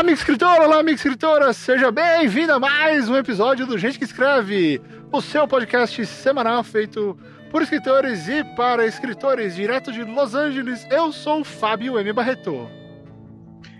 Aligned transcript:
Olá, 0.00 0.06
amigo 0.06 0.18
escritor, 0.18 0.60
olá, 0.62 0.78
amiga 0.78 0.96
escritora, 0.96 1.52
seja 1.52 1.90
bem-vindo 1.90 2.54
a 2.54 2.58
mais 2.58 3.06
um 3.06 3.16
episódio 3.16 3.66
do 3.66 3.76
Gente 3.76 3.98
que 3.98 4.04
Escreve, 4.06 4.80
o 5.12 5.20
seu 5.20 5.46
podcast 5.46 6.06
semanal 6.06 6.64
feito 6.64 7.18
por 7.50 7.60
escritores 7.60 8.26
e 8.26 8.42
para 8.42 8.86
escritores, 8.86 9.54
direto 9.54 9.92
de 9.92 10.02
Los 10.02 10.34
Angeles. 10.34 10.86
Eu 10.90 11.12
sou 11.12 11.42
o 11.42 11.44
Fábio 11.44 11.98
M. 11.98 12.14
Barreto. 12.14 12.66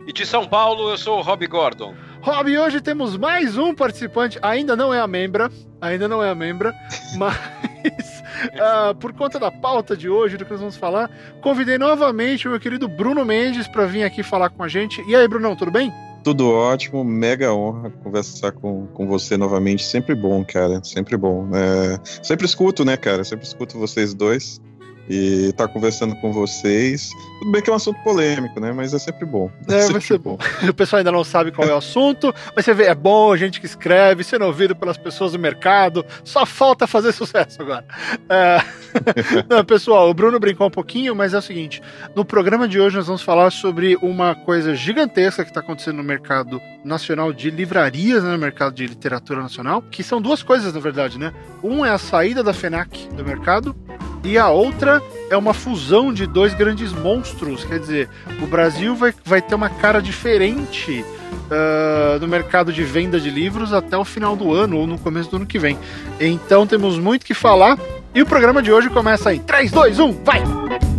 E 0.07 0.13
de 0.13 0.27
São 0.27 0.47
Paulo, 0.47 0.91
eu 0.91 0.99
sou 0.99 1.21
o 1.21 1.23
Rob 1.23 1.47
Gordon. 1.47 1.95
Rob, 2.21 2.59
hoje 2.59 2.83
temos 2.83 3.17
mais 3.17 3.57
um 3.57 3.75
participante, 3.75 4.39
ainda 4.43 4.77
não 4.77 4.93
é 4.93 5.01
a 5.01 5.07
membra, 5.07 5.51
ainda 5.81 6.07
não 6.07 6.23
é 6.23 6.29
a 6.29 6.35
membra, 6.35 6.75
mas 7.17 8.23
uh, 8.57 8.95
por 8.97 9.15
conta 9.15 9.39
da 9.39 9.51
pauta 9.51 9.97
de 9.97 10.11
hoje, 10.11 10.37
do 10.37 10.45
que 10.45 10.51
nós 10.51 10.61
vamos 10.61 10.77
falar, 10.77 11.11
convidei 11.41 11.79
novamente 11.79 12.47
o 12.47 12.51
meu 12.51 12.61
querido 12.61 12.87
Bruno 12.87 13.25
Mendes 13.25 13.67
para 13.67 13.87
vir 13.87 14.05
aqui 14.05 14.23
falar 14.23 14.51
com 14.51 14.63
a 14.63 14.69
gente. 14.69 15.03
E 15.09 15.17
aí, 15.17 15.27
Brunão, 15.27 15.57
tudo 15.57 15.71
bem? 15.71 15.91
Tudo 16.23 16.51
ótimo, 16.51 17.03
mega 17.03 17.53
honra 17.53 17.91
conversar 18.03 18.53
com, 18.53 18.87
com 18.89 19.07
você 19.07 19.37
novamente. 19.37 19.83
Sempre 19.83 20.15
bom, 20.15 20.45
cara, 20.45 20.83
sempre 20.85 21.17
bom. 21.17 21.49
É, 21.55 21.99
sempre 22.23 22.47
escuto, 22.47 22.85
né, 22.85 22.97
cara? 22.97 23.25
Sempre 23.25 23.47
escuto 23.47 23.79
vocês 23.79 24.13
dois 24.13 24.61
e 25.11 25.47
estar 25.47 25.67
tá 25.67 25.73
conversando 25.73 26.15
com 26.15 26.33
vocês. 26.33 27.11
Tudo 27.41 27.51
bem 27.51 27.61
que 27.61 27.69
é 27.69 27.73
um 27.73 27.77
assunto 27.77 28.01
polêmico, 28.05 28.61
né? 28.61 28.73
Mas 28.73 28.95
é 28.95 28.99
sempre 28.99 29.27
bom. 29.27 29.51
É, 29.69 29.89
vai 29.89 30.01
ser 30.01 30.19
bom. 30.19 30.39
O 30.71 30.75
pessoal 30.75 30.99
ainda 30.99 31.11
não 31.11 31.25
sabe 31.25 31.51
qual 31.51 31.67
é 31.69 31.75
o 31.75 31.79
assunto, 31.79 32.33
mas 32.55 32.65
você 32.65 32.73
vê, 32.73 32.85
é 32.85 32.95
bom, 32.95 33.37
gente 33.37 33.59
que 33.61 33.67
escreve, 33.67 34.23
sendo 34.23 34.45
ouvido 34.45 34.77
pelas 34.77 34.97
pessoas 34.97 35.33
do 35.33 35.39
mercado. 35.39 36.07
Só 36.23 36.47
falta 36.47 36.87
fazer 36.87 37.11
sucesso 37.13 37.61
agora. 37.61 37.85
É... 38.29 38.63
não, 39.51 39.65
pessoal, 39.65 40.09
o 40.09 40.15
Bruno 40.15 40.39
brincou 40.39 40.69
um 40.69 40.71
pouquinho, 40.71 41.15
mas 41.15 41.35
é 41.35 41.39
o 41.39 41.43
seguinte: 41.43 41.83
no 42.15 42.25
programa 42.25 42.69
de 42.69 42.79
hoje 42.79 42.97
nós 42.97 43.07
vamos 43.07 43.23
falar 43.23 43.51
sobre 43.51 43.97
uma 43.97 44.37
coisa 44.37 44.77
gigantesca 44.77 45.43
que 45.43 45.51
está 45.51 45.61
acontecendo 45.61 45.97
no 45.97 46.05
mercado 46.05 46.61
nacional 46.85 47.33
de 47.33 47.51
livrarias, 47.51 48.23
né, 48.23 48.31
no 48.31 48.39
mercado 48.39 48.75
de 48.75 48.87
literatura 48.87 49.43
nacional, 49.43 49.83
que 49.91 50.05
são 50.05 50.21
duas 50.21 50.43
coisas, 50.43 50.73
na 50.73 50.81
verdade, 50.81 51.19
né? 51.19 51.33
Um 51.65 51.85
é 51.85 51.91
a 51.91 51.99
saída 51.99 52.45
da 52.45 52.53
FENAC 52.53 53.09
do 53.09 53.25
mercado 53.25 53.75
e 54.23 54.37
a 54.37 54.49
outra 54.51 55.03
é 55.31 55.37
uma 55.37 55.55
fusão 55.55 56.13
de 56.13 56.27
dois 56.27 56.55
grandes 56.55 56.93
monstros. 56.93 57.65
Quer 57.65 57.79
dizer, 57.79 58.09
o 58.43 58.47
Brasil 58.47 58.95
vai, 58.95 59.15
vai 59.25 59.41
ter 59.41 59.55
uma 59.55 59.71
cara 59.71 60.01
diferente 60.01 61.05
uh, 61.51 62.19
no 62.21 62.29
mercado 62.29 62.73
de 62.73 62.83
venda 62.83 63.21
de 63.21 63.31
livros 63.31 63.73
até 63.73 63.97
o 63.97 64.05
final 64.05 64.37
do 64.37 64.53
ano 64.53 64.77
ou 64.77 64.87
no 64.87 64.99
começo 64.99 65.31
do 65.31 65.37
ano 65.37 65.47
que 65.47 65.59
vem. 65.59 65.79
Então 66.19 66.67
temos 66.67 66.99
muito 66.99 67.25
que 67.25 67.35
falar. 67.35 67.79
E 68.15 68.21
o 68.21 68.27
programa 68.27 68.61
de 68.61 68.73
hoje 68.73 68.91
começa 68.91 69.33
em 69.33 69.39
3, 69.39 69.71
2, 69.71 70.01
1, 70.01 70.13
vai! 70.25 70.90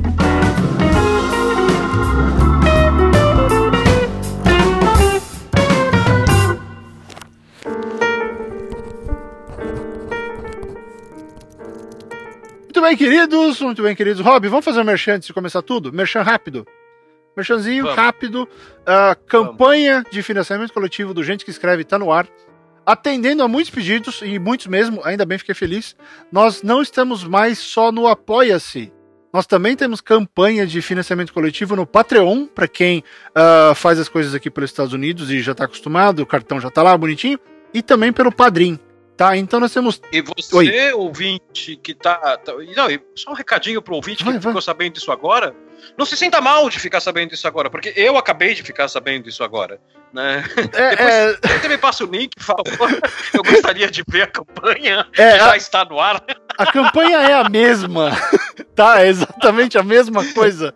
Muito 12.81 12.97
bem, 12.97 12.97
queridos. 12.97 13.61
Muito 13.61 13.83
bem, 13.83 13.95
queridos. 13.95 14.25
Rob, 14.25 14.47
vamos 14.47 14.65
fazer 14.65 14.81
um 14.81 14.83
merchan 14.83 15.13
antes 15.13 15.27
de 15.27 15.33
começar 15.35 15.61
tudo? 15.61 15.93
Merchan 15.93 16.23
rápido. 16.23 16.65
Merchanzinho 17.37 17.83
vamos. 17.83 17.95
rápido. 17.95 18.49
A 18.83 19.13
campanha 19.13 19.97
vamos. 19.97 20.09
de 20.09 20.23
financiamento 20.23 20.73
coletivo 20.73 21.13
do 21.13 21.23
Gente 21.23 21.45
que 21.45 21.51
Escreve 21.51 21.83
está 21.83 21.99
no 21.99 22.11
ar. 22.11 22.27
Atendendo 22.83 23.43
a 23.43 23.47
muitos 23.47 23.69
pedidos, 23.69 24.23
e 24.23 24.39
muitos 24.39 24.65
mesmo, 24.65 24.99
ainda 25.03 25.27
bem 25.27 25.37
fiquei 25.37 25.53
feliz. 25.53 25.95
Nós 26.31 26.63
não 26.63 26.81
estamos 26.81 27.23
mais 27.23 27.59
só 27.59 27.91
no 27.91 28.07
Apoia-se. 28.07 28.91
Nós 29.31 29.45
também 29.45 29.75
temos 29.75 30.01
campanha 30.01 30.65
de 30.65 30.81
financiamento 30.81 31.31
coletivo 31.31 31.75
no 31.75 31.85
Patreon, 31.85 32.47
para 32.47 32.67
quem 32.67 33.03
uh, 33.29 33.75
faz 33.75 33.99
as 33.99 34.09
coisas 34.09 34.33
aqui 34.33 34.49
pelos 34.49 34.71
Estados 34.71 34.91
Unidos 34.91 35.29
e 35.29 35.39
já 35.39 35.51
está 35.51 35.65
acostumado, 35.65 36.23
o 36.23 36.25
cartão 36.25 36.59
já 36.59 36.69
está 36.69 36.81
lá 36.81 36.97
bonitinho. 36.97 37.39
E 37.75 37.83
também 37.83 38.11
pelo 38.11 38.31
Padrim. 38.31 38.79
Tá, 39.21 39.37
então 39.37 39.59
nós 39.59 39.71
temos. 39.71 40.01
E 40.11 40.19
você, 40.19 40.55
Oi. 40.55 40.93
ouvinte, 40.93 41.75
que 41.75 41.93
tá. 41.93 42.15
tá 42.37 42.53
não, 42.53 42.87
só 43.15 43.29
um 43.29 43.35
recadinho 43.35 43.79
pro 43.79 43.93
ouvinte 43.93 44.23
vai, 44.23 44.33
que 44.33 44.39
vai. 44.39 44.49
ficou 44.49 44.61
sabendo 44.63 44.93
disso 44.93 45.11
agora. 45.11 45.53
Não 45.95 46.07
se 46.07 46.17
sinta 46.17 46.41
mal 46.41 46.67
de 46.71 46.79
ficar 46.79 46.99
sabendo 46.99 47.29
disso 47.29 47.47
agora, 47.47 47.69
porque 47.69 47.93
eu 47.95 48.17
acabei 48.17 48.55
de 48.55 48.63
ficar 48.63 48.87
sabendo 48.87 49.25
disso 49.25 49.43
agora. 49.43 49.79
Né? 50.11 50.43
É, 50.73 50.89
Depois 50.89 51.53
é... 51.53 51.59
você 51.59 51.67
me 51.67 51.77
passa 51.77 52.03
o 52.03 52.07
link, 52.07 52.35
por 52.35 52.43
favor. 52.43 52.89
Eu 53.31 53.43
gostaria 53.43 53.91
de 53.91 54.03
ver 54.07 54.23
a 54.23 54.27
campanha. 54.27 55.05
É, 55.15 55.37
já 55.37 55.51
a... 55.51 55.57
está 55.57 55.85
no 55.85 55.99
ar. 55.99 56.23
A 56.57 56.71
campanha 56.71 57.17
é 57.17 57.33
a 57.33 57.47
mesma. 57.47 58.09
tá, 58.75 59.03
é 59.03 59.07
exatamente 59.07 59.77
a 59.77 59.83
mesma 59.83 60.25
coisa. 60.33 60.73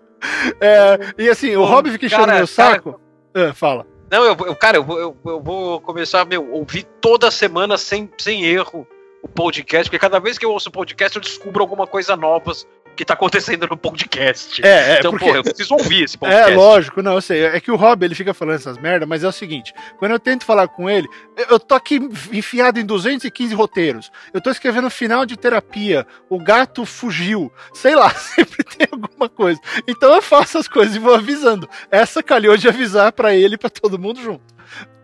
É, 0.61 1.00
e 1.17 1.29
assim, 1.29 1.55
o 1.55 1.66
Rob 1.66 1.89
fica 1.89 2.05
enchendo 2.05 2.28
meu 2.28 2.45
saco. 2.45 3.01
Cara... 3.34 3.50
É, 3.50 3.53
fala. 3.53 3.94
Não, 4.16 4.24
eu, 4.24 4.38
eu 4.46 4.56
cara, 4.56 4.78
eu, 4.78 4.86
eu, 4.98 5.18
eu 5.26 5.42
vou 5.42 5.81
começar 5.81 6.22
a 6.22 6.40
ouvir 6.40 6.84
toda 7.02 7.30
semana 7.30 7.78
sem, 7.78 8.09
sem 8.18 8.46
erro 8.46 8.88
o 9.22 9.28
podcast, 9.28 9.90
porque 9.90 10.00
cada 10.00 10.22
vez 10.22 10.38
que 10.38 10.46
eu 10.46 10.52
ouço 10.52 10.70
o 10.70 10.72
podcast 10.72 11.18
eu 11.18 11.22
descubro 11.22 11.62
alguma 11.62 11.86
coisa 11.86 12.16
nova 12.16 12.53
que 12.95 13.06
tá 13.06 13.13
acontecendo 13.13 13.67
no 13.67 13.78
podcast. 13.78 14.66
É, 14.66 14.94
é 14.94 15.00
então, 15.00 15.11
porque... 15.11 15.25
pô, 15.25 15.35
eu 15.35 15.44
preciso 15.44 15.73
ouvir 15.75 16.03
esse 16.03 16.17
podcast. 16.17 16.51
É, 16.51 16.56
lógico, 16.56 17.01
não, 17.01 17.13
eu 17.13 17.22
sei. 17.22 17.44
É 17.44 17.59
que 17.59 17.72
o 17.72 17.75
Rob, 17.75 18.03
ele 18.03 18.16
fica 18.16 18.33
falando 18.33 18.56
essas 18.56 18.78
merdas, 18.78 19.07
mas 19.07 19.23
é 19.23 19.28
o 19.28 19.31
seguinte, 19.31 19.73
quando 19.97 20.11
eu 20.11 20.19
tento 20.19 20.45
falar 20.45 20.67
com 20.67 20.89
ele, 20.89 21.07
eu 21.50 21.59
tô 21.59 21.75
aqui 21.75 22.00
enfiado 22.31 22.79
em 22.79 22.85
215 22.85 23.53
roteiros, 23.53 24.11
eu 24.34 24.41
tô 24.41 24.50
escrevendo 24.50 24.89
final 24.89 25.25
de 25.25 25.38
terapia, 25.38 26.07
o 26.29 26.39
gato 26.39 26.85
fugiu, 26.85 27.51
sei 27.73 27.95
lá, 27.95 28.09
sempre 28.16 28.63
tem 28.63 28.88
alguma 28.91 29.29
coisa. 29.29 29.59
Então 29.88 30.13
eu 30.16 30.22
faço 30.22 30.57
as 30.57 30.67
coisas 30.67 30.95
e 30.95 31.00
vou 31.00 31.13
avisando. 31.13 31.69
Essa 31.91 32.23
calhou 32.23 32.57
de 32.57 32.67
avisar 32.67 33.11
para 33.11 33.35
ele 33.35 33.55
e 33.55 33.57
pra 33.57 33.69
todo 33.69 34.00
mundo 34.00 34.22
junto. 34.22 34.55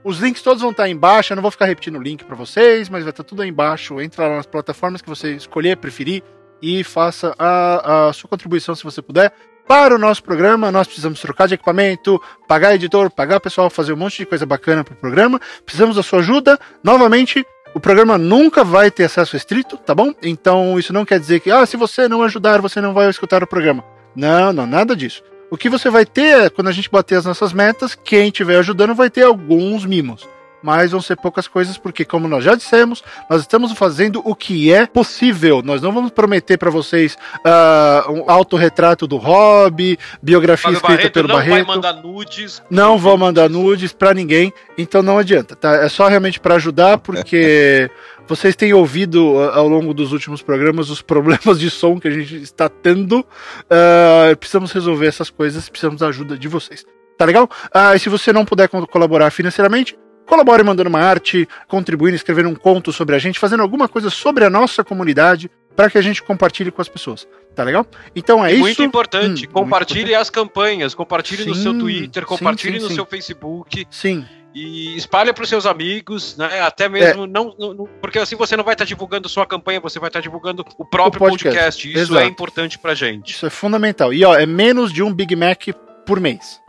Os 0.04 0.18
links 0.18 0.42
todos 0.42 0.62
vão 0.62 0.72
estar 0.72 0.90
embaixo, 0.90 1.32
eu 1.32 1.36
não 1.36 1.44
vou 1.44 1.52
ficar 1.52 1.66
repetindo 1.66 1.98
o 1.98 2.02
link 2.02 2.24
para 2.24 2.36
vocês, 2.36 2.90
mas 2.90 3.04
vai 3.04 3.12
estar 3.12 3.24
tudo 3.24 3.44
aí 3.44 3.50
embaixo. 3.50 4.02
Entra 4.02 4.28
lá 4.28 4.38
nas 4.38 4.48
plataformas 4.48 5.02
que 5.02 5.08
você 5.08 5.34
escolher, 5.34 5.78
preferir 5.78 6.24
e 6.62 6.84
faça 6.84 7.36
a, 7.38 8.10
a 8.10 8.14
sua 8.14 8.30
contribuição 8.30 8.76
se 8.76 8.84
você 8.84 9.02
puder. 9.02 9.34
Para 9.68 9.96
o 9.96 9.98
nosso 9.98 10.22
programa, 10.24 10.72
nós 10.72 10.88
precisamos 10.88 11.22
trocar 11.22 11.48
de 11.48 11.54
equipamento, 11.54 12.22
pagar 12.48 12.76
editor, 12.76 13.10
pagar 13.10 13.40
pessoal, 13.40 13.70
fazer 13.70 13.94
um 13.94 13.98
monte 13.98 14.18
de 14.18 14.26
coisa 14.26 14.46
bacana 14.46 14.84
para 14.84 14.94
o 14.94 14.98
programa. 14.98 15.40
Precisamos 15.66 15.96
da 15.96 16.04
sua 16.04 16.20
ajuda. 16.20 16.60
Novamente, 16.84 17.46
o 17.74 17.80
programa 17.80 18.18
nunca 18.18 18.64
vai 18.64 18.92
ter 18.92 19.06
acesso 19.06 19.34
restrito, 19.34 19.78
tá 19.78 19.96
bom? 19.96 20.14
Então 20.22 20.78
isso 20.78 20.92
não 20.92 21.06
quer 21.06 21.20
dizer 21.20 21.40
que, 21.40 21.50
ah, 21.50 21.66
se 21.66 21.78
você 21.78 22.08
não 22.08 22.22
ajudar, 22.24 22.60
você 22.60 22.82
não 22.82 22.94
vai 22.94 23.10
escutar 23.10 23.42
o 23.44 23.48
programa. 23.48 23.84
Não, 24.16 24.52
não, 24.52 24.68
nada 24.68 24.96
disso. 24.96 25.24
O 25.50 25.58
que 25.58 25.70
você 25.70 25.90
vai 25.90 26.06
ter 26.06 26.46
é, 26.46 26.50
quando 26.50 26.68
a 26.68 26.72
gente 26.72 26.90
bater 26.90 27.16
as 27.16 27.26
nossas 27.26 27.54
metas, 27.54 27.96
quem 27.96 28.28
estiver 28.28 28.58
ajudando 28.58 28.94
vai 28.94 29.10
ter 29.10 29.24
alguns 29.24 29.86
mimos 29.86 30.28
mas 30.62 30.92
vão 30.92 31.02
ser 31.02 31.16
poucas 31.16 31.48
coisas, 31.48 31.78
porque, 31.78 32.06
como 32.06 32.28
nós 32.28 32.44
já 32.44 32.56
dissemos, 32.56 33.04
nós 33.30 33.42
estamos 33.42 33.72
fazendo 33.74 34.22
o 34.24 34.36
que 34.36 34.72
é 34.72 34.86
possível. 34.86 35.62
Nós 35.64 35.82
não 35.82 35.92
vamos 35.92 36.12
prometer 36.12 36.58
para 36.58 36.70
vocês 36.70 37.18
uh, 37.46 38.12
um 38.12 38.30
autorretrato 38.30 39.08
do 39.08 39.18
hobby, 39.18 39.98
biografia 40.22 40.64
Fábio 40.64 40.78
escrita 40.78 40.98
Barreto 40.98 41.14
pelo 41.14 41.28
não 41.28 41.36
Barreto. 41.36 41.58
Não 41.58 41.66
vai 41.66 41.76
mandar 41.76 41.94
nudes. 41.94 42.64
Não 42.70 42.98
vou 42.98 43.18
mandar 43.18 43.50
nudes 43.50 43.94
para 43.94 44.14
ninguém, 44.14 44.54
então 44.78 45.02
não 45.02 45.18
adianta, 45.18 45.56
tá? 45.56 45.76
É 45.76 45.90
só 45.90 46.08
realmente 46.08 46.40
para 46.40 46.56
ajudar, 46.56 46.98
porque 46.98 47.90
vocês 48.28 48.56
têm 48.56 48.74
ouvido 48.74 49.34
uh, 49.34 49.52
ao 49.52 49.68
longo 49.68 49.94
dos 49.94 50.12
últimos 50.12 50.42
programas 50.42 50.90
os 50.90 51.02
problemas 51.02 51.60
de 51.60 51.70
som 51.70 52.00
que 52.00 52.08
a 52.08 52.12
gente 52.12 52.38
está 52.38 52.70
tendo. 52.70 53.20
Uh, 53.20 54.36
precisamos 54.38 54.72
resolver 54.72 55.08
essas 55.08 55.30
coisas, 55.30 55.68
precisamos 55.70 56.00
da 56.00 56.08
ajuda 56.08 56.38
de 56.38 56.48
vocês. 56.48 56.86
Tá 57.18 57.26
legal? 57.26 57.50
Uh, 57.76 57.96
e 57.96 58.00
se 58.00 58.10
você 58.10 58.34
não 58.34 58.46
puder 58.46 58.68
colaborar 58.68 59.30
financeiramente, 59.30 59.96
Colabore 60.32 60.64
mandando 60.64 60.88
uma 60.88 61.02
arte, 61.02 61.46
contribuindo, 61.68 62.16
escrevendo 62.16 62.48
um 62.48 62.56
conto 62.56 62.94
sobre 62.94 63.14
a 63.14 63.20
gente, 63.20 63.38
fazendo 63.38 63.62
alguma 63.62 63.90
coisa 63.90 64.10
sobre 64.10 64.46
a 64.46 64.50
nossa 64.50 64.82
comunidade 64.82 65.52
para 65.76 65.90
que 65.90 65.98
a 65.98 66.02
gente 66.02 66.24
compartilhe 66.24 66.72
com 66.72 66.82
as 66.82 66.88
pessoas. 66.88 67.28
Tá 67.54 67.66
legal? 67.66 67.86
Então 68.16 68.46
é 68.46 68.52
e 68.52 68.54
isso. 68.54 68.62
Muito 68.62 68.82
importante. 68.82 69.46
Hum, 69.46 69.52
compartilhe 69.52 70.00
muito 70.00 70.12
importante. 70.12 70.22
as 70.22 70.30
campanhas, 70.30 70.96
compartilhe 70.96 71.44
sim, 71.44 71.50
no 71.50 71.56
seu 71.56 71.78
Twitter, 71.78 72.26
compartilhe 72.26 72.80
sim, 72.80 72.80
sim, 72.80 72.90
no 72.92 72.96
seu 72.96 73.06
Facebook. 73.06 73.86
Sim. 73.92 74.26
E 74.56 74.96
espalhe 74.96 75.34
para 75.34 75.44
os 75.44 75.50
seus 75.50 75.66
amigos, 75.66 76.38
né? 76.38 76.62
Até 76.62 76.88
mesmo 76.88 77.26
é. 77.26 77.28
não, 77.28 77.54
não, 77.60 77.90
porque 78.02 78.18
assim 78.18 78.38
você 78.38 78.56
não 78.56 78.64
vai 78.64 78.74
estar 78.74 78.86
tá 78.86 78.88
divulgando 78.88 79.28
sua 79.28 79.46
campanha, 79.46 79.82
você 79.82 80.00
vai 80.00 80.08
estar 80.08 80.20
tá 80.20 80.24
divulgando 80.24 80.64
o 80.78 80.86
próprio 80.86 81.26
o 81.26 81.30
podcast. 81.30 81.58
podcast. 81.58 81.90
Isso 81.90 81.98
é 81.98 82.02
Exato. 82.04 82.20
é 82.20 82.26
importante 82.26 82.80
para 82.80 82.96
gente. 82.96 83.34
Isso 83.34 83.46
é 83.46 83.50
fundamental. 83.50 84.14
E 84.14 84.24
ó, 84.24 84.34
é 84.34 84.46
menos 84.46 84.94
de 84.94 85.04
um 85.04 85.14
Big 85.14 85.36
Mac 85.36 85.68
por 86.06 86.22
mês 86.22 86.62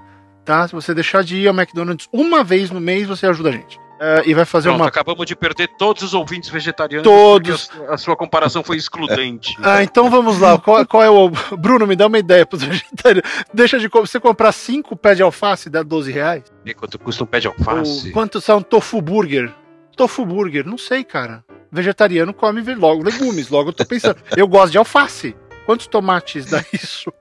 tá? 0.45 0.67
Se 0.67 0.75
você 0.75 0.95
deixar 0.95 1.23
de 1.23 1.37
ir 1.37 1.49
ao 1.49 1.55
McDonald's 1.55 2.09
uma 2.13 2.43
vez 2.45 2.71
no 2.71 2.81
mês, 2.81 3.07
você 3.07 3.27
ajuda 3.27 3.51
a 3.51 3.53
gente. 3.53 3.83
Uh, 4.03 4.19
e 4.27 4.35
vai 4.35 4.45
fazer 4.45 4.69
Pronto, 4.69 4.81
uma. 4.81 4.89
Acabamos 4.89 5.25
de 5.25 5.37
perder 5.37 5.69
todos 5.79 6.03
os 6.03 6.13
ouvintes 6.13 6.51
vegetarianos. 6.51 7.05
Todos. 7.05 7.71
A, 7.89 7.95
a, 7.95 7.97
sua 7.97 8.17
comparação 8.17 8.65
foi 8.65 8.77
excludente. 8.77 9.57
ah, 9.63 9.81
então 9.81 10.11
vamos 10.11 10.41
lá. 10.41 10.59
Qual, 10.59 10.85
qual, 10.85 11.05
é 11.05 11.09
o. 11.09 11.31
Bruno, 11.57 11.87
me 11.87 11.95
dá 11.95 12.09
uma 12.09 12.19
ideia 12.19 12.45
para 12.45 12.57
os 12.57 12.65
vegetarianos. 12.65 13.31
Deixa 13.55 13.79
de 13.79 13.87
você 13.87 14.19
comprar 14.19 14.51
cinco 14.51 14.97
pés 14.97 15.19
de 15.19 15.23
alface 15.23 15.71
dá 15.71 15.85
12 15.85 16.11
reais. 16.11 16.43
E 16.67 16.75
quanto 16.75 16.99
custa 16.99 17.23
um 17.23 17.27
pé 17.29 17.39
de 17.39 17.47
alface? 17.47 18.09
O, 18.09 18.13
quanto 18.13 18.41
são 18.41 18.61
tofu 18.61 19.01
burger? 19.01 19.55
Tofu 19.97 20.27
burger, 20.27 20.67
não 20.67 20.79
sei, 20.79 21.05
cara. 21.05 21.45
Vegetariano 21.71 22.35
come 22.35 22.61
logo 22.75 23.05
legumes, 23.05 23.51
logo 23.51 23.69
eu 23.69 23.73
tô 23.73 23.85
pensando. 23.85 24.17
eu 24.37 24.49
gosto 24.49 24.73
de 24.73 24.79
alface. 24.79 25.37
Quantos 25.65 25.87
tomates 25.87 26.47
dá 26.47 26.65
isso? 26.73 27.13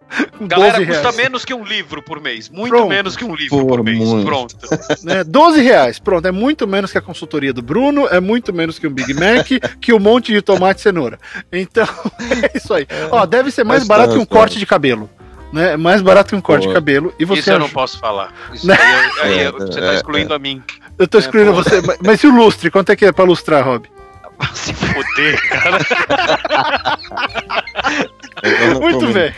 Galera, 0.42 0.86
custa 0.86 1.12
menos 1.12 1.46
que 1.46 1.54
um 1.54 1.64
livro 1.64 2.02
por 2.02 2.20
mês. 2.20 2.50
Muito 2.50 2.70
Pronto. 2.70 2.90
menos 2.90 3.16
que 3.16 3.24
um 3.24 3.36
livro 3.36 3.60
por, 3.60 3.78
por 3.78 3.84
mês. 3.84 3.98
Muito. 3.98 4.26
Pronto. 4.26 4.56
Né? 5.04 5.24
12 5.24 5.62
reais. 5.62 6.00
Pronto, 6.00 6.28
é 6.28 6.32
muito 6.32 6.68
menos 6.68 6.92
que 6.92 6.98
a 6.98 7.02
consultoria 7.02 7.54
do 7.54 7.62
Bruno, 7.62 8.08
é 8.08 8.20
muito 8.20 8.54
menos 8.54 8.78
que 8.78 8.86
um 8.86 8.92
Big 8.92 9.14
Mac, 9.14 9.48
que 9.80 9.94
um 9.94 10.00
monte 10.00 10.32
de 10.32 10.42
tomate 10.42 10.80
e 10.80 10.84
cenoura. 10.84 11.20
Então, 11.52 11.88
é 12.44 12.58
isso 12.58 12.74
aí. 12.74 12.86
É, 12.90 13.08
Ó, 13.12 13.26
deve 13.26 13.52
ser 13.52 13.64
mais 13.64 13.86
barato 13.88 14.14
que 14.14 14.20
um 14.20 14.26
corte 14.26 14.60
de 14.60 14.66
cabelo 14.66 15.10
né? 15.52 15.74
É 15.74 15.78
mais 15.78 16.02
barato 16.02 16.30
que 16.30 16.36
um 16.36 16.42
corte 16.42 16.64
Pô. 16.64 16.70
de 16.70 16.74
cabelo. 16.74 17.14
E 17.20 17.26
você 17.26 17.42
Isso 17.42 17.52
eu 17.52 17.60
não 17.60 17.70
posso 17.70 18.00
falar. 18.00 18.34
Isso 18.54 18.66
né? 18.66 18.78
aí, 19.22 19.40
aí, 19.42 19.52
você 19.52 19.82
tá 19.82 19.94
excluindo 19.96 20.34
a 20.34 20.40
mim. 20.40 20.64
Eu 20.98 21.08
tô 21.08 21.18
excluindo 21.18 21.54
você. 21.54 21.82
Mas, 21.82 21.98
mas 22.04 22.24
e 22.24 22.28
o 22.28 22.32
lustre? 22.36 22.72
Quanto 22.72 22.92
é 22.92 22.96
que 22.96 23.06
é 23.06 23.12
pra 23.12 23.26
lustrar, 23.26 23.66
Rob? 23.66 23.90
Se 24.54 24.74
foder, 24.74 25.50
cara. 25.50 25.78
Muito 28.82 29.08
bem. 29.14 29.34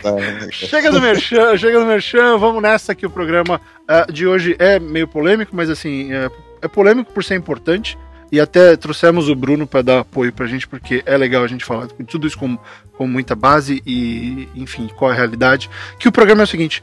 Chega 0.50 0.90
do 0.90 1.00
Merchan, 1.00 1.56
chega 1.56 1.78
do 1.78 1.86
Merchan, 1.86 2.38
vamos 2.38 2.62
nessa 2.62 2.94
que 2.94 3.06
o 3.06 3.10
programa 3.10 3.60
uh, 3.82 4.12
de 4.12 4.26
hoje 4.26 4.56
é 4.58 4.78
meio 4.78 5.06
polêmico, 5.06 5.54
mas 5.54 5.68
assim, 5.68 6.12
é, 6.12 6.30
é 6.62 6.68
polêmico 6.68 7.12
por 7.12 7.22
ser 7.22 7.36
importante. 7.36 7.98
E 8.32 8.40
até 8.40 8.76
trouxemos 8.76 9.28
o 9.28 9.34
Bruno 9.34 9.66
para 9.66 9.82
dar 9.82 10.00
apoio 10.00 10.32
pra 10.32 10.46
gente, 10.46 10.66
porque 10.66 11.02
é 11.06 11.16
legal 11.16 11.44
a 11.44 11.46
gente 11.46 11.64
falar 11.64 11.86
tudo 12.08 12.26
isso 12.26 12.36
com, 12.36 12.58
com 12.96 13.06
muita 13.06 13.36
base 13.36 13.80
e, 13.86 14.48
enfim, 14.56 14.90
qual 14.96 15.10
é 15.10 15.14
a 15.14 15.16
realidade. 15.16 15.70
Que 16.00 16.08
o 16.08 16.12
programa 16.12 16.42
é 16.42 16.44
o 16.44 16.48
seguinte: 16.48 16.82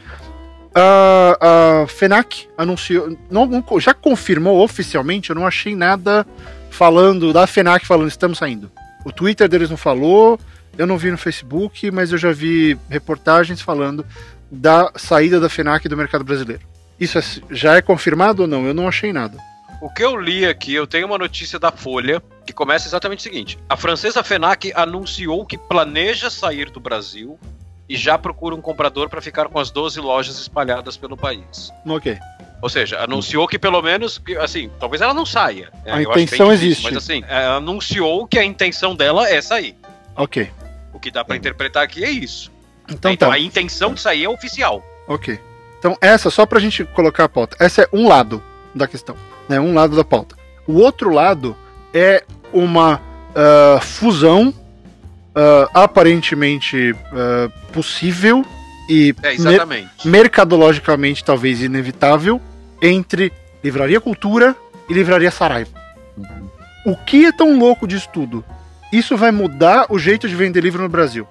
a, 0.74 1.82
a 1.84 1.88
FENAC 1.88 2.48
anunciou, 2.58 3.18
não, 3.30 3.64
já 3.80 3.94
confirmou 3.94 4.64
oficialmente, 4.64 5.30
eu 5.30 5.36
não 5.36 5.46
achei 5.46 5.76
nada 5.76 6.26
falando, 6.70 7.34
da 7.34 7.46
FENAC 7.46 7.86
falando, 7.86 8.08
estamos 8.08 8.38
saindo. 8.38 8.72
O 9.04 9.12
Twitter 9.12 9.50
deles 9.50 9.70
não 9.70 9.78
falou, 9.78 10.40
eu 10.82 10.88
não 10.88 10.98
vi 10.98 11.12
no 11.12 11.18
Facebook, 11.18 11.92
mas 11.92 12.12
eu 12.12 12.18
já 12.18 12.32
vi 12.32 12.76
reportagens 12.90 13.62
falando 13.62 14.04
da 14.50 14.92
saída 14.96 15.40
da 15.40 15.48
FENAC 15.48 15.88
do 15.88 15.96
mercado 15.96 16.24
brasileiro. 16.24 16.64
Isso 17.00 17.20
é, 17.20 17.22
já 17.52 17.76
é 17.76 17.84
confirmado 17.84 18.42
ou 18.42 18.48
não? 18.48 18.66
Eu 18.66 18.74
não 18.74 18.88
achei 18.88 19.14
nada. 19.14 19.38
O 19.80 19.90
que 19.92 20.04
eu 20.04 20.16
li 20.16 20.44
aqui, 20.44 20.74
eu 20.74 20.88
tenho 20.88 21.06
uma 21.06 21.20
notícia 21.20 21.60
da 21.60 21.72
Folha 21.72 22.22
que 22.48 22.52
começa 22.52 22.88
exatamente 22.88 23.20
o 23.20 23.22
seguinte: 23.22 23.60
a 23.70 23.78
francesa 23.78 24.24
FENAC 24.24 24.72
anunciou 24.74 25.46
que 25.46 25.56
planeja 25.56 26.32
sair 26.32 26.72
do 26.72 26.80
Brasil 26.80 27.40
e 27.88 27.96
já 27.96 28.18
procura 28.18 28.56
um 28.56 28.62
comprador 28.62 29.08
para 29.08 29.22
ficar 29.22 29.50
com 29.50 29.60
as 29.60 29.70
12 29.70 30.00
lojas 30.00 30.40
espalhadas 30.40 30.98
pelo 30.98 31.16
país. 31.16 31.72
Ok. 31.86 32.18
Ou 32.60 32.70
seja, 32.70 33.04
anunciou 33.04 33.48
que 33.48 33.60
pelo 33.60 33.82
menos, 33.84 34.20
assim, 34.40 34.72
talvez 34.80 35.02
ela 35.02 35.14
não 35.14 35.28
saia. 35.28 35.72
Né? 35.86 35.94
A 35.94 36.02
intenção 36.02 36.52
existe. 36.52 36.84
Mas 36.84 36.98
assim, 36.98 37.24
é, 37.28 37.46
anunciou 37.46 38.26
que 38.26 38.40
a 38.40 38.44
intenção 38.44 38.96
dela 38.96 39.30
é 39.30 39.42
sair. 39.42 39.76
Ok. 40.16 40.50
O 40.94 41.00
que 41.00 41.12
dá 41.12 41.24
para 41.24 41.36
interpretar 41.36 41.84
aqui 41.84 42.04
é 42.04 42.10
isso. 42.10 42.52
Então, 42.90 43.12
então 43.12 43.30
tá. 43.30 43.36
a 43.36 43.40
intenção 43.40 43.94
de 43.94 44.02
sair 44.02 44.26
é 44.26 44.30
oficial. 44.30 44.84
Ok. 45.08 45.40
Então 45.80 45.98
essa, 46.00 46.30
só 46.30 46.46
pra 46.46 46.60
gente 46.60 46.84
colocar 46.86 47.24
a 47.24 47.30
pauta, 47.30 47.56
essa 47.60 47.82
é 47.82 47.90
um 47.92 48.08
lado 48.08 48.44
da 48.74 48.88
questão, 48.88 49.16
né? 49.50 49.60
Um 49.60 49.74
lado 49.74 49.96
da 49.96 50.04
pauta. 50.04 50.36
O 50.68 50.74
outro 50.74 51.10
lado 51.10 51.56
é 51.94 52.24
uma 52.54 52.96
uh, 52.96 53.82
fusão 53.82 54.50
uh, 54.50 55.70
aparentemente 55.74 56.92
uh, 56.92 57.72
possível 57.72 58.46
e 58.90 59.16
é, 59.24 59.38
mer 59.38 59.90
mercadologicamente 60.04 61.24
talvez 61.24 61.62
inevitável 61.62 62.42
entre 62.82 63.32
Livraria 63.64 64.02
Cultura 64.02 64.56
e 64.90 64.94
Livraria 64.94 65.32
Saraiva. 65.32 65.72
Uhum. 66.18 66.50
O 66.86 66.96
que 66.96 67.26
é 67.26 67.32
tão 67.32 67.58
louco 67.58 67.88
disso 67.88 68.10
tudo? 68.12 68.44
Isso 68.92 69.16
vai 69.16 69.32
mudar 69.32 69.86
o 69.90 69.98
jeito 69.98 70.28
de 70.28 70.36
vender 70.36 70.62
livro 70.62 70.84
no 70.84 70.90
Brasil. 70.90 71.26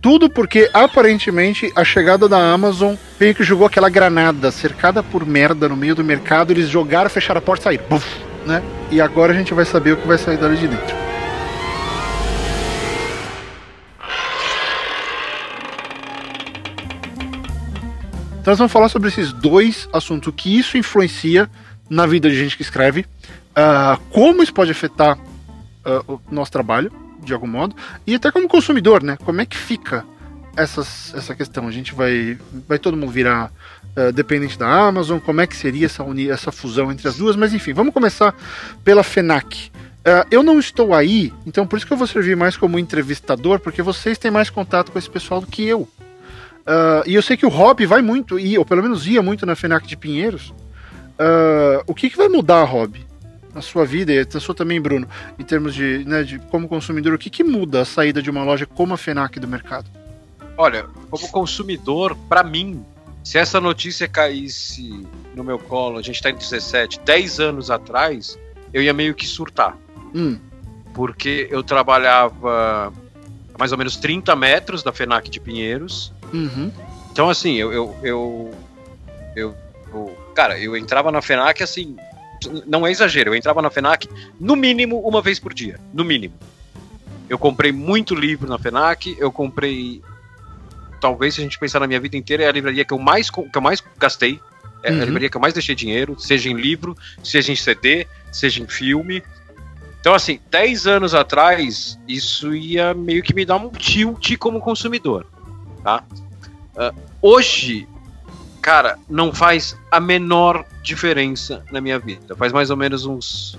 Tudo 0.00 0.30
porque, 0.30 0.70
aparentemente, 0.72 1.72
a 1.74 1.82
chegada 1.82 2.28
da 2.28 2.38
Amazon 2.38 2.94
meio 3.18 3.34
que 3.34 3.42
jogou 3.42 3.66
aquela 3.66 3.90
granada 3.90 4.50
cercada 4.52 5.02
por 5.02 5.26
merda 5.26 5.68
no 5.68 5.76
meio 5.76 5.94
do 5.94 6.04
mercado. 6.04 6.52
Eles 6.52 6.68
jogaram, 6.68 7.10
fecharam 7.10 7.38
a 7.38 7.42
porta 7.42 7.62
e 7.62 7.64
saíram. 7.64 7.84
Buf, 7.88 8.06
né? 8.46 8.62
E 8.92 9.00
agora 9.00 9.32
a 9.32 9.36
gente 9.36 9.52
vai 9.52 9.64
saber 9.64 9.92
o 9.92 9.96
que 9.96 10.06
vai 10.06 10.16
sair 10.16 10.36
dali 10.36 10.56
de 10.56 10.68
dentro. 10.68 10.96
Então 18.40 18.52
nós 18.52 18.58
vamos 18.58 18.72
falar 18.72 18.88
sobre 18.88 19.08
esses 19.08 19.32
dois 19.32 19.88
assuntos, 19.92 20.28
o 20.28 20.32
que 20.32 20.58
isso 20.58 20.78
influencia 20.78 21.50
na 21.90 22.06
vida 22.06 22.30
de 22.30 22.36
gente 22.38 22.56
que 22.56 22.62
escreve, 22.62 23.00
uh, 23.00 24.00
como 24.10 24.42
isso 24.42 24.54
pode 24.54 24.70
afetar 24.70 25.18
uh, 25.84 26.12
o 26.14 26.20
nosso 26.30 26.52
trabalho, 26.52 26.92
de 27.22 27.32
algum 27.32 27.46
modo, 27.46 27.76
e 28.06 28.14
até 28.14 28.30
como 28.30 28.48
consumidor, 28.48 29.02
né? 29.02 29.16
Como 29.24 29.40
é 29.40 29.46
que 29.46 29.56
fica 29.56 30.04
essas, 30.56 31.14
essa 31.14 31.34
questão? 31.34 31.68
A 31.68 31.70
gente 31.70 31.94
vai, 31.94 32.38
vai 32.68 32.78
todo 32.78 32.96
mundo 32.96 33.12
virar 33.12 33.52
uh, 33.96 34.12
dependente 34.12 34.58
da 34.58 34.68
Amazon? 34.68 35.18
Como 35.18 35.40
é 35.40 35.46
que 35.46 35.56
seria 35.56 35.86
essa, 35.86 36.02
uni, 36.02 36.30
essa 36.30 36.50
fusão 36.50 36.90
entre 36.90 37.08
as 37.08 37.16
duas? 37.16 37.36
Mas 37.36 37.52
enfim, 37.54 37.72
vamos 37.72 37.92
começar 37.92 38.34
pela 38.84 39.02
FENAC. 39.02 39.70
Uh, 40.00 40.24
eu 40.30 40.42
não 40.42 40.58
estou 40.58 40.94
aí, 40.94 41.30
então 41.46 41.66
por 41.66 41.76
isso 41.76 41.86
que 41.86 41.92
eu 41.92 41.96
vou 41.96 42.06
servir 42.06 42.34
mais 42.34 42.56
como 42.56 42.78
entrevistador, 42.78 43.60
porque 43.60 43.82
vocês 43.82 44.16
têm 44.16 44.30
mais 44.30 44.48
contato 44.48 44.90
com 44.90 44.98
esse 44.98 45.10
pessoal 45.10 45.40
do 45.42 45.46
que 45.46 45.62
eu. 45.62 45.82
Uh, 45.82 47.02
e 47.06 47.14
eu 47.14 47.22
sei 47.22 47.36
que 47.36 47.44
o 47.44 47.50
Rob 47.50 47.84
vai 47.84 48.00
muito, 48.00 48.38
e, 48.38 48.56
ou 48.56 48.64
pelo 48.64 48.82
menos 48.82 49.06
ia 49.06 49.22
muito 49.22 49.44
na 49.44 49.54
FENAC 49.54 49.86
de 49.86 49.96
Pinheiros. 49.96 50.54
Uh, 51.18 51.84
o 51.86 51.94
que, 51.94 52.08
que 52.08 52.16
vai 52.16 52.28
mudar, 52.28 52.64
Rob, 52.64 53.04
na 53.54 53.62
sua 53.62 53.84
vida, 53.84 54.12
e 54.12 54.18
a 54.18 54.40
sua 54.40 54.54
também, 54.54 54.80
Bruno, 54.80 55.08
em 55.38 55.44
termos 55.44 55.74
de, 55.74 56.04
né, 56.06 56.22
de 56.22 56.38
como 56.38 56.68
consumidor, 56.68 57.14
o 57.14 57.18
que, 57.18 57.30
que 57.30 57.44
muda 57.44 57.82
a 57.82 57.84
saída 57.84 58.22
de 58.22 58.30
uma 58.30 58.44
loja 58.44 58.66
como 58.66 58.94
a 58.94 58.98
FENAC 58.98 59.38
do 59.38 59.48
mercado? 59.48 59.86
Olha, 60.56 60.86
como 61.10 61.28
consumidor, 61.28 62.16
para 62.28 62.42
mim, 62.42 62.84
se 63.24 63.38
essa 63.38 63.60
notícia 63.60 64.06
caísse 64.06 65.06
no 65.34 65.42
meu 65.42 65.58
colo, 65.58 65.98
a 65.98 66.02
gente 66.02 66.16
está 66.16 66.30
em 66.30 66.36
17, 66.36 67.00
10 67.00 67.40
anos 67.40 67.70
atrás, 67.70 68.38
eu 68.72 68.82
ia 68.82 68.92
meio 68.92 69.14
que 69.14 69.26
surtar. 69.26 69.76
Hum. 70.14 70.38
Porque 70.92 71.48
eu 71.50 71.62
trabalhava 71.62 72.92
a 73.54 73.58
mais 73.58 73.72
ou 73.72 73.78
menos 73.78 73.96
30 73.96 74.34
metros 74.36 74.82
da 74.82 74.92
FENAC 74.92 75.30
de 75.30 75.40
Pinheiros, 75.40 76.12
Uhum. 76.32 76.70
Então, 77.12 77.28
assim, 77.28 77.54
eu, 77.54 77.72
eu, 77.72 77.96
eu, 78.02 78.54
eu, 79.36 79.54
eu, 79.92 80.18
Cara, 80.34 80.58
eu 80.58 80.76
entrava 80.76 81.10
na 81.10 81.20
FENAC 81.20 81.62
assim. 81.62 81.96
Não 82.66 82.86
é 82.86 82.90
exagero, 82.90 83.30
eu 83.30 83.34
entrava 83.34 83.60
na 83.60 83.70
FENAC 83.70 84.08
no 84.38 84.56
mínimo 84.56 85.00
uma 85.00 85.20
vez 85.20 85.38
por 85.38 85.52
dia. 85.52 85.78
No 85.92 86.04
mínimo. 86.04 86.34
Eu 87.28 87.38
comprei 87.38 87.70
muito 87.70 88.14
livro 88.14 88.48
na 88.48 88.58
FENAC, 88.58 89.16
eu 89.18 89.30
comprei. 89.30 90.02
Talvez, 91.00 91.34
se 91.34 91.40
a 91.40 91.44
gente 91.44 91.58
pensar 91.58 91.80
na 91.80 91.86
minha 91.86 92.00
vida 92.00 92.16
inteira, 92.16 92.44
é 92.44 92.48
a 92.48 92.52
livraria 92.52 92.84
que 92.84 92.92
eu 92.92 92.98
mais, 92.98 93.30
que 93.30 93.40
eu 93.54 93.62
mais 93.62 93.82
gastei. 93.98 94.40
É 94.82 94.90
uhum. 94.90 95.02
a 95.02 95.04
livraria 95.04 95.30
que 95.30 95.36
eu 95.36 95.40
mais 95.40 95.54
deixei 95.54 95.74
dinheiro, 95.74 96.18
seja 96.18 96.48
em 96.48 96.54
livro, 96.54 96.96
seja 97.22 97.52
em 97.52 97.56
CD, 97.56 98.06
seja 98.32 98.62
em 98.62 98.66
filme. 98.66 99.22
Então, 100.00 100.14
assim, 100.14 100.40
10 100.50 100.86
anos 100.86 101.14
atrás, 101.14 101.98
isso 102.08 102.54
ia 102.54 102.94
meio 102.94 103.22
que 103.22 103.34
me 103.34 103.44
dar 103.44 103.56
um 103.56 103.68
tilt 103.70 104.36
como 104.38 104.60
consumidor 104.60 105.26
tá? 105.82 106.04
Uh, 106.74 106.94
hoje, 107.20 107.88
cara, 108.60 108.98
não 109.08 109.32
faz 109.32 109.76
a 109.90 109.98
menor 109.98 110.64
diferença 110.82 111.64
na 111.70 111.80
minha 111.80 111.98
vida. 111.98 112.36
Faz 112.36 112.52
mais 112.52 112.70
ou 112.70 112.76
menos 112.76 113.06
uns 113.06 113.58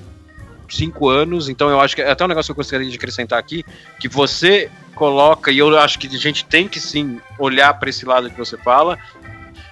cinco 0.70 1.10
anos, 1.10 1.50
então 1.50 1.70
eu 1.70 1.80
acho 1.82 1.96
que 1.96 2.02
é 2.02 2.10
até 2.10 2.24
um 2.24 2.28
negócio 2.28 2.54
que 2.54 2.60
eu 2.60 2.64
gostaria 2.64 2.90
de 2.90 2.96
acrescentar 2.96 3.38
aqui, 3.38 3.64
que 4.00 4.08
você 4.08 4.72
coloca, 4.96 5.52
e 5.52 5.58
eu 5.58 5.78
acho 5.78 6.00
que 6.00 6.08
a 6.08 6.20
gente 6.20 6.46
tem 6.46 6.68
que 6.68 6.80
sim 6.80 7.20
olhar 7.38 7.74
para 7.74 7.90
esse 7.90 8.06
lado 8.06 8.30
que 8.30 8.38
você 8.38 8.58
fala, 8.58 8.98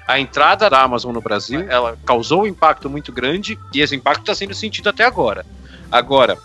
a 0.08 0.20
entrada 0.20 0.70
da 0.70 0.82
Amazon 0.82 1.14
no 1.14 1.22
Brasil, 1.22 1.66
ela 1.70 1.98
causou 2.06 2.42
um 2.42 2.48
impacto 2.48 2.90
muito 2.90 3.12
grande 3.12 3.58
e 3.74 3.80
esse 3.80 3.96
impacto 3.96 4.22
está 4.22 4.34
sendo 4.34 4.54
sentido 4.54 4.90
até 4.90 5.06
agora. 5.06 5.46
Agora, 5.92 6.38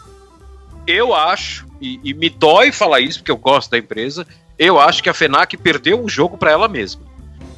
eu 0.86 1.14
acho, 1.14 1.66
e, 1.80 1.98
e, 2.04 2.12
me 2.12 2.28
dói 2.28 2.70
falar 2.70 3.00
isso, 3.00 3.20
porque 3.20 3.30
eu 3.30 3.36
gosto 3.36 3.70
da 3.70 3.78
empresa, 3.78 4.26
eu 4.58 4.78
acho 4.78 5.02
que 5.02 5.08
a 5.08 5.14
FENAC 5.14 5.56
perdeu 5.56 6.04
o 6.04 6.08
jogo 6.08 6.36
para 6.36 6.50
ela 6.50 6.68
mesma. 6.68 7.02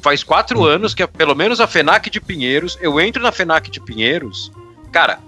Faz 0.07 0.23
quatro 0.23 0.59
uhum. 0.59 0.65
anos 0.65 0.93
que, 0.93 1.05
pelo 1.05 1.35
menos 1.35 1.59
a 1.59 1.67
FENAC 1.67 2.09
de 2.09 2.21
Pinheiros, 2.21 2.77
eu 2.79 2.97
entro 2.97 3.21
na 3.21 3.29
FENAC 3.29 3.69
de 3.69 3.81
Pinheiros, 3.81 4.49
cara. 4.89 5.19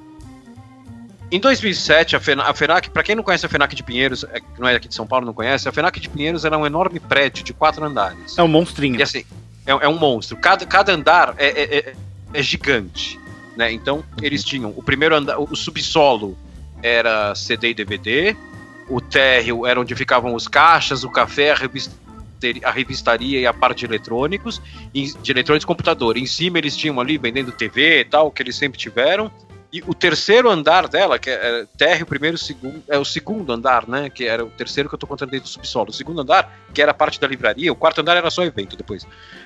Em 1.30 1.38
2007, 1.38 2.16
a 2.16 2.20
FENAC, 2.22 2.50
a 2.50 2.54
FENAC 2.54 2.90
para 2.90 3.04
quem 3.04 3.14
não 3.14 3.22
conhece 3.22 3.46
a 3.46 3.50
FENAC 3.50 3.76
de 3.76 3.84
Pinheiros, 3.84 4.24
é, 4.24 4.40
que 4.40 4.58
não 4.58 4.70
é 4.70 4.76
aqui 4.76 4.88
de 4.88 4.96
São 4.96 5.06
Paulo, 5.06 5.26
não 5.26 5.34
conhece, 5.34 5.68
a 5.68 5.72
FENAC 5.74 6.00
de 6.00 6.08
Pinheiros 6.08 6.46
era 6.46 6.58
um 6.58 6.66
enorme 6.66 6.98
prédio 6.98 7.44
de 7.44 7.52
quatro 7.52 7.84
andares. 7.84 8.38
É 8.38 8.42
um 8.42 8.48
monstrinho. 8.48 8.98
E 8.98 9.04
assim, 9.04 9.26
é, 9.68 9.72
é 9.72 9.88
um 9.90 10.00
monstro. 10.00 10.38
Cada, 10.38 10.66
cada 10.66 10.94
andar 10.94 11.36
é, 11.38 11.48
é, 11.48 11.78
é, 11.80 11.94
é 12.36 12.42
gigante. 12.42 13.20
Né? 13.58 13.74
Então, 13.74 14.02
eles 14.22 14.46
tinham 14.46 14.74
o 14.78 14.82
primeiro 14.82 15.14
andar, 15.14 15.42
o 15.42 15.58
subsolo 15.58 16.38
era 16.82 17.36
CD 17.36 17.72
e 17.72 17.74
DVD, 17.74 18.34
o 18.88 19.02
térreo 19.02 19.66
era 19.66 19.78
onde 19.78 19.94
ficavam 19.94 20.34
os 20.34 20.48
caixas, 20.48 21.04
o 21.04 21.10
café, 21.10 21.52
a, 21.52 21.58
a 22.64 22.72
revistaria 22.72 23.40
e 23.40 23.46
a 23.46 23.54
parte 23.54 23.80
de 23.80 23.86
eletrônicos, 23.86 24.62
de 24.94 25.32
eletrônicos 25.32 25.64
e 25.64 25.68
computador. 25.68 26.18
Em 26.18 26.26
cima 26.26 26.58
eles 26.58 26.76
tinham 26.76 27.00
ali 27.00 27.18
vendendo 27.18 27.52
TV 27.52 28.02
e 28.02 28.06
tal, 28.06 28.32
que 28.32 28.42
eles 28.42 28.56
sempre 28.56 28.78
tiveram. 28.80 29.32
E 29.72 29.84
o 29.86 29.94
terceiro 29.94 30.50
andar 30.50 30.88
dela, 30.88 31.20
que 31.20 31.30
é, 31.30 31.34
é 31.34 31.66
terra, 31.78 32.02
o 32.04 32.08
primeiro 32.08 32.38
segundo. 32.38 32.82
É 32.88 32.98
o 32.98 33.06
segundo 33.06 33.54
andar, 33.54 33.88
né? 33.88 34.10
Que 34.10 34.26
era 34.26 34.44
o 34.44 34.50
terceiro 34.50 34.90
que 34.90 34.96
eu 34.96 35.00
tô 35.00 35.06
contando 35.06 35.30
dentro 35.30 35.46
do 35.46 35.50
subsolo. 35.50 35.92
O 35.92 35.94
segundo 35.94 36.22
andar, 36.22 36.52
que 36.74 36.82
era 36.82 36.90
a 36.90 36.94
parte 36.94 37.20
da 37.20 37.28
livraria, 37.28 37.72
o 37.72 37.76
quarto 37.76 38.02
andar 38.02 38.18
era 38.18 38.32
só 38.32 38.44
evento 38.44 38.76
depois. 38.76 39.06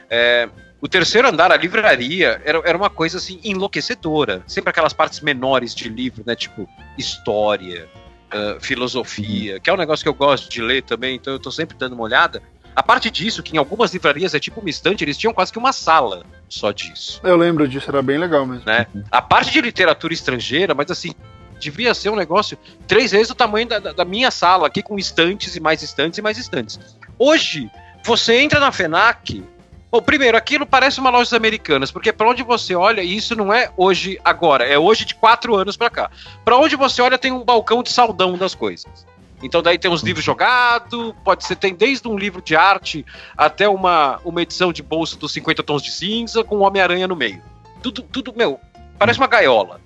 É, 0.10 0.48
o 0.80 0.88
terceiro 0.88 1.28
andar, 1.28 1.52
a 1.52 1.58
livraria, 1.58 2.42
era, 2.46 2.62
era 2.64 2.78
uma 2.78 2.90
coisa 2.90 3.18
assim 3.18 3.40
enlouquecedora. 3.44 4.44
Sempre 4.48 4.70
aquelas 4.70 4.94
partes 4.94 5.20
menores 5.20 5.76
de 5.76 5.90
livro, 5.90 6.24
né? 6.26 6.38
Tipo, 6.38 6.70
história, 6.98 7.90
uh, 8.34 8.60
filosofia, 8.60 9.60
que 9.60 9.70
é 9.70 9.74
um 9.74 9.78
negócio 9.78 10.04
que 10.04 10.10
eu 10.10 10.14
gosto 10.14 10.50
de 10.50 10.62
ler 10.62 10.84
também, 10.84 11.16
então 11.16 11.34
eu 11.34 11.40
tô 11.40 11.52
sempre 11.52 11.78
dando 11.78 11.94
uma 11.94 12.04
olhada. 12.04 12.42
A 12.76 12.82
parte 12.82 13.12
disso, 13.12 13.44
que 13.44 13.56
em 13.56 13.60
algumas 13.60 13.94
livrarias 13.94 14.34
é 14.34 14.40
tipo 14.40 14.60
uma 14.60 14.70
estante, 14.70 15.04
eles 15.04 15.18
tinham 15.18 15.34
quase 15.34 15.52
que 15.52 15.60
uma 15.60 15.72
sala 15.72 16.26
só 16.50 16.72
disso. 16.72 17.20
Eu 17.24 17.38
lembro 17.38 17.68
disso, 17.68 17.90
era 17.90 18.02
bem 18.02 18.18
legal 18.18 18.46
mesmo. 18.46 18.66
Né? 18.66 18.88
A 19.12 19.22
parte 19.22 19.52
de 19.52 19.62
literatura 19.62 20.14
estrangeira, 20.14 20.74
mas 20.74 20.90
assim, 20.90 21.12
devia 21.60 21.94
ser 21.94 22.10
um 22.10 22.16
negócio 22.16 22.58
três 22.88 23.12
vezes 23.12 23.30
o 23.30 23.36
tamanho 23.36 23.68
da, 23.68 23.80
da 23.80 24.06
minha 24.06 24.32
sala 24.32 24.68
aqui, 24.68 24.82
com 24.82 24.98
estantes 24.98 25.56
e 25.56 25.60
mais 25.60 25.82
estantes 25.82 26.18
e 26.18 26.22
mais 26.22 26.38
estantes. 26.38 26.80
Hoje, 27.18 27.70
você 28.04 28.40
entra 28.40 28.60
na 28.60 28.72
FENAC. 28.72 29.44
Bom, 29.90 30.02
primeiro, 30.02 30.36
aquilo 30.36 30.66
parece 30.66 31.00
uma 31.00 31.12
loja 31.12 31.38
americanas, 31.38 31.92
porque 31.92 32.12
para 32.12 32.28
onde 32.28 32.42
você 32.42 32.74
olha, 32.74 33.02
e 33.02 33.16
isso 33.16 33.36
não 33.36 33.54
é 33.54 33.72
hoje, 33.78 34.20
agora, 34.26 34.66
é 34.66 34.78
hoje 34.78 35.06
de 35.06 35.14
quatro 35.14 35.56
anos 35.56 35.78
para 35.78 35.90
cá. 35.90 36.12
Para 36.44 36.58
onde 36.58 36.76
você 36.76 37.02
olha, 37.02 37.18
tem 37.18 37.32
um 37.32 37.44
balcão 37.44 37.84
de 37.84 37.92
saldão 37.92 38.36
das 38.36 38.56
coisas. 38.56 39.06
Então 39.44 39.62
daí 39.62 39.78
tem 39.78 39.92
uns 39.92 40.02
livros 40.02 40.24
jogados, 40.24 41.14
pode 41.24 41.46
ser, 41.46 41.58
tem 41.58 41.76
desde 41.76 42.08
um 42.08 42.18
livro 42.18 42.42
de 42.42 42.56
arte 42.56 43.06
até 43.38 43.68
uma, 43.68 44.20
uma 44.24 44.42
edição 44.42 44.72
de 44.72 44.82
bolsa 44.82 45.18
dos 45.18 45.34
50 45.34 45.62
tons 45.62 45.84
de 45.84 45.92
cinza 45.92 46.44
com 46.44 46.56
o 46.56 46.62
Homem-Aranha 46.62 47.08
no 47.08 47.16
meio. 47.16 47.42
Tudo, 47.82 48.02
tudo, 48.02 48.34
meu, 48.36 48.60
parece 48.98 49.20
uma 49.20 49.28
gaiola. 49.28 49.82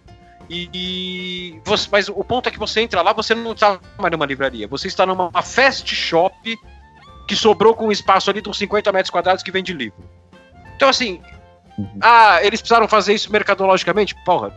E, 0.47 0.69
e 0.71 1.61
você, 1.65 1.89
mas 1.91 2.07
o 2.07 2.23
ponto 2.23 2.47
é 2.47 2.51
que 2.51 2.59
você 2.59 2.81
entra 2.81 3.01
lá, 3.01 3.11
você 3.11 3.33
não 3.33 3.51
está 3.51 3.79
mais 3.97 4.11
numa 4.11 4.25
livraria, 4.25 4.67
você 4.67 4.87
está 4.87 5.05
numa 5.05 5.31
fast 5.41 5.93
shop 5.93 6.57
que 7.27 7.35
sobrou 7.35 7.73
com 7.73 7.87
um 7.87 7.91
espaço 7.91 8.29
ali 8.29 8.41
de 8.41 8.47
uns 8.47 8.57
50 8.57 8.91
metros 8.91 9.09
quadrados 9.09 9.43
que 9.43 9.51
vende 9.51 9.73
livro. 9.73 9.97
Então, 10.75 10.87
assim, 10.87 11.19
uhum. 11.77 11.97
ah, 11.99 12.39
eles 12.43 12.61
precisaram 12.61 12.87
fazer 12.87 13.13
isso 13.13 13.31
mercadologicamente? 13.31 14.15
Porra, 14.23 14.53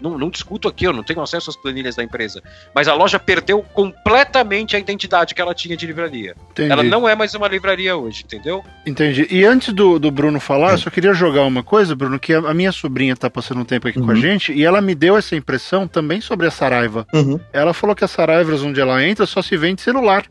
não, 0.00 0.18
não, 0.18 0.30
discuto 0.30 0.68
aqui, 0.68 0.86
eu 0.86 0.92
não 0.92 1.02
tenho 1.02 1.20
acesso 1.20 1.50
às 1.50 1.56
planilhas 1.56 1.96
da 1.96 2.02
empresa. 2.02 2.42
Mas 2.74 2.88
a 2.88 2.94
loja 2.94 3.18
perdeu 3.18 3.62
completamente 3.62 4.76
a 4.76 4.78
identidade 4.78 5.34
que 5.34 5.40
ela 5.40 5.54
tinha 5.54 5.76
de 5.76 5.86
livraria. 5.86 6.34
Entendi. 6.50 6.70
Ela 6.70 6.82
não 6.82 7.08
é 7.08 7.14
mais 7.14 7.34
uma 7.34 7.48
livraria 7.48 7.96
hoje, 7.96 8.24
entendeu? 8.24 8.64
Entendi. 8.86 9.26
E 9.30 9.44
antes 9.44 9.72
do, 9.72 9.98
do 9.98 10.10
Bruno 10.10 10.40
falar, 10.40 10.70
é. 10.70 10.74
eu 10.74 10.78
só 10.78 10.90
queria 10.90 11.12
jogar 11.12 11.42
uma 11.42 11.62
coisa, 11.62 11.94
Bruno, 11.94 12.18
que 12.18 12.32
a, 12.32 12.54
minha 12.54 12.72
sobrinha 12.72 13.16
tá 13.16 13.28
passando 13.30 13.60
um 13.60 13.64
tempo 13.64 13.88
aqui 13.88 13.98
uhum. 13.98 14.06
com 14.06 14.10
a 14.10 14.14
uhum. 14.14 14.20
gente 14.20 14.52
e 14.52 14.64
ela 14.64 14.80
me 14.80 14.94
deu 14.94 15.16
essa 15.16 15.36
impressão 15.36 15.86
também 15.86 16.20
sobre 16.20 16.46
a 16.46 16.50
Saraiva. 16.50 17.06
Uhum. 17.12 17.38
Ela 17.52 17.74
falou 17.74 17.94
que 17.94 18.04
a 18.04 18.08
Saraiva, 18.08 18.54
onde 18.64 18.80
ela 18.80 19.02
entra, 19.04 19.26
só 19.26 19.42
se 19.42 19.56
vende 19.56 19.82
celular. 19.82 20.24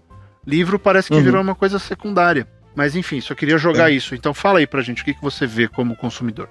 Livro 0.45 0.79
parece 0.79 1.09
que 1.09 1.15
uhum. 1.15 1.23
virou 1.23 1.41
uma 1.41 1.55
coisa 1.55 1.79
secundária. 1.79 2.47
Mas 2.75 2.95
enfim, 2.95 3.19
só 3.19 3.35
queria 3.35 3.57
jogar 3.57 3.91
é. 3.91 3.95
isso. 3.95 4.15
Então 4.15 4.33
fala 4.33 4.59
aí 4.59 4.67
pra 4.67 4.81
gente 4.81 5.01
o 5.01 5.05
que, 5.05 5.13
que 5.13 5.21
você 5.21 5.45
vê 5.45 5.67
como 5.67 5.95
consumidor. 5.95 6.49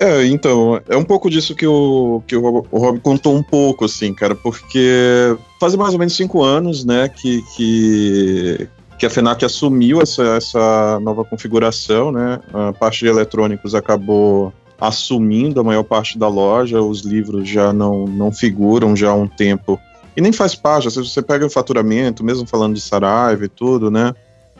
É, 0.00 0.24
então, 0.24 0.80
é 0.88 0.96
um 0.96 1.04
pouco 1.04 1.28
disso 1.28 1.54
que 1.54 1.66
o, 1.66 2.22
que 2.26 2.34
o, 2.34 2.64
o 2.70 2.78
Rob 2.78 2.98
contou 3.00 3.36
um 3.36 3.42
pouco, 3.42 3.84
assim, 3.84 4.14
cara, 4.14 4.34
porque 4.34 5.36
faz 5.60 5.74
mais 5.74 5.92
ou 5.92 5.98
menos 5.98 6.16
cinco 6.16 6.42
anos, 6.42 6.86
né, 6.86 7.06
que, 7.06 7.42
que, 7.54 8.66
que 8.98 9.04
a 9.04 9.10
FENAC 9.10 9.44
assumiu 9.44 10.00
essa, 10.00 10.22
essa 10.36 10.98
nova 11.00 11.22
configuração, 11.22 12.10
né, 12.10 12.40
a 12.50 12.72
parte 12.72 13.00
de 13.00 13.08
eletrônicos 13.08 13.74
acabou 13.74 14.54
assumindo 14.80 15.60
a 15.60 15.64
maior 15.64 15.82
parte 15.82 16.18
da 16.18 16.28
loja, 16.28 16.80
os 16.80 17.02
livros 17.02 17.46
já 17.46 17.70
não, 17.70 18.06
não 18.06 18.32
figuram 18.32 18.96
já 18.96 19.10
há 19.10 19.14
um 19.14 19.28
tempo, 19.28 19.78
e 20.16 20.22
nem 20.22 20.32
faz 20.32 20.54
parte, 20.54 20.90
se 20.90 20.98
você 20.98 21.20
pega 21.20 21.44
o 21.44 21.50
faturamento, 21.50 22.24
mesmo 22.24 22.46
falando 22.46 22.74
de 22.74 22.80
Saraiva 22.80 23.44
e 23.44 23.48
tudo, 23.48 23.90
né, 23.90 24.14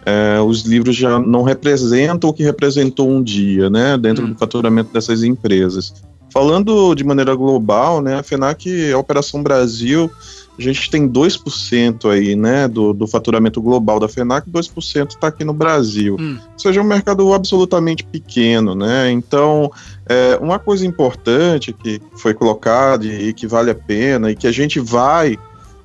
é, 0.05 0.41
os 0.41 0.63
livros 0.63 0.97
já 0.97 1.19
não 1.19 1.43
representam 1.43 2.31
o 2.31 2.33
que 2.33 2.43
representou 2.43 3.09
um 3.09 3.23
dia, 3.23 3.69
né, 3.69 3.97
dentro 3.99 4.25
hum. 4.25 4.33
do 4.33 4.39
faturamento 4.39 4.93
dessas 4.93 5.23
empresas. 5.23 5.93
Falando 6.33 6.95
de 6.95 7.03
maneira 7.03 7.35
global, 7.35 8.01
né, 8.01 8.17
a 8.17 8.23
FENAC, 8.23 8.93
a 8.93 8.99
Operação 8.99 9.43
Brasil, 9.43 10.11
a 10.57 10.63
gente 10.63 10.91
tem 10.91 11.09
2% 11.09 12.11
aí, 12.11 12.37
né, 12.37 12.69
do, 12.69 12.93
do 12.93 13.07
faturamento 13.07 13.61
global 13.61 13.99
da 13.99 14.09
FENAC, 14.09 14.49
2% 14.49 15.11
está 15.11 15.27
aqui 15.27 15.45
no 15.45 15.53
Brasil. 15.53 16.17
Hum. 16.21 16.39
Ou 16.53 16.59
seja, 16.59 16.81
é 16.81 16.83
um 16.83 16.87
mercado 16.87 17.33
absolutamente 17.35 18.05
pequeno, 18.05 18.75
né, 18.75 19.11
então, 19.11 19.71
é, 20.07 20.39
uma 20.41 20.59
coisa 20.59 20.87
importante 20.87 21.73
que 21.73 22.01
foi 22.17 22.33
colocada 22.33 23.05
e 23.05 23.33
que 23.33 23.47
vale 23.47 23.71
a 23.71 23.75
pena 23.75 24.31
e 24.31 24.37
que 24.37 24.47
a 24.47 24.53
gente 24.53 24.79
vai 24.79 25.37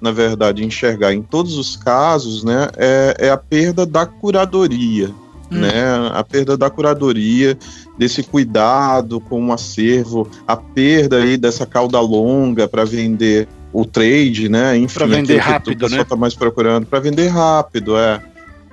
na 0.05 0.11
verdade, 0.11 0.63
enxergar 0.63 1.15
em 1.15 1.23
todos 1.23 1.57
os 1.57 1.75
casos, 1.75 2.43
né, 2.43 2.67
é, 2.77 3.15
é 3.21 3.29
a 3.31 3.37
perda 3.37 3.87
da 3.87 4.05
curadoria, 4.05 5.09
hum. 5.51 5.57
né, 5.57 5.71
a 6.13 6.23
perda 6.23 6.55
da 6.55 6.69
curadoria, 6.69 7.57
desse 7.97 8.21
cuidado 8.21 9.19
com 9.19 9.47
o 9.47 9.51
acervo, 9.51 10.29
a 10.47 10.55
perda 10.55 11.17
aí 11.17 11.37
dessa 11.37 11.65
cauda 11.65 11.99
longa 11.99 12.67
para 12.67 12.85
vender 12.85 13.47
o 13.73 13.83
trade, 13.83 14.47
né, 14.47 14.77
enfim, 14.77 14.93
para 14.93 15.07
vender 15.07 15.37
rápido, 15.37 15.71
que 15.71 15.77
o 15.77 15.79
pessoal 15.79 15.99
né? 16.01 16.05
tá 16.07 16.15
mais 16.15 16.35
procurando 16.35 16.85
para 16.85 16.99
vender 16.99 17.29
rápido, 17.29 17.97
é. 17.97 18.21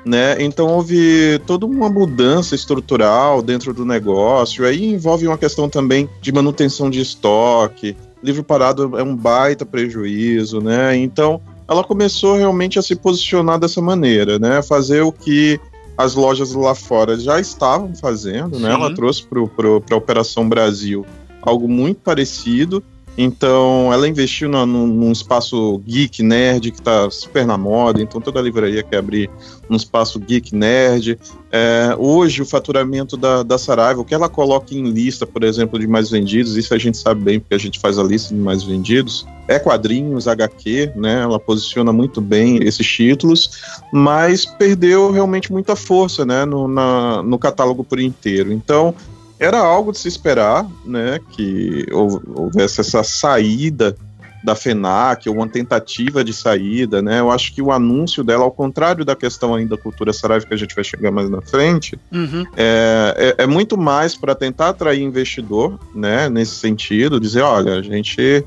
Né? 0.05 0.37
Então 0.43 0.67
houve 0.67 1.41
toda 1.47 1.65
uma 1.65 1.89
mudança 1.89 2.57
estrutural 2.57 3.41
dentro 3.41 3.73
do 3.73 3.85
negócio. 3.85 4.67
Aí 4.67 4.85
envolve 4.85 5.29
uma 5.29 5.39
questão 5.39 5.69
também 5.69 6.11
de 6.21 6.33
manutenção 6.33 6.91
de 6.91 7.01
estoque, 7.01 7.97
livro 8.23 8.45
parado 8.45 8.99
é 8.99 9.03
um 9.03 9.17
baita 9.17 9.67
prejuízo, 9.67 10.61
né? 10.61 10.97
Então, 10.97 11.41
ela 11.69 11.83
começou 11.83 12.37
realmente 12.37 12.79
a 12.79 12.83
se 12.83 12.95
posicionar 12.95 13.59
dessa 13.59 13.81
maneira, 13.81 14.39
né? 14.39 14.63
Fazer 14.63 15.03
o 15.03 15.13
que 15.13 15.61
as 15.97 16.15
lojas 16.15 16.53
lá 16.53 16.75
fora 16.75 17.19
já 17.19 17.41
estavam 17.41 17.95
fazendo, 17.95 18.57
Sim. 18.57 18.63
né? 18.63 18.73
Ela 18.73 18.95
trouxe 18.95 19.25
para 19.27 19.41
a 19.41 19.97
Operação 19.97 20.49
Brasil 20.49 21.05
algo 21.43 21.69
muito 21.69 22.01
parecido 22.01 22.83
então, 23.17 23.93
ela 23.93 24.09
investiu 24.09 24.49
no, 24.49 24.65
no, 24.65 24.87
num 24.87 25.13
espaço 25.13 25.79
geek 25.87 26.23
nerd 26.23 26.71
que 26.71 26.79
está 26.79 27.11
super 27.11 27.45
na 27.45 27.59
moda. 27.59 28.01
Então, 28.01 28.21
toda 28.21 28.41
livraria 28.41 28.83
quer 28.83 28.99
abrir 28.99 29.31
um 29.69 29.77
espaço 29.77 30.19
geek 30.19 30.55
nerd. 30.55 31.19
É, 31.51 31.95
hoje, 31.99 32.41
o 32.41 32.47
faturamento 32.47 33.17
da, 33.17 33.43
da 33.43 33.59
Saraiva, 33.59 34.01
o 34.01 34.05
que 34.05 34.15
ela 34.15 34.29
coloca 34.29 34.75
em 34.75 34.91
lista, 34.91 35.27
por 35.27 35.45
exemplo, 35.45 35.79
de 35.79 35.87
mais 35.87 36.11
vendidos, 36.11 36.57
isso 36.57 36.73
a 36.73 36.79
gente 36.79 36.97
sabe 36.97 37.23
bem 37.23 37.39
porque 37.39 37.55
a 37.55 37.59
gente 37.59 37.79
faz 37.79 37.99
a 37.99 38.03
lista 38.03 38.35
de 38.35 38.41
mais 38.41 38.63
vendidos, 38.63 39.27
é 39.47 39.59
quadrinhos, 39.59 40.27
HQ, 40.27 40.93
né? 40.97 41.21
Ela 41.23 41.39
posiciona 41.39 41.93
muito 41.93 42.21
bem 42.21 42.61
esses 42.63 42.87
títulos, 42.87 43.59
mas 43.93 44.47
perdeu 44.47 45.11
realmente 45.11 45.53
muita 45.53 45.77
força, 45.77 46.25
né? 46.25 46.47
No, 46.47 46.67
na, 46.67 47.23
no 47.23 47.39
catálogo 47.39 47.85
por 47.85 48.01
inteiro. 48.01 48.51
Então, 48.51 48.95
era 49.43 49.59
algo 49.59 49.93
de 49.93 49.99
se 49.99 50.09
esperar, 50.09 50.67
né, 50.85 51.19
que 51.31 51.87
houvesse 51.93 52.81
essa 52.81 53.03
saída 53.03 53.97
da 54.45 54.55
FENAC, 54.57 55.29
ou 55.29 55.37
uma 55.37 55.49
tentativa 55.49 56.25
de 56.25 56.33
saída, 56.33 57.01
né? 57.01 57.21
Eu 57.21 57.31
acho 57.31 57.55
que 57.55 57.63
o 57.63 57.71
anúncio 57.71 58.25
dela, 58.25 58.43
ao 58.43 58.51
contrário 58.51 59.05
da 59.05 59.15
questão 59.15 59.55
ainda 59.55 59.77
da 59.77 59.83
cultura 59.83 60.13
Saraiva, 60.13 60.45
que 60.45 60.53
a 60.53 60.57
gente 60.57 60.75
vai 60.75 60.83
chegar 60.83 61.13
mais 61.13 61.31
na 61.31 61.41
frente, 61.41 61.97
uhum. 62.11 62.45
é, 62.57 63.35
é, 63.39 63.45
é, 63.45 63.47
muito 63.47 63.79
mais 63.79 64.17
para 64.17 64.35
tentar 64.35 64.71
atrair 64.71 65.01
investidor, 65.01 65.79
né? 65.95 66.29
Nesse 66.29 66.57
sentido, 66.57 67.21
dizer, 67.21 67.43
olha, 67.43 67.75
a 67.75 67.83
gente 67.83 68.45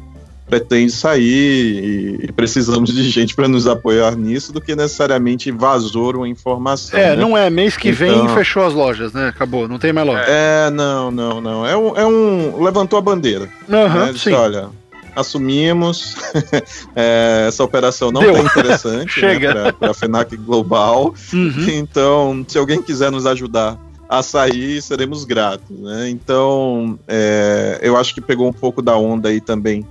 pretende 0.48 0.92
sair 0.92 2.24
e 2.24 2.32
precisamos 2.32 2.94
de 2.94 3.10
gente 3.10 3.36
para 3.36 3.48
nos 3.48 3.68
apoiar 3.68 4.16
nisso 4.16 4.54
do 4.54 4.62
que 4.62 4.76
necessariamente 4.76 5.52
vazou 5.52 6.16
uma 6.16 6.30
informação. 6.30 7.00
É, 7.00 7.10
né? 7.10 7.16
não 7.16 7.38
é 7.38 7.50
mês 7.50 7.76
que 7.76 7.90
então, 7.90 8.26
vem 8.26 8.36
fechou 8.36 8.64
as 8.64 8.74
lojas, 8.74 9.12
né? 9.14 9.30
Acabou, 9.30 9.68
não 9.68 9.80
tem 9.80 9.92
mais 9.92 10.08
loja. 10.08 10.24
É, 10.28 10.70
não, 10.70 11.10
não, 11.10 11.42
não. 11.42 11.66
É 11.66 11.76
um, 11.76 11.98
é 11.98 12.06
um 12.06 12.64
levantou 12.64 12.98
a 13.00 13.02
bandeira. 13.02 13.50
Uhum, 13.68 14.06
né? 14.06 14.12
Disse, 14.14 14.32
olha, 14.34 14.70
assumimos 15.16 16.16
é, 16.96 17.46
essa 17.48 17.64
operação 17.64 18.12
não 18.12 18.22
Deu. 18.22 18.36
é 18.36 18.42
interessante 18.42 19.12
Chega. 19.12 19.54
Né, 19.54 19.72
para 19.72 19.92
a 19.92 19.94
FENAC 19.94 20.38
Global. 20.38 21.16
Uhum. 21.34 21.70
Então, 21.70 22.46
se 22.48 22.58
alguém 22.58 22.82
quiser 22.82 23.12
nos 23.12 23.26
ajudar 23.26 23.80
a 24.08 24.22
sair, 24.22 24.80
seremos 24.84 25.24
gratos. 25.24 25.76
Né? 25.80 26.10
Então, 26.10 27.00
é, 27.08 27.80
eu 27.82 27.98
acho 27.98 28.14
que 28.14 28.22
pegou 28.22 28.48
um 28.48 28.54
pouco 28.54 28.82
da 28.82 28.96
onda 28.96 29.30
aí 29.30 29.42
também 29.42 29.84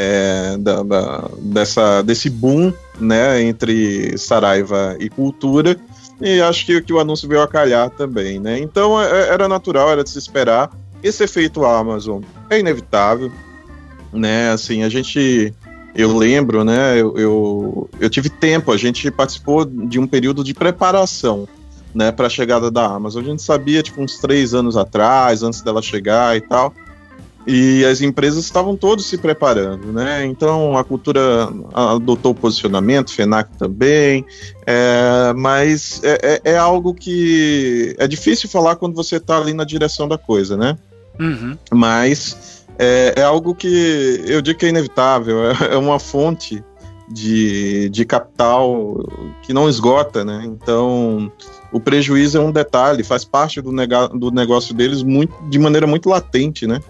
é, 0.00 0.56
da, 0.58 0.84
da, 0.84 1.28
dessa, 1.40 2.02
desse 2.02 2.30
boom 2.30 2.72
né, 3.00 3.42
entre 3.42 4.16
Saraiva 4.16 4.96
e 5.00 5.08
Cultura. 5.10 5.76
E 6.20 6.40
acho 6.40 6.64
que, 6.64 6.80
que 6.82 6.92
o 6.92 7.00
anúncio 7.00 7.28
veio 7.28 7.42
a 7.42 7.48
calhar 7.48 7.90
também, 7.90 8.38
né? 8.38 8.60
Então 8.60 9.00
é, 9.00 9.10
é, 9.10 9.28
era 9.30 9.48
natural, 9.48 9.90
era 9.90 10.04
de 10.04 10.10
se 10.10 10.18
esperar. 10.18 10.70
Esse 11.02 11.24
efeito 11.24 11.64
Amazon 11.64 12.22
é 12.48 12.60
inevitável, 12.60 13.32
né? 14.12 14.50
Assim, 14.52 14.84
a 14.84 14.88
gente 14.88 15.52
eu 15.96 16.16
lembro, 16.16 16.62
né? 16.62 17.00
Eu, 17.00 17.18
eu, 17.18 17.90
eu, 17.98 18.08
tive 18.08 18.30
tempo, 18.30 18.70
a 18.70 18.76
gente 18.76 19.10
participou 19.10 19.64
de 19.64 19.98
um 19.98 20.06
período 20.06 20.44
de 20.44 20.54
preparação, 20.54 21.48
né, 21.92 22.12
para 22.12 22.28
a 22.28 22.30
chegada 22.30 22.70
da 22.70 22.86
Amazon. 22.86 23.24
A 23.24 23.26
gente 23.26 23.42
sabia, 23.42 23.82
tipo, 23.82 24.00
uns 24.00 24.18
três 24.18 24.54
anos 24.54 24.76
atrás, 24.76 25.42
antes 25.42 25.60
dela 25.60 25.82
chegar 25.82 26.36
e 26.36 26.40
tal. 26.40 26.72
E 27.46 27.84
as 27.84 28.02
empresas 28.02 28.44
estavam 28.44 28.76
todos 28.76 29.06
se 29.06 29.16
preparando, 29.16 29.92
né? 29.92 30.26
Então 30.26 30.76
a 30.76 30.84
cultura 30.84 31.48
adotou 31.72 32.34
posicionamento, 32.34 33.12
FENAC 33.12 33.56
também, 33.56 34.24
é, 34.66 35.32
mas 35.34 36.00
é, 36.02 36.40
é, 36.44 36.52
é, 36.52 36.58
algo 36.58 36.92
que 36.92 37.94
é 37.98 38.06
difícil 38.06 38.48
falar 38.48 38.76
quando 38.76 38.94
você 38.94 39.16
está 39.16 39.38
ali 39.38 39.54
na 39.54 39.64
direção 39.64 40.06
da 40.06 40.18
coisa, 40.18 40.56
né? 40.56 40.76
Uhum. 41.18 41.56
Mas 41.72 42.66
é, 42.78 43.14
é, 43.16 43.22
algo 43.22 43.54
que 43.54 44.22
eu 44.26 44.42
digo 44.42 44.58
que 44.58 44.66
é 44.66 44.68
inevitável, 44.68 45.50
é, 45.50 45.74
é 45.74 45.76
uma 45.76 45.98
fonte 45.98 46.62
de, 47.10 47.88
de 47.88 48.04
capital 48.04 49.02
que 49.42 49.52
não 49.52 49.68
esgota, 49.68 50.24
né? 50.24 50.42
Então 50.44 51.32
o 51.72 51.80
prejuízo 51.80 52.38
é 52.38 52.40
um 52.40 52.52
detalhe, 52.52 53.02
faz 53.02 53.24
parte 53.24 53.60
do, 53.60 53.72
nega, 53.72 54.08
do 54.08 54.30
negócio 54.30 54.74
deles 54.74 55.02
muito, 55.02 55.34
de 55.48 55.58
maneira 55.58 55.86
muito 55.86 56.08
latente, 56.08 56.66
né? 56.66 56.80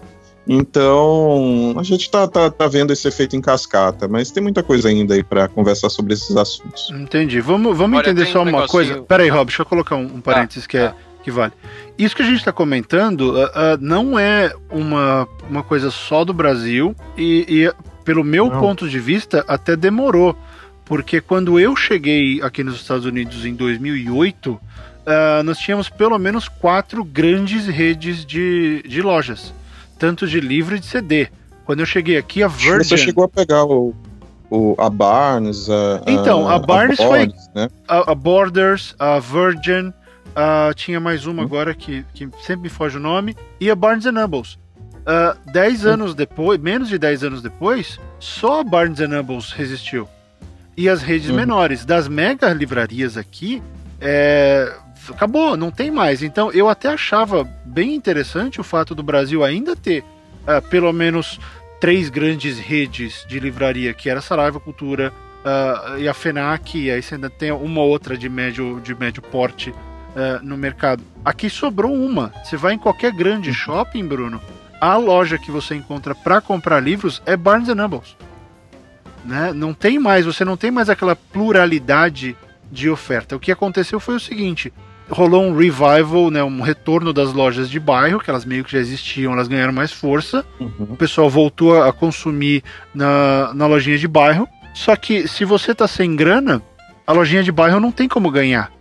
Então, 0.51 1.75
a 1.77 1.83
gente 1.83 2.01
está 2.01 2.27
tá, 2.27 2.49
tá 2.49 2.67
vendo 2.67 2.91
esse 2.91 3.07
efeito 3.07 3.35
em 3.35 3.41
cascata, 3.41 4.07
mas 4.07 4.31
tem 4.31 4.41
muita 4.41 4.63
coisa 4.63 4.89
ainda 4.89 5.13
aí 5.13 5.23
para 5.23 5.47
conversar 5.47 5.91
sobre 5.91 6.15
esses 6.15 6.35
assuntos. 6.35 6.89
Entendi. 6.89 7.39
Vamos, 7.39 7.77
vamos 7.77 7.99
Olha, 7.99 8.09
entender 8.09 8.25
só 8.25 8.41
um 8.41 8.49
uma 8.49 8.67
coisa. 8.67 8.99
Pera 9.03 9.21
aí, 9.21 9.29
Rob, 9.29 9.45
deixa 9.45 9.61
eu 9.61 9.65
colocar 9.67 9.95
um, 9.95 10.05
um 10.05 10.19
parênteses 10.21 10.65
que, 10.65 10.75
é, 10.75 10.91
que 11.21 11.29
vale. 11.29 11.53
Isso 11.99 12.15
que 12.15 12.23
a 12.23 12.25
gente 12.25 12.37
está 12.37 12.51
comentando 12.51 13.35
uh, 13.35 13.43
uh, 13.43 13.77
não 13.79 14.17
é 14.17 14.51
uma, 14.71 15.27
uma 15.47 15.61
coisa 15.61 15.91
só 15.91 16.25
do 16.25 16.33
Brasil 16.33 16.95
e, 17.15 17.45
e 17.47 17.73
pelo 18.03 18.23
meu 18.23 18.49
não. 18.49 18.59
ponto 18.59 18.89
de 18.89 18.99
vista, 18.99 19.45
até 19.47 19.75
demorou. 19.75 20.35
Porque 20.83 21.21
quando 21.21 21.59
eu 21.59 21.75
cheguei 21.75 22.41
aqui 22.41 22.63
nos 22.63 22.77
Estados 22.77 23.05
Unidos 23.05 23.45
em 23.45 23.53
2008, 23.53 24.51
uh, 24.51 24.59
nós 25.45 25.59
tínhamos 25.59 25.89
pelo 25.89 26.17
menos 26.17 26.47
quatro 26.47 27.03
grandes 27.03 27.67
redes 27.67 28.25
de, 28.25 28.81
de 28.87 28.99
lojas 28.99 29.53
tanto 29.99 30.25
de 30.25 30.39
livro 30.39 30.75
e 30.75 30.79
de 30.79 30.85
CD. 30.85 31.27
Quando 31.65 31.81
eu 31.81 31.85
cheguei 31.85 32.17
aqui, 32.17 32.41
a 32.41 32.47
Virgin. 32.47 32.89
Você 32.89 32.97
chegou 32.97 33.25
a 33.25 33.27
pegar 33.27 33.65
o, 33.65 33.93
o 34.49 34.75
a 34.79 34.89
Barnes, 34.89 35.69
a, 35.69 36.01
Então, 36.07 36.47
a, 36.47 36.55
a 36.55 36.59
Barnes 36.59 36.99
a 36.99 37.03
Borders, 37.03 37.45
foi. 37.45 37.61
Né? 37.61 37.69
A, 37.87 38.11
a, 38.11 38.15
Borders, 38.15 38.95
a 38.97 39.19
Virgin, 39.19 39.93
a, 40.35 40.71
tinha 40.73 40.99
mais 40.99 41.27
uma 41.27 41.43
hum. 41.43 41.45
agora 41.45 41.75
que, 41.75 42.03
que 42.13 42.27
sempre 42.41 42.63
me 42.63 42.69
foge 42.69 42.97
o 42.97 42.99
nome, 42.99 43.35
e 43.59 43.69
a 43.69 43.75
Barnes 43.75 44.05
Nobles. 44.05 44.57
Uh, 44.99 45.37
dez 45.51 45.85
hum. 45.85 45.89
anos 45.89 46.15
depois, 46.15 46.59
menos 46.59 46.87
de 46.87 46.97
10 46.97 47.25
anos 47.25 47.41
depois, 47.41 47.99
só 48.19 48.61
a 48.61 48.63
Barnes 48.63 48.99
Nobles 48.99 49.51
resistiu. 49.51 50.07
E 50.75 50.87
as 50.87 51.01
redes 51.01 51.29
hum. 51.29 51.35
menores 51.35 51.85
das 51.85 52.07
mega 52.07 52.51
livrarias 52.53 53.17
aqui, 53.17 53.61
é, 54.01 54.73
acabou, 55.13 55.57
não 55.57 55.71
tem 55.71 55.91
mais. 55.91 56.21
Então 56.23 56.51
eu 56.51 56.69
até 56.69 56.89
achava 56.89 57.43
bem 57.65 57.95
interessante 57.95 58.59
o 58.59 58.63
fato 58.63 58.93
do 58.93 59.03
Brasil 59.03 59.43
ainda 59.43 59.75
ter 59.75 60.03
uh, 60.43 60.61
pelo 60.69 60.91
menos 60.91 61.39
três 61.79 62.09
grandes 62.09 62.59
redes 62.59 63.25
de 63.27 63.39
livraria, 63.39 63.93
que 63.93 64.09
era 64.09 64.19
a 64.19 64.21
Saraiva 64.21 64.59
Cultura 64.59 65.13
uh, 65.39 65.97
e 65.97 66.07
a 66.07 66.13
FENAC, 66.13 66.77
e 66.77 66.91
aí 66.91 67.01
você 67.01 67.15
ainda 67.15 67.29
tem 67.29 67.51
uma 67.51 67.81
outra 67.81 68.17
de 68.17 68.27
médio, 68.27 68.81
de 68.81 68.93
médio 68.93 69.21
porte 69.21 69.69
uh, 69.69 70.43
no 70.43 70.57
mercado. 70.57 71.03
Aqui 71.23 71.49
sobrou 71.49 71.93
uma. 71.93 72.33
Você 72.43 72.57
vai 72.57 72.73
em 72.73 72.77
qualquer 72.77 73.11
grande 73.11 73.53
shopping, 73.53 74.05
Bruno, 74.05 74.41
a 74.79 74.95
loja 74.97 75.37
que 75.37 75.51
você 75.51 75.75
encontra 75.75 76.13
para 76.15 76.41
comprar 76.41 76.79
livros 76.79 77.21
é 77.25 77.35
Barnes 77.35 77.67
Nobles. 77.69 78.15
Né? 79.23 79.51
Não 79.53 79.73
tem 79.73 79.99
mais, 79.99 80.25
você 80.25 80.45
não 80.45 80.55
tem 80.55 80.71
mais 80.71 80.89
aquela 80.89 81.15
pluralidade 81.15 82.35
de 82.71 82.89
oferta. 82.89 83.35
O 83.35 83.39
que 83.39 83.51
aconteceu 83.51 83.99
foi 83.99 84.15
o 84.15 84.19
seguinte: 84.19 84.73
rolou 85.09 85.43
um 85.43 85.55
revival, 85.55 86.29
né, 86.29 86.43
um 86.43 86.61
retorno 86.61 87.11
das 87.11 87.33
lojas 87.33 87.69
de 87.69 87.79
bairro, 87.79 88.19
que 88.19 88.29
elas 88.29 88.45
meio 88.45 88.63
que 88.63 88.71
já 88.71 88.79
existiam, 88.79 89.33
elas 89.33 89.47
ganharam 89.47 89.73
mais 89.73 89.91
força. 89.91 90.45
Uhum. 90.59 90.87
O 90.91 90.95
pessoal 90.95 91.29
voltou 91.29 91.81
a 91.81 91.91
consumir 91.91 92.63
na, 92.93 93.51
na 93.53 93.65
lojinha 93.65 93.97
de 93.97 94.07
bairro. 94.07 94.47
Só 94.73 94.95
que 94.95 95.27
se 95.27 95.43
você 95.43 95.73
tá 95.73 95.87
sem 95.87 96.15
grana, 96.15 96.61
a 97.05 97.11
lojinha 97.11 97.43
de 97.43 97.51
bairro 97.51 97.79
não 97.79 97.91
tem 97.91 98.07
como 98.07 98.29
ganhar. 98.29 98.71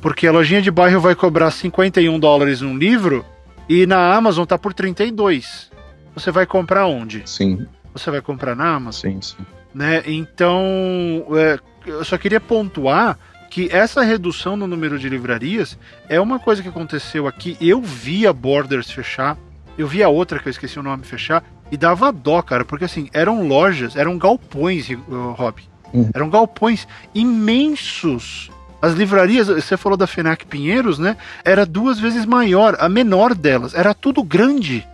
Porque 0.00 0.26
a 0.26 0.32
lojinha 0.32 0.62
de 0.62 0.70
bairro 0.70 1.00
vai 1.00 1.14
cobrar 1.14 1.50
51 1.50 2.18
dólares 2.20 2.60
num 2.60 2.76
livro 2.76 3.24
e 3.68 3.86
na 3.86 4.14
Amazon 4.14 4.44
tá 4.44 4.56
por 4.58 4.72
32. 4.72 5.70
Você 6.14 6.30
vai 6.30 6.46
comprar 6.46 6.86
onde? 6.86 7.22
Sim. 7.26 7.66
Você 7.92 8.10
vai 8.10 8.20
comprar 8.20 8.54
na 8.54 8.74
Amazon? 8.74 9.12
Sim, 9.12 9.20
sim. 9.20 9.46
Né? 9.74 10.02
Então, 10.06 11.26
é, 11.32 11.58
eu 11.86 12.04
só 12.04 12.16
queria 12.16 12.40
pontuar 12.40 13.18
que 13.50 13.68
essa 13.72 14.02
redução 14.02 14.56
no 14.56 14.66
número 14.66 14.98
de 14.98 15.08
livrarias 15.08 15.78
é 16.08 16.20
uma 16.20 16.38
coisa 16.38 16.62
que 16.62 16.68
aconteceu 16.68 17.26
aqui. 17.26 17.56
Eu 17.60 17.80
vi 17.80 18.26
a 18.26 18.32
Borders 18.32 18.90
fechar, 18.90 19.36
eu 19.76 19.86
vi 19.86 20.02
a 20.02 20.08
outra 20.08 20.38
que 20.38 20.48
eu 20.48 20.50
esqueci 20.50 20.78
o 20.78 20.82
nome 20.82 21.04
fechar, 21.04 21.42
e 21.70 21.76
dava 21.76 22.12
dó, 22.12 22.40
cara, 22.42 22.64
porque 22.64 22.84
assim, 22.84 23.08
eram 23.12 23.46
lojas, 23.46 23.96
eram 23.96 24.18
galpões, 24.18 24.88
Rob. 25.36 25.62
Hum. 25.92 26.10
Eram 26.14 26.28
galpões 26.30 26.86
imensos. 27.14 28.50
As 28.80 28.94
livrarias, 28.94 29.48
você 29.48 29.76
falou 29.76 29.96
da 29.96 30.06
FENAC 30.06 30.46
Pinheiros, 30.46 30.98
né? 30.98 31.16
Era 31.44 31.66
duas 31.66 31.98
vezes 31.98 32.24
maior, 32.24 32.76
a 32.78 32.88
menor 32.88 33.34
delas. 33.34 33.74
Era 33.74 33.92
tudo 33.92 34.22
grande. 34.22 34.86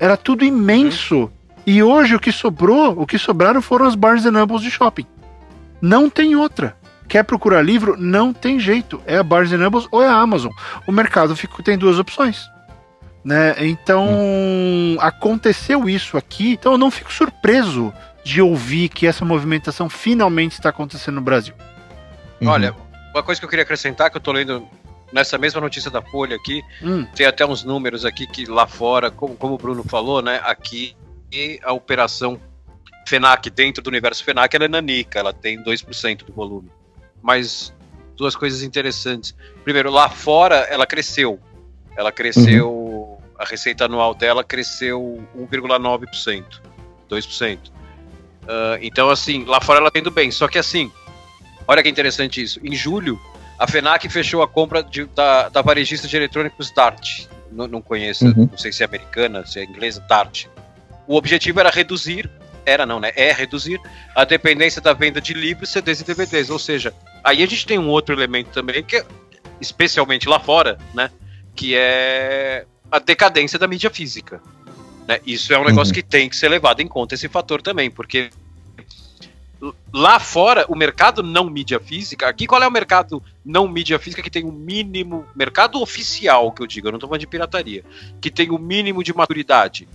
Era 0.00 0.16
tudo 0.16 0.44
imenso. 0.44 1.16
Uhum. 1.16 1.30
E 1.66 1.82
hoje 1.82 2.16
o 2.16 2.20
que 2.20 2.32
sobrou, 2.32 3.00
o 3.00 3.06
que 3.06 3.18
sobraram 3.18 3.62
foram 3.62 3.86
as 3.86 3.94
Barnes 3.94 4.24
Nobles 4.24 4.62
de 4.62 4.70
shopping. 4.70 5.06
Não 5.80 6.10
tem 6.10 6.34
outra. 6.34 6.76
Quer 7.10 7.24
procurar 7.24 7.60
livro? 7.60 7.96
Não 7.98 8.32
tem 8.32 8.60
jeito. 8.60 9.02
É 9.04 9.16
a 9.16 9.22
Barnes 9.24 9.50
Nobles 9.50 9.88
ou 9.90 10.00
é 10.00 10.06
a 10.06 10.14
Amazon. 10.14 10.52
O 10.86 10.92
mercado 10.92 11.34
fica, 11.34 11.60
tem 11.60 11.76
duas 11.76 11.98
opções. 11.98 12.48
Né? 13.24 13.56
Então, 13.66 14.06
hum. 14.08 14.96
aconteceu 15.00 15.88
isso 15.88 16.16
aqui. 16.16 16.52
Então, 16.52 16.70
eu 16.70 16.78
não 16.78 16.88
fico 16.88 17.12
surpreso 17.12 17.92
de 18.22 18.40
ouvir 18.40 18.88
que 18.90 19.08
essa 19.08 19.24
movimentação 19.24 19.90
finalmente 19.90 20.52
está 20.52 20.68
acontecendo 20.68 21.16
no 21.16 21.20
Brasil. 21.20 21.52
Uhum. 22.40 22.46
Olha, 22.46 22.76
uma 23.12 23.24
coisa 23.24 23.40
que 23.40 23.44
eu 23.44 23.50
queria 23.50 23.64
acrescentar, 23.64 24.08
que 24.08 24.16
eu 24.16 24.20
estou 24.20 24.32
lendo 24.32 24.68
nessa 25.12 25.36
mesma 25.36 25.60
notícia 25.60 25.90
da 25.90 26.00
Folha 26.00 26.36
aqui, 26.36 26.62
hum. 26.80 27.04
tem 27.16 27.26
até 27.26 27.44
uns 27.44 27.64
números 27.64 28.04
aqui 28.04 28.24
que 28.24 28.46
lá 28.46 28.68
fora, 28.68 29.10
como, 29.10 29.34
como 29.34 29.54
o 29.54 29.58
Bruno 29.58 29.82
falou, 29.82 30.22
né? 30.22 30.40
Aqui 30.44 30.96
a 31.64 31.72
operação 31.72 32.40
FENAC 33.04 33.50
dentro 33.50 33.82
do 33.82 33.88
universo 33.88 34.22
FENAC 34.22 34.54
ela 34.54 34.66
é 34.66 34.68
nanica, 34.68 35.18
ela 35.18 35.32
tem 35.32 35.60
2% 35.60 36.24
do 36.24 36.32
volume 36.32 36.70
mas 37.22 37.72
duas 38.16 38.36
coisas 38.36 38.62
interessantes. 38.62 39.34
Primeiro, 39.64 39.90
lá 39.90 40.08
fora 40.08 40.56
ela 40.70 40.86
cresceu. 40.86 41.40
Ela 41.96 42.12
cresceu, 42.12 42.70
uhum. 42.70 43.18
a 43.38 43.44
receita 43.44 43.86
anual 43.86 44.14
dela 44.14 44.44
cresceu 44.44 45.22
1,9%, 45.36 46.44
2%. 47.10 47.58
Uh, 48.50 48.78
então, 48.80 49.10
assim, 49.10 49.44
lá 49.44 49.60
fora 49.60 49.80
ela 49.80 49.90
tá 49.90 49.98
indo 49.98 50.10
bem. 50.10 50.30
Só 50.30 50.48
que, 50.48 50.58
assim, 50.58 50.90
olha 51.66 51.82
que 51.82 51.88
interessante 51.88 52.42
isso. 52.42 52.60
Em 52.62 52.74
julho, 52.74 53.20
a 53.58 53.66
FENAC 53.66 54.08
fechou 54.08 54.42
a 54.42 54.48
compra 54.48 54.82
de, 54.82 55.04
da, 55.06 55.48
da 55.48 55.62
varejista 55.62 56.08
de 56.08 56.16
eletrônicos 56.16 56.72
Dart. 56.72 57.26
Não, 57.52 57.66
não 57.66 57.82
conheço, 57.82 58.24
uhum. 58.26 58.48
não 58.50 58.58
sei 58.58 58.72
se 58.72 58.82
é 58.82 58.86
americana, 58.86 59.44
se 59.44 59.58
é 59.58 59.64
inglesa, 59.64 60.00
Dart. 60.08 60.46
O 61.06 61.16
objetivo 61.16 61.60
era 61.60 61.70
reduzir 61.70 62.30
era 62.64 62.86
não, 62.86 63.00
né? 63.00 63.12
É 63.14 63.32
reduzir 63.32 63.80
a 64.14 64.24
dependência 64.24 64.80
da 64.80 64.92
venda 64.92 65.20
de 65.20 65.34
livros, 65.34 65.70
CDs 65.70 66.00
e 66.00 66.04
DVDs. 66.04 66.50
Ou 66.50 66.58
seja, 66.58 66.94
aí 67.22 67.42
a 67.42 67.46
gente 67.46 67.66
tem 67.66 67.78
um 67.78 67.88
outro 67.88 68.14
elemento 68.14 68.50
também, 68.50 68.82
que 68.82 68.96
é, 68.96 69.06
especialmente 69.60 70.28
lá 70.28 70.40
fora, 70.40 70.78
né? 70.94 71.10
Que 71.54 71.74
é 71.74 72.66
a 72.90 72.98
decadência 72.98 73.58
da 73.58 73.68
mídia 73.68 73.90
física. 73.90 74.40
Né? 75.06 75.20
Isso 75.26 75.52
é 75.52 75.58
um 75.58 75.64
negócio 75.64 75.90
uhum. 75.90 75.94
que 75.94 76.02
tem 76.02 76.28
que 76.28 76.36
ser 76.36 76.48
levado 76.48 76.80
em 76.80 76.88
conta, 76.88 77.14
esse 77.14 77.28
fator 77.28 77.62
também, 77.62 77.90
porque 77.90 78.30
lá 79.92 80.18
fora, 80.18 80.64
o 80.68 80.74
mercado 80.74 81.22
não 81.22 81.50
mídia 81.50 81.78
física, 81.78 82.28
aqui 82.28 82.46
qual 82.46 82.62
é 82.62 82.66
o 82.66 82.70
mercado 82.70 83.22
não 83.44 83.68
mídia 83.68 83.98
física 83.98 84.22
que 84.22 84.30
tem 84.30 84.44
o 84.44 84.52
mínimo, 84.52 85.26
mercado 85.34 85.80
oficial 85.80 86.50
que 86.52 86.62
eu 86.62 86.66
digo, 86.66 86.88
eu 86.88 86.92
não 86.92 86.96
estou 86.96 87.08
falando 87.08 87.20
de 87.20 87.26
pirataria, 87.26 87.84
que 88.20 88.30
tem 88.30 88.50
o 88.50 88.58
mínimo 88.58 89.04
de 89.04 89.12
maturidade? 89.12 89.86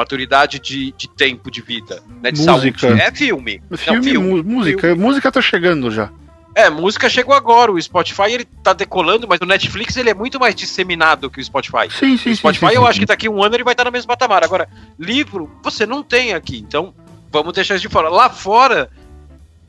Maturidade 0.00 0.58
de, 0.58 0.92
de 0.92 1.08
tempo 1.08 1.50
de 1.50 1.60
vida, 1.60 2.02
né? 2.22 2.32
De 2.32 2.40
música. 2.40 2.78
saúde. 2.78 3.00
É 3.00 3.12
filme. 3.12 3.62
Filme, 3.76 3.98
é 3.98 4.12
filme 4.12 4.42
música. 4.42 4.88
Filme. 4.88 5.02
Música 5.02 5.30
tá 5.30 5.42
chegando 5.42 5.90
já. 5.90 6.10
É, 6.54 6.70
música 6.70 7.08
chegou 7.08 7.34
agora. 7.34 7.70
O 7.70 7.80
Spotify 7.80 8.32
ele 8.32 8.44
tá 8.44 8.72
decolando, 8.72 9.28
mas 9.28 9.40
o 9.42 9.46
Netflix 9.46 9.96
ele 9.96 10.08
é 10.08 10.14
muito 10.14 10.40
mais 10.40 10.54
disseminado 10.54 11.30
que 11.30 11.38
o 11.38 11.44
Spotify. 11.44 11.90
Sim, 11.90 12.16
sim, 12.16 12.30
o 12.30 12.36
Spotify 12.36 12.68
sim, 12.68 12.74
eu 12.76 12.86
acho 12.86 12.98
que 12.98 13.06
daqui 13.06 13.26
a 13.26 13.30
um 13.30 13.42
ano 13.42 13.54
ele 13.54 13.64
vai 13.64 13.74
estar 13.74 13.84
no 13.84 13.92
mesmo 13.92 14.08
patamar. 14.08 14.42
Agora, 14.42 14.68
livro, 14.98 15.50
você 15.62 15.84
não 15.84 16.02
tem 16.02 16.32
aqui. 16.32 16.58
Então, 16.58 16.94
vamos 17.30 17.52
deixar 17.52 17.74
isso 17.74 17.82
de 17.82 17.92
fora. 17.92 18.08
Lá 18.08 18.30
fora, 18.30 18.90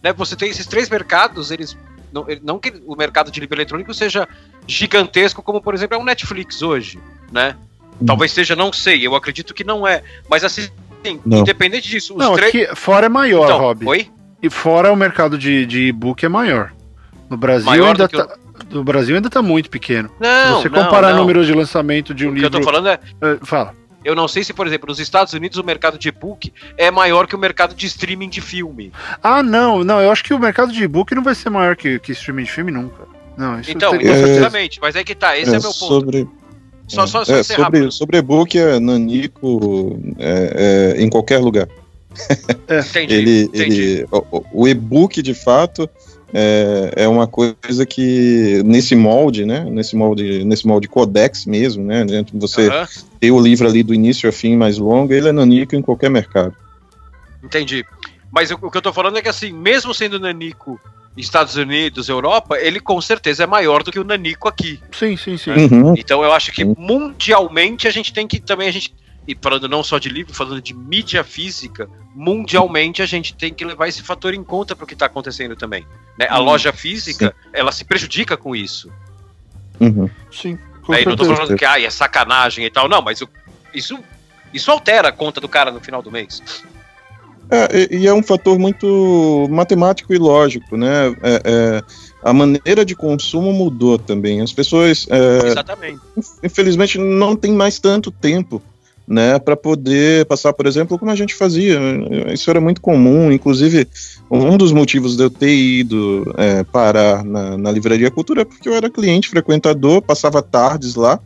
né, 0.02 0.14
você 0.14 0.36
tem 0.36 0.50
esses 0.50 0.66
três 0.66 0.90
mercados, 0.90 1.52
eles. 1.52 1.78
Não, 2.12 2.26
não 2.42 2.60
que 2.60 2.74
o 2.86 2.96
mercado 2.96 3.32
de 3.32 3.40
livro 3.40 3.56
eletrônico 3.56 3.94
seja 3.94 4.28
gigantesco, 4.68 5.42
como 5.42 5.62
por 5.62 5.74
exemplo 5.74 5.96
é 5.96 6.00
o 6.00 6.04
Netflix 6.04 6.62
hoje, 6.62 7.00
né? 7.32 7.56
Talvez 8.06 8.32
seja, 8.32 8.56
não 8.56 8.72
sei, 8.72 9.06
eu 9.06 9.16
acredito 9.16 9.54
que 9.54 9.64
não 9.64 9.88
é. 9.88 10.04
Mas 10.30 10.44
assim, 10.44 10.70
independente 11.26 11.90
disso, 11.90 12.14
os 12.14 12.20
não, 12.20 12.36
três. 12.36 12.50
Aqui 12.50 12.76
fora 12.76 13.06
é 13.06 13.10
maior, 13.10 13.46
então, 13.46 13.58
Rob. 13.60 13.88
Oi? 13.88 14.10
E 14.42 14.50
fora 14.50 14.92
o 14.92 14.96
mercado 14.96 15.38
de, 15.38 15.66
de 15.66 15.88
e-book 15.88 16.26
é 16.26 16.30
maior. 16.30 16.74
No 17.30 17.38
Brasil 17.38 17.66
maior 17.66 17.88
ainda 17.88 18.08
tá. 18.08 18.38
O... 18.72 18.76
No 18.76 18.84
Brasil 18.84 19.16
ainda 19.16 19.30
tá 19.30 19.42
muito 19.42 19.70
pequeno. 19.70 20.10
Não, 20.20 20.62
Se 20.62 20.64
você 20.64 20.70
comparar 20.70 21.12
não, 21.12 21.20
números 21.20 21.46
de 21.48 21.54
lançamento 21.54 22.14
de 22.14 22.26
um 22.26 22.32
o 22.32 22.34
livro. 22.34 22.48
O 22.48 22.52
que 22.52 22.58
eu 22.58 22.62
tô 22.62 22.66
falando 22.66 22.90
é. 22.90 23.00
Uh, 23.22 23.46
fala. 23.46 23.74
Eu 24.04 24.16
não 24.16 24.28
sei 24.28 24.44
se, 24.44 24.52
por 24.54 24.66
exemplo, 24.66 24.88
nos 24.88 25.00
Estados 25.00 25.34
Unidos 25.34 25.58
o 25.58 25.64
mercado 25.64 25.98
de 25.98 26.10
e-book 26.10 26.52
é 26.76 26.90
maior 26.90 27.28
que 27.28 27.36
o 27.36 27.40
mercado 27.40 27.76
de 27.76 27.86
streaming 27.86 28.30
de 28.30 28.42
filme. 28.42 28.92
Ah, 29.22 29.44
não, 29.44 29.84
não, 29.84 30.02
eu 30.02 30.12
acho 30.12 30.24
que 30.24 30.34
o 30.34 30.40
mercado 30.40 30.72
de 30.72 30.84
e-book 30.84 31.14
não 31.14 31.24
vai 31.24 31.36
ser 31.36 31.52
maior 31.52 31.76
que, 31.76 32.00
que 32.00 32.12
streaming 32.12 32.44
de 32.44 32.52
filme 32.52 32.72
nunca. 32.72 33.04
Não, 33.38 33.60
isso 33.60 33.72
então, 33.72 33.92
teria... 33.92 34.12
exatamente, 34.12 34.80
mas 34.82 34.96
é 34.96 35.04
que 35.04 35.14
tá, 35.14 35.38
esse 35.38 35.54
é, 35.54 35.58
é 35.58 35.60
meu 35.60 35.72
ponto. 35.72 35.88
Sobre... 35.88 36.28
Só, 36.92 37.08
só, 37.08 37.24
só 37.24 37.36
é, 37.36 37.44
sobre, 37.44 37.90
sobre 37.90 38.18
e-book 38.18 38.58
é 38.58 38.80
nanico 38.80 39.98
é, 40.20 40.96
é, 40.98 41.02
em 41.02 41.10
qualquer 41.10 41.40
lugar. 41.40 41.68
É. 42.68 42.80
Entendi, 42.80 43.14
ele, 43.14 43.42
entendi. 43.44 43.82
Ele, 43.82 44.08
o, 44.12 44.44
o 44.52 44.68
e-book, 44.68 45.22
de 45.22 45.34
fato, 45.34 45.90
é, 46.34 46.92
é 46.98 47.08
uma 47.08 47.28
coisa 47.28 47.86
que 47.86 48.62
nesse 48.66 48.96
molde, 48.96 49.46
né? 49.46 49.64
Nesse 49.64 49.96
molde, 49.96 50.44
nesse 50.44 50.68
molde 50.68 50.90
codex 50.90 51.46
mesmo, 51.46 51.86
né? 51.86 52.06
Você 52.34 52.68
uhum. 52.68 52.86
ter 53.20 53.32
o 53.32 53.40
livro 53.40 53.68
ali 53.68 53.84
do 53.84 53.94
início 53.94 54.28
ao 54.28 54.34
fim 54.34 54.58
mais 54.58 54.78
longo, 54.78 55.14
ele 55.14 55.30
é 55.30 55.32
nanico 55.32 55.76
em 55.76 55.82
qualquer 55.82 56.10
mercado. 56.10 56.54
Entendi. 57.42 57.86
Mas 58.30 58.52
o, 58.52 58.58
o 58.62 58.70
que 58.70 58.78
eu 58.78 58.82
tô 58.82 58.92
falando 58.92 59.18
é 59.18 59.22
que 59.22 59.30
assim, 59.30 59.54
mesmo 59.54 59.94
sendo 59.94 60.20
nanico 60.20 60.80
Estados 61.18 61.56
Unidos, 61.56 62.08
Europa, 62.08 62.58
ele 62.60 62.80
com 62.80 63.00
certeza 63.02 63.44
é 63.44 63.48
maior 63.48 63.84
do 63.84 63.92
que 63.92 64.00
o 64.00 64.04
nanico 64.04 64.48
aqui. 64.48 64.80
Sim, 64.92 65.18
sim, 65.18 65.38
sim. 65.38 65.52
Né? 65.52 65.58
Uhum. 65.58 65.94
Então 65.98 66.24
eu 66.24 66.32
acho 66.32 66.52
que 66.52 66.64
mundialmente 66.64 67.88
a 67.88 67.92
gente 67.92 68.14
tem 68.14 68.28
que 68.28 68.40
também 68.40 68.70
a 68.70 68.72
gente 68.72 68.94
e 69.28 69.38
falando 69.40 69.70
não 69.70 69.84
só 69.84 70.00
de 70.00 70.10
livro, 70.10 70.34
falando 70.34 70.62
de 70.62 70.74
mídia 70.74 71.24
física, 71.24 71.88
mundialmente 72.16 73.02
a 73.02 73.06
gente 73.06 73.36
tem 73.36 73.54
que 73.54 73.64
levar 73.64 73.88
esse 73.88 74.02
fator 74.02 74.34
em 74.34 74.44
conta 74.44 74.76
para 74.76 74.84
o 74.84 74.88
que 74.88 74.94
está 74.94 75.06
acontecendo 75.06 75.56
também. 75.56 75.86
Né? 76.18 76.28
A 76.30 76.40
hum, 76.40 76.44
loja 76.44 76.74
física, 76.74 77.28
sim. 77.28 77.50
ela 77.54 77.72
se 77.72 77.86
prejudica 77.86 78.36
com 78.36 78.56
isso. 78.56 78.92
Uhum. 79.80 80.10
Sim. 80.32 80.58
Aí 80.90 81.06
não 81.06 81.14
estou 81.14 81.36
falando 81.36 81.56
que 81.56 81.64
ah, 81.64 81.80
é 81.80 81.90
sacanagem 81.90 82.66
e 82.66 82.70
tal, 82.70 82.90
não, 82.90 83.02
mas 83.02 83.22
isso, 83.74 84.00
isso 84.52 84.72
altera 84.72 85.10
a 85.10 85.12
conta 85.12 85.40
do 85.40 85.48
cara 85.48 85.72
no 85.72 85.80
final 85.80 86.02
do 86.02 86.12
mês. 86.12 86.42
É, 87.52 87.94
e 87.94 88.08
é 88.08 88.14
um 88.14 88.24
fator 88.24 88.58
muito 88.58 89.46
matemático 89.52 90.14
e 90.14 90.18
lógico, 90.18 90.78
né? 90.78 91.10
É, 91.22 91.42
é, 91.44 91.84
a 92.24 92.32
maneira 92.32 92.86
de 92.86 92.96
consumo 92.96 93.52
mudou 93.52 94.00
também. 94.00 94.40
As 94.42 94.54
pessoas, 94.54 95.06
é, 95.10 95.48
Exatamente. 95.48 96.00
infelizmente, 96.42 96.98
não 96.98 97.36
tem 97.36 97.52
mais 97.52 97.78
tanto 97.78 98.10
tempo 98.10 98.62
né, 99.06 99.38
para 99.40 99.58
poder 99.58 100.26
passar, 100.26 100.54
por 100.54 100.66
exemplo, 100.66 100.98
como 100.98 101.12
a 101.12 101.16
gente 101.16 101.36
fazia. 101.36 101.78
Isso 102.34 102.50
era 102.50 102.62
muito 102.62 102.80
comum, 102.80 103.30
inclusive 103.30 103.86
um 104.30 104.56
dos 104.56 104.72
motivos 104.72 105.18
de 105.18 105.24
eu 105.24 105.30
ter 105.30 105.54
ido 105.54 106.34
é, 106.38 106.64
parar 106.64 107.22
na, 107.26 107.58
na, 107.58 107.72
Livraria 107.72 108.10
Cultura 108.10 108.44
é 108.44 108.46
porque 108.46 108.70
eu 108.70 108.74
era 108.74 108.90
cliente, 108.90 109.28
frequentador, 109.28 110.02
passava 110.02 110.42
tardes 110.42 110.96
lá, 110.96 111.20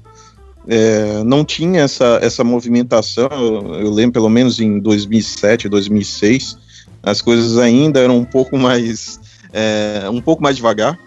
é, 0.68 1.24
não 1.24 1.46
tinha 1.46 1.82
essa, 1.82 2.20
essa 2.22 2.44
movimentação, 2.44 3.30
eu, 3.32 3.76
eu 3.76 3.92
lembro 3.92 4.14
pelo 4.14 4.30
menos 4.30 4.60
em 4.60 4.80
2007, 4.80 5.70
2006, 5.70 6.58
as 7.04 7.22
coisas 7.22 7.58
ainda 7.58 8.00
eram 8.00 8.18
um 8.18 8.26
pouco 8.26 8.58
mais, 8.58 9.20
é, 9.54 10.10
um 10.10 10.22
pouco 10.22 10.42
mais 10.42 10.56
devagar, 10.56 10.98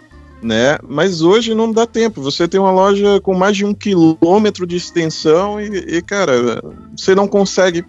né? 0.41 0.77
Mas 0.87 1.21
hoje 1.21 1.53
não 1.53 1.71
dá 1.71 1.85
tempo. 1.85 2.21
Você 2.21 2.47
tem 2.47 2.59
uma 2.59 2.71
loja 2.71 3.19
com 3.21 3.33
mais 3.33 3.57
de 3.57 3.65
um 3.65 3.73
quilômetro 3.73 4.65
de 4.65 4.77
extensão 4.77 5.59
e, 5.59 5.97
e 5.97 6.01
cara, 6.01 6.63
você 6.95 7.13
não 7.13 7.27
consegue 7.27 7.83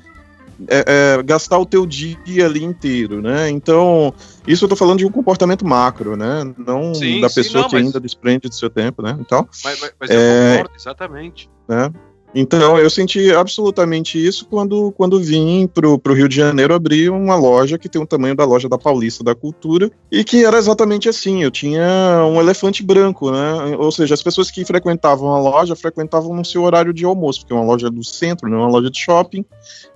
é, 0.69 0.85
é, 1.19 1.23
gastar 1.23 1.59
o 1.59 1.67
teu 1.67 1.87
dia 1.87 2.47
ali 2.47 2.63
inteiro, 2.63 3.23
né? 3.23 3.49
Então, 3.49 4.13
isso 4.47 4.65
eu 4.65 4.69
tô 4.69 4.77
falando 4.77 4.99
de 4.99 5.07
um 5.07 5.11
comportamento 5.11 5.67
macro, 5.67 6.17
né? 6.17 6.53
Não 6.59 6.95
sim, 6.95 7.21
da 7.21 7.29
pessoa 7.29 7.45
sim, 7.45 7.55
não, 7.55 7.69
que 7.69 7.75
mas... 7.77 7.87
ainda 7.87 8.01
desprende 8.01 8.49
do 8.49 8.55
seu 8.55 8.71
tempo, 8.71 9.03
né? 9.03 9.17
Então, 9.21 9.49
mas, 9.65 9.81
mas, 9.81 9.93
mas 9.99 10.11
eu 10.11 10.19
é, 10.19 10.57
concordo, 10.57 10.77
exatamente. 10.77 11.51
Né? 11.69 11.91
Então, 12.35 12.79
eu 12.79 12.89
senti 12.89 13.33
absolutamente 13.33 14.25
isso 14.25 14.47
quando, 14.47 14.93
quando 14.93 15.21
vim 15.21 15.67
para 15.67 15.89
o 15.89 16.15
Rio 16.15 16.29
de 16.29 16.37
Janeiro 16.37 16.73
abrir 16.73 17.11
uma 17.11 17.35
loja 17.35 17.77
que 17.77 17.89
tem 17.89 18.01
o 18.01 18.07
tamanho 18.07 18.37
da 18.37 18.45
loja 18.45 18.69
da 18.69 18.79
Paulista 18.79 19.25
da 19.25 19.35
Cultura 19.35 19.91
e 20.11 20.23
que 20.23 20.45
era 20.45 20.57
exatamente 20.57 21.09
assim. 21.09 21.43
Eu 21.43 21.51
tinha 21.51 22.25
um 22.27 22.41
elefante 22.41 22.85
branco, 22.85 23.33
né? 23.33 23.77
Ou 23.77 23.91
seja, 23.91 24.15
as 24.15 24.23
pessoas 24.23 24.51
que 24.51 24.65
frequentavam 24.65 25.35
a 25.35 25.41
loja 25.41 25.75
frequentavam 25.75 26.35
no 26.35 26.45
seu 26.45 26.63
horário 26.63 26.95
de 26.95 27.05
almoço, 27.05 27.41
porque 27.41 27.53
é 27.53 27.57
uma 27.57 27.65
loja 27.65 27.91
do 27.91 28.05
centro, 28.05 28.49
não 28.49 28.59
é 28.59 28.61
uma 28.61 28.71
loja 28.71 28.91
de 28.91 29.01
shopping. 29.01 29.45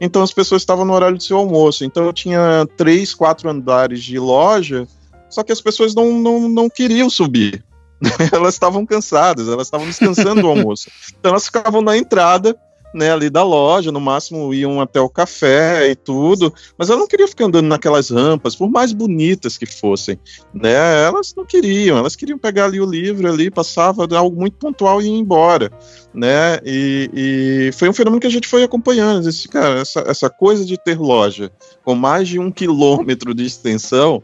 Então, 0.00 0.22
as 0.22 0.32
pessoas 0.32 0.62
estavam 0.62 0.84
no 0.84 0.92
horário 0.92 1.16
do 1.16 1.22
seu 1.22 1.36
almoço. 1.36 1.84
Então, 1.84 2.04
eu 2.04 2.12
tinha 2.12 2.66
três, 2.76 3.14
quatro 3.14 3.48
andares 3.48 4.02
de 4.02 4.18
loja, 4.18 4.88
só 5.30 5.42
que 5.44 5.52
as 5.52 5.60
pessoas 5.60 5.94
não, 5.94 6.12
não, 6.12 6.48
não 6.48 6.68
queriam 6.68 7.08
subir. 7.08 7.64
elas 8.32 8.54
estavam 8.54 8.84
cansadas, 8.84 9.48
elas 9.48 9.66
estavam 9.66 9.86
descansando 9.86 10.42
do 10.42 10.48
almoço. 10.48 10.90
Então 11.18 11.30
elas 11.30 11.46
ficavam 11.46 11.80
na 11.80 11.96
entrada, 11.96 12.56
né, 12.94 13.12
ali 13.12 13.28
da 13.28 13.42
loja, 13.42 13.90
no 13.90 14.00
máximo 14.00 14.54
iam 14.54 14.80
até 14.80 15.00
o 15.00 15.08
café 15.08 15.90
e 15.90 15.96
tudo, 15.96 16.54
mas 16.78 16.88
elas 16.88 17.00
não 17.00 17.08
queriam 17.08 17.26
ficar 17.26 17.46
andando 17.46 17.66
naquelas 17.66 18.08
rampas, 18.08 18.54
por 18.54 18.70
mais 18.70 18.92
bonitas 18.92 19.58
que 19.58 19.66
fossem, 19.66 20.16
né, 20.54 21.04
elas 21.04 21.34
não 21.36 21.44
queriam, 21.44 21.98
elas 21.98 22.14
queriam 22.14 22.38
pegar 22.38 22.66
ali 22.66 22.80
o 22.80 22.88
livro 22.88 23.28
ali, 23.28 23.50
passava 23.50 24.06
algo 24.16 24.40
muito 24.40 24.56
pontual 24.58 25.02
e 25.02 25.06
ir 25.06 25.18
embora, 25.18 25.72
né, 26.14 26.60
e, 26.64 27.10
e 27.12 27.72
foi 27.72 27.88
um 27.88 27.92
fenômeno 27.92 28.20
que 28.20 28.28
a 28.28 28.30
gente 28.30 28.46
foi 28.46 28.62
acompanhando, 28.62 29.28
esse, 29.28 29.48
cara, 29.48 29.80
essa, 29.80 30.04
essa 30.06 30.30
coisa 30.30 30.64
de 30.64 30.78
ter 30.78 30.96
loja 30.96 31.50
com 31.84 31.96
mais 31.96 32.28
de 32.28 32.38
um 32.38 32.52
quilômetro 32.52 33.34
de 33.34 33.44
extensão, 33.44 34.22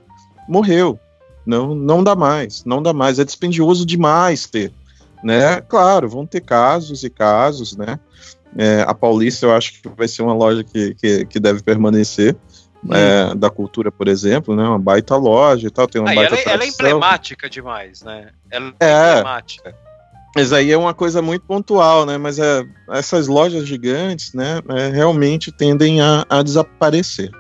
morreu, 0.49 0.97
não, 1.51 1.75
não 1.75 2.05
dá 2.05 2.15
mais, 2.15 2.65
não 2.65 2.81
dá 2.83 2.93
mais. 2.93 3.19
É 3.19 3.25
dispendioso 3.25 3.85
demais 3.85 4.47
ter. 4.47 4.73
Né? 5.23 5.61
Claro, 5.61 6.09
vão 6.09 6.25
ter 6.25 6.41
casos 6.41 7.03
e 7.03 7.11
casos, 7.11 7.77
né? 7.77 7.99
É, 8.57 8.83
a 8.87 8.95
Paulista 8.95 9.47
eu 9.47 9.55
acho 9.55 9.81
que 9.81 9.89
vai 9.89 10.09
ser 10.09 10.23
uma 10.23 10.33
loja 10.33 10.65
que, 10.65 10.95
que, 10.95 11.27
que 11.27 11.41
deve 11.41 11.63
permanecer. 11.63 12.37
É, 12.91 13.35
da 13.35 13.51
cultura, 13.51 13.93
por 13.93 14.09
exemplo, 14.09 14.57
né? 14.57 14.63
Uma 14.63 14.79
baita 14.79 15.15
loja 15.15 15.67
e 15.67 15.71
tal, 15.71 15.87
tem 15.87 16.01
uma 16.01 16.11
ah, 16.11 16.15
baita 16.15 16.35
ela, 16.35 16.55
ela, 16.55 16.65
é 16.65 16.67
emblemática 16.67 17.51
demais, 17.51 18.01
né? 18.01 18.31
Ela 18.51 18.73
é, 18.81 18.87
é 18.87 19.11
emblemática. 19.11 19.77
Mas 20.35 20.51
aí 20.51 20.73
é 20.73 20.79
uma 20.79 20.95
coisa 20.95 21.21
muito 21.21 21.45
pontual, 21.45 22.07
né? 22.07 22.17
Mas 22.17 22.39
é, 22.39 22.65
essas 22.89 23.27
lojas 23.27 23.67
gigantes, 23.67 24.33
né? 24.33 24.63
É, 24.71 24.89
realmente 24.89 25.53
tendem 25.53 26.01
a, 26.01 26.25
a 26.27 26.43
desaparecer. 26.43 27.31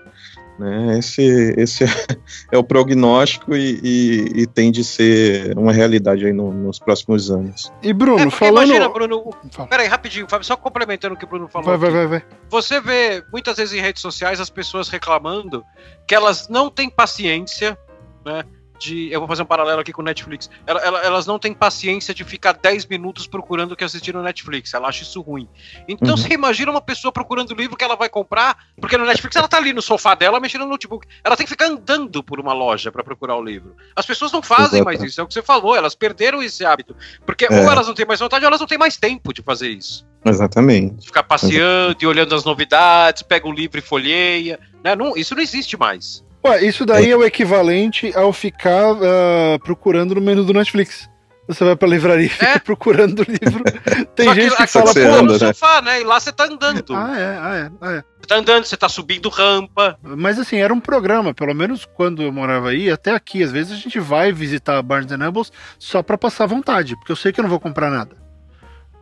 Né? 0.60 0.98
Esse, 0.98 1.54
esse 1.56 1.84
é 2.52 2.58
o 2.58 2.62
prognóstico 2.62 3.56
e, 3.56 3.80
e, 3.82 4.42
e, 4.42 4.46
tem 4.46 4.70
de 4.70 4.84
ser 4.84 5.56
uma 5.56 5.72
realidade 5.72 6.26
aí 6.26 6.34
no, 6.34 6.52
nos 6.52 6.78
próximos 6.78 7.30
anos. 7.30 7.72
E 7.82 7.94
Bruno, 7.94 8.28
é 8.28 8.30
falando... 8.30 8.66
Imagina, 8.66 8.88
Bruno... 8.90 9.30
Peraí, 9.70 9.88
rapidinho, 9.88 10.26
Fábio, 10.28 10.46
só 10.46 10.58
complementando 10.58 11.14
o 11.14 11.16
que 11.18 11.24
o 11.24 11.28
Bruno 11.28 11.48
falou. 11.48 11.66
Vai, 11.66 11.78
vai, 11.78 11.90
vai, 11.90 12.06
vai. 12.06 12.24
Você 12.50 12.78
vê 12.78 13.24
muitas 13.32 13.56
vezes 13.56 13.72
em 13.72 13.80
redes 13.80 14.02
sociais 14.02 14.38
as 14.38 14.50
pessoas 14.50 14.90
reclamando 14.90 15.64
que 16.06 16.14
elas 16.14 16.46
não 16.50 16.68
têm 16.68 16.90
paciência, 16.90 17.78
né? 18.22 18.44
De. 18.80 19.12
Eu 19.12 19.20
vou 19.20 19.28
fazer 19.28 19.42
um 19.42 19.46
paralelo 19.46 19.80
aqui 19.80 19.92
com 19.92 20.02
o 20.02 20.04
Netflix. 20.04 20.50
Ela, 20.66 20.80
ela, 20.80 21.00
elas 21.02 21.26
não 21.26 21.38
têm 21.38 21.52
paciência 21.52 22.12
de 22.14 22.24
ficar 22.24 22.52
10 22.52 22.86
minutos 22.86 23.26
procurando 23.26 23.72
o 23.72 23.76
que 23.76 23.84
assistir 23.84 24.14
no 24.14 24.22
Netflix. 24.22 24.74
Ela 24.74 24.88
acha 24.88 25.02
isso 25.02 25.20
ruim. 25.20 25.48
Então 25.86 26.10
uhum. 26.10 26.16
você 26.16 26.32
imagina 26.32 26.70
uma 26.70 26.80
pessoa 26.80 27.12
procurando 27.12 27.50
o 27.50 27.54
livro 27.54 27.76
que 27.76 27.84
ela 27.84 27.94
vai 27.94 28.08
comprar, 28.08 28.56
porque 28.80 28.96
no 28.96 29.04
Netflix 29.04 29.36
ela 29.36 29.46
tá 29.46 29.58
ali 29.58 29.72
no 29.72 29.82
sofá 29.82 30.14
dela 30.14 30.40
mexendo 30.40 30.62
no 30.62 30.70
notebook. 30.70 31.06
Ela 31.22 31.36
tem 31.36 31.46
que 31.46 31.50
ficar 31.50 31.66
andando 31.66 32.22
por 32.22 32.40
uma 32.40 32.52
loja 32.52 32.90
para 32.90 33.04
procurar 33.04 33.36
o 33.36 33.44
livro. 33.44 33.76
As 33.94 34.06
pessoas 34.06 34.32
não 34.32 34.42
fazem 34.42 34.80
Exato. 34.80 34.84
mais 34.84 35.02
isso, 35.02 35.20
é 35.20 35.24
o 35.24 35.26
que 35.26 35.34
você 35.34 35.42
falou, 35.42 35.76
elas 35.76 35.94
perderam 35.94 36.42
esse 36.42 36.64
hábito. 36.64 36.96
Porque 37.26 37.44
é. 37.44 37.48
ou 37.50 37.70
elas 37.70 37.86
não 37.86 37.94
têm 37.94 38.06
mais 38.06 38.18
vontade, 38.18 38.44
ou 38.44 38.48
elas 38.48 38.60
não 38.60 38.66
têm 38.66 38.78
mais 38.78 38.96
tempo 38.96 39.32
de 39.32 39.42
fazer 39.42 39.68
isso. 39.68 40.08
Exatamente. 40.24 41.06
Ficar 41.06 41.22
passeando 41.22 41.90
Exatamente. 41.90 42.02
e 42.02 42.06
olhando 42.06 42.34
as 42.34 42.44
novidades, 42.44 43.22
pega 43.22 43.46
o 43.46 43.52
livro 43.52 43.78
e 43.78 43.82
folheia. 43.82 44.58
Né? 44.82 44.94
Não, 44.94 45.16
isso 45.16 45.34
não 45.34 45.42
existe 45.42 45.76
mais. 45.76 46.24
Ué, 46.44 46.64
isso 46.64 46.86
daí 46.86 47.10
é 47.10 47.16
o 47.16 47.24
equivalente 47.24 48.12
ao 48.16 48.32
ficar 48.32 48.92
uh, 48.92 49.58
procurando 49.62 50.14
no 50.14 50.20
menu 50.20 50.44
do 50.44 50.54
Netflix. 50.54 51.08
Você 51.46 51.64
vai 51.64 51.74
pra 51.74 51.88
livraria 51.88 52.26
e 52.26 52.28
fica 52.28 52.46
é? 52.46 52.58
procurando 52.60 53.20
o 53.20 53.24
livro. 53.24 53.64
Tem 54.14 54.26
Só 54.26 54.34
gente 54.34 54.56
que, 54.56 54.62
que 54.62 54.66
fala, 54.68 54.94
pô, 54.94 55.00
anda, 55.00 55.22
no 55.22 55.32
né? 55.32 55.38
sofá, 55.38 55.82
né? 55.82 56.00
E 56.00 56.04
lá 56.04 56.20
você 56.20 56.30
tá 56.30 56.44
andando. 56.44 56.94
Ah, 56.94 57.18
é, 57.18 57.38
ah, 57.38 57.56
é, 57.56 57.70
ah, 57.80 57.92
é. 57.92 58.04
Você 58.20 58.28
tá 58.28 58.36
andando, 58.36 58.64
você 58.64 58.76
tá 58.76 58.88
subindo 58.88 59.28
rampa. 59.28 59.98
Mas 60.00 60.38
assim, 60.38 60.58
era 60.58 60.72
um 60.72 60.78
programa, 60.78 61.34
pelo 61.34 61.52
menos 61.52 61.84
quando 61.84 62.22
eu 62.22 62.30
morava 62.30 62.68
aí, 62.68 62.88
até 62.88 63.10
aqui, 63.10 63.42
às 63.42 63.50
vezes 63.50 63.72
a 63.72 63.76
gente 63.76 63.98
vai 63.98 64.30
visitar 64.30 64.80
Barnes 64.80 65.10
Nobles 65.10 65.52
só 65.76 66.04
pra 66.04 66.16
passar 66.16 66.46
vontade, 66.46 66.94
porque 66.96 67.10
eu 67.10 67.16
sei 67.16 67.32
que 67.32 67.40
eu 67.40 67.42
não 67.42 67.50
vou 67.50 67.60
comprar 67.60 67.90
nada. 67.90 68.16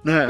Né? 0.03 0.27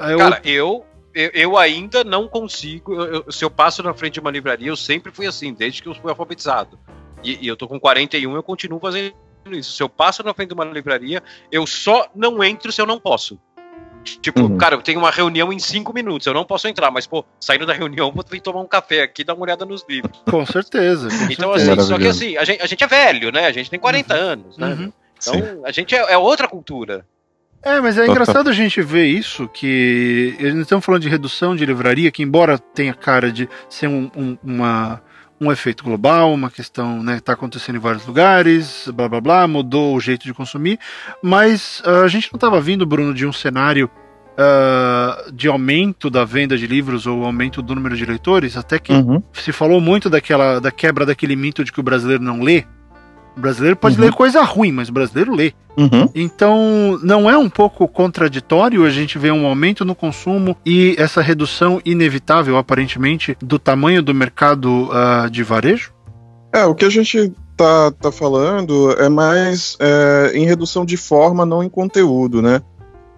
É. 0.00 0.12
Eu... 0.12 0.18
Cara, 0.18 0.40
eu 0.44 0.86
eu, 1.18 1.30
eu, 1.34 1.56
ainda 1.56 2.04
não 2.04 2.28
consigo. 2.28 2.94
Eu, 2.94 3.32
se 3.32 3.44
eu 3.44 3.50
passo 3.50 3.82
na 3.82 3.92
frente 3.92 4.14
de 4.14 4.20
uma 4.20 4.30
livraria, 4.30 4.68
eu 4.68 4.76
sempre 4.76 5.10
fui 5.10 5.26
assim, 5.26 5.52
desde 5.52 5.82
que 5.82 5.88
eu 5.88 5.94
fui 5.94 6.10
alfabetizado. 6.10 6.78
E, 7.24 7.44
e 7.44 7.48
eu 7.48 7.56
tô 7.56 7.66
com 7.66 7.80
41, 7.80 8.32
eu 8.36 8.42
continuo 8.42 8.78
fazendo 8.78 9.12
isso. 9.50 9.72
Se 9.72 9.82
eu 9.82 9.88
passo 9.88 10.22
na 10.22 10.32
frente 10.32 10.48
de 10.48 10.54
uma 10.54 10.64
livraria, 10.64 11.20
eu 11.50 11.66
só 11.66 12.08
não 12.14 12.42
entro 12.44 12.70
se 12.70 12.80
eu 12.80 12.86
não 12.86 13.00
posso. 13.00 13.36
Tipo, 14.04 14.42
uhum. 14.42 14.56
cara, 14.56 14.76
eu 14.76 14.80
tenho 14.80 15.00
uma 15.00 15.10
reunião 15.10 15.52
em 15.52 15.58
cinco 15.58 15.92
minutos, 15.92 16.26
eu 16.26 16.32
não 16.32 16.44
posso 16.44 16.68
entrar, 16.68 16.90
mas, 16.90 17.06
pô, 17.06 17.24
saindo 17.40 17.66
da 17.66 17.72
reunião, 17.72 18.12
vou 18.12 18.24
vir 18.30 18.40
tomar 18.40 18.60
um 18.60 18.66
café 18.66 19.02
aqui 19.02 19.22
e 19.22 19.24
dar 19.24 19.34
uma 19.34 19.42
olhada 19.42 19.66
nos 19.66 19.84
livros. 19.88 20.22
Com 20.30 20.46
certeza. 20.46 21.08
Com 21.08 21.32
então, 21.32 21.52
certeza. 21.58 21.72
assim, 21.72 21.88
só 21.88 21.98
que 21.98 22.06
assim, 22.06 22.36
a 22.36 22.44
gente, 22.44 22.62
a 22.62 22.66
gente, 22.66 22.84
é 22.84 22.86
velho, 22.86 23.32
né? 23.32 23.46
A 23.46 23.52
gente 23.52 23.68
tem 23.68 23.78
40 23.78 24.14
uhum. 24.14 24.20
anos, 24.20 24.56
né? 24.56 24.68
Uhum. 24.68 24.92
Então, 25.20 25.34
Sim. 25.34 25.62
a 25.64 25.72
gente 25.72 25.94
é, 25.94 26.12
é 26.12 26.16
outra 26.16 26.46
cultura. 26.46 27.04
É, 27.62 27.80
mas 27.80 27.98
é 27.98 28.06
engraçado 28.06 28.48
a 28.48 28.52
gente 28.52 28.80
ver 28.80 29.06
isso, 29.06 29.48
que 29.48 30.36
eles 30.38 30.62
estamos 30.62 30.84
falando 30.84 31.02
de 31.02 31.08
redução 31.08 31.56
de 31.56 31.66
livraria, 31.66 32.10
que 32.10 32.22
embora 32.22 32.58
tenha 32.58 32.94
cara 32.94 33.32
de 33.32 33.48
ser 33.68 33.88
um, 33.88 34.10
um, 34.16 34.38
uma, 34.42 35.02
um 35.40 35.50
efeito 35.50 35.82
global, 35.82 36.32
uma 36.32 36.50
questão, 36.50 37.02
né, 37.02 37.16
está 37.16 37.32
acontecendo 37.32 37.76
em 37.76 37.80
vários 37.80 38.06
lugares, 38.06 38.88
blá 38.94 39.08
blá 39.08 39.20
blá, 39.20 39.48
mudou 39.48 39.96
o 39.96 40.00
jeito 40.00 40.24
de 40.24 40.32
consumir, 40.32 40.78
mas 41.22 41.80
uh, 41.80 42.04
a 42.04 42.08
gente 42.08 42.32
não 42.32 42.36
estava 42.36 42.60
vindo, 42.60 42.86
Bruno, 42.86 43.12
de 43.12 43.26
um 43.26 43.32
cenário 43.32 43.90
uh, 44.38 45.32
de 45.32 45.48
aumento 45.48 46.08
da 46.08 46.24
venda 46.24 46.56
de 46.56 46.66
livros 46.66 47.06
ou 47.06 47.24
aumento 47.24 47.60
do 47.60 47.74
número 47.74 47.96
de 47.96 48.06
leitores, 48.06 48.56
até 48.56 48.78
que 48.78 48.92
uhum. 48.92 49.20
se 49.32 49.52
falou 49.52 49.80
muito 49.80 50.08
daquela 50.08 50.60
da 50.60 50.70
quebra 50.70 51.04
daquele 51.04 51.34
mito 51.34 51.64
de 51.64 51.72
que 51.72 51.80
o 51.80 51.82
brasileiro 51.82 52.22
não 52.22 52.40
lê, 52.40 52.64
o 53.38 53.40
brasileiro 53.40 53.76
pode 53.76 53.96
uhum. 53.96 54.04
ler 54.04 54.12
coisa 54.12 54.42
ruim, 54.42 54.72
mas 54.72 54.88
o 54.88 54.92
brasileiro 54.92 55.34
lê. 55.34 55.52
Uhum. 55.76 56.10
Então, 56.14 56.98
não 57.02 57.30
é 57.30 57.38
um 57.38 57.48
pouco 57.48 57.86
contraditório 57.86 58.84
a 58.84 58.90
gente 58.90 59.16
ver 59.16 59.32
um 59.32 59.46
aumento 59.46 59.84
no 59.84 59.94
consumo 59.94 60.56
e 60.66 60.96
essa 60.98 61.22
redução 61.22 61.80
inevitável, 61.84 62.56
aparentemente, 62.56 63.36
do 63.40 63.58
tamanho 63.58 64.02
do 64.02 64.12
mercado 64.12 64.90
uh, 64.90 65.30
de 65.30 65.42
varejo? 65.44 65.92
É, 66.52 66.64
o 66.64 66.74
que 66.74 66.84
a 66.84 66.90
gente 66.90 67.32
tá, 67.56 67.92
tá 67.92 68.10
falando 68.10 68.92
é 68.98 69.08
mais 69.08 69.76
é, 69.78 70.32
em 70.34 70.44
redução 70.44 70.84
de 70.84 70.96
forma, 70.96 71.46
não 71.46 71.62
em 71.62 71.68
conteúdo, 71.68 72.42
né? 72.42 72.60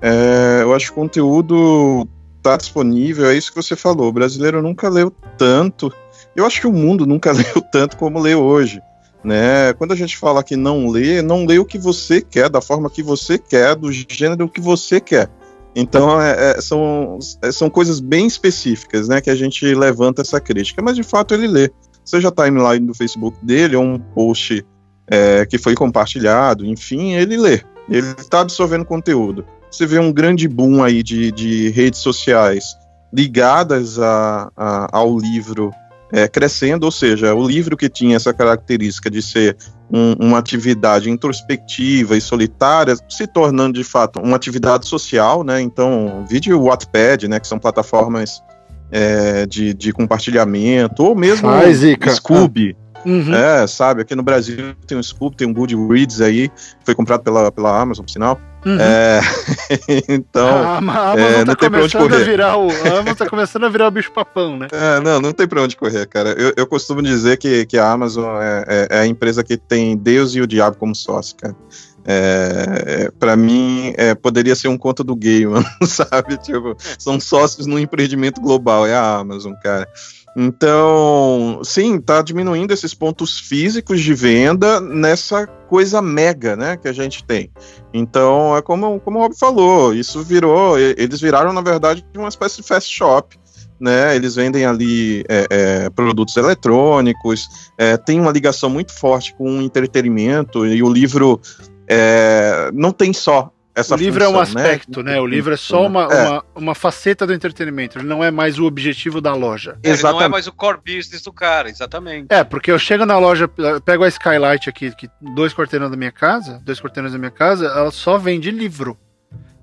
É, 0.03 0.61
eu 0.63 0.75
acho 0.75 0.87
que 0.87 0.93
o 0.93 1.03
conteúdo 1.03 2.07
tá 2.43 2.57
disponível, 2.57 3.27
é 3.27 3.35
isso 3.35 3.53
que 3.53 3.63
você 3.63 3.75
falou. 3.75 4.09
O 4.09 4.13
brasileiro 4.13 4.61
nunca 4.61 4.89
leu 4.89 5.11
tanto. 5.39 5.93
Eu 6.37 6.45
acho 6.45 6.61
que 6.61 6.67
o 6.67 6.73
mundo 6.73 7.07
nunca 7.07 7.33
leu 7.33 7.63
tanto 7.73 7.97
como 7.97 8.21
lê 8.21 8.35
hoje. 8.35 8.83
Né? 9.23 9.73
Quando 9.75 9.93
a 9.93 9.97
gente 9.97 10.17
fala 10.17 10.43
que 10.43 10.57
não 10.57 10.89
lê, 10.89 11.21
não 11.21 11.45
lê 11.45 11.59
o 11.59 11.65
que 11.65 11.79
você 11.79 12.23
quer, 12.23 12.49
da 12.49 12.61
forma 12.61 12.89
que 12.89 13.03
você 13.03 13.39
quer, 13.39 13.75
do 13.75 13.91
gênero 13.93 14.49
que 14.49 14.61
você 14.61 15.01
quer. 15.01 15.31
Então 15.75 16.21
é, 16.21 16.53
é, 16.53 16.61
são, 16.61 17.19
é, 17.43 17.53
são 17.53 17.71
coisas 17.71 18.01
bem 18.01 18.27
específicas 18.27 19.09
né, 19.09 19.21
que 19.21 19.31
a 19.31 19.35
gente 19.35 19.65
levanta 19.75 20.23
essa 20.23 20.41
crítica, 20.41 20.83
mas 20.83 20.97
de 20.97 21.03
fato 21.03 21.35
ele 21.35 21.47
lê. 21.47 21.71
Seja 22.05 22.29
a 22.29 22.33
timeline 22.33 22.87
do 22.87 22.95
Facebook 22.95 23.37
dele 23.45 23.77
ou 23.77 23.85
um 23.85 23.99
post 23.99 24.65
é, 25.07 25.47
que 25.47 25.59
foi 25.59 25.75
compartilhado, 25.75 26.65
enfim, 26.65 27.13
ele 27.15 27.37
lê. 27.37 27.61
Ele 27.89 28.09
está 28.19 28.41
absorvendo 28.41 28.85
conteúdo. 28.85 29.45
Você 29.71 29.87
vê 29.87 29.99
um 29.99 30.13
grande 30.13 30.49
boom 30.49 30.83
aí 30.83 31.03
de, 31.03 31.31
de 31.31 31.69
redes 31.71 32.01
sociais 32.01 32.65
ligadas 33.13 33.99
a, 33.99 34.51
a, 34.57 34.89
ao 34.97 35.19
livro 35.19 35.73
é, 36.13 36.27
crescendo, 36.29 36.85
ou 36.85 36.91
seja, 36.91 37.35
o 37.35 37.47
livro 37.47 37.77
que 37.77 37.89
tinha 37.89 38.17
essa 38.17 38.33
característica 38.33 39.11
de 39.11 39.23
ser 39.23 39.57
um, 39.91 40.15
uma 40.27 40.39
atividade 40.39 41.11
introspectiva 41.11 42.17
e 42.17 42.21
solitária, 42.21 42.97
se 43.09 43.27
tornando 43.27 43.79
de 43.79 43.85
fato 43.85 44.21
uma 44.21 44.37
atividade 44.37 44.87
social, 44.87 45.43
né? 45.43 45.61
Então, 45.61 46.25
vídeo 46.29 46.61
Wattpad, 46.63 47.29
né, 47.29 47.41
que 47.41 47.47
são 47.47 47.59
plataformas 47.59 48.43
é, 48.91 49.47
de, 49.47 49.73
de 49.75 49.93
compartilhamento, 49.93 51.05
ou 51.05 51.15
mesmo 51.15 51.49
Faz, 51.49 51.83
Scooby. 52.17 52.77
Uhum. 53.05 53.35
É, 53.35 53.67
sabe, 53.67 54.03
aqui 54.03 54.15
no 54.15 54.23
Brasil 54.23 54.75
tem 54.87 54.97
um 54.99 55.03
Scooby, 55.03 55.37
tem 55.37 55.49
um 55.49 55.55
Goodreads 55.55 56.21
aí, 56.21 56.51
foi 56.85 56.95
comprado 56.95 57.23
pela, 57.23 57.51
pela 57.51 57.81
Amazon, 57.81 58.05
por 58.05 58.11
sinal. 58.11 58.41
Uhum. 58.65 58.77
É, 58.79 59.21
então, 60.09 60.47
a 60.47 60.77
Amazon 60.77 61.19
é, 61.19 61.39
tá 61.39 61.45
não 61.47 61.55
tem 61.55 61.71
pra 61.71 61.83
onde 61.83 61.97
correr. 61.97 62.17
A, 62.17 62.25
virar 62.25 62.57
o, 62.59 62.71
a 62.71 62.99
Amazon 62.99 63.15
tá 63.15 63.27
começando 63.27 63.65
a 63.65 63.69
virar 63.71 63.89
o 63.89 63.91
bicho 63.91 64.13
papão, 64.13 64.59
né? 64.59 64.69
É, 64.71 65.01
não, 65.01 65.21
não 65.21 65.33
tem 65.33 65.49
pra 65.49 65.63
onde 65.63 65.77
correr, 65.77 66.07
cara. 66.07 66.31
Eu, 66.31 66.53
eu 66.57 66.67
costumo 66.67 67.03
dizer 67.03 67.39
que, 67.39 67.65
que 67.65 67.79
a 67.79 67.91
Amazon 67.91 68.37
é, 68.41 68.65
é, 68.69 68.89
é 68.91 69.01
a 69.01 69.07
empresa 69.07 69.43
que 69.43 69.57
tem 69.57 69.97
Deus 69.97 70.35
e 70.35 70.41
o 70.41 70.47
diabo 70.47 70.77
como 70.77 70.95
sócio, 70.95 71.37
cara. 71.37 71.57
É, 72.05 73.11
para 73.19 73.37
mim, 73.37 73.93
é, 73.97 74.15
poderia 74.15 74.57
ser 74.57 74.69
um 74.69 74.79
conto 74.79 75.05
do 75.05 75.15
gay, 75.15 75.45
mano, 75.47 75.67
sabe? 75.85 76.37
Tipo, 76.39 76.77
são 76.99 77.21
sócios 77.21 77.67
no 77.67 77.79
empreendimento 77.79 78.41
global, 78.41 78.87
é 78.87 78.95
a 78.95 79.19
Amazon, 79.19 79.53
cara. 79.63 79.89
Então, 80.37 81.61
sim, 81.65 81.97
está 81.97 82.23
diminuindo 82.23 82.73
esses 82.73 82.95
pontos 82.95 83.39
físicos 83.39 84.01
de 84.01 84.15
venda 84.15 84.81
nessa 84.81 85.47
coisa 85.47 86.01
mega, 86.01 86.57
né, 86.57 86.77
que 86.77 86.87
a 86.87 86.93
gente 86.93 87.25
tem. 87.25 87.51
Então, 87.93 88.57
é 88.57 88.63
como, 88.63 89.01
como 89.01 89.19
o 89.19 89.23
Rob 89.23 89.37
falou, 89.37 89.93
isso 89.93 90.23
virou, 90.23 90.79
eles 90.79 91.21
viraram, 91.21 91.53
na 91.53 91.61
verdade, 91.61 92.05
uma 92.17 92.29
espécie 92.29 92.59
de 92.59 92.63
fast 92.63 92.95
shop, 92.95 93.37
né, 93.81 94.15
eles 94.15 94.37
vendem 94.37 94.65
ali 94.65 95.25
é, 95.29 95.47
é, 95.51 95.91
produtos 95.91 96.37
eletrônicos, 96.37 97.49
é, 97.77 97.97
tem 97.97 98.21
uma 98.21 98.31
ligação 98.31 98.71
muito 98.71 98.93
forte 98.93 99.35
com 99.35 99.59
o 99.59 99.63
entretenimento, 99.63 100.65
e 100.65 100.81
o 100.83 100.89
livro 100.89 101.41
é, 101.89 102.71
não 102.73 102.93
tem 102.93 103.13
só 103.13 103.51
essa 103.81 103.95
o 103.95 103.99
livro 103.99 104.25
função, 104.25 104.35
é 104.35 104.37
um 104.37 104.55
né? 104.55 104.63
aspecto, 104.63 105.03
né? 105.03 105.13
né? 105.13 105.21
O 105.21 105.27
livro 105.27 105.53
é 105.53 105.57
só 105.57 105.87
uma, 105.87 106.05
é. 106.05 106.29
uma, 106.29 106.45
uma, 106.55 106.75
faceta 106.75 107.27
do 107.27 107.33
entretenimento. 107.33 107.99
Ele 107.99 108.07
não 108.07 108.23
é 108.23 108.31
mais 108.31 108.59
o 108.59 108.65
objetivo 108.65 109.21
da 109.21 109.35
loja. 109.35 109.79
É, 109.83 109.91
ele 109.91 110.03
não 110.03 110.21
é 110.21 110.29
mais 110.29 110.47
o 110.47 110.53
core 110.53 110.79
business 110.85 111.23
do 111.23 111.33
cara, 111.33 111.69
exatamente. 111.69 112.27
É, 112.31 112.45
porque 112.45 112.71
eu 112.71 112.79
chego 112.79 113.05
na 113.05 113.19
loja, 113.19 113.49
pego 113.85 114.05
a 114.05 114.09
Skylight 114.09 114.69
aqui, 114.69 114.95
que 114.95 115.09
dois 115.35 115.53
quarteirões 115.53 115.91
da 115.91 115.97
minha 115.97 116.13
casa, 116.13 116.61
dois 116.65 116.81
quarteirões 116.81 117.13
da 117.13 117.19
minha 117.19 117.31
casa, 117.31 117.67
ela 117.67 117.91
só 117.91 118.19
vende 118.19 118.51
livro 118.51 118.99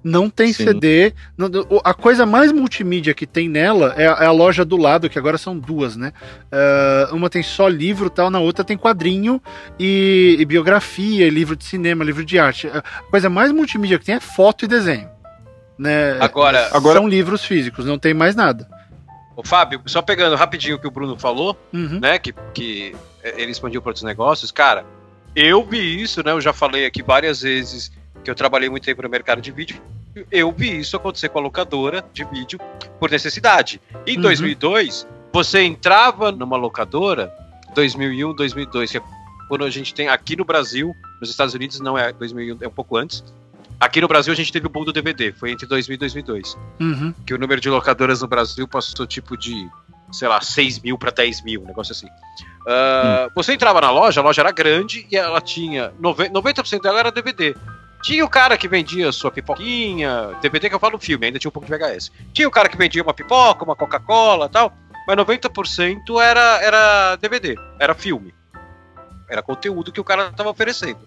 não 0.08 0.30
tem 0.30 0.54
Sim. 0.54 0.66
CD. 0.66 1.14
A 1.84 1.94
coisa 1.94 2.26
mais 2.26 2.52
multimídia 2.52 3.14
que 3.14 3.28
tem 3.28 3.50
nela 3.50 3.94
é 3.98 4.08
a, 4.08 4.24
é 4.24 4.26
a, 4.26 4.32
loja 4.32 4.64
do 4.64 4.78
lado, 4.78 5.10
que 5.10 5.20
agora 5.20 5.38
são 5.38 5.58
duas, 5.58 5.98
né? 5.98 6.14
Uh, 7.12 7.16
uma 7.16 7.30
tem 7.30 7.44
só 7.44 7.68
livro 7.68 8.10
tal, 8.10 8.30
na 8.30 8.40
outra 8.40 8.64
tem 8.64 8.78
quadrinho 8.78 9.42
e, 9.78 10.38
e, 10.40 10.46
biografia, 10.46 11.30
livro 11.30 11.56
de 11.56 11.66
cinema, 11.66 12.04
livro 12.04 12.24
de 12.24 12.40
arte. 12.40 12.68
A 12.68 12.82
coisa 13.12 13.30
mais 13.30 13.52
multimídia 13.52 14.00
que 14.00 14.06
tem 14.06 14.16
é 14.16 14.20
foto 14.20 14.66
e 14.66 14.68
desenho. 14.68 15.10
Né? 15.78 16.18
Agora, 16.20 16.70
agora 16.72 17.00
são 17.00 17.08
livros 17.08 17.44
físicos, 17.44 17.86
não 17.86 18.00
tem 18.00 18.14
mais 18.14 18.36
nada. 18.36 18.68
Ô, 19.36 19.44
Fábio, 19.44 19.82
só 19.86 20.02
pegando 20.02 20.36
rapidinho 20.36 20.78
o 20.78 20.80
que 20.80 20.88
o 20.88 20.92
Bruno 20.92 21.20
falou, 21.20 21.56
uhum. 21.72 22.00
né? 22.00 22.18
Que, 22.18 22.34
que 22.54 22.96
ele 23.24 23.52
expandiu 23.52 23.82
para 23.82 23.92
outros 23.92 24.04
negócios, 24.04 24.52
cara. 24.52 24.84
Eu 25.36 25.64
vi 25.64 26.02
isso, 26.02 26.24
né? 26.24 26.32
Eu 26.32 26.42
já 26.42 26.52
falei 26.52 26.88
aqui 26.88 27.04
várias 27.04 27.42
vezes 27.42 27.92
que 28.28 28.32
eu 28.32 28.36
trabalhei 28.36 28.70
muito 28.70 28.84
tempo 28.84 29.02
no 29.02 29.08
mercado 29.08 29.42
de 29.42 29.54
vídeo, 29.54 29.82
eu 30.30 30.52
vi 30.52 30.80
isso 30.80 30.98
acontecer 30.98 31.30
com 31.30 31.40
a 31.40 31.42
locadora 31.42 32.04
de 32.12 32.26
vídeo 32.26 32.60
por 33.00 33.10
necessidade. 33.10 33.80
Em 34.06 34.18
uhum. 34.18 34.24
2002, 34.24 35.08
você 35.32 35.62
entrava 35.62 36.30
numa 36.30 36.58
locadora, 36.58 37.34
2001, 37.74 38.36
2002, 38.36 38.92
que 38.92 38.98
é 38.98 39.02
quando 39.48 39.64
a 39.64 39.70
gente 39.70 39.94
tem 39.94 40.10
aqui 40.10 40.36
no 40.36 40.44
Brasil, 40.44 40.94
nos 41.22 41.30
Estados 41.30 41.54
Unidos 41.54 41.80
não 41.80 41.98
é 41.98 42.12
2001, 42.12 42.58
é 42.60 42.68
um 42.68 42.72
pouco 42.72 42.98
antes. 42.98 43.24
Aqui 43.80 44.02
no 44.02 44.10
Brasil 44.10 44.34
a 44.34 44.36
gente 44.36 44.52
teve 44.52 44.68
o 44.68 44.70
boom 44.70 44.84
do 44.84 44.92
DVD, 44.92 45.32
foi 45.32 45.52
entre 45.52 45.66
2000 45.66 45.96
e 45.96 45.98
2002. 45.98 46.58
Uhum. 46.82 47.14
Que 47.26 47.34
o 47.34 47.38
número 47.38 47.62
de 47.62 47.70
locadoras 47.70 48.22
no 48.22 48.28
Brasil 48.28 48.68
passou 48.68 49.08
tipo 49.08 49.38
de, 49.38 49.70
sei 50.12 50.28
lá, 50.28 50.42
6 50.42 50.82
mil 50.82 50.98
para 50.98 51.12
10 51.12 51.44
mil, 51.44 51.62
um 51.62 51.66
negócio 51.66 51.94
assim. 51.94 52.08
Uh, 52.08 52.10
hum. 52.10 53.32
Você 53.36 53.54
entrava 53.54 53.80
na 53.80 53.90
loja, 53.90 54.20
a 54.20 54.24
loja 54.24 54.42
era 54.42 54.52
grande 54.52 55.08
e 55.10 55.16
ela 55.16 55.40
tinha. 55.40 55.94
90% 56.02 56.82
dela 56.82 57.00
era 57.00 57.10
DVD. 57.10 57.56
Tinha 58.02 58.24
o 58.24 58.30
cara 58.30 58.58
que 58.58 58.68
vendia 58.68 59.12
sua 59.12 59.32
pipoquinha, 59.32 60.38
DVD 60.42 60.70
que 60.70 60.76
eu 60.76 60.80
falo 60.80 61.00
filme, 61.00 61.26
ainda 61.26 61.40
tinha 61.40 61.50
um 61.50 61.52
pouco 61.52 61.68
de 61.68 61.78
VHS. 61.78 62.12
Tinha 62.34 62.48
o 62.48 62.52
cara 62.52 62.70
que 62.70 62.78
vendia 62.78 63.04
uma 63.04 63.14
pipoca, 63.14 63.64
uma 63.64 63.76
Coca-Cola 63.76 64.48
tal, 64.48 64.72
mas 65.08 65.18
90% 65.18 66.22
era, 66.22 66.62
era 66.62 67.16
DVD, 67.16 67.56
era 67.80 67.96
filme. 67.96 68.34
Era 69.30 69.42
conteúdo 69.42 69.92
que 69.92 70.00
o 70.00 70.04
cara 70.04 70.28
estava 70.28 70.50
oferecendo. 70.50 71.00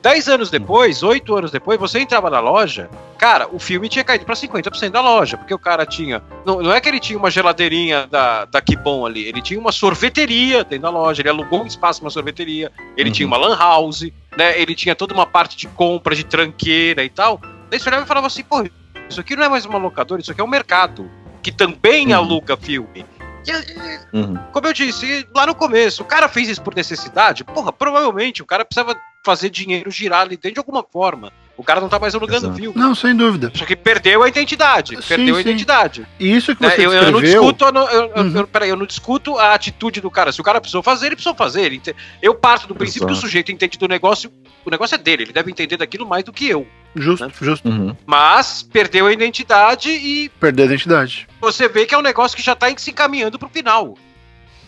Dez 0.00 0.28
anos 0.28 0.48
depois, 0.48 1.02
oito 1.02 1.34
anos 1.36 1.50
depois, 1.50 1.78
você 1.78 1.98
entrava 1.98 2.30
na 2.30 2.38
loja, 2.38 2.88
cara, 3.18 3.48
o 3.50 3.58
filme 3.58 3.88
tinha 3.88 4.04
caído 4.04 4.24
para 4.24 4.36
50% 4.36 4.90
da 4.90 5.00
loja, 5.00 5.36
porque 5.36 5.52
o 5.52 5.58
cara 5.58 5.84
tinha. 5.84 6.22
Não, 6.46 6.62
não 6.62 6.72
é 6.72 6.80
que 6.80 6.88
ele 6.88 7.00
tinha 7.00 7.18
uma 7.18 7.30
geladeirinha 7.30 8.06
da, 8.06 8.44
da 8.44 8.60
Kibon 8.60 9.04
ali, 9.04 9.26
ele 9.26 9.42
tinha 9.42 9.58
uma 9.58 9.72
sorveteria 9.72 10.62
dentro 10.62 10.82
da 10.82 10.90
loja, 10.90 11.20
ele 11.20 11.28
alugou 11.28 11.62
um 11.62 11.66
espaço 11.66 12.00
uma 12.00 12.10
sorveteria, 12.10 12.70
ele 12.96 13.08
uhum. 13.08 13.14
tinha 13.14 13.26
uma 13.26 13.36
lan 13.36 13.56
house, 13.56 14.08
né? 14.36 14.60
Ele 14.60 14.74
tinha 14.74 14.94
toda 14.94 15.12
uma 15.12 15.26
parte 15.26 15.56
de 15.56 15.66
compra, 15.66 16.14
de 16.14 16.24
tranqueira 16.24 17.02
e 17.02 17.10
tal. 17.10 17.40
Daí 17.68 17.80
você 17.80 17.88
olhava 17.88 18.04
e 18.04 18.08
falava 18.08 18.28
assim, 18.28 18.44
pô, 18.44 18.64
isso 19.10 19.20
aqui 19.20 19.34
não 19.34 19.42
é 19.42 19.48
mais 19.48 19.66
uma 19.66 19.78
locadora, 19.78 20.20
isso 20.20 20.30
aqui 20.30 20.40
é 20.40 20.44
um 20.44 20.48
mercado, 20.48 21.10
que 21.42 21.50
também 21.50 22.08
uhum. 22.08 22.18
aluga 22.18 22.56
filme. 22.56 23.04
E, 23.46 24.16
uhum. 24.16 24.36
Como 24.52 24.66
eu 24.66 24.72
disse 24.72 25.26
lá 25.34 25.46
no 25.46 25.54
começo, 25.54 26.02
o 26.02 26.06
cara 26.06 26.28
fez 26.28 26.48
isso 26.48 26.62
por 26.62 26.74
necessidade? 26.74 27.42
Porra, 27.44 27.72
provavelmente 27.72 28.42
o 28.42 28.46
cara 28.46 28.64
precisava 28.64 28.94
fazer 29.28 29.50
dinheiro 29.50 29.90
girar 29.90 30.22
ali 30.22 30.36
dentro 30.36 30.54
de 30.54 30.58
alguma 30.58 30.82
forma. 30.82 31.30
O 31.54 31.62
cara 31.62 31.82
não 31.82 31.88
tá 31.88 31.98
mais 31.98 32.14
alugando 32.14 32.46
Exato. 32.46 32.56
filme. 32.56 32.80
Não, 32.80 32.94
sem 32.94 33.14
dúvida. 33.14 33.50
Só 33.52 33.66
que 33.66 33.76
perdeu 33.76 34.22
a 34.22 34.28
identidade. 34.28 34.96
Sim, 34.96 35.08
perdeu 35.08 35.34
sim. 35.34 35.38
a 35.38 35.40
identidade. 35.40 36.06
E 36.18 36.34
isso 36.34 36.56
que 36.56 36.62
né, 36.62 36.70
você 36.70 36.78
né? 36.78 36.86
eu, 36.86 36.92
eu, 36.92 37.12
não 37.12 37.20
discuto, 37.20 37.64
eu, 37.64 37.74
eu, 37.74 38.24
uhum. 38.24 38.36
eu, 38.38 38.46
peraí, 38.46 38.70
eu 38.70 38.76
não 38.76 38.86
discuto 38.86 39.36
a 39.36 39.52
atitude 39.52 40.00
do 40.00 40.10
cara. 40.10 40.32
Se 40.32 40.40
o 40.40 40.44
cara 40.44 40.60
precisou 40.60 40.82
fazer, 40.82 41.06
ele 41.06 41.16
precisou 41.16 41.34
fazer. 41.34 41.82
Eu 42.22 42.34
parto 42.34 42.68
do 42.68 42.74
princípio 42.74 43.06
Exato. 43.06 43.12
que 43.12 43.18
o 43.18 43.20
sujeito 43.20 43.52
entende 43.52 43.76
do 43.76 43.86
negócio, 43.86 44.32
o 44.64 44.70
negócio 44.70 44.94
é 44.94 44.98
dele, 44.98 45.24
ele 45.24 45.32
deve 45.32 45.50
entender 45.50 45.76
daquilo 45.76 46.06
mais 46.06 46.24
do 46.24 46.32
que 46.32 46.48
eu. 46.48 46.66
Justo, 46.94 47.26
né? 47.26 47.32
justo. 47.38 47.68
Uhum. 47.68 47.94
Mas 48.06 48.62
perdeu 48.62 49.06
a 49.06 49.12
identidade 49.12 49.90
e. 49.90 50.30
Perdeu 50.40 50.64
a 50.64 50.68
identidade. 50.68 51.28
Você 51.40 51.68
vê 51.68 51.84
que 51.84 51.94
é 51.94 51.98
um 51.98 52.02
negócio 52.02 52.36
que 52.36 52.42
já 52.42 52.54
tá 52.54 52.68
se 52.76 52.92
encaminhando 52.92 53.36
pro 53.36 53.48
final. 53.48 53.98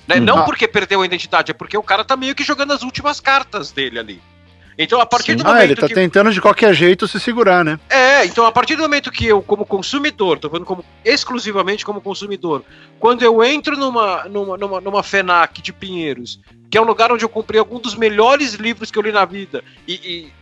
Né? 0.09 0.17
Uhum. 0.17 0.25
Não 0.25 0.45
porque 0.45 0.67
perdeu 0.67 1.03
a 1.03 1.07
identidade, 1.07 1.53
é 1.53 1.55
porque 1.55 1.79
o 1.79 1.83
cara 1.85 2.05
tá 2.05 2.17
meio 2.17 2.35
que 2.35 2.43
jogando 2.43 2.73
as 2.73 2.83
últimas 2.83 3.21
cartas 3.21 3.71
dele 3.71 3.97
ali. 3.97 4.21
Então, 4.83 5.01
a 5.01 5.07
partir 5.07 5.33
Sim. 5.33 5.39
do 5.39 5.45
momento. 5.45 5.61
Ah, 5.61 5.65
ele 5.65 5.77
tá 5.77 5.87
que... 5.87 5.95
tentando 5.95 6.33
de 6.33 6.41
qualquer 6.41 6.75
jeito 6.75 7.07
se 7.07 7.21
segurar, 7.21 7.65
né? 7.65 7.79
É, 7.89 8.11
É, 8.21 8.27
então 8.27 8.45
a 8.45 8.53
partir 8.53 8.77
do 8.77 8.83
momento 8.83 9.11
que 9.11 9.27
eu, 9.27 9.41
como 9.41 9.65
consumidor, 9.65 10.39
tô 10.39 10.51
falando 10.51 10.67
como, 10.67 10.85
exclusivamente 11.03 11.87
como 11.87 12.03
consumidor, 12.03 12.63
quando 12.99 13.23
eu 13.23 13.43
entro 13.43 13.79
numa, 13.79 14.25
numa, 14.25 14.59
numa, 14.59 14.81
numa 14.81 15.03
FENAC 15.03 15.63
de 15.63 15.73
Pinheiros, 15.73 16.39
que 16.71 16.77
é 16.77 16.81
um 16.81 16.85
lugar 16.85 17.11
onde 17.11 17.25
eu 17.25 17.31
comprei 17.31 17.59
algum 17.59 17.79
dos 17.79 17.95
melhores 17.95 18.55
livros 18.55 18.91
que 18.91 18.99
eu 18.99 19.03
li 19.03 19.11
na 19.11 19.25
vida, 19.25 19.65
e, 19.89 19.95
e 19.95 20.33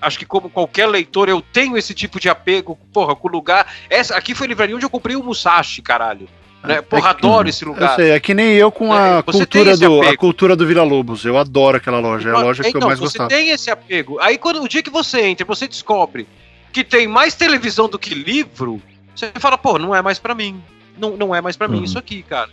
acho 0.00 0.16
que 0.16 0.24
como 0.24 0.48
qualquer 0.48 0.86
leitor, 0.86 1.28
eu 1.28 1.42
tenho 1.42 1.76
esse 1.76 1.92
tipo 1.92 2.20
de 2.20 2.28
apego, 2.28 2.78
porra, 2.92 3.16
com 3.16 3.26
o 3.26 3.32
lugar. 3.32 3.66
Essa, 3.90 4.16
aqui 4.16 4.32
foi 4.32 4.46
a 4.46 4.48
livraria 4.48 4.76
onde 4.76 4.86
eu 4.86 4.90
comprei 4.90 5.16
o 5.16 5.22
Musashi, 5.22 5.82
caralho. 5.82 6.28
Né? 6.64 6.80
Porra, 6.80 7.08
é 7.08 7.10
adoro 7.10 7.48
esse 7.48 7.64
lugar. 7.64 7.90
Eu 7.90 7.96
sei, 7.96 8.10
é 8.12 8.20
que 8.20 8.32
nem 8.32 8.54
eu 8.54 8.72
com 8.72 8.92
a, 8.92 9.18
é, 9.18 9.22
cultura, 9.22 9.76
do, 9.76 10.00
a 10.02 10.16
cultura 10.16 10.56
do 10.56 10.66
Vila 10.66 10.82
Lobos. 10.82 11.24
Eu 11.24 11.36
adoro 11.36 11.76
aquela 11.76 12.00
loja. 12.00 12.30
É 12.30 12.32
a 12.32 12.38
loja 12.38 12.62
que 12.62 12.70
então, 12.70 12.80
eu 12.80 12.86
mais 12.86 12.98
você 12.98 13.18
gostava. 13.18 13.30
Você 13.30 13.36
tem 13.36 13.50
esse 13.50 13.70
apego. 13.70 14.18
Aí 14.20 14.38
quando 14.38 14.62
o 14.62 14.68
dia 14.68 14.82
que 14.82 14.90
você 14.90 15.20
entra, 15.20 15.44
você 15.44 15.68
descobre 15.68 16.26
que 16.72 16.82
tem 16.82 17.06
mais 17.06 17.34
televisão 17.34 17.88
do 17.88 17.98
que 17.98 18.14
livro, 18.14 18.82
você 19.14 19.30
fala, 19.34 19.56
pô, 19.58 19.78
não 19.78 19.94
é 19.94 20.00
mais 20.00 20.18
para 20.18 20.34
mim. 20.34 20.60
Não, 20.98 21.16
não 21.16 21.34
é 21.34 21.40
mais 21.40 21.56
para 21.56 21.68
uhum. 21.68 21.80
mim 21.80 21.84
isso 21.84 21.98
aqui, 21.98 22.22
cara. 22.22 22.50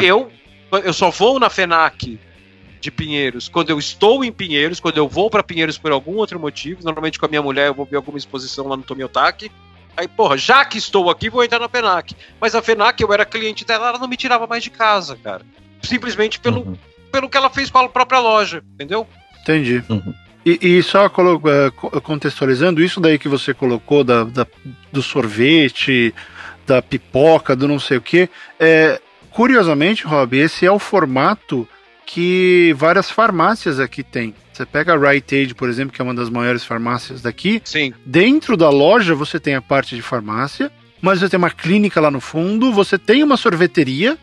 É. 0.00 0.04
Eu, 0.04 0.30
eu 0.82 0.92
só 0.92 1.10
vou 1.10 1.38
na 1.38 1.50
FENAC 1.50 2.18
de 2.80 2.90
Pinheiros 2.90 3.46
quando 3.46 3.70
eu 3.70 3.78
estou 3.78 4.24
em 4.24 4.32
Pinheiros, 4.32 4.80
quando 4.80 4.96
eu 4.96 5.06
vou 5.06 5.28
para 5.28 5.42
Pinheiros 5.42 5.76
por 5.76 5.92
algum 5.92 6.16
outro 6.16 6.40
motivo. 6.40 6.82
Normalmente 6.82 7.18
com 7.18 7.26
a 7.26 7.28
minha 7.28 7.42
mulher 7.42 7.68
eu 7.68 7.74
vou 7.74 7.84
ver 7.84 7.96
alguma 7.96 8.16
exposição 8.16 8.66
lá 8.66 8.76
no 8.76 8.82
Tomiotaki. 8.82 9.52
Aí, 10.00 10.08
porra, 10.08 10.38
já 10.38 10.64
que 10.64 10.78
estou 10.78 11.10
aqui, 11.10 11.28
vou 11.28 11.44
entrar 11.44 11.58
na 11.58 11.68
FENAC. 11.68 12.16
Mas 12.40 12.54
a 12.54 12.62
FENAC, 12.62 13.02
eu 13.02 13.12
era 13.12 13.26
cliente 13.26 13.66
dela, 13.66 13.88
ela 13.88 13.98
não 13.98 14.08
me 14.08 14.16
tirava 14.16 14.46
mais 14.46 14.64
de 14.64 14.70
casa, 14.70 15.14
cara. 15.22 15.42
Simplesmente 15.82 16.40
pelo, 16.40 16.62
uhum. 16.62 16.76
pelo 17.12 17.28
que 17.28 17.36
ela 17.36 17.50
fez 17.50 17.68
com 17.68 17.76
a 17.76 17.86
própria 17.86 18.18
loja, 18.18 18.64
entendeu? 18.72 19.06
Entendi. 19.42 19.84
Uhum. 19.90 20.14
E, 20.46 20.58
e, 20.62 20.82
só 20.82 21.04
é, 21.04 22.00
contextualizando, 22.00 22.82
isso 22.82 22.98
daí 22.98 23.18
que 23.18 23.28
você 23.28 23.52
colocou 23.52 24.02
da, 24.02 24.24
da, 24.24 24.46
do 24.90 25.02
sorvete, 25.02 26.14
da 26.66 26.80
pipoca, 26.80 27.54
do 27.54 27.68
não 27.68 27.78
sei 27.78 27.98
o 27.98 28.02
que, 28.02 28.26
é, 28.58 28.98
curiosamente, 29.30 30.06
Rob, 30.06 30.34
esse 30.34 30.64
é 30.64 30.72
o 30.72 30.78
formato 30.78 31.68
que 32.06 32.74
várias 32.78 33.10
farmácias 33.10 33.78
aqui 33.78 34.02
têm. 34.02 34.34
Você 34.60 34.66
pega 34.66 34.92
a 34.92 35.10
Rite 35.10 35.36
Aid, 35.36 35.54
por 35.54 35.70
exemplo, 35.70 35.90
que 35.90 36.02
é 36.02 36.04
uma 36.04 36.12
das 36.12 36.28
maiores 36.28 36.62
farmácias 36.62 37.22
daqui. 37.22 37.62
Sim. 37.64 37.94
Dentro 38.04 38.58
da 38.58 38.68
loja 38.68 39.14
você 39.14 39.40
tem 39.40 39.54
a 39.54 39.62
parte 39.62 39.96
de 39.96 40.02
farmácia, 40.02 40.70
mas 41.00 41.20
você 41.20 41.30
tem 41.30 41.38
uma 41.38 41.48
clínica 41.48 41.98
lá 41.98 42.10
no 42.10 42.20
fundo, 42.20 42.70
você 42.70 42.98
tem 42.98 43.22
uma 43.22 43.38
sorveteria, 43.38 44.18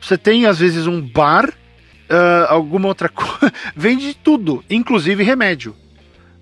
você 0.00 0.16
tem 0.16 0.46
às 0.46 0.58
vezes 0.60 0.86
um 0.86 0.98
bar, 0.98 1.46
uh, 1.46 2.46
alguma 2.48 2.88
outra 2.88 3.10
coisa. 3.10 3.52
Vende 3.76 4.14
tudo, 4.14 4.64
inclusive 4.70 5.22
remédio. 5.22 5.76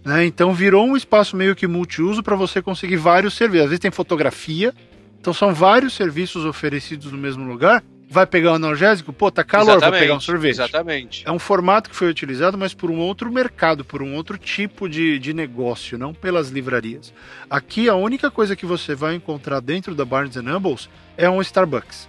Né? 0.04 0.26
Então 0.26 0.54
virou 0.54 0.86
um 0.86 0.96
espaço 0.96 1.36
meio 1.36 1.56
que 1.56 1.66
multiuso 1.66 2.22
para 2.22 2.36
você 2.36 2.62
conseguir 2.62 2.98
vários 2.98 3.34
serviços. 3.34 3.64
Às 3.64 3.70
vezes 3.70 3.80
tem 3.80 3.90
fotografia, 3.90 4.72
então 5.18 5.32
são 5.32 5.52
vários 5.52 5.94
serviços 5.94 6.44
oferecidos 6.44 7.10
no 7.10 7.18
mesmo 7.18 7.44
lugar 7.48 7.82
vai 8.10 8.26
pegar 8.26 8.50
um 8.50 8.54
analgésico, 8.56 9.12
pô, 9.12 9.30
tá 9.30 9.44
calor, 9.44 9.76
exatamente, 9.76 9.90
vou 9.90 10.00
pegar 10.00 10.14
um 10.16 10.20
sorvete. 10.20 10.54
Exatamente. 10.54 11.22
É 11.24 11.30
um 11.30 11.38
formato 11.38 11.88
que 11.88 11.94
foi 11.94 12.10
utilizado, 12.10 12.58
mas 12.58 12.74
por 12.74 12.90
um 12.90 12.98
outro 12.98 13.30
mercado, 13.30 13.84
por 13.84 14.02
um 14.02 14.16
outro 14.16 14.36
tipo 14.36 14.88
de, 14.88 15.16
de 15.20 15.32
negócio, 15.32 15.96
não 15.96 16.12
pelas 16.12 16.48
livrarias. 16.48 17.14
Aqui 17.48 17.88
a 17.88 17.94
única 17.94 18.28
coisa 18.28 18.56
que 18.56 18.66
você 18.66 18.96
vai 18.96 19.14
encontrar 19.14 19.60
dentro 19.60 19.94
da 19.94 20.04
Barnes 20.04 20.34
Nobles 20.36 20.90
é 21.16 21.30
um 21.30 21.40
Starbucks. 21.40 22.08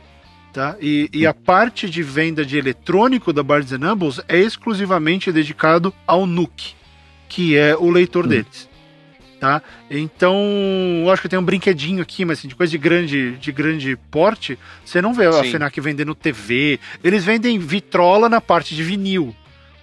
Tá? 0.51 0.75
E, 0.81 1.09
e 1.13 1.25
a 1.25 1.33
parte 1.33 1.89
de 1.89 2.03
venda 2.03 2.43
de 2.43 2.57
eletrônico 2.57 3.31
da 3.31 3.41
Barnes 3.41 3.71
Nobles 3.71 4.19
é 4.27 4.37
exclusivamente 4.37 5.31
dedicado 5.31 5.93
ao 6.05 6.25
Nuke, 6.25 6.73
que 7.29 7.55
é 7.55 7.73
o 7.77 7.89
leitor 7.89 8.25
hum. 8.25 8.29
deles 8.29 8.70
tá? 9.41 9.59
Então, 9.89 10.37
eu 11.03 11.09
acho 11.11 11.23
que 11.23 11.27
tem 11.27 11.39
um 11.39 11.43
brinquedinho 11.43 11.99
aqui, 11.99 12.23
mas 12.23 12.37
assim, 12.37 12.47
de 12.47 12.53
coisa 12.53 12.69
de 12.69 12.77
grande, 12.77 13.31
de 13.37 13.51
grande 13.51 13.97
porte, 14.11 14.57
você 14.85 15.01
não 15.01 15.15
vê 15.15 15.29
Sim. 15.31 15.39
a 15.39 15.43
FENAC 15.43 15.81
vendendo 15.81 16.13
TV. 16.13 16.79
Eles 17.03 17.25
vendem 17.25 17.57
vitrola 17.57 18.29
na 18.29 18.39
parte 18.39 18.75
de 18.75 18.83
vinil 18.83 19.35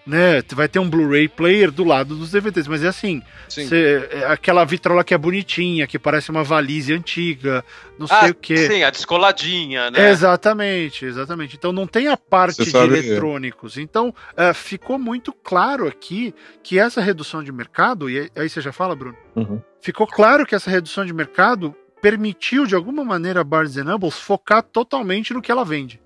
né? 0.09 0.43
Vai 0.55 0.67
ter 0.67 0.79
um 0.79 0.89
Blu-ray 0.89 1.29
player 1.29 1.71
do 1.71 1.85
lado 1.85 2.17
dos 2.17 2.31
DVDs, 2.31 2.67
mas 2.67 2.83
é 2.83 2.89
assim, 2.89 3.23
cê, 3.47 4.09
é 4.11 4.25
aquela 4.25 4.65
vitrola 4.65 5.05
que 5.05 5.13
é 5.13 5.19
bonitinha, 5.19 5.87
que 5.87 5.99
parece 5.99 6.31
uma 6.31 6.43
valise 6.43 6.95
antiga, 6.95 7.63
não 7.99 8.07
ah, 8.11 8.21
sei 8.21 8.31
o 8.31 8.35
que. 8.35 8.57
Sim, 8.57 8.83
a 8.83 8.91
descoladinha, 8.91 9.91
né? 9.91 10.11
Exatamente, 10.11 11.05
exatamente. 11.05 11.57
Então 11.57 11.73
não 11.73 11.87
tem 11.87 12.09
a 12.09 12.17
parte 12.17 12.65
de 12.65 12.75
eletrônicos. 12.75 13.77
Então 13.77 14.09
uh, 14.09 14.55
ficou 14.55 14.99
muito 14.99 15.31
claro 15.31 15.87
aqui 15.87 16.35
que 16.63 16.79
essa 16.79 17.03
redução 17.03 17.45
de 17.45 17.53
mercado, 17.53 18.09
e 18.09 18.31
aí 18.35 18.49
você 18.49 18.63
já 18.63 18.73
fala, 18.73 18.97
Bruno? 18.97 19.17
Uhum. 19.37 19.61
Ficou 19.79 20.07
claro 20.07 20.47
que 20.47 20.55
essa 20.55 20.71
redução 20.71 21.05
de 21.05 21.13
mercado 21.13 21.77
permitiu 22.01 22.65
de 22.65 22.75
alguma 22.75 23.05
maneira 23.05 23.41
a 23.43 23.45
Barnes 23.45 23.77
Nobles 23.77 24.19
focar 24.19 24.63
totalmente 24.63 25.35
no 25.35 25.43
que 25.43 25.53
ela 25.53 25.67
vende. 25.67 26.01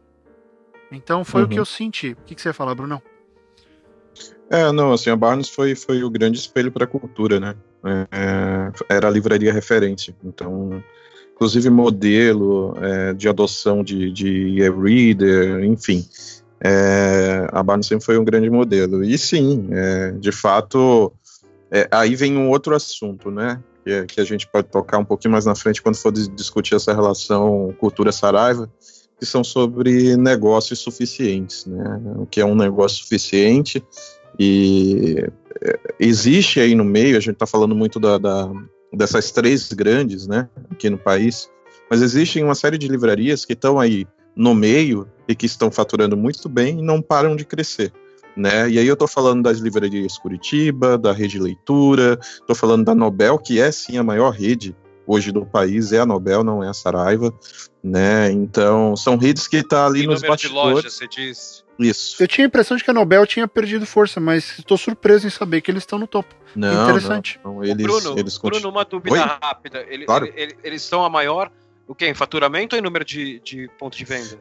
Então 0.90 1.24
foi 1.24 1.42
uhum. 1.42 1.46
o 1.46 1.50
que 1.50 1.60
eu 1.60 1.64
senti. 1.64 2.16
O 2.20 2.24
que, 2.26 2.34
que 2.34 2.42
você 2.42 2.48
ia 2.48 2.52
falar, 2.52 2.74
Brunão? 2.74 3.00
É, 4.50 4.70
não, 4.70 4.92
assim, 4.92 5.10
a 5.10 5.16
Barnes 5.16 5.48
foi, 5.48 5.74
foi 5.74 6.04
o 6.04 6.10
grande 6.10 6.38
espelho 6.38 6.70
para 6.70 6.84
a 6.84 6.86
cultura, 6.86 7.40
né? 7.40 7.54
É, 7.84 8.06
é, 8.12 8.96
era 8.96 9.08
a 9.08 9.10
livraria 9.10 9.52
referente. 9.52 10.14
Então, 10.22 10.82
inclusive 11.34 11.70
modelo 11.70 12.76
é, 12.80 13.14
de 13.14 13.28
adoção 13.28 13.82
de, 13.82 14.12
de 14.12 14.28
e-reader, 14.28 15.64
enfim. 15.64 16.06
É, 16.64 17.48
a 17.50 17.62
Barnes 17.62 17.86
sempre 17.86 18.04
foi 18.04 18.18
um 18.18 18.24
grande 18.24 18.48
modelo. 18.48 19.02
E 19.02 19.18
sim, 19.18 19.68
é, 19.72 20.12
de 20.12 20.30
fato, 20.30 21.12
é, 21.70 21.88
aí 21.90 22.14
vem 22.14 22.36
um 22.36 22.48
outro 22.48 22.74
assunto, 22.74 23.30
né? 23.30 23.60
Que, 23.84 24.04
que, 24.06 24.20
a 24.20 24.24
gente 24.24 24.46
pode 24.46 24.68
tocar 24.68 24.98
um 24.98 25.04
pouquinho 25.04 25.32
mais 25.32 25.44
na 25.44 25.56
frente 25.56 25.82
quando 25.82 25.96
for 25.96 26.12
discutir 26.12 26.76
essa 26.76 26.94
relação 26.94 27.74
cultura-saraiva, 27.80 28.70
que 29.18 29.26
são 29.26 29.42
sobre 29.42 30.16
negócios 30.16 30.78
suficientes, 30.78 31.66
né? 31.66 32.00
O 32.16 32.26
que 32.26 32.40
é 32.40 32.44
um 32.44 32.54
negócio 32.54 33.02
suficiente 33.02 33.82
e 34.38 35.26
é, 35.62 35.78
existe 35.98 36.60
aí 36.60 36.74
no 36.74 36.84
meio, 36.84 37.16
a 37.16 37.20
gente 37.20 37.34
está 37.34 37.46
falando 37.46 37.74
muito 37.74 38.00
da, 38.00 38.18
da, 38.18 38.50
dessas 38.92 39.30
três 39.30 39.72
grandes, 39.72 40.26
né, 40.26 40.48
aqui 40.70 40.88
no 40.90 40.98
país, 40.98 41.50
mas 41.90 42.02
existem 42.02 42.42
uma 42.42 42.54
série 42.54 42.78
de 42.78 42.88
livrarias 42.88 43.44
que 43.44 43.52
estão 43.52 43.78
aí 43.78 44.06
no 44.34 44.54
meio 44.54 45.06
e 45.28 45.34
que 45.34 45.46
estão 45.46 45.70
faturando 45.70 46.16
muito 46.16 46.48
bem 46.48 46.78
e 46.78 46.82
não 46.82 47.02
param 47.02 47.36
de 47.36 47.44
crescer. 47.44 47.92
Né? 48.34 48.70
E 48.70 48.78
aí 48.78 48.86
eu 48.86 48.94
estou 48.94 49.06
falando 49.06 49.42
das 49.42 49.58
livrarias 49.58 50.16
Curitiba, 50.16 50.96
da 50.96 51.12
Rede 51.12 51.38
Leitura, 51.38 52.18
estou 52.22 52.56
falando 52.56 52.84
da 52.84 52.94
Nobel, 52.94 53.38
que 53.38 53.60
é 53.60 53.70
sim 53.70 53.98
a 53.98 54.02
maior 54.02 54.30
rede 54.30 54.74
hoje 55.06 55.32
do 55.32 55.44
país, 55.44 55.92
é 55.92 55.98
a 55.98 56.06
Nobel, 56.06 56.44
não 56.44 56.62
é 56.62 56.68
a 56.68 56.74
Saraiva, 56.74 57.32
né? 57.82 58.30
Então, 58.30 58.96
são 58.96 59.16
redes 59.16 59.46
que 59.48 59.56
estão 59.56 59.78
tá 59.78 59.86
ali 59.86 60.04
e 60.04 60.06
nos 60.06 60.22
bastidores. 60.22 60.68
De 60.68 60.74
loja, 60.74 60.90
você 60.90 61.08
disse. 61.08 61.62
Isso. 61.78 62.22
Eu 62.22 62.28
tinha 62.28 62.46
a 62.46 62.48
impressão 62.48 62.76
de 62.76 62.84
que 62.84 62.90
a 62.90 62.94
Nobel 62.94 63.26
tinha 63.26 63.48
perdido 63.48 63.86
força, 63.86 64.20
mas 64.20 64.58
estou 64.58 64.76
surpreso 64.76 65.26
em 65.26 65.30
saber 65.30 65.60
que 65.60 65.70
eles 65.70 65.82
estão 65.82 65.98
no 65.98 66.06
topo. 66.06 66.34
Não, 66.54 66.84
Interessante. 66.84 67.40
Não, 67.44 67.54
não. 67.54 67.64
Eles, 67.64 67.86
Bruno, 67.86 68.18
eles 68.18 68.38
Bruno, 68.38 68.68
uma 68.68 68.84
dúvida 68.84 69.16
Oi? 69.16 69.38
rápida. 69.42 69.84
Ele, 69.88 70.04
claro. 70.04 70.26
ele, 70.26 70.34
ele, 70.36 70.56
eles 70.62 70.82
são 70.82 71.04
a 71.04 71.10
maior, 71.10 71.50
o 71.86 71.94
quê? 71.94 72.08
Em 72.08 72.14
faturamento 72.14 72.76
ou 72.76 72.80
em 72.80 72.82
número 72.82 73.04
de, 73.04 73.40
de 73.40 73.68
pontos 73.78 73.98
de 73.98 74.04
venda? 74.04 74.38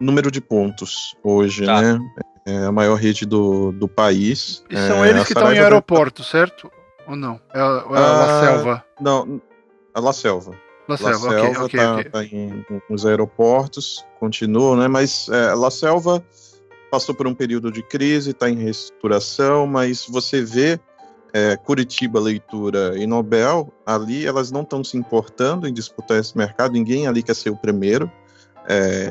Número 0.00 0.30
de 0.30 0.40
pontos 0.40 1.16
hoje, 1.22 1.66
tá. 1.66 1.80
né? 1.80 1.98
É 2.46 2.66
a 2.66 2.72
maior 2.72 2.96
rede 2.96 3.24
do, 3.24 3.72
do 3.72 3.88
país. 3.88 4.64
E 4.68 4.76
são 4.76 5.04
é, 5.04 5.10
eles 5.10 5.24
que 5.24 5.32
estão 5.32 5.52
em 5.52 5.58
aeroporto, 5.58 6.22
certo? 6.22 6.70
Ou 7.06 7.16
não? 7.16 7.40
É, 7.52 7.60
a, 7.60 7.62
é 7.62 7.98
a 7.98 8.24
ah, 8.24 8.40
Selva? 8.40 8.84
Não, 9.00 9.40
a 9.94 10.00
La 10.00 10.12
Selva. 10.12 10.52
La 10.88 10.96
Selva, 10.96 11.12
La 11.12 11.40
Selva 11.40 11.64
okay, 11.64 11.80
tá, 11.80 11.94
okay, 11.94 12.10
tá 12.10 12.24
em, 12.24 12.66
nos 12.90 13.06
aeroportos, 13.06 14.04
continua, 14.20 14.76
né? 14.76 14.88
Mas 14.88 15.28
é, 15.30 15.54
La 15.54 15.70
Selva 15.70 16.22
passou 16.90 17.14
por 17.14 17.26
um 17.26 17.34
período 17.34 17.72
de 17.72 17.82
crise, 17.82 18.32
está 18.32 18.50
em 18.50 18.56
reestruturação, 18.56 19.66
mas 19.66 20.06
você 20.08 20.42
vê 20.42 20.78
é, 21.32 21.56
Curitiba 21.56 22.20
Leitura 22.20 22.96
e 22.96 23.06
Nobel, 23.06 23.72
ali 23.84 24.26
elas 24.26 24.52
não 24.52 24.62
estão 24.62 24.84
se 24.84 24.96
importando 24.96 25.66
em 25.66 25.72
disputar 25.72 26.18
esse 26.18 26.36
mercado, 26.36 26.72
ninguém 26.72 27.06
ali 27.06 27.22
quer 27.22 27.34
ser 27.34 27.50
o 27.50 27.56
primeiro, 27.56 28.10
é, 28.68 29.08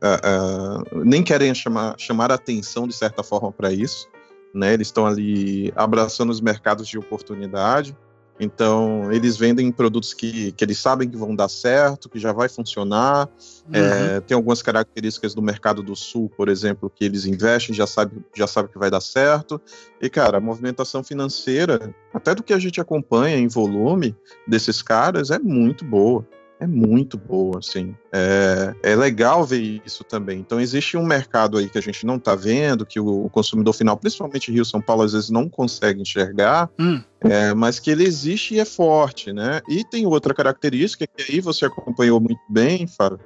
a, 0.00 0.14
a, 0.24 0.82
nem 1.04 1.22
querem 1.22 1.54
chamar, 1.54 1.94
chamar 1.98 2.32
atenção 2.32 2.88
de 2.88 2.94
certa 2.94 3.22
forma 3.22 3.52
para 3.52 3.72
isso, 3.72 4.08
né? 4.52 4.74
eles 4.74 4.88
estão 4.88 5.06
ali 5.06 5.72
abraçando 5.76 6.30
os 6.30 6.40
mercados 6.40 6.88
de 6.88 6.98
oportunidade, 6.98 7.96
então, 8.38 9.10
eles 9.10 9.36
vendem 9.36 9.72
produtos 9.72 10.12
que, 10.12 10.52
que 10.52 10.62
eles 10.62 10.78
sabem 10.78 11.08
que 11.08 11.16
vão 11.16 11.34
dar 11.34 11.48
certo, 11.48 12.08
que 12.08 12.18
já 12.18 12.32
vai 12.32 12.48
funcionar. 12.48 13.28
Uhum. 13.66 13.74
É, 13.74 14.20
tem 14.20 14.34
algumas 14.34 14.60
características 14.60 15.34
do 15.34 15.40
mercado 15.40 15.82
do 15.82 15.96
sul, 15.96 16.30
por 16.36 16.48
exemplo, 16.48 16.90
que 16.94 17.04
eles 17.04 17.24
investem, 17.24 17.74
já 17.74 17.86
sabe, 17.86 18.22
já 18.34 18.46
sabe 18.46 18.68
que 18.68 18.78
vai 18.78 18.90
dar 18.90 19.00
certo. 19.00 19.60
E, 20.00 20.10
cara, 20.10 20.36
a 20.36 20.40
movimentação 20.40 21.02
financeira, 21.02 21.94
até 22.12 22.34
do 22.34 22.42
que 22.42 22.52
a 22.52 22.58
gente 22.58 22.80
acompanha 22.80 23.38
em 23.38 23.48
volume 23.48 24.14
desses 24.46 24.82
caras, 24.82 25.30
é 25.30 25.38
muito 25.38 25.84
boa. 25.84 26.26
É 26.58 26.66
muito 26.66 27.18
boa, 27.18 27.58
assim. 27.58 27.94
É, 28.12 28.74
é 28.82 28.96
legal 28.96 29.44
ver 29.44 29.82
isso 29.84 30.02
também. 30.04 30.38
Então, 30.38 30.60
existe 30.60 30.96
um 30.96 31.04
mercado 31.04 31.58
aí 31.58 31.68
que 31.68 31.78
a 31.78 31.82
gente 31.82 32.06
não 32.06 32.16
está 32.16 32.34
vendo, 32.34 32.86
que 32.86 32.98
o, 32.98 33.26
o, 33.26 33.30
consumidor 33.30 33.74
final, 33.74 33.96
principalmente 33.96 34.50
Rio 34.50 34.64
São 34.64 34.80
Paulo, 34.80 35.02
às 35.02 35.12
vezes 35.12 35.30
não 35.30 35.48
consegue 35.48 36.00
enxergar, 36.00 36.70
hum. 36.78 37.00
é, 37.20 37.52
mas 37.52 37.78
que 37.78 37.90
ele 37.90 38.04
existe 38.04 38.54
e 38.54 38.60
é 38.60 38.64
forte, 38.64 39.32
né? 39.32 39.60
E 39.68 39.84
tem 39.84 40.06
outra 40.06 40.32
característica 40.32 41.06
que 41.06 41.32
aí 41.32 41.40
você 41.40 41.66
acompanhou 41.66 42.20
muito 42.20 42.40
bem, 42.48 42.86
Fábio, 42.86 43.20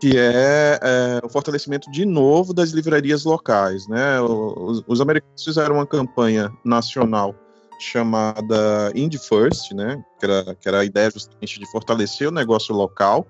que 0.00 0.16
é, 0.16 0.78
é, 0.82 1.20
o 1.24 1.28
fortalecimento 1.28 1.90
de 1.90 2.04
novo 2.04 2.52
das 2.52 2.70
livrarias 2.70 3.24
locais, 3.24 3.86
né? 3.86 4.20
Os, 4.20 4.82
os 4.86 5.00
americanos 5.00 5.44
fizeram 5.44 5.76
uma 5.76 5.86
campanha 5.86 6.52
nacional 6.64 7.34
chamada 7.78 8.92
Indie 8.94 9.18
First, 9.18 9.72
né? 9.72 10.02
Que 10.18 10.26
era, 10.26 10.54
que 10.54 10.68
era 10.68 10.80
a 10.80 10.84
ideia 10.84 11.10
justamente 11.10 11.58
de 11.58 11.70
fortalecer 11.70 12.28
o 12.28 12.32
negócio 12.32 12.74
local, 12.74 13.26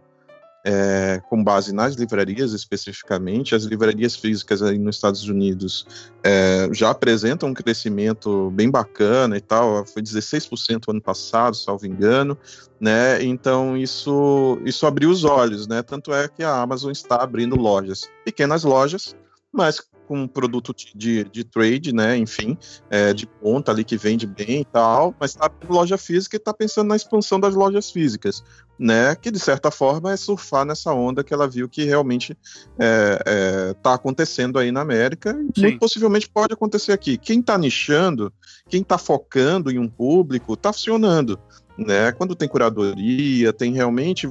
é, 0.65 1.23
com 1.29 1.43
base 1.43 1.73
nas 1.73 1.95
livrarias 1.95 2.53
especificamente. 2.53 3.55
As 3.55 3.65
livrarias 3.65 4.17
físicas 4.17 4.63
aí 4.63 4.79
nos 4.79 4.97
Estados 4.97 5.29
Unidos 5.29 5.87
é, 6.23 6.69
já 6.73 6.91
apresentam 6.91 7.49
um 7.49 7.55
crescimento 7.55 8.51
bem 8.51 8.71
bacana 8.71 9.37
e 9.37 9.41
tal, 9.41 9.87
foi 9.87 10.03
16% 10.03 10.85
ano 10.89 11.01
passado, 11.01 11.57
salvo 11.57 11.87
engano, 11.87 12.37
né? 12.81 13.23
Então 13.23 13.77
isso, 13.77 14.59
isso 14.65 14.87
abriu 14.87 15.11
os 15.11 15.25
olhos, 15.25 15.67
né? 15.67 15.83
Tanto 15.83 16.13
é 16.13 16.29
que 16.29 16.43
a 16.43 16.61
Amazon 16.61 16.91
está 16.91 17.17
abrindo 17.23 17.57
lojas, 17.57 18.11
pequenas 18.25 18.65
lojas, 18.65 19.15
mas 19.53 19.81
com 20.09 20.23
um 20.23 20.27
produto 20.27 20.75
de, 20.95 21.25
de 21.25 21.45
trade, 21.45 21.93
né? 21.93 22.17
Enfim, 22.17 22.57
é, 22.89 23.13
de 23.13 23.27
ponta 23.27 23.71
ali 23.71 23.85
que 23.85 23.99
vende 23.99 24.27
bem 24.27 24.63
e 24.63 24.65
tal, 24.65 25.15
mas 25.21 25.33
está 25.33 25.51
em 25.63 25.71
loja 25.71 25.99
física 25.99 26.35
e 26.35 26.39
está 26.39 26.55
pensando 26.55 26.89
na 26.89 26.97
expansão 26.97 27.39
das 27.39 27.55
lojas 27.55 27.91
físicas, 27.91 28.43
né? 28.79 29.15
Que 29.15 29.31
de 29.31 29.39
certa 29.39 29.71
forma 29.71 30.11
é 30.11 30.17
surfar 30.17 30.65
nessa 30.65 30.93
onda 30.95 31.23
que 31.23 31.35
ela 31.35 31.47
viu 31.47 31.69
que 31.69 31.85
realmente 31.85 32.33
está 32.33 32.65
é, 32.79 33.23
é, 33.27 33.75
tá 33.75 33.95
acontecendo 33.95 34.59
aí 34.59 34.73
na 34.73 34.81
América 34.81 35.39
e 35.55 35.61
muito 35.61 35.79
possivelmente 35.79 36.27
pode 36.27 36.55
acontecer 36.55 36.93
aqui. 36.93 37.19
Quem 37.19 37.41
está 37.41 37.59
nichando, 37.59 38.33
quem 38.67 38.81
está 38.81 38.97
focando 38.97 39.71
em 39.71 39.79
um 39.79 39.89
público, 39.89 40.55
está 40.55 40.73
funcionando. 40.73 41.39
Né? 41.79 42.11
Quando 42.11 42.35
tem 42.35 42.49
curadoria, 42.49 43.53
tem 43.53 43.73
realmente 43.73 44.29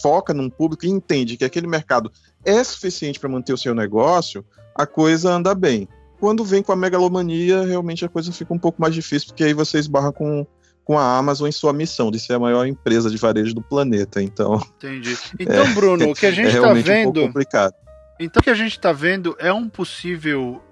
foca 0.00 0.32
num 0.32 0.48
público 0.48 0.86
e 0.86 0.88
entende 0.88 1.36
que 1.36 1.44
aquele 1.44 1.66
mercado 1.66 2.10
é 2.42 2.64
suficiente 2.64 3.20
para 3.20 3.28
manter 3.28 3.52
o 3.52 3.58
seu 3.58 3.74
negócio, 3.74 4.42
a 4.74 4.86
coisa 4.86 5.30
anda 5.30 5.54
bem. 5.54 5.86
Quando 6.18 6.42
vem 6.42 6.62
com 6.62 6.72
a 6.72 6.76
megalomania, 6.76 7.64
realmente 7.64 8.02
a 8.02 8.08
coisa 8.08 8.32
fica 8.32 8.54
um 8.54 8.58
pouco 8.58 8.80
mais 8.80 8.94
difícil, 8.94 9.28
porque 9.28 9.44
aí 9.44 9.52
você 9.52 9.78
esbarra 9.78 10.10
com, 10.10 10.46
com 10.82 10.98
a 10.98 11.18
Amazon 11.18 11.46
em 11.46 11.52
sua 11.52 11.74
missão 11.74 12.10
de 12.10 12.18
ser 12.18 12.32
a 12.32 12.38
maior 12.38 12.66
empresa 12.66 13.10
de 13.10 13.18
varejo 13.18 13.54
do 13.54 13.60
planeta. 13.60 14.22
Então. 14.22 14.58
Entendi. 14.78 15.18
Então, 15.38 15.64
é, 15.64 15.74
Bruno, 15.74 16.10
o 16.10 16.14
que 16.14 16.24
a 16.24 16.30
gente 16.30 16.54
está 16.54 16.70
é 16.70 16.74
vendo. 16.74 17.20
Um 17.20 17.26
complicado. 17.26 17.74
Então, 18.18 18.40
o 18.40 18.42
que 18.42 18.48
a 18.48 18.54
gente 18.54 18.72
está 18.72 18.92
vendo 18.92 19.36
é 19.38 19.52
um 19.52 19.68
possível. 19.68 20.62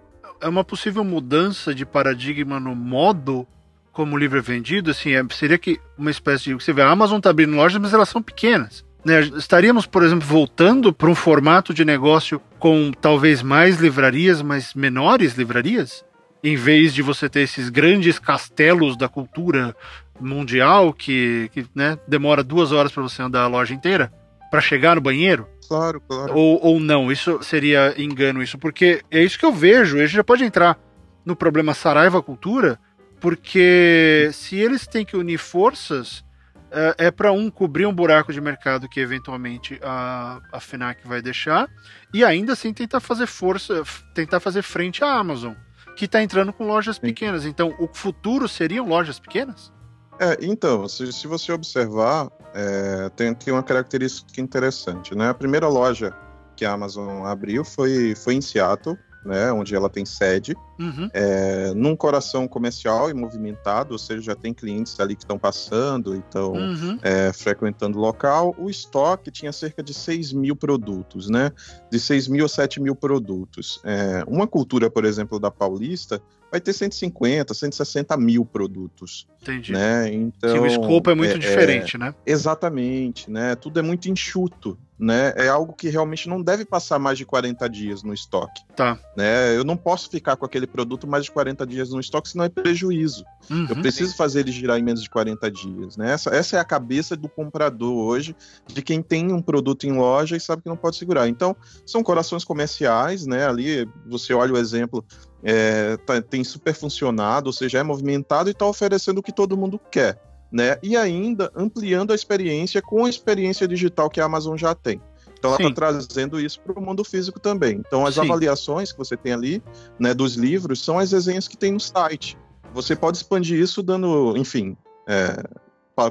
É 0.41 0.49
uma 0.49 0.65
possível 0.65 1.05
mudança 1.05 1.75
de 1.75 1.85
paradigma 1.85 2.59
no 2.59 2.75
modo 2.75 3.47
como 3.95 4.19
livro 4.19 4.43
vendido. 4.43 4.91
Assim, 4.91 5.13
é, 5.15 5.25
seria 5.31 5.57
que 5.57 5.81
uma 5.97 6.11
espécie 6.11 6.45
de. 6.45 6.55
Você 6.55 6.73
vê, 6.73 6.83
a 6.83 6.91
Amazon 6.91 7.19
está 7.19 7.31
abrindo 7.31 7.57
lojas, 7.57 7.81
mas 7.81 7.95
elas 7.95 8.11
são 8.11 8.21
pequenas. 8.21 8.85
Né? 9.05 9.21
Estaríamos, 9.21 9.87
por 9.87 10.03
exemplo, 10.03 10.27
voltando 10.27 10.93
para 10.93 11.09
um 11.09 11.15
formato 11.15 11.73
de 11.73 11.85
negócio 11.85 12.41
com 12.59 12.91
talvez 12.93 13.43
mais 13.43 13.79
livrarias, 13.79 14.43
mas 14.43 14.75
menores 14.75 15.35
livrarias? 15.35 16.05
Em 16.43 16.57
vez 16.57 16.93
de 16.93 17.01
você 17.01 17.29
ter 17.29 17.41
esses 17.41 17.71
grandes 17.71 18.19
castelos 18.19 18.97
da 18.97 19.09
cultura 19.09 19.75
mundial 20.21 20.93
que, 20.93 21.51
que 21.53 21.67
né, 21.75 21.99
demora 22.07 22.45
duas 22.45 22.71
horas 22.71 22.93
para 22.93 23.03
você 23.03 23.23
andar 23.23 23.43
a 23.43 23.47
loja 23.47 23.73
inteira 23.75 24.13
para 24.51 24.61
chegar 24.61 24.95
no 24.95 25.01
banheiro? 25.01 25.47
Claro, 25.67 26.01
claro. 26.01 26.35
Ou, 26.35 26.61
ou 26.63 26.81
não, 26.81 27.11
isso 27.11 27.43
seria 27.43 27.95
engano, 27.97 28.43
isso, 28.43 28.59
porque 28.59 29.03
é 29.11 29.23
isso 29.23 29.39
que 29.39 29.47
eu 29.47 29.53
vejo. 29.53 29.97
A 29.97 30.01
gente 30.01 30.17
já 30.17 30.25
pode 30.25 30.45
entrar 30.45 30.79
no 31.25 31.35
problema 31.35 31.73
Saraiva 31.73 32.23
Cultura, 32.23 32.79
porque 33.25 34.29
se 34.35 34.55
eles 34.57 34.87
têm 34.87 35.03
que 35.03 35.17
unir 35.17 35.39
forças, 35.39 36.23
é, 36.71 37.07
é 37.07 37.11
para 37.11 37.33
um 37.33 37.51
cobrir 37.51 37.87
um 37.87 37.95
buraco 37.95 38.31
de 38.35 38.39
mercado 38.39 38.87
que 38.87 39.01
eventualmente 39.01 39.81
a, 39.83 40.43
a 40.53 40.61
FNAC 40.61 41.09
vai 41.09 41.23
deixar 41.23 41.67
e 42.13 42.23
ainda 42.23 42.53
assim 42.53 42.71
tentar 42.71 43.01
fazer 43.01 43.27
força, 43.27 43.83
tentar 44.15 44.41
fazer 44.41 44.61
frente 44.61 45.03
à 45.03 45.11
Amazon, 45.15 45.55
que 45.97 46.05
está 46.05 46.23
entrando 46.23 46.53
com 46.53 46.67
lojas 46.67 46.97
Sim. 46.97 47.01
pequenas. 47.01 47.47
Então, 47.47 47.75
o 47.79 47.89
futuro 47.91 48.47
seriam 48.47 48.87
lojas 48.87 49.19
pequenas? 49.19 49.73
É, 50.21 50.37
então, 50.43 50.87
se, 50.87 51.11
se 51.11 51.27
você 51.27 51.51
observar, 51.51 52.29
é, 52.55 53.09
tem, 53.17 53.33
tem 53.33 53.55
uma 53.55 53.63
característica 53.63 54.39
interessante, 54.39 55.15
né? 55.15 55.31
A 55.31 55.35
primeira 55.35 55.67
loja 55.67 56.15
que 56.55 56.67
a 56.67 56.73
Amazon 56.73 57.25
abriu 57.25 57.65
foi, 57.65 58.15
foi 58.15 58.35
em 58.35 58.43
Seattle, 58.43 58.99
né, 59.25 59.53
onde 59.53 59.75
ela 59.75 59.89
tem 59.89 60.05
sede, 60.05 60.57
uhum. 60.79 61.09
é, 61.13 61.73
num 61.75 61.97
coração 61.97 62.47
comercial 62.47 63.11
e 63.11 63.15
movimentado, 63.15 63.93
ou 63.93 63.99
seja, 63.99 64.23
já 64.23 64.35
tem 64.35 64.53
clientes 64.53 64.99
ali 65.01 65.15
que 65.15 65.23
estão 65.23 65.39
passando 65.39 66.15
e 66.15 66.19
estão 66.19 66.53
uhum. 66.53 66.99
é, 67.03 67.33
frequentando 67.33 67.99
o 67.99 68.01
local. 68.01 68.55
O 68.59 68.69
estoque 68.69 69.31
tinha 69.31 69.53
cerca 69.53 69.83
de 69.83 69.95
6 69.95 70.33
mil 70.33 70.57
produtos, 70.57 71.29
né? 71.29 71.51
De 71.91 71.99
6 71.99 72.29
mil 72.29 72.45
a 72.45 72.49
7 72.49 72.81
mil 72.81 72.95
produtos. 72.95 73.81
É, 73.85 74.25
uma 74.27 74.47
cultura, 74.47 74.91
por 74.91 75.05
exemplo, 75.05 75.39
da 75.39 75.51
Paulista, 75.51 76.21
vai 76.55 76.61
ter 76.61 76.73
150, 76.73 77.53
160 77.53 78.17
mil 78.17 78.45
produtos. 78.45 79.27
Entendi. 79.43 79.73
Né? 79.73 80.15
Então, 80.15 80.55
Sim, 80.55 80.59
o 80.61 80.67
escopo 80.67 81.11
é 81.11 81.15
muito 81.15 81.35
é, 81.35 81.39
diferente, 81.39 81.97
é, 81.97 81.99
né? 81.99 82.15
Exatamente, 82.25 83.29
né? 83.29 83.57
Tudo 83.57 83.81
é 83.81 83.83
muito 83.83 84.09
enxuto, 84.09 84.79
né? 84.97 85.33
É 85.37 85.49
algo 85.49 85.73
que 85.73 85.89
realmente 85.89 86.29
não 86.29 86.41
deve 86.41 86.65
passar 86.65 87.01
mais 87.01 87.19
de 87.19 87.27
40 87.27 87.69
dias 87.69 88.05
no 88.05 88.15
estoque. 88.15 88.63
Tá. 88.77 88.97
Né? 89.17 89.57
Eu 89.57 89.65
não 89.65 89.77
posso 89.77 90.09
ficar 90.09 90.37
com 90.37 90.47
aquele 90.47 90.67
produto 90.67 91.09
mais 91.09 91.25
de 91.25 91.33
40 91.33 91.67
dias 91.67 91.91
no 91.91 91.99
estoque, 91.99 92.29
senão 92.29 92.45
é 92.45 92.49
prejuízo. 92.49 93.25
Uhum. 93.51 93.67
Eu 93.69 93.77
preciso 93.77 94.17
fazer 94.17 94.41
ele 94.41 94.53
girar 94.53 94.79
em 94.79 94.83
menos 94.83 95.03
de 95.03 95.11
40 95.11 95.51
dias, 95.51 95.97
né? 95.97 96.13
Essa, 96.13 96.31
essa 96.31 96.57
é 96.57 96.61
a 96.61 96.65
cabeça 96.65 97.17
do 97.17 97.29
comprador 97.29 97.97
hoje, 97.97 98.37
de 98.73 98.81
quem 98.81 99.03
tem 99.03 99.33
um 99.33 99.43
produto 99.43 99.85
em 99.89 99.93
loja 99.93 100.37
e 100.37 100.41
sabe 100.41 100.63
que 100.63 100.69
não 100.69 100.77
pode 100.77 100.97
segurar. 100.97 101.29
Então, 101.29 101.57
são 101.85 102.01
corações 102.01 102.45
comerciais, 102.45 103.27
né? 103.27 103.45
Ali 103.45 103.89
você 104.07 104.33
olha 104.33 104.55
o 104.55 104.57
exemplo 104.57 105.05
é, 105.45 105.97
tá, 105.99 106.23
tem 106.23 106.43
super 106.43 106.75
funcionado, 106.75 107.49
ou 107.49 107.53
seja, 107.53 107.79
é 107.79 107.83
movimentado 107.83 108.49
e 108.49 108.53
está 108.53 108.67
oferecendo 108.67 109.19
o 109.19 109.23
que 109.23 109.33
todo 109.33 109.57
mundo 109.57 109.79
quer. 109.91 110.19
Né? 110.51 110.79
E 110.83 110.97
ainda 110.97 111.51
ampliando 111.55 112.13
a 112.13 112.15
experiência 112.15 112.81
com 112.81 113.05
a 113.05 113.11
experiência 113.11 113.69
digital 113.69 114.09
que 114.09 114.21
a 114.21 114.25
Amazon 114.25 114.57
já 114.57 114.75
tem. 114.75 115.01
Então 115.37 115.51
ela 115.51 115.61
está 115.61 115.75
trazendo 115.75 116.41
isso 116.41 116.61
para 116.61 116.79
o 116.79 116.83
mundo 116.83 117.05
físico 117.05 117.39
também. 117.39 117.83
Então 117.87 118.07
as 118.07 118.15
Sim. 118.15 118.23
avaliações 118.23 118.93
que 118.93 118.99
você 118.99 119.17
tem 119.17 119.33
ali, 119.33 119.63
né, 119.99 120.15
dos 120.15 120.37
livros, 120.37 120.83
são 120.83 120.99
as 120.99 121.13
resenhas 121.13 121.47
que 121.47 121.57
tem 121.57 121.73
no 121.73 121.81
site. 121.81 122.39
Você 122.73 122.97
pode 122.97 123.19
expandir 123.19 123.59
isso 123.59 123.83
dando, 123.83 124.37
enfim, 124.37 124.77
é, 125.07 125.43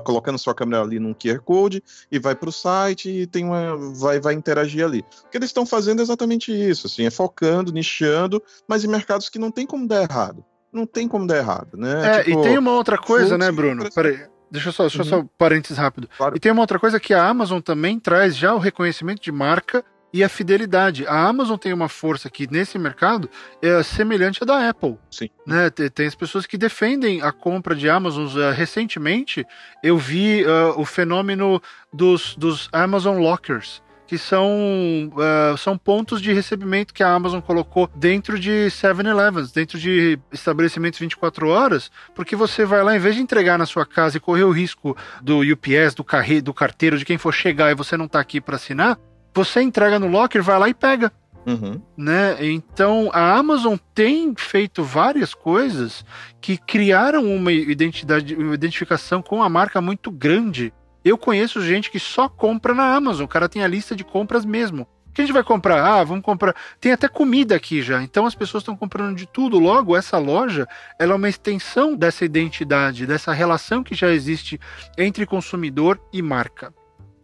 colocando 0.04 0.38
sua 0.38 0.54
câmera 0.54 0.84
ali 0.84 1.00
num 1.00 1.14
QR 1.14 1.40
Code 1.40 1.84
e 2.12 2.20
vai 2.20 2.36
para 2.36 2.50
o 2.50 2.52
site 2.52 3.10
e 3.10 3.28
tem 3.28 3.46
uma, 3.46 3.76
vai, 3.96 4.20
vai 4.20 4.34
interagir 4.34 4.86
ali. 4.86 5.04
O 5.26 5.30
que 5.30 5.38
eles 5.38 5.50
estão 5.50 5.66
fazendo 5.66 6.00
é 6.00 6.04
exatamente 6.04 6.52
isso, 6.52 6.88
assim, 6.88 7.06
é 7.06 7.12
focando, 7.12 7.72
nichando, 7.72 8.42
mas 8.68 8.84
em 8.84 8.88
mercados 8.88 9.30
que 9.30 9.40
não 9.40 9.52
tem 9.52 9.66
como 9.66 9.88
dar 9.88 10.04
errado. 10.04 10.44
Não 10.72 10.86
tem 10.88 11.08
como 11.08 11.28
dar 11.28 11.38
errado, 11.38 11.78
né? 11.78 12.20
É, 12.20 12.24
tipo, 12.24 12.40
e 12.40 12.44
tem 12.44 12.58
uma 12.58 12.72
outra 12.72 12.98
coisa, 12.98 13.38
né, 13.38 13.52
Bruno? 13.52 13.88
Peraí. 13.94 14.26
Deixa 14.50 14.70
eu 14.70 14.74
só, 14.74 14.84
deixa 14.84 15.00
uhum. 15.00 15.06
só 15.06 15.26
parênteses 15.36 15.78
rápido. 15.78 16.08
Claro. 16.16 16.38
E 16.38 16.40
tem 16.40 16.52
uma 16.52 16.62
outra 16.62 16.78
coisa 16.78 17.00
que 17.00 17.14
a 17.14 17.28
Amazon 17.28 17.60
também 17.60 18.00
traz 18.00 18.36
já 18.38 18.54
o 18.54 18.60
reconhecimento 18.60 19.22
de 19.22 19.32
marca 19.32 19.84
e 20.14 20.24
a 20.24 20.30
fidelidade. 20.30 21.08
A 21.08 21.28
Amazon 21.28 21.58
tem 21.58 21.74
uma 21.74 21.90
força 21.90 22.30
que 22.30 22.50
nesse 22.50 22.78
mercado 22.78 23.28
é 23.62 23.82
semelhante 23.82 24.44
à 24.44 24.46
da 24.46 24.70
Apple. 24.70 24.98
Sim. 25.10 25.30
Né? 25.46 25.70
Tem 25.72 26.06
as 26.06 26.16
pessoas 26.16 26.46
que 26.46 26.58
defendem 26.58 27.22
a 27.22 27.32
compra 27.32 27.76
de 27.76 27.90
Amazon. 27.90 28.28
Uh, 28.28 28.52
recentemente 28.54 29.46
eu 29.82 29.98
vi 29.98 30.46
uh, 30.46 30.80
o 30.80 30.86
fenômeno 30.86 31.60
dos, 31.92 32.36
dos 32.36 32.70
Amazon 32.72 33.18
Lockers. 33.18 33.82
Que 34.06 34.18
são, 34.18 35.10
uh, 35.14 35.58
são 35.58 35.76
pontos 35.76 36.22
de 36.22 36.32
recebimento 36.34 36.94
que 36.94 37.02
a 37.02 37.12
Amazon 37.12 37.40
colocou 37.40 37.90
dentro 37.96 38.38
de 38.38 38.68
7-Elevens, 38.70 39.52
dentro 39.52 39.80
de 39.80 40.20
estabelecimentos 40.32 41.00
24 41.00 41.48
horas, 41.48 41.90
porque 42.14 42.36
você 42.36 42.64
vai 42.64 42.84
lá, 42.84 42.96
em 42.96 43.00
vez 43.00 43.16
de 43.16 43.22
entregar 43.22 43.58
na 43.58 43.66
sua 43.66 43.88
casa 43.88 44.18
e 44.18 44.20
correr 44.20 44.44
o 44.44 44.52
risco 44.52 44.96
do 45.22 45.40
UPS, 45.40 45.96
do, 45.96 46.04
carre, 46.04 46.42
do 46.42 46.54
carteiro, 46.54 46.98
de 46.98 47.06
quem 47.06 47.18
for 47.18 47.34
chegar 47.34 47.72
e 47.72 47.76
você 47.76 47.98
não 47.98 48.06
está 48.06 48.20
aqui 48.20 48.40
para 48.40 48.58
assinar, 48.58 49.00
você 49.34 49.62
entrega 49.62 50.00
no 50.00 50.08
locker, 50.08 50.44
vai 50.44 50.60
lá 50.60 50.70
e 50.70 50.74
pega. 50.74 51.12
Uhum. 51.46 51.82
Né? 51.98 52.38
Então 52.46 53.10
a 53.14 53.36
Amazon 53.36 53.76
tem 53.94 54.34
feito 54.38 54.84
várias 54.84 55.34
coisas 55.34 56.06
que 56.40 56.58
criaram 56.58 57.26
uma 57.26 57.52
identidade, 57.52 58.36
uma 58.36 58.54
identificação 58.54 59.22
com 59.22 59.44
a 59.44 59.50
marca 59.50 59.82
muito 59.82 60.10
grande. 60.10 60.74
Eu 61.04 61.18
conheço 61.18 61.62
gente 61.62 61.92
que 61.92 62.00
só 62.00 62.30
compra 62.30 62.74
na 62.74 62.96
Amazon, 62.96 63.26
o 63.26 63.28
cara 63.28 63.50
tem 63.50 63.64
a 63.64 63.68
lista 63.68 63.96
de 63.96 64.06
compras 64.06 64.46
mesmo. 64.46 64.84
O 64.84 65.14
que 65.14 65.22
a 65.22 65.26
gente 65.26 65.34
vai 65.34 65.44
comprar? 65.44 65.84
Ah, 65.84 66.04
vamos 66.04 66.24
comprar. 66.24 66.56
Tem 66.80 66.92
até 66.92 67.08
comida 67.08 67.56
aqui 67.56 67.84
já. 67.84 68.02
Então 68.02 68.26
as 68.26 68.34
pessoas 68.34 68.62
estão 68.62 68.76
comprando 68.76 69.16
de 69.16 69.28
tudo. 69.28 69.60
Logo, 69.60 69.96
essa 69.96 70.18
loja 70.18 70.68
ela 70.98 71.12
é 71.12 71.16
uma 71.16 71.30
extensão 71.30 71.96
dessa 71.96 72.26
identidade, 72.26 73.06
dessa 73.06 73.32
relação 73.32 73.84
que 73.84 73.94
já 73.94 74.10
existe 74.10 74.60
entre 74.98 75.28
consumidor 75.28 76.02
e 76.12 76.20
marca. 76.20 76.74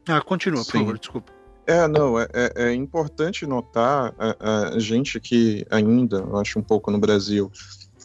Ah, 0.08 0.22
continua, 0.22 0.64
por 0.64 0.72
favor, 0.72 1.00
desculpa. 1.00 1.39
É, 1.70 1.88
não, 1.88 2.20
é, 2.20 2.28
é, 2.34 2.64
é 2.64 2.74
importante 2.74 3.46
notar 3.46 4.12
a, 4.18 4.70
a, 4.74 4.80
gente 4.80 5.20
que 5.20 5.64
ainda, 5.70 6.18
eu 6.18 6.38
acho 6.38 6.58
um 6.58 6.64
pouco 6.64 6.90
no 6.90 6.98
Brasil, 6.98 7.52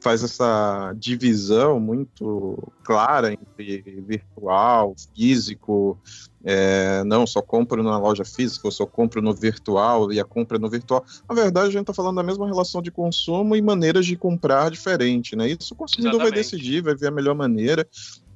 faz 0.02 0.22
essa 0.22 0.92
divisão 0.98 1.80
muito 1.80 2.62
clara 2.82 3.32
entre 3.32 3.80
virtual, 4.06 4.94
físico, 5.16 5.98
é, 6.44 7.02
não, 7.04 7.26
só 7.26 7.40
compro 7.40 7.82
na 7.82 7.96
loja 7.96 8.22
física, 8.22 8.66
eu 8.66 8.70
só 8.70 8.84
compro 8.84 9.22
no 9.22 9.32
virtual 9.32 10.12
e 10.12 10.20
a 10.20 10.24
compra 10.24 10.58
no 10.58 10.68
virtual. 10.68 11.02
Na 11.26 11.34
verdade, 11.34 11.68
a 11.68 11.70
gente 11.70 11.80
está 11.80 11.94
falando 11.94 12.16
da 12.16 12.22
mesma 12.22 12.46
relação 12.46 12.82
de 12.82 12.90
consumo 12.90 13.56
e 13.56 13.62
maneiras 13.62 14.04
de 14.04 14.14
comprar 14.14 14.70
diferente, 14.70 15.34
né? 15.34 15.48
Isso 15.48 15.72
o 15.72 15.76
consumidor 15.76 16.16
Exatamente. 16.16 16.34
vai 16.34 16.38
decidir, 16.38 16.82
vai 16.82 16.94
ver 16.94 17.06
a 17.06 17.10
melhor 17.10 17.34
maneira 17.34 17.88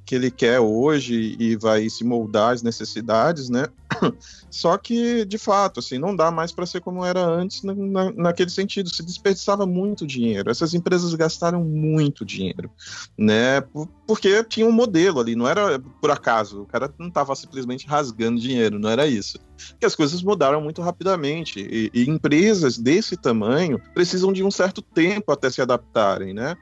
que 0.09 0.15
ele 0.15 0.31
quer 0.31 0.59
hoje 0.59 1.35
e 1.37 1.55
vai 1.55 1.87
se 1.87 2.03
moldar 2.03 2.53
às 2.53 2.63
necessidades, 2.63 3.47
né? 3.47 3.67
Só 4.49 4.75
que, 4.75 5.23
de 5.23 5.37
fato, 5.37 5.79
assim, 5.79 5.99
não 5.99 6.15
dá 6.15 6.31
mais 6.31 6.51
para 6.51 6.65
ser 6.65 6.81
como 6.81 7.05
era 7.05 7.23
antes 7.23 7.61
na, 7.61 7.75
na, 7.75 8.11
naquele 8.13 8.49
sentido. 8.49 8.89
Se 8.89 9.03
desperdiçava 9.03 9.67
muito 9.67 10.07
dinheiro. 10.07 10.49
Essas 10.49 10.73
empresas 10.73 11.13
gastaram 11.13 11.63
muito 11.63 12.25
dinheiro, 12.25 12.71
né? 13.15 13.61
Porque 14.07 14.43
tinha 14.45 14.65
um 14.65 14.71
modelo 14.71 15.19
ali, 15.19 15.35
não 15.35 15.47
era 15.47 15.77
por 16.01 16.09
acaso. 16.09 16.63
O 16.63 16.65
cara 16.65 16.91
não 16.97 17.09
estava 17.09 17.35
simplesmente 17.35 17.85
rasgando 17.85 18.41
dinheiro, 18.41 18.79
não 18.79 18.89
era 18.89 19.05
isso. 19.05 19.37
Que 19.79 19.85
as 19.85 19.95
coisas 19.95 20.23
mudaram 20.23 20.59
muito 20.59 20.81
rapidamente 20.81 21.59
e, 21.59 21.91
e 21.93 22.09
empresas 22.09 22.79
desse 22.79 23.15
tamanho 23.15 23.79
precisam 23.93 24.33
de 24.33 24.43
um 24.43 24.49
certo 24.49 24.81
tempo 24.81 25.31
até 25.31 25.51
se 25.51 25.61
adaptarem, 25.61 26.33
né? 26.33 26.57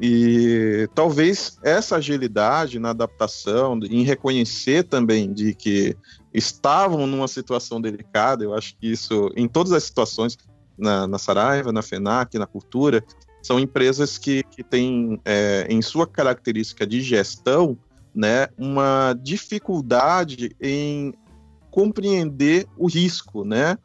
E 0.00 0.88
talvez 0.94 1.58
essa 1.62 1.96
agilidade 1.96 2.78
na 2.78 2.90
adaptação, 2.90 3.78
em 3.82 4.02
reconhecer 4.02 4.84
também 4.84 5.32
de 5.32 5.54
que 5.54 5.94
estavam 6.32 7.06
numa 7.06 7.28
situação 7.28 7.80
delicada, 7.80 8.42
eu 8.42 8.54
acho 8.54 8.76
que 8.78 8.90
isso, 8.90 9.30
em 9.36 9.46
todas 9.46 9.72
as 9.72 9.84
situações, 9.84 10.38
na, 10.78 11.06
na 11.06 11.18
Saraiva, 11.18 11.70
na 11.70 11.82
FENAC, 11.82 12.38
na 12.38 12.46
Cultura, 12.46 13.04
são 13.42 13.60
empresas 13.60 14.16
que, 14.16 14.42
que 14.44 14.62
têm 14.64 15.20
é, 15.24 15.66
em 15.68 15.82
sua 15.82 16.06
característica 16.06 16.86
de 16.86 17.02
gestão 17.02 17.78
né, 18.14 18.48
uma 18.58 19.14
dificuldade 19.22 20.56
em 20.60 21.14
compreender 21.70 22.66
o 22.76 22.88
risco, 22.88 23.44
né? 23.44 23.78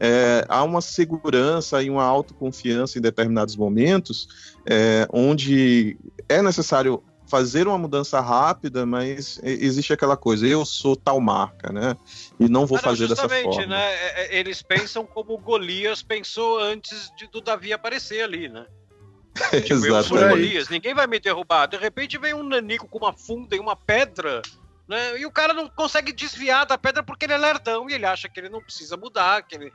É, 0.00 0.46
há 0.48 0.64
uma 0.64 0.80
segurança 0.80 1.82
e 1.82 1.90
uma 1.90 2.04
autoconfiança 2.04 2.98
em 2.98 3.02
determinados 3.02 3.54
momentos, 3.54 4.26
é, 4.64 5.06
onde 5.12 5.98
é 6.26 6.40
necessário 6.40 7.02
fazer 7.30 7.68
uma 7.68 7.78
mudança 7.78 8.20
rápida, 8.20 8.84
mas 8.84 9.38
existe 9.44 9.92
aquela 9.92 10.16
coisa, 10.16 10.46
eu 10.48 10.64
sou 10.64 10.96
tal 10.96 11.20
marca, 11.20 11.72
né? 11.72 11.96
E 12.40 12.48
não 12.48 12.66
vou 12.66 12.76
ah, 12.78 12.80
fazer 12.80 13.06
dessa 13.06 13.28
forma. 13.28 13.66
né? 13.66 13.94
É, 13.94 14.36
é, 14.36 14.38
eles 14.38 14.62
pensam 14.62 15.06
como 15.06 15.38
Golias 15.38 16.02
pensou 16.02 16.58
antes 16.58 17.12
de, 17.16 17.28
do 17.28 17.40
Davi 17.40 17.72
aparecer 17.72 18.22
ali, 18.22 18.48
né? 18.48 18.66
tipo, 19.64 19.86
eu 19.86 20.02
sou 20.02 20.18
Golias, 20.18 20.68
ninguém 20.68 20.92
vai 20.92 21.06
me 21.06 21.20
derrubar. 21.20 21.66
De 21.66 21.76
repente 21.76 22.18
vem 22.18 22.34
um 22.34 22.42
nanico 22.42 22.88
com 22.88 22.98
uma 22.98 23.12
funda 23.12 23.54
e 23.54 23.60
uma 23.60 23.76
pedra 23.76 24.42
né? 24.90 25.20
E 25.20 25.24
o 25.24 25.30
cara 25.30 25.54
não 25.54 25.68
consegue 25.68 26.12
desviar 26.12 26.66
da 26.66 26.76
pedra 26.76 27.00
porque 27.00 27.24
ele 27.24 27.32
é 27.32 27.38
lerdão 27.38 27.88
e 27.88 27.94
ele 27.94 28.04
acha 28.04 28.28
que 28.28 28.40
ele 28.40 28.48
não 28.48 28.60
precisa 28.60 28.96
mudar, 28.96 29.40
que 29.44 29.54
ele 29.54 29.72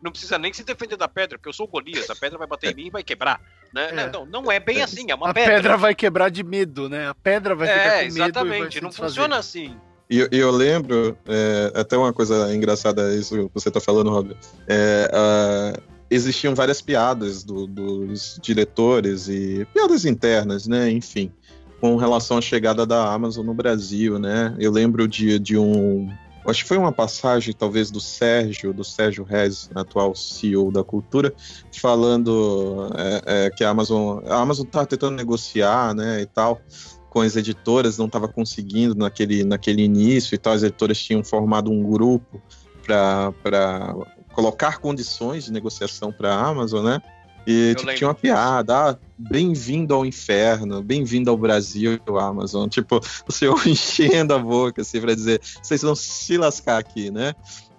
não 0.00 0.12
precisa 0.12 0.38
nem 0.38 0.52
se 0.52 0.62
defender 0.62 0.96
da 0.96 1.08
pedra, 1.08 1.36
porque 1.36 1.48
eu 1.48 1.52
sou 1.52 1.66
o 1.66 1.68
Golias, 1.68 2.08
a 2.08 2.14
pedra 2.14 2.38
vai 2.38 2.46
bater 2.46 2.70
em 2.70 2.74
mim 2.76 2.86
e 2.86 2.90
vai 2.90 3.02
quebrar. 3.02 3.40
Né? 3.74 3.88
É. 3.90 4.10
Não, 4.12 4.24
não 4.24 4.52
é 4.52 4.60
bem 4.60 4.82
assim, 4.82 5.10
é 5.10 5.16
uma 5.16 5.30
a 5.30 5.34
pedra. 5.34 5.52
A 5.52 5.56
pedra 5.56 5.76
vai 5.76 5.94
quebrar 5.96 6.28
de 6.30 6.44
medo, 6.44 6.88
né? 6.88 7.08
A 7.08 7.14
pedra 7.14 7.56
vai 7.56 7.68
é, 7.68 7.72
ficar 7.72 7.90
com 7.90 7.98
medo. 7.98 8.18
Exatamente, 8.18 8.80
não 8.80 8.92
funciona 8.92 9.36
assim. 9.36 9.76
E 10.08 10.20
eu, 10.20 10.28
eu, 10.30 10.50
lembro, 10.52 11.18
é, 11.26 11.72
até 11.74 11.96
uma 11.96 12.12
coisa 12.12 12.54
engraçada, 12.54 13.12
isso 13.16 13.48
que 13.48 13.50
você 13.52 13.66
está 13.68 13.80
falando, 13.80 14.10
Rob. 14.10 14.36
É, 14.68 15.10
uh, 15.12 15.82
existiam 16.08 16.54
várias 16.54 16.80
piadas 16.80 17.42
do, 17.42 17.66
dos 17.66 18.38
diretores 18.40 19.28
e 19.28 19.66
piadas 19.74 20.04
internas, 20.04 20.68
né? 20.68 20.88
Enfim 20.88 21.32
com 21.80 21.96
relação 21.96 22.38
à 22.38 22.40
chegada 22.40 22.86
da 22.86 23.12
Amazon 23.12 23.44
no 23.44 23.54
Brasil, 23.54 24.18
né? 24.18 24.54
Eu 24.58 24.70
lembro 24.70 25.06
de, 25.06 25.38
de 25.38 25.58
um. 25.58 26.08
Acho 26.46 26.62
que 26.62 26.68
foi 26.68 26.78
uma 26.78 26.92
passagem, 26.92 27.52
talvez, 27.52 27.90
do 27.90 28.00
Sérgio, 28.00 28.72
do 28.72 28.84
Sérgio 28.84 29.24
Rez, 29.24 29.68
atual 29.74 30.14
CEO 30.14 30.70
da 30.70 30.84
cultura, 30.84 31.34
falando 31.72 32.88
é, 32.96 33.46
é, 33.46 33.50
que 33.50 33.64
a 33.64 33.70
Amazon. 33.70 34.20
A 34.26 34.36
Amazon 34.36 34.66
estava 34.66 34.86
tentando 34.86 35.16
negociar, 35.16 35.94
né? 35.94 36.22
E 36.22 36.26
tal 36.26 36.60
com 37.16 37.22
as 37.22 37.34
editoras, 37.34 37.96
não 37.96 38.04
estava 38.04 38.28
conseguindo 38.28 38.94
naquele, 38.94 39.42
naquele 39.42 39.82
início 39.82 40.34
e 40.34 40.38
tal. 40.38 40.52
As 40.52 40.62
editoras 40.62 40.98
tinham 40.98 41.24
formado 41.24 41.70
um 41.70 41.82
grupo 41.82 42.42
para 42.82 43.94
colocar 44.34 44.80
condições 44.80 45.46
de 45.46 45.50
negociação 45.50 46.12
para 46.12 46.34
a 46.34 46.46
Amazon, 46.46 46.84
né? 46.84 47.00
E 47.46 47.74
tipo, 47.76 47.94
tinha 47.94 48.08
uma 48.08 48.14
piada, 48.14 48.90
ah, 48.90 48.98
bem-vindo 49.16 49.94
ao 49.94 50.04
inferno, 50.04 50.82
bem-vindo 50.82 51.30
ao 51.30 51.36
Brasil, 51.36 52.00
Amazon. 52.18 52.68
Tipo, 52.68 53.00
o 53.26 53.32
senhor 53.32 53.56
enchendo 53.68 54.34
a 54.34 54.38
boca, 54.38 54.82
assim, 54.82 55.00
pra 55.00 55.14
dizer, 55.14 55.40
vocês 55.62 55.82
vão 55.82 55.94
se 55.94 56.36
lascar 56.36 56.78
aqui, 56.78 57.10
né? 57.10 57.34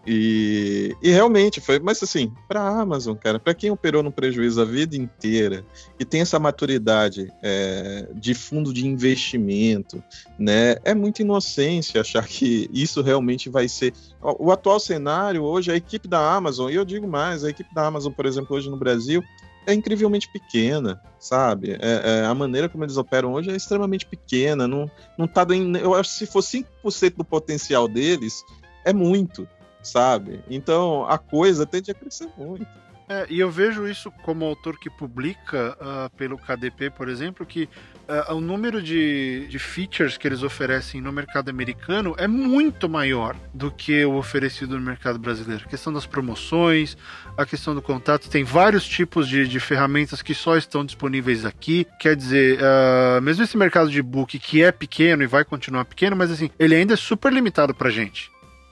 E, 0.10 0.96
e 1.04 1.12
realmente 1.12 1.60
foi, 1.60 1.80
mas 1.80 2.02
assim, 2.02 2.32
para 2.48 2.62
a 2.62 2.80
Amazon, 2.80 3.14
cara, 3.14 3.40
para 3.40 3.54
quem 3.54 3.70
operou 3.70 4.02
no 4.02 4.10
prejuízo 4.10 4.62
a 4.62 4.64
vida 4.64 4.96
inteira 4.96 5.66
e 6.00 6.06
tem 6.06 6.22
essa 6.22 6.40
maturidade 6.40 7.30
é, 7.44 8.08
de 8.16 8.34
fundo 8.34 8.72
de 8.72 8.88
investimento, 8.88 10.02
né, 10.40 10.78
é 10.86 10.96
muita 10.96 11.24
inocência 11.24 12.00
achar 12.00 12.26
que 12.26 12.70
isso 12.72 13.02
realmente 13.02 13.50
vai 13.50 13.68
ser. 13.68 13.94
O, 14.22 14.46
o 14.46 14.52
atual 14.54 14.80
cenário 14.80 15.44
hoje, 15.44 15.74
a 15.74 15.76
equipe 15.76 16.08
da 16.08 16.36
Amazon, 16.36 16.72
e 16.72 16.76
eu 16.76 16.86
digo 16.86 17.06
mais, 17.06 17.44
a 17.44 17.50
equipe 17.50 17.76
da 17.76 17.86
Amazon, 17.86 18.14
por 18.14 18.26
exemplo, 18.26 18.56
hoje 18.56 18.70
no 18.70 18.78
Brasil, 18.78 19.22
é 19.68 19.74
incrivelmente 19.74 20.32
pequena, 20.32 21.00
sabe? 21.20 21.74
É, 21.74 22.22
é, 22.22 22.26
a 22.26 22.34
maneira 22.34 22.70
como 22.70 22.86
eles 22.86 22.96
operam 22.96 23.34
hoje 23.34 23.52
é 23.52 23.56
extremamente 23.56 24.06
pequena. 24.06 24.66
Não, 24.66 24.90
não 25.18 25.28
tá 25.28 25.44
bem. 25.44 25.76
Eu 25.76 25.94
acho 25.94 26.10
que 26.12 26.18
se 26.20 26.26
for 26.26 26.42
5% 26.42 27.18
do 27.18 27.26
potencial 27.26 27.86
deles, 27.86 28.46
é 28.86 28.94
muito, 28.94 29.48
sabe? 29.84 30.42
Então 30.50 31.06
a 31.06 31.18
coisa 31.18 31.66
tende 31.66 31.92
a 31.92 31.94
crescer 31.94 32.30
muito. 32.38 32.66
É, 33.10 33.26
e 33.30 33.40
eu 33.40 33.50
vejo 33.50 33.88
isso 33.88 34.12
como 34.24 34.44
autor 34.44 34.78
que 34.78 34.90
publica 34.90 35.78
uh, 35.80 36.10
pelo 36.18 36.38
KDP, 36.38 36.90
por 36.90 37.08
exemplo, 37.08 37.46
que 37.46 37.70
uh, 38.10 38.34
o 38.34 38.42
número 38.42 38.82
de, 38.82 39.48
de 39.48 39.58
features 39.58 40.18
que 40.18 40.28
eles 40.28 40.44
oferecem 40.44 41.00
no 41.00 41.10
mercado 41.14 41.48
americano 41.48 42.14
é 42.18 42.28
muito 42.28 42.90
maior 42.90 43.34
do 43.54 43.72
que 43.72 44.04
o 44.04 44.16
oferecido 44.16 44.78
no 44.78 44.86
mercado 44.86 45.18
brasileiro. 45.18 45.64
A 45.66 45.70
questão 45.70 45.94
das 45.94 46.06
promoções, 46.06 46.98
a 47.38 47.46
questão 47.46 47.74
do 47.74 47.82
contato, 47.82 48.30
tem 48.30 48.44
vários 48.44 48.86
tipos 48.86 49.26
de, 49.30 49.48
de 49.48 49.60
ferramentas 49.62 50.22
que 50.22 50.34
só 50.34 50.58
estão 50.58 50.84
disponíveis 50.84 51.46
aqui. 51.46 51.88
Quer 52.02 52.14
dizer, 52.14 52.60
uh, 52.60 53.22
mesmo 53.22 53.42
esse 53.42 53.56
mercado 53.56 53.90
de 53.90 54.02
book 54.02 54.38
que 54.38 54.62
é 54.62 54.72
pequeno 54.72 55.24
e 55.24 55.28
vai 55.28 55.46
continuar 55.46 55.86
pequeno, 55.86 56.14
mas 56.14 56.30
assim, 56.30 56.50
ele 56.60 56.76
ainda 56.76 56.94
é 56.94 56.98
super 56.98 57.32
limitado 57.32 57.74
pra 57.74 57.90
gente. 57.90 58.30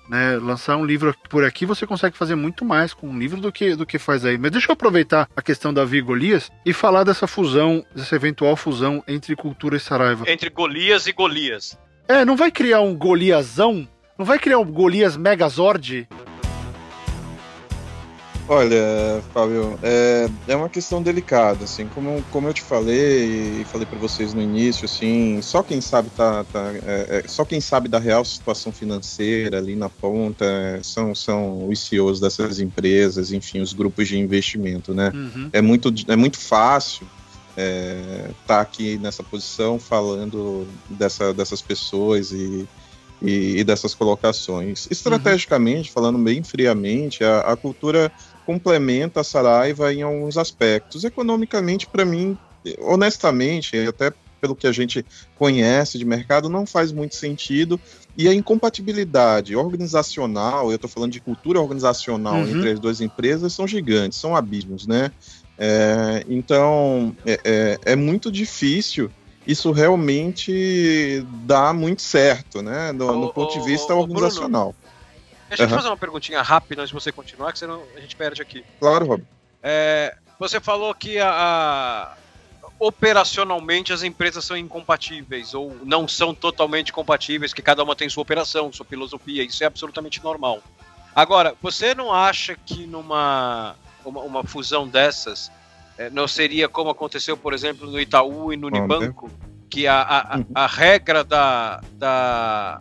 Né, 0.08 0.38
lançar 0.38 0.78
um 0.78 0.86
livro 0.86 1.16
por 1.30 1.44
aqui, 1.44 1.66
você 1.66 1.88
consegue 1.88 2.16
fazer 2.16 2.36
muito 2.36 2.64
mais 2.64 2.94
com 2.94 3.10
um 3.10 3.18
livro 3.18 3.42
do 3.42 3.52
que, 3.52 3.76
do 3.76 3.88
que 3.88 3.98
faz 3.98 4.24
aí. 4.24 4.38
Mas 4.38 4.52
deixa 4.52 4.70
eu 4.70 4.74
aproveitar 4.74 5.28
a 5.36 5.42
questão 5.42 5.74
da 5.74 5.84
Vi 5.84 6.00
Golias 6.00 6.52
e 6.64 6.74
falar 6.74 7.04
dessa 7.04 7.26
fusão, 7.26 7.84
dessa 7.96 8.16
eventual 8.16 8.56
fusão 8.56 9.04
entre 9.08 9.36
cultura 9.36 9.78
e 9.78 9.80
Saraiva. 9.80 10.30
Entre 10.30 10.50
Golias 10.52 11.08
e 11.08 11.12
Golias. 11.12 11.78
É, 12.08 12.24
não 12.24 12.36
vai 12.36 12.52
criar 12.52 12.82
um 12.82 12.96
Goliasão? 12.96 13.88
Não 14.18 14.26
vai 14.26 14.38
criar 14.38 14.60
um 14.60 14.72
Golias 14.72 15.18
Megazord? 15.18 16.08
Olha, 18.48 19.24
Fábio, 19.34 19.78
é, 19.82 20.30
é 20.48 20.56
uma 20.56 20.70
questão 20.70 21.02
delicada, 21.02 21.64
assim, 21.64 21.88
como, 21.88 22.24
como 22.32 22.48
eu 22.48 22.54
te 22.54 22.62
falei 22.62 23.62
e 23.62 23.66
falei 23.66 23.88
para 23.88 23.98
vocês 23.98 24.36
no 24.36 24.42
início, 24.42 24.86
assim, 24.86 25.42
só 25.42 25.64
quem 25.64 25.82
sabe 25.82 26.12
tá, 26.12 26.44
tá 26.44 26.72
é, 26.86 27.24
é, 27.24 27.28
só 27.28 27.44
quem 27.44 27.60
sabe 27.60 27.90
da 27.90 27.98
real 27.98 28.24
situação 28.24 28.72
financeira 28.72 29.58
ali 29.58 29.76
na 29.76 29.90
ponta 29.90 30.46
são, 30.84 31.16
são 31.16 31.68
os 31.68 31.80
CEOs 31.88 32.20
dessas 32.20 32.60
empresas, 32.60 33.32
enfim, 33.32 33.62
os 33.62 33.74
grupos 33.74 34.08
de 34.08 34.20
investimento, 34.20 34.94
né? 34.94 35.12
Uhum. 35.12 35.50
É 35.52 35.62
muito 35.62 35.92
é 36.08 36.16
muito 36.16 36.38
fácil 36.38 37.08
estar 37.50 37.58
é, 37.58 38.30
tá 38.46 38.62
aqui 38.62 38.98
nessa 39.00 39.24
posição 39.24 39.80
falando 39.80 40.68
dessa, 40.88 41.34
dessas 41.34 41.64
pessoas 41.64 42.32
e 42.32 42.68
e, 43.22 43.60
e, 43.60 43.64
dessas 43.64 43.94
colocações. 43.94 44.88
Estrategicamente, 44.90 45.90
uhum. 45.90 45.94
falando 45.94 46.20
bem 46.20 46.44
friamente, 46.44 47.24
a, 47.24 47.40
a, 47.40 47.56
cultura 47.56 48.12
complementa 48.46 49.22
a 49.22 49.24
Saraiva 49.24 49.94
em 49.94 50.02
alguns 50.02 50.38
aspectos. 50.38 51.04
Economicamente, 51.04 51.88
para 51.88 52.06
mim, 52.06 52.38
honestamente, 52.80 53.78
até 53.78 54.12
pelo 54.40 54.56
que 54.56 54.68
a 54.68 54.72
gente 54.72 55.04
conhece 55.38 55.98
de 55.98 56.06
mercado, 56.06 56.50
não 56.50 56.66
faz 56.66 56.92
muito 56.92 57.16
sentido. 57.16 57.80
E 58.18 58.28
a 58.28 58.34
incompatibilidade 58.34 59.56
organizacional, 59.56 60.70
eu 60.70 60.76
estou 60.76 60.90
falando 60.90 61.12
de 61.12 61.20
cultura 61.20 61.60
organizacional 61.60 62.36
uhum. 62.36 62.58
entre 62.58 62.72
as 62.72 62.80
duas 62.80 63.02
empresas, 63.02 63.54
são 63.54 63.68
gigantes, 63.68 64.20
são 64.20 64.36
abismos, 64.36 64.86
né? 64.88 65.12
É, 65.58 66.26
então, 66.30 67.16
é, 67.26 67.40
é, 67.44 67.80
é, 67.86 67.96
muito 67.96 68.32
difícil 68.32 69.10
isso 69.48 69.72
realmente 69.72 71.26
dar 71.46 71.74
muito 71.74 72.02
certo, 72.02 72.62
né? 72.62 72.92
No, 72.92 73.20
no 73.20 73.34
ponto 73.34 73.54
de 73.54 73.66
vista 73.66 73.94
organizacional. 73.94 74.76
Deixa 75.58 75.64
uhum. 75.64 75.70
eu 75.70 75.74
te 75.74 75.82
fazer 75.82 75.90
uma 75.90 75.98
perguntinha 75.98 76.42
rápida 76.42 76.82
antes 76.82 76.90
de 76.90 76.94
você 76.94 77.12
continuar, 77.12 77.52
que 77.54 77.60
senão 77.60 77.84
a 77.96 78.00
gente 78.00 78.16
perde 78.16 78.42
aqui. 78.42 78.64
Claro, 78.80 79.06
Rob. 79.06 79.24
É, 79.64 80.16
você 80.38 80.60
falou 80.60 80.94
que 80.94 81.18
a, 81.18 81.30
a, 81.30 82.18
operacionalmente 82.80 83.94
as 83.94 84.04
empresas 84.04 84.44
são 84.44 84.58
incompatíveis 84.58 85.54
ou 85.54 85.76
não 85.84 86.08
são 86.08 86.34
totalmente 86.34 86.92
compatíveis, 86.92 87.54
que 87.54 87.62
cada 87.62 87.84
uma 87.84 87.96
tem 87.96 88.10
sua 88.10 88.22
operação, 88.22 88.72
sua 88.72 88.86
filosofia, 88.86 89.44
isso 89.44 89.64
é 89.64 89.68
absolutamente 89.68 90.24
normal. 90.24 90.62
Agora, 91.16 91.56
você 91.62 91.96
não 91.96 92.14
acha 92.14 92.56
que 92.56 92.86
numa 92.86 93.76
uma, 94.04 94.22
uma 94.22 94.44
fusão 94.44 94.88
dessas 94.88 95.52
é, 95.98 96.10
não 96.10 96.28
seria 96.28 96.68
como 96.68 96.90
aconteceu, 96.90 97.38
por 97.38 97.54
exemplo, 97.54 97.90
no 97.90 98.00
Itaú 98.00 98.52
e 98.52 98.58
no 98.58 98.68
Unibanco, 98.68 99.32
que 99.70 99.88
a, 99.88 100.02
a, 100.02 100.64
a, 100.64 100.68
regra 100.68 101.24
da, 101.24 101.82
da 101.94 102.80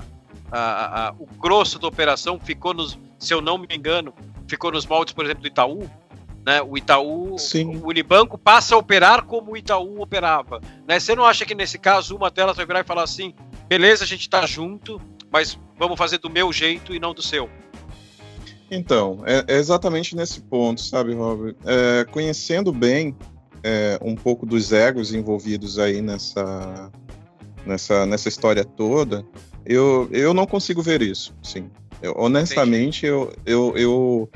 a, 0.56 1.08
a, 1.08 1.12
o 1.18 1.26
grosso 1.38 1.78
da 1.78 1.88
operação 1.88 2.38
ficou 2.38 2.72
nos, 2.72 2.98
se 3.18 3.34
eu 3.34 3.40
não 3.40 3.58
me 3.58 3.66
engano, 3.70 4.14
ficou 4.46 4.70
nos 4.70 4.86
moldes, 4.86 5.12
por 5.12 5.24
exemplo, 5.24 5.42
do 5.42 5.48
Itaú, 5.48 5.90
né? 6.46 6.62
O 6.62 6.76
Itaú, 6.76 7.36
Sim. 7.38 7.76
o 7.76 7.88
Unibanco 7.88 8.38
passa 8.38 8.74
a 8.74 8.78
operar 8.78 9.24
como 9.24 9.52
o 9.52 9.56
Itaú 9.56 10.00
operava. 10.00 10.60
Né? 10.86 11.00
Você 11.00 11.14
não 11.14 11.24
acha 11.24 11.44
que 11.44 11.54
nesse 11.54 11.78
caso 11.78 12.14
uma 12.14 12.30
delas 12.30 12.56
vai 12.56 12.66
virar 12.66 12.80
e 12.80 12.84
falar 12.84 13.02
assim: 13.02 13.34
beleza, 13.66 14.04
a 14.04 14.06
gente 14.06 14.28
tá 14.28 14.46
junto, 14.46 15.00
mas 15.30 15.58
vamos 15.76 15.98
fazer 15.98 16.18
do 16.18 16.30
meu 16.30 16.52
jeito 16.52 16.94
e 16.94 17.00
não 17.00 17.12
do 17.12 17.22
seu? 17.22 17.50
Então, 18.70 19.22
é, 19.26 19.44
é 19.48 19.56
exatamente 19.56 20.14
nesse 20.14 20.40
ponto, 20.40 20.80
sabe, 20.80 21.14
Robert? 21.14 21.56
É, 21.64 22.04
conhecendo 22.10 22.72
bem 22.72 23.16
é, 23.62 23.98
um 24.02 24.14
pouco 24.14 24.46
dos 24.46 24.72
egos 24.72 25.12
envolvidos 25.12 25.78
aí 25.78 26.00
nessa, 26.00 26.90
nessa, 27.66 28.06
nessa 28.06 28.28
história 28.28 28.64
toda, 28.64 29.24
eu, 29.66 30.08
eu 30.12 30.34
não 30.34 30.46
consigo 30.46 30.82
ver 30.82 31.02
isso, 31.02 31.34
sim. 31.42 31.70
Eu, 32.02 32.14
honestamente, 32.16 33.06
eu, 33.06 33.32
eu, 33.46 33.72
eu 33.76 34.30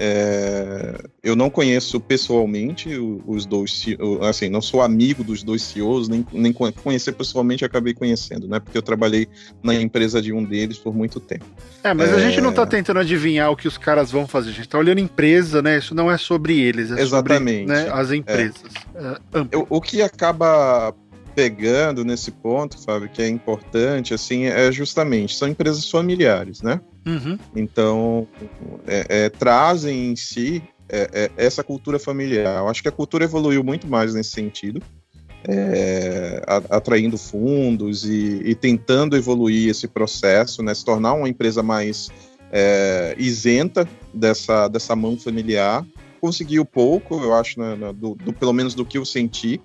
é, 0.00 0.96
eu 1.24 1.34
não 1.34 1.50
conheço 1.50 1.98
pessoalmente 1.98 2.88
os 3.26 3.44
dois, 3.44 3.84
assim, 4.28 4.48
não 4.48 4.62
sou 4.62 4.80
amigo 4.80 5.24
dos 5.24 5.42
dois 5.42 5.60
CEOs, 5.62 6.08
nem, 6.08 6.24
nem 6.32 6.52
conhecer 6.52 7.12
pessoalmente 7.12 7.64
acabei 7.64 7.92
conhecendo, 7.92 8.46
né? 8.46 8.60
Porque 8.60 8.78
eu 8.78 8.82
trabalhei 8.82 9.26
na 9.60 9.74
empresa 9.74 10.22
de 10.22 10.32
um 10.32 10.44
deles 10.44 10.78
por 10.78 10.94
muito 10.94 11.18
tempo. 11.18 11.46
É, 11.82 11.92
mas 11.92 12.10
é... 12.10 12.14
a 12.14 12.18
gente 12.20 12.40
não 12.40 12.50
está 12.50 12.64
tentando 12.64 13.00
adivinhar 13.00 13.50
o 13.50 13.56
que 13.56 13.66
os 13.66 13.76
caras 13.76 14.12
vão 14.12 14.24
fazer, 14.24 14.50
a 14.50 14.52
gente 14.52 14.66
está 14.66 14.78
olhando 14.78 15.00
empresa, 15.00 15.60
né? 15.60 15.78
Isso 15.78 15.96
não 15.96 16.08
é 16.08 16.16
sobre 16.16 16.60
eles, 16.60 16.92
é 16.92 17.00
Exatamente. 17.00 17.66
sobre 17.68 17.82
né, 17.82 17.90
as 17.92 18.12
empresas. 18.12 18.62
É. 18.94 19.38
É, 19.40 19.66
o 19.68 19.80
que 19.80 20.00
acaba 20.00 20.94
pegando 21.38 22.04
nesse 22.04 22.32
ponto, 22.32 22.76
Fábio, 22.82 23.08
que 23.08 23.22
é 23.22 23.28
importante, 23.28 24.12
assim, 24.12 24.46
é 24.46 24.72
justamente, 24.72 25.36
são 25.36 25.46
empresas 25.46 25.88
familiares, 25.88 26.62
né? 26.62 26.80
Uhum. 27.06 27.38
Então, 27.54 28.26
é, 28.88 29.06
é, 29.08 29.28
trazem 29.28 30.10
em 30.10 30.16
si 30.16 30.60
é, 30.88 31.08
é, 31.12 31.30
essa 31.36 31.62
cultura 31.62 31.96
familiar. 31.96 32.58
Eu 32.58 32.68
acho 32.68 32.82
que 32.82 32.88
a 32.88 32.92
cultura 32.92 33.22
evoluiu 33.22 33.62
muito 33.62 33.86
mais 33.86 34.14
nesse 34.14 34.30
sentido, 34.30 34.82
é, 35.48 36.42
atraindo 36.70 37.16
fundos 37.16 38.04
e, 38.04 38.42
e, 38.44 38.56
tentando 38.56 39.16
evoluir 39.16 39.70
esse 39.70 39.86
processo, 39.86 40.60
né? 40.60 40.74
Se 40.74 40.84
tornar 40.84 41.12
uma 41.12 41.28
empresa 41.28 41.62
mais 41.62 42.10
é, 42.50 43.14
isenta 43.16 43.88
dessa, 44.12 44.66
dessa 44.66 44.96
mão 44.96 45.16
familiar. 45.16 45.86
Conseguiu 46.20 46.64
pouco, 46.64 47.22
eu 47.22 47.32
acho, 47.32 47.60
né, 47.60 47.76
do, 47.94 48.16
do, 48.16 48.32
pelo 48.32 48.52
menos 48.52 48.74
do 48.74 48.84
que 48.84 48.98
eu 48.98 49.04
senti, 49.04 49.60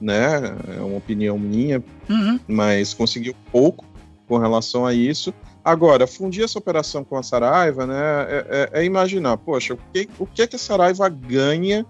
né? 0.00 0.56
É 0.76 0.80
uma 0.80 0.96
opinião 0.96 1.38
minha, 1.38 1.82
uhum. 2.08 2.38
mas 2.46 2.94
conseguiu 2.94 3.34
pouco 3.50 3.84
com 4.26 4.38
relação 4.38 4.86
a 4.86 4.94
isso. 4.94 5.32
Agora, 5.64 6.06
fundir 6.06 6.44
essa 6.44 6.58
operação 6.58 7.02
com 7.02 7.16
a 7.16 7.22
Saraiva, 7.22 7.86
né, 7.86 7.96
é, 8.28 8.70
é, 8.72 8.80
é 8.80 8.84
imaginar, 8.84 9.36
poxa, 9.38 9.74
o 9.74 9.78
que, 9.92 10.08
o 10.18 10.26
que, 10.26 10.42
é 10.42 10.46
que 10.46 10.56
a 10.56 10.58
Saraiva 10.58 11.08
ganha 11.08 11.84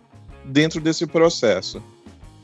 dentro 0.44 0.80
desse 0.80 1.06
processo? 1.06 1.82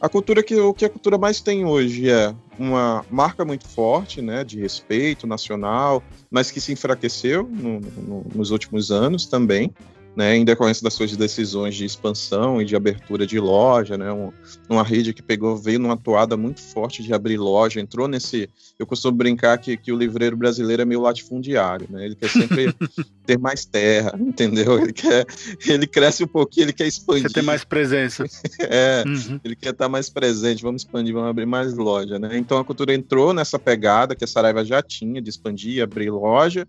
A 0.01 0.09
cultura 0.09 0.43
que 0.43 0.55
o 0.55 0.75
que 0.75 0.85
a 0.85 0.91
cultura 0.91 1.17
mais 1.17 1.41
tem 1.41 1.65
hoje 1.65 2.11
é 2.11 2.35
uma 2.59 3.05
marca 3.11 3.45
muito 3.45 3.67
forte, 3.67 4.21
né, 4.21 4.45
de 4.45 4.61
respeito 4.61 5.27
nacional, 5.27 6.03
mas 6.31 6.51
que 6.51 6.61
se 6.61 6.73
enfraqueceu 6.73 7.49
no, 7.51 7.81
no, 7.81 8.27
nos 8.35 8.51
últimos 8.51 8.91
anos 8.91 9.25
também 9.27 9.73
né, 10.17 10.37
em 10.37 10.45
decorrência 10.45 10.83
das 10.83 10.95
suas 10.95 11.17
decisões 11.17 11.75
de 11.75 11.85
expansão 11.85 12.61
e 12.61 12.65
de 12.65 12.77
abertura 12.77 13.27
de 13.27 13.39
loja, 13.41 13.99
né, 13.99 14.13
um, 14.13 14.33
uma 14.69 14.83
rede 14.83 15.13
que 15.13 15.23
pegou, 15.23 15.57
veio 15.57 15.79
numa 15.79 15.97
toada 15.97 16.37
muito 16.37 16.61
forte 16.61 17.03
de 17.03 17.13
abrir 17.13 17.37
loja, 17.37 17.81
entrou 17.81 18.07
nesse, 18.07 18.49
eu 18.79 18.87
costumo 18.87 19.17
brincar 19.17 19.59
que, 19.59 19.77
que 19.77 19.93
o 19.93 19.97
livreiro 19.97 20.37
brasileiro 20.37 20.83
é 20.83 20.85
meio 20.85 21.01
latifundiário, 21.01 21.89
né, 21.91 22.05
ele 22.07 22.15
quer 22.15 22.29
sempre 22.29 22.75
ter 23.27 23.39
mais 23.39 23.65
terra, 23.65 24.15
entendeu, 24.19 24.79
ele 24.79 24.93
quer, 24.93 25.27
ele 25.67 25.87
cresce 25.87 26.23
um 26.23 26.29
pouquinho, 26.29 26.67
ele 26.67 26.73
quer 26.73 26.87
expandir. 26.87 27.25
Quer 27.25 27.33
ter 27.33 27.43
mais 27.43 27.65
presença. 27.65 28.25
é, 28.61 29.03
uhum. 29.07 29.41
ele 29.45 29.57
quer 29.57 29.71
estar 29.71 29.89
mais 29.89 30.09
presente, 30.09 30.63
vamos 30.63 30.83
expandir, 30.83 31.13
vamos 31.13 31.31
abrir 31.31 31.47
mais 31.47 31.75
loja, 31.75 32.19
né, 32.19 32.37
então 32.39 32.59
a 32.59 32.65
cultura 32.65 32.95
entrou 32.95 33.33
nessa 33.33 33.59
pegada 33.59 34.15
que 34.15 34.25
a 34.25 34.29
Saraiva 34.29 34.65
já 34.65 34.81
tinha 34.81 35.21
de 35.21 35.29
expandir, 35.29 35.83
abrir 35.83 36.11
loja, 36.11 36.67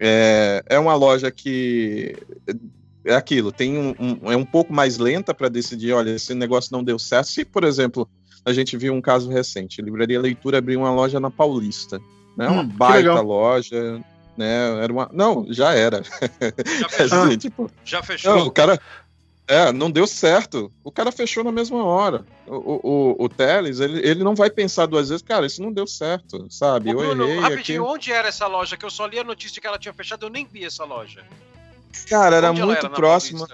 é, 0.00 0.64
é 0.66 0.78
uma 0.78 0.94
loja 0.94 1.30
que 1.30 2.16
é 3.04 3.14
aquilo, 3.14 3.52
tem 3.52 3.76
um, 3.76 3.94
um 3.98 4.32
é 4.32 4.36
um 4.36 4.44
pouco 4.44 4.72
mais 4.72 4.96
lenta 4.98 5.34
para 5.34 5.48
decidir, 5.48 5.92
olha, 5.92 6.10
esse 6.10 6.34
negócio 6.34 6.72
não 6.72 6.82
deu 6.82 6.98
certo. 6.98 7.28
Se, 7.28 7.44
por 7.44 7.64
exemplo, 7.64 8.08
a 8.44 8.52
gente 8.52 8.76
viu 8.76 8.94
um 8.94 9.00
caso 9.00 9.30
recente, 9.30 9.80
a 9.80 9.84
Livraria 9.84 10.20
Leitura 10.20 10.58
abriu 10.58 10.80
uma 10.80 10.92
loja 10.92 11.20
na 11.20 11.30
Paulista, 11.30 12.00
né? 12.36 12.48
Uma 12.48 12.62
hum, 12.62 12.68
baita 12.68 13.20
loja, 13.20 14.00
né? 14.36 14.82
Era 14.82 14.92
uma, 14.92 15.10
não, 15.12 15.46
já 15.50 15.74
era. 15.74 16.02
Já 16.02 16.88
fechou. 16.88 17.22
assim, 17.22 17.36
tipo, 17.36 17.70
já 17.84 18.02
fechou. 18.02 18.36
Não, 18.36 18.46
o 18.46 18.50
cara 18.50 18.80
é, 19.50 19.72
não 19.72 19.90
deu 19.90 20.06
certo. 20.06 20.70
O 20.84 20.92
cara 20.92 21.10
fechou 21.10 21.42
na 21.42 21.50
mesma 21.50 21.84
hora. 21.84 22.24
O, 22.46 23.16
o, 23.18 23.24
o 23.24 23.28
Teles, 23.28 23.80
ele, 23.80 23.98
ele 24.06 24.22
não 24.22 24.32
vai 24.32 24.48
pensar 24.48 24.86
duas 24.86 25.08
vezes, 25.08 25.24
cara, 25.24 25.44
isso 25.44 25.60
não 25.60 25.72
deu 25.72 25.88
certo, 25.88 26.46
sabe? 26.48 26.94
Ô, 26.94 26.98
Bruno, 26.98 27.24
eu 27.24 27.28
errei. 27.30 27.40
Rapidinho, 27.40 27.82
aqui... 27.82 27.92
onde 27.92 28.12
era 28.12 28.28
essa 28.28 28.46
loja? 28.46 28.76
Que 28.76 28.84
eu 28.84 28.90
só 28.90 29.06
li 29.06 29.18
a 29.18 29.24
notícia 29.24 29.60
que 29.60 29.66
ela 29.66 29.76
tinha 29.76 29.92
fechado, 29.92 30.24
eu 30.24 30.30
nem 30.30 30.46
vi 30.46 30.64
essa 30.64 30.84
loja. 30.84 31.24
Cara, 32.08 32.36
era 32.36 32.52
onde 32.52 32.62
muito 32.62 32.86
era, 32.86 32.90
próxima. 32.90 33.48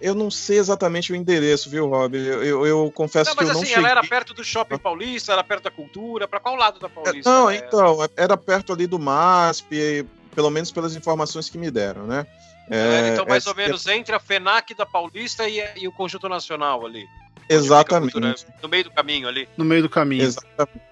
Eu 0.00 0.14
não 0.14 0.30
sei 0.30 0.56
exatamente 0.56 1.12
o 1.12 1.16
endereço, 1.16 1.68
viu, 1.68 1.86
Rob? 1.86 2.16
Eu, 2.16 2.42
eu, 2.42 2.66
eu 2.66 2.92
confesso 2.94 3.28
não, 3.30 3.36
que 3.36 3.44
eu 3.44 3.50
assim, 3.50 3.58
não 3.58 3.66
cheguei... 3.66 3.84
ela 3.84 3.90
era 3.90 4.02
perto 4.02 4.32
do 4.32 4.42
Shopping 4.42 4.78
Paulista, 4.78 5.34
era 5.34 5.44
perto 5.44 5.64
da 5.64 5.70
Cultura, 5.70 6.26
para 6.26 6.40
qual 6.40 6.56
lado 6.56 6.80
da 6.80 6.88
Paulista? 6.88 7.28
Não, 7.28 7.52
então, 7.52 7.98
era 8.16 8.38
perto 8.38 8.72
ali 8.72 8.86
do 8.86 8.98
MASP, 8.98 10.06
pelo 10.34 10.48
menos 10.48 10.70
pelas 10.72 10.96
informações 10.96 11.50
que 11.50 11.58
me 11.58 11.70
deram, 11.70 12.06
né? 12.06 12.26
É, 12.70 13.10
então, 13.12 13.24
mais 13.26 13.46
é, 13.46 13.48
ou 13.48 13.54
menos 13.54 13.86
entre 13.86 14.14
a 14.14 14.18
FENAC 14.18 14.74
da 14.74 14.84
Paulista 14.84 15.48
e, 15.48 15.62
e 15.76 15.86
o 15.86 15.92
Conjunto 15.92 16.28
Nacional 16.28 16.84
ali. 16.84 17.06
Exatamente. 17.48 18.18
no 18.62 18.68
meio 18.68 18.84
do 18.84 18.90
caminho 18.90 19.28
ali. 19.28 19.48
No 19.56 19.64
meio 19.64 19.82
do 19.82 19.88
caminho. 19.88 20.24
Exatamente. 20.24 20.86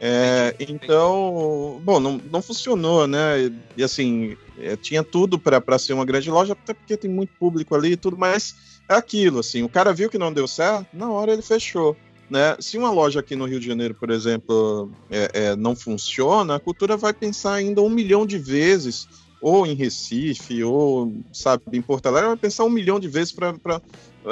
É, 0.00 0.54
então, 0.60 1.80
bom, 1.82 1.98
não, 1.98 2.20
não 2.30 2.40
funcionou, 2.40 3.06
né? 3.06 3.52
E 3.76 3.82
assim, 3.82 4.36
é, 4.58 4.76
tinha 4.76 5.02
tudo 5.02 5.38
para 5.38 5.78
ser 5.78 5.92
uma 5.92 6.04
grande 6.04 6.30
loja, 6.30 6.52
até 6.52 6.72
porque 6.72 6.96
tem 6.96 7.10
muito 7.10 7.32
público 7.38 7.74
ali 7.74 7.92
e 7.92 7.96
tudo, 7.96 8.16
mas 8.16 8.54
é 8.88 8.94
aquilo, 8.94 9.40
assim, 9.40 9.62
o 9.62 9.68
cara 9.68 9.92
viu 9.92 10.08
que 10.08 10.18
não 10.18 10.32
deu 10.32 10.46
certo, 10.46 10.86
na 10.92 11.10
hora 11.10 11.32
ele 11.32 11.42
fechou. 11.42 11.96
Né? 12.30 12.56
Se 12.60 12.76
uma 12.78 12.90
loja 12.90 13.20
aqui 13.20 13.34
no 13.34 13.46
Rio 13.46 13.58
de 13.58 13.66
Janeiro, 13.66 13.94
por 13.94 14.10
exemplo, 14.10 14.90
é, 15.10 15.30
é, 15.32 15.56
não 15.56 15.74
funciona, 15.74 16.56
a 16.56 16.60
cultura 16.60 16.96
vai 16.96 17.12
pensar 17.12 17.54
ainda 17.54 17.80
um 17.80 17.88
milhão 17.88 18.26
de 18.26 18.38
vezes 18.38 19.08
ou 19.40 19.66
em 19.66 19.74
Recife, 19.74 20.62
ou, 20.64 21.12
sabe, 21.32 21.62
em 21.72 21.82
Porto 21.82 22.06
Alegre, 22.06 22.28
vai 22.28 22.36
pensar 22.36 22.64
um 22.64 22.70
milhão 22.70 22.98
de 22.98 23.08
vezes 23.08 23.32
para 23.32 23.80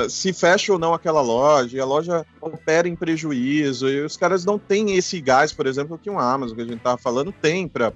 se 0.09 0.33
fecha 0.33 0.73
ou 0.73 0.79
não 0.79 0.93
aquela 0.93 1.21
loja, 1.21 1.77
e 1.77 1.81
a 1.81 1.85
loja 1.85 2.27
opera 2.41 2.89
em 2.89 2.97
prejuízo, 2.97 3.89
e 3.89 4.05
os 4.05 4.17
caras 4.17 4.45
não 4.45 4.59
têm 4.59 4.97
esse 4.97 5.21
gás, 5.21 5.53
por 5.53 5.67
exemplo, 5.67 5.99
que 5.99 6.11
um 6.11 6.19
Amazon, 6.19 6.57
que 6.57 6.63
a 6.63 6.67
gente 6.67 6.77
estava 6.77 6.99
falando, 6.99 7.33
tem 7.33 7.67
para 7.69 7.93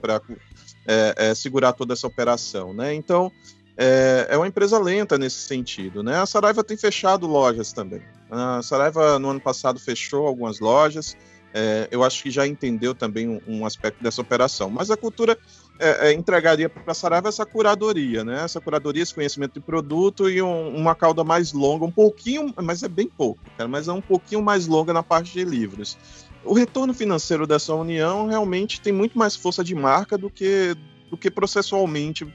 é, 0.87 1.15
é, 1.17 1.35
segurar 1.35 1.73
toda 1.73 1.93
essa 1.93 2.07
operação, 2.07 2.73
né? 2.73 2.95
Então, 2.95 3.31
é, 3.77 4.29
é, 4.31 4.37
uma 4.37 4.47
empresa 4.47 4.79
lenta 4.79 5.19
nesse 5.19 5.41
sentido, 5.41 6.03
né? 6.03 6.17
A 6.17 6.27
Saraiva 6.27 6.65
tem 6.65 6.77
fechado 6.77 7.27
lojas 7.27 7.73
também. 7.73 8.03
A 8.31 8.63
Saraiva, 8.63 9.19
no 9.19 9.31
ano 9.31 9.41
passado, 9.41 9.79
fechou 9.79 10.27
algumas 10.27 10.61
lojas, 10.61 11.17
é, 11.53 11.89
eu 11.91 12.05
acho 12.05 12.23
que 12.23 12.31
já 12.31 12.47
entendeu 12.47 12.95
também 12.95 13.29
um, 13.29 13.41
um, 13.47 13.67
aspecto 13.67 14.03
dessa 14.03 14.21
operação. 14.21 14.71
Mas 14.71 14.91
a 14.91 14.97
cultura 14.97 15.37
é, 15.81 16.09
é, 16.09 16.13
entregaria 16.13 16.69
para 16.69 16.93
a 16.93 16.95
Saraiva 16.95 17.29
essa 17.29 17.47
curadoria, 17.47 18.23
né? 18.23 18.45
Essa 18.45 18.61
curadoria, 18.61 19.03
esse 19.03 19.15
conhecimento 19.15 19.55
de 19.55 19.61
produto 19.61 20.29
e 20.29 20.43
um, 20.43 20.77
uma 20.77 20.95
cauda 20.95 21.25
mais 21.25 21.53
longa, 21.53 21.87
um 21.87 21.91
pouquinho, 21.91 22.53
mas 22.63 22.83
é 22.83 22.89
bem 22.89 23.09
pouco, 23.09 23.41
cara, 23.57 23.67
mas 23.67 23.89
é 23.89 23.93
um 23.93 24.01
pouquinho 24.01 24.43
mais 24.43 24.67
longa 24.67 24.93
na 24.93 25.03
parte 25.03 25.33
de 25.33 25.43
livros. 25.43 25.97
O 26.45 26.53
retorno 26.53 26.93
financeiro 26.93 27.47
dessa 27.47 27.75
união 27.75 28.27
realmente 28.27 28.81
tem 28.81 28.93
muito 28.93 29.19
mais 29.19 29.35
força 29.35 29.65
de 29.65 29.75
marca 29.75 30.19
do 30.19 30.29
que, 30.29 30.77
do 31.11 31.17
que 31.17 31.31
processualmente, 31.31 32.27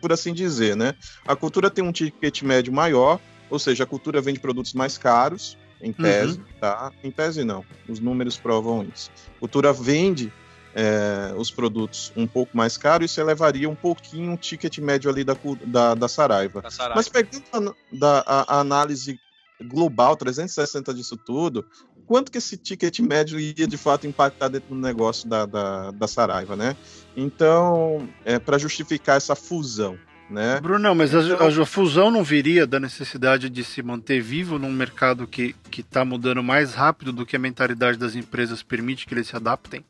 por 0.00 0.10
assim 0.10 0.32
dizer, 0.32 0.74
né? 0.74 0.94
A 1.26 1.36
cultura 1.36 1.70
tem 1.70 1.84
um 1.84 1.92
ticket 1.92 2.42
médio 2.42 2.72
maior, 2.72 3.20
ou 3.50 3.58
seja, 3.58 3.84
a 3.84 3.86
cultura 3.86 4.20
vende 4.22 4.40
produtos 4.40 4.72
mais 4.72 4.96
caros, 4.96 5.58
em 5.80 5.88
uhum. 5.88 5.94
tese, 5.94 6.38
uhum. 6.38 6.44
tá? 6.58 6.90
Em 7.02 7.10
tese 7.10 7.44
não, 7.44 7.62
os 7.86 8.00
números 8.00 8.38
provam 8.38 8.86
isso. 8.94 9.10
Cultura 9.38 9.72
vende 9.74 10.32
é, 10.74 11.32
os 11.36 11.50
produtos 11.50 12.12
um 12.16 12.26
pouco 12.26 12.56
mais 12.56 12.76
caros, 12.76 13.10
isso 13.10 13.20
elevaria 13.20 13.70
um 13.70 13.74
pouquinho 13.74 14.34
o 14.34 14.36
ticket 14.36 14.78
médio 14.78 15.08
ali 15.08 15.22
da, 15.22 15.36
da, 15.64 15.94
da 15.94 16.08
Saraiva. 16.08 16.60
Da 16.60 16.70
Saraiva. 16.70 16.96
Mas 16.96 17.08
pegando 17.08 17.44
a, 17.52 17.96
da, 17.96 18.24
a, 18.26 18.56
a 18.56 18.60
análise 18.60 19.18
global, 19.62 20.16
360 20.16 20.92
disso 20.92 21.16
tudo, 21.16 21.64
quanto 22.06 22.30
que 22.30 22.38
esse 22.38 22.56
ticket 22.56 22.98
médio 22.98 23.38
ia 23.38 23.66
de 23.66 23.76
fato 23.76 24.06
impactar 24.06 24.48
dentro 24.48 24.74
do 24.74 24.80
negócio 24.80 25.28
da, 25.28 25.46
da, 25.46 25.90
da 25.92 26.08
Saraiva, 26.08 26.56
né? 26.56 26.76
Então, 27.16 28.08
é, 28.24 28.40
para 28.40 28.58
justificar 28.58 29.16
essa 29.16 29.36
fusão, 29.36 29.96
né? 30.28 30.60
Bruno, 30.60 30.92
mas 30.94 31.14
então, 31.14 31.46
a, 31.46 31.62
a, 31.62 31.66
fusão 31.66 32.10
não 32.10 32.24
viria 32.24 32.66
da 32.66 32.80
necessidade 32.80 33.48
de 33.48 33.62
se 33.62 33.80
manter 33.80 34.20
vivo 34.20 34.58
num 34.58 34.72
mercado 34.72 35.26
que 35.26 35.54
está 35.76 36.04
mudando 36.04 36.42
mais 36.42 36.74
rápido 36.74 37.12
do 37.12 37.24
que 37.24 37.36
a 37.36 37.38
mentalidade 37.38 37.96
das 37.96 38.16
empresas 38.16 38.62
permite 38.62 39.06
que 39.06 39.14
eles 39.14 39.28
se 39.28 39.36
adaptem? 39.36 39.84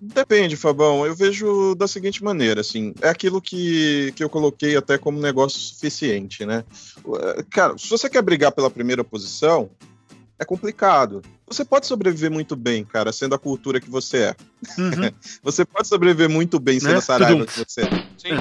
Depende, 0.00 0.56
Fabão. 0.56 1.04
Eu 1.04 1.14
vejo 1.14 1.74
da 1.74 1.86
seguinte 1.86 2.24
maneira, 2.24 2.62
assim, 2.62 2.94
é 3.02 3.08
aquilo 3.08 3.40
que, 3.40 4.12
que 4.16 4.24
eu 4.24 4.30
coloquei 4.30 4.74
até 4.76 4.96
como 4.96 5.20
negócio 5.20 5.60
suficiente, 5.60 6.46
né? 6.46 6.64
Cara, 7.50 7.76
se 7.76 7.88
você 7.90 8.08
quer 8.08 8.22
brigar 8.22 8.52
pela 8.52 8.70
primeira 8.70 9.04
posição, 9.04 9.70
é 10.38 10.44
complicado. 10.44 11.20
Você 11.46 11.66
pode 11.66 11.86
sobreviver 11.86 12.30
muito 12.30 12.56
bem, 12.56 12.82
cara, 12.82 13.12
sendo 13.12 13.34
a 13.34 13.38
cultura 13.38 13.78
que 13.78 13.90
você 13.90 14.16
é. 14.18 14.36
Uhum. 14.78 15.10
você 15.44 15.66
pode 15.66 15.86
sobreviver 15.86 16.30
muito 16.30 16.58
bem 16.58 16.80
sendo 16.80 16.92
né? 16.92 16.98
a 16.98 17.02
Saraiva 17.02 17.44
que 17.44 17.58
você 17.58 17.82
é. 17.82 17.90
Sim. 18.16 18.34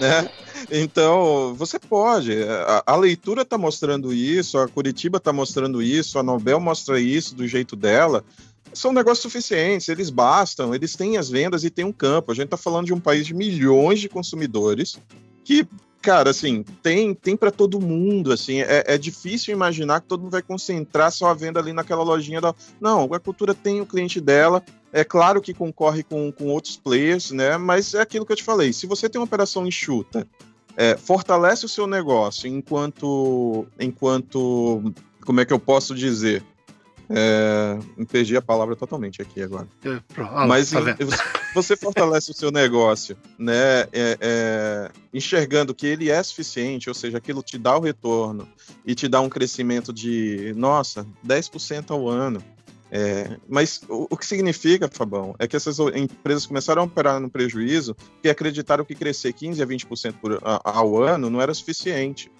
Né? 0.00 0.28
Então, 0.72 1.54
você 1.54 1.78
pode. 1.78 2.32
A, 2.42 2.82
a 2.84 2.96
leitura 2.96 3.42
está 3.42 3.56
mostrando 3.56 4.12
isso, 4.12 4.58
a 4.58 4.66
Curitiba 4.66 5.18
está 5.18 5.32
mostrando 5.32 5.80
isso, 5.80 6.18
a 6.18 6.24
Nobel 6.24 6.58
mostra 6.58 6.98
isso 6.98 7.36
do 7.36 7.46
jeito 7.46 7.76
dela. 7.76 8.24
São 8.74 8.92
negócios 8.92 9.22
suficientes, 9.22 9.88
eles 9.88 10.10
bastam, 10.10 10.74
eles 10.74 10.94
têm 10.96 11.16
as 11.16 11.30
vendas 11.30 11.64
e 11.64 11.70
tem 11.70 11.84
um 11.84 11.92
campo. 11.92 12.32
A 12.32 12.34
gente 12.34 12.46
está 12.46 12.56
falando 12.56 12.86
de 12.86 12.92
um 12.92 13.00
país 13.00 13.26
de 13.26 13.32
milhões 13.32 14.00
de 14.00 14.08
consumidores 14.08 14.98
que 15.44 15.66
cara, 16.04 16.28
assim, 16.28 16.62
tem, 16.82 17.14
tem 17.14 17.34
para 17.34 17.50
todo 17.50 17.80
mundo, 17.80 18.30
assim, 18.30 18.60
é, 18.60 18.84
é, 18.86 18.98
difícil 18.98 19.54
imaginar 19.54 20.02
que 20.02 20.06
todo 20.06 20.20
mundo 20.20 20.32
vai 20.32 20.42
concentrar 20.42 21.10
sua 21.10 21.32
venda 21.32 21.58
ali 21.58 21.72
naquela 21.72 22.02
lojinha 22.02 22.42
da... 22.42 22.54
Não, 22.78 23.04
a 23.14 23.18
cultura 23.18 23.54
tem 23.54 23.80
o 23.80 23.86
cliente 23.86 24.20
dela, 24.20 24.62
é 24.92 25.02
claro 25.02 25.40
que 25.40 25.54
concorre 25.54 26.02
com, 26.02 26.30
com 26.30 26.48
outros 26.48 26.76
players, 26.76 27.30
né, 27.30 27.56
mas 27.56 27.94
é 27.94 28.02
aquilo 28.02 28.26
que 28.26 28.32
eu 28.32 28.36
te 28.36 28.44
falei, 28.44 28.70
se 28.70 28.86
você 28.86 29.08
tem 29.08 29.18
uma 29.18 29.24
operação 29.24 29.66
enxuta, 29.66 30.28
é, 30.76 30.94
fortalece 30.94 31.64
o 31.64 31.70
seu 31.70 31.86
negócio 31.86 32.48
enquanto, 32.48 33.66
enquanto, 33.80 34.92
como 35.24 35.40
é 35.40 35.46
que 35.46 35.54
eu 35.54 35.58
posso 35.58 35.94
dizer, 35.94 36.44
é, 37.10 37.78
perdi 38.10 38.36
a 38.36 38.42
palavra 38.42 38.74
totalmente 38.74 39.20
aqui 39.20 39.42
agora. 39.42 39.68
É, 39.84 40.00
ah, 40.16 40.46
Mas 40.46 40.70
tá 40.70 40.80
você 41.54 41.76
fortalece 41.76 42.30
o 42.30 42.34
seu 42.34 42.50
negócio, 42.50 43.16
né? 43.38 43.82
É, 43.92 44.18
é, 44.20 44.90
enxergando 45.12 45.74
que 45.74 45.86
ele 45.86 46.10
é 46.10 46.22
suficiente, 46.22 46.88
ou 46.88 46.94
seja, 46.94 47.18
aquilo 47.18 47.42
te 47.42 47.58
dá 47.58 47.76
o 47.76 47.80
retorno 47.80 48.48
e 48.84 48.94
te 48.94 49.08
dá 49.08 49.20
um 49.20 49.28
crescimento 49.28 49.92
de, 49.92 50.52
nossa, 50.56 51.06
10% 51.26 51.90
ao 51.90 52.08
ano. 52.08 52.42
É, 52.90 53.38
mas 53.48 53.82
o, 53.88 54.06
o, 54.10 54.16
que 54.16 54.24
significa, 54.24 54.88
Fabão, 54.88 55.34
é 55.38 55.48
que 55.48 55.56
essas 55.56 55.78
empresas 55.80 56.46
começaram 56.46 56.82
a 56.82 56.84
operar 56.84 57.18
no 57.18 57.28
prejuízo 57.28 57.96
e 58.22 58.30
acreditaram 58.30 58.84
que 58.84 58.94
crescer 58.94 59.32
15% 59.32 59.62
a 59.62 59.66
20% 59.66 60.14
por, 60.20 60.40
a, 60.44 60.60
ao 60.78 61.02
ano 61.02 61.28
não 61.28 61.40
era 61.40 61.52
suficiente. 61.52 62.30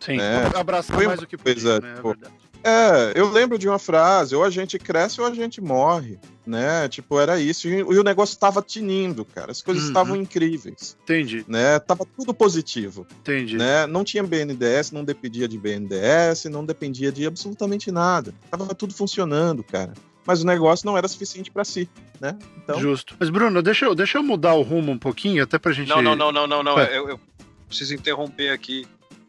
Sim, 0.00 0.16
né? 0.16 0.50
abraçar 0.54 1.02
mais 1.02 1.20
do 1.20 1.26
que 1.26 1.36
podia, 1.36 1.80
né? 1.80 1.94
É 1.98 2.02
verdade. 2.02 2.43
É, 2.64 3.12
eu 3.14 3.30
lembro 3.30 3.58
de 3.58 3.68
uma 3.68 3.78
frase, 3.78 4.34
ou 4.34 4.42
a 4.42 4.48
gente 4.48 4.78
cresce 4.78 5.20
ou 5.20 5.26
a 5.26 5.34
gente 5.34 5.60
morre, 5.60 6.18
né? 6.46 6.88
Tipo, 6.88 7.20
era 7.20 7.38
isso. 7.38 7.68
E, 7.68 7.82
o 7.82 8.02
negócio 8.02 8.32
estava 8.32 8.62
tinindo, 8.62 9.22
cara. 9.22 9.50
As 9.50 9.60
coisas 9.60 9.82
uhum. 9.82 9.90
estavam 9.90 10.16
incríveis. 10.16 10.96
Entendi. 11.02 11.44
Né? 11.46 11.78
Tava 11.78 12.06
tudo 12.16 12.32
positivo. 12.32 13.06
Entendi. 13.20 13.58
Né? 13.58 13.86
Não 13.86 14.02
tinha 14.02 14.22
BNDES, 14.22 14.92
não 14.92 15.04
dependia 15.04 15.46
de 15.46 15.58
BNDES, 15.58 16.46
não 16.46 16.64
dependia 16.64 17.12
de 17.12 17.26
absolutamente 17.26 17.92
nada. 17.92 18.32
Tava 18.50 18.74
tudo 18.74 18.94
funcionando, 18.94 19.62
cara. 19.62 19.92
Mas 20.26 20.42
o 20.42 20.46
negócio 20.46 20.86
não 20.86 20.96
era 20.96 21.06
suficiente 21.06 21.50
para 21.50 21.64
si, 21.64 21.86
né? 22.18 22.38
Então... 22.56 22.80
Justo. 22.80 23.14
Mas, 23.20 23.28
Bruno, 23.28 23.60
deixa 23.60 23.84
eu, 23.84 23.94
deixa 23.94 24.16
eu 24.16 24.22
mudar 24.22 24.54
o 24.54 24.62
rumo 24.62 24.90
um 24.90 24.98
pouquinho, 24.98 25.42
até 25.42 25.58
pra 25.58 25.70
gente... 25.70 25.90
Não, 25.90 26.00
não, 26.00 26.16
não, 26.16 26.32
não, 26.32 26.46
não, 26.46 26.62
não. 26.62 26.80
É. 26.80 26.96
Eu, 26.96 27.10
eu 27.10 27.20
preciso 27.68 27.94
interromper 27.94 28.48
aqui. 28.48 28.86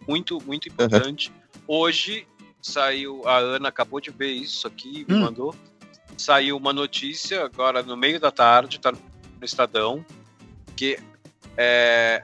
Muito, 0.07 0.41
muito 0.45 0.69
importante. 0.69 1.29
Uhum. 1.29 1.35
Hoje 1.67 2.25
saiu, 2.65 3.21
a 3.27 3.37
Ana 3.37 3.69
acabou 3.69 4.01
de 4.01 4.09
ver 4.09 4.31
isso 4.31 4.67
aqui, 4.67 5.05
me 5.07 5.15
hum. 5.15 5.21
mandou. 5.21 5.55
Saiu 6.17 6.57
uma 6.57 6.73
notícia 6.73 7.45
agora 7.45 7.83
no 7.83 7.95
meio 7.95 8.19
da 8.19 8.31
tarde, 8.31 8.79
tá 8.79 8.91
no 8.91 8.99
Estadão, 9.43 10.03
que 10.75 10.97
é, 11.55 12.23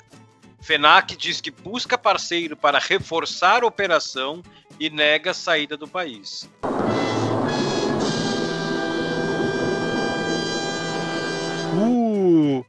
FENAC 0.62 1.16
diz 1.16 1.40
que 1.42 1.52
busca 1.52 1.98
parceiro 1.98 2.56
para 2.58 2.80
reforçar 2.80 3.64
a 3.64 3.68
operação 3.68 4.42
e 4.80 4.90
nega 4.90 5.32
a 5.32 5.34
saída 5.34 5.78
do 5.78 5.88
país. 5.88 6.50
Uh, 11.76 12.66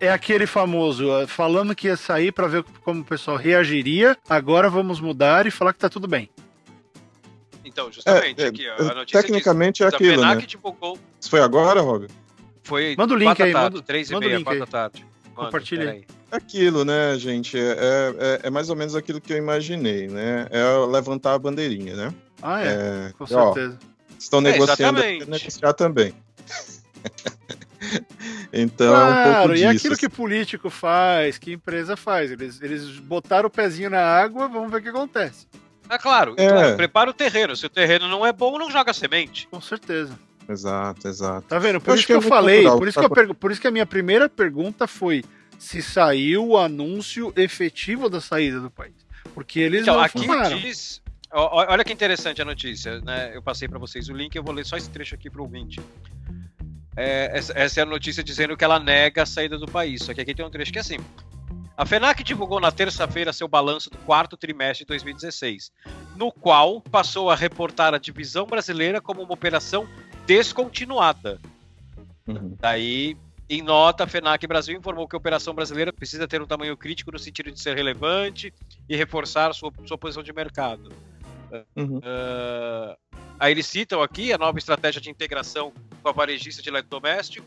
é 0.00 0.10
aquele 0.10 0.46
famoso, 0.46 1.06
falando 1.28 1.74
que 1.74 1.86
ia 1.86 1.96
sair 1.96 2.32
para 2.32 2.48
ver 2.48 2.64
como 2.82 3.02
o 3.02 3.04
pessoal 3.04 3.36
reagiria, 3.36 4.16
agora 4.28 4.68
vamos 4.68 5.00
mudar 5.00 5.46
e 5.46 5.50
falar 5.52 5.72
que 5.72 5.78
tá 5.78 5.88
tudo 5.88 6.08
bem. 6.08 6.28
Então, 7.72 7.90
justamente, 7.90 8.42
é, 8.42 8.48
aqui, 8.48 8.68
ó, 8.68 8.90
a 8.90 8.94
notícia 8.94 9.22
Tecnicamente 9.22 9.82
é 9.82 9.86
aquilo, 9.86 10.22
né? 10.22 10.36
divulgou... 10.36 10.98
Isso 11.18 11.30
foi 11.30 11.40
agora, 11.40 11.80
Rob? 11.80 12.06
Foi 12.62 12.94
manda 12.96 13.14
o 13.14 13.16
link 13.16 13.42
aí, 13.42 13.52
tarde, 13.52 13.76
manda, 13.76 13.82
três 13.82 14.10
e 14.10 14.12
manda 14.12 14.26
meia, 14.26 14.44
quatro 14.44 14.60
da 14.60 14.66
tarde. 14.66 15.06
Compartilha 15.34 15.90
aí. 15.90 16.04
É 16.30 16.36
aquilo, 16.36 16.84
né, 16.84 17.16
gente? 17.18 17.58
É, 17.58 17.72
é, 18.18 18.40
é, 18.44 18.50
mais 18.50 18.68
ou 18.68 18.76
menos 18.76 18.94
aquilo 18.94 19.22
que 19.22 19.32
eu 19.32 19.38
imaginei, 19.38 20.06
né? 20.06 20.46
É 20.50 20.62
levantar 20.86 21.32
a 21.32 21.38
bandeirinha, 21.38 21.96
né? 21.96 22.14
Ah, 22.42 22.62
é. 22.62 22.66
é 22.66 23.12
com 23.16 23.26
certeza. 23.26 23.78
Ó, 23.82 24.14
estão 24.18 24.40
é, 24.40 24.42
negociando, 24.42 25.00
negociar 25.00 25.72
também. 25.72 26.14
então 28.52 28.88
claro, 28.88 29.14
é 29.14 29.30
um 29.30 29.34
pouco 29.34 29.54
disso. 29.54 29.64
E 29.64 29.66
é 29.66 29.70
aquilo 29.70 29.96
que 29.96 30.08
político 30.10 30.68
faz, 30.68 31.38
que 31.38 31.54
empresa 31.54 31.96
faz. 31.96 32.30
Eles, 32.30 32.60
eles 32.60 32.98
botaram 32.98 33.46
o 33.46 33.50
pezinho 33.50 33.88
na 33.88 34.02
água, 34.02 34.46
vamos 34.46 34.70
ver 34.70 34.78
o 34.78 34.82
que 34.82 34.88
acontece. 34.90 35.46
É 35.88 35.98
claro, 35.98 36.34
é. 36.36 36.48
claro, 36.48 36.76
prepara 36.76 37.10
o 37.10 37.14
terreno. 37.14 37.54
Se 37.54 37.66
o 37.66 37.70
terreno 37.70 38.08
não 38.08 38.24
é 38.24 38.32
bom, 38.32 38.58
não 38.58 38.70
joga 38.70 38.92
semente. 38.92 39.46
Com 39.50 39.60
certeza. 39.60 40.18
Exato, 40.48 41.08
exato. 41.08 41.46
Tá 41.48 41.58
vendo? 41.58 41.80
Por 41.80 41.90
eu 41.90 41.94
isso 41.96 42.06
que, 42.06 42.12
eu 42.12 42.18
é 42.18 42.22
falei, 42.22 42.64
por 42.64 42.88
isso, 42.88 42.98
que 42.98 43.04
eu 43.04 43.34
por 43.34 43.52
isso 43.52 43.60
que 43.60 43.66
a 43.66 43.70
minha 43.70 43.86
primeira 43.86 44.28
pergunta 44.28 44.86
foi 44.86 45.22
se 45.58 45.80
saiu 45.80 46.48
o 46.48 46.58
anúncio 46.58 47.32
efetivo 47.36 48.08
da 48.08 48.20
saída 48.20 48.60
do 48.60 48.70
país. 48.70 48.94
Porque 49.34 49.60
eles 49.60 49.82
então, 49.82 49.94
não 49.94 50.02
aqui 50.02 50.20
fumaram. 50.20 50.58
diz. 50.58 51.00
Olha 51.30 51.82
que 51.82 51.92
interessante 51.92 52.42
a 52.42 52.44
notícia, 52.44 53.00
né? 53.00 53.30
Eu 53.34 53.42
passei 53.42 53.66
para 53.66 53.78
vocês 53.78 54.08
o 54.08 54.12
link, 54.12 54.34
eu 54.34 54.42
vou 54.42 54.52
ler 54.52 54.66
só 54.66 54.76
esse 54.76 54.90
trecho 54.90 55.14
aqui 55.14 55.30
pro 55.30 55.42
ouvinte. 55.42 55.80
É, 56.94 57.30
essa, 57.32 57.52
essa 57.56 57.80
é 57.80 57.82
a 57.82 57.86
notícia 57.86 58.22
dizendo 58.22 58.54
que 58.56 58.64
ela 58.64 58.78
nega 58.78 59.22
a 59.22 59.26
saída 59.26 59.56
do 59.56 59.66
país. 59.66 60.02
Só 60.02 60.12
que 60.12 60.20
aqui 60.20 60.34
tem 60.34 60.44
um 60.44 60.50
trecho 60.50 60.72
que 60.72 60.78
é 60.78 60.82
assim: 60.82 60.98
a 61.82 61.84
FENAC 61.84 62.22
divulgou 62.22 62.60
na 62.60 62.70
terça-feira 62.70 63.32
seu 63.32 63.48
balanço 63.48 63.90
do 63.90 63.98
quarto 63.98 64.36
trimestre 64.36 64.84
de 64.84 64.88
2016, 64.88 65.72
no 66.14 66.30
qual 66.30 66.80
passou 66.80 67.28
a 67.28 67.34
reportar 67.34 67.92
a 67.92 67.98
divisão 67.98 68.46
brasileira 68.46 69.00
como 69.00 69.20
uma 69.20 69.34
operação 69.34 69.88
descontinuada. 70.24 71.40
Uhum. 72.24 72.56
Daí, 72.60 73.16
em 73.50 73.62
nota, 73.62 74.04
a 74.04 74.06
FENAC 74.06 74.46
Brasil 74.46 74.78
informou 74.78 75.08
que 75.08 75.16
a 75.16 75.18
operação 75.18 75.52
brasileira 75.52 75.92
precisa 75.92 76.28
ter 76.28 76.40
um 76.40 76.46
tamanho 76.46 76.76
crítico 76.76 77.10
no 77.10 77.18
sentido 77.18 77.50
de 77.50 77.58
ser 77.58 77.74
relevante 77.74 78.54
e 78.88 78.96
reforçar 78.96 79.52
sua, 79.52 79.72
sua 79.84 79.98
posição 79.98 80.22
de 80.22 80.32
mercado. 80.32 80.88
Uhum. 81.74 81.98
Uh, 81.98 82.96
aí 83.40 83.52
eles 83.52 83.66
citam 83.66 84.00
aqui 84.00 84.32
a 84.32 84.38
nova 84.38 84.56
estratégia 84.56 85.00
de 85.00 85.10
integração 85.10 85.72
com 86.00 86.08
a 86.08 86.12
varejista 86.12 86.62
de 86.62 86.68
eletrodoméstico, 86.68 87.44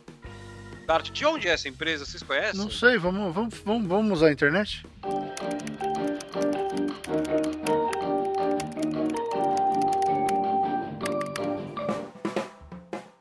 Dart, 0.85 1.09
de 1.09 1.25
onde 1.25 1.47
é 1.47 1.51
essa 1.51 1.67
empresa? 1.67 2.05
Vocês 2.05 2.21
conhecem? 2.21 2.61
Não 2.61 2.69
sei, 2.69 2.97
vamos, 2.97 3.33
vamos, 3.33 3.57
vamos, 3.59 3.87
vamos 3.87 4.11
usar 4.19 4.27
a 4.27 4.31
internet? 4.31 4.85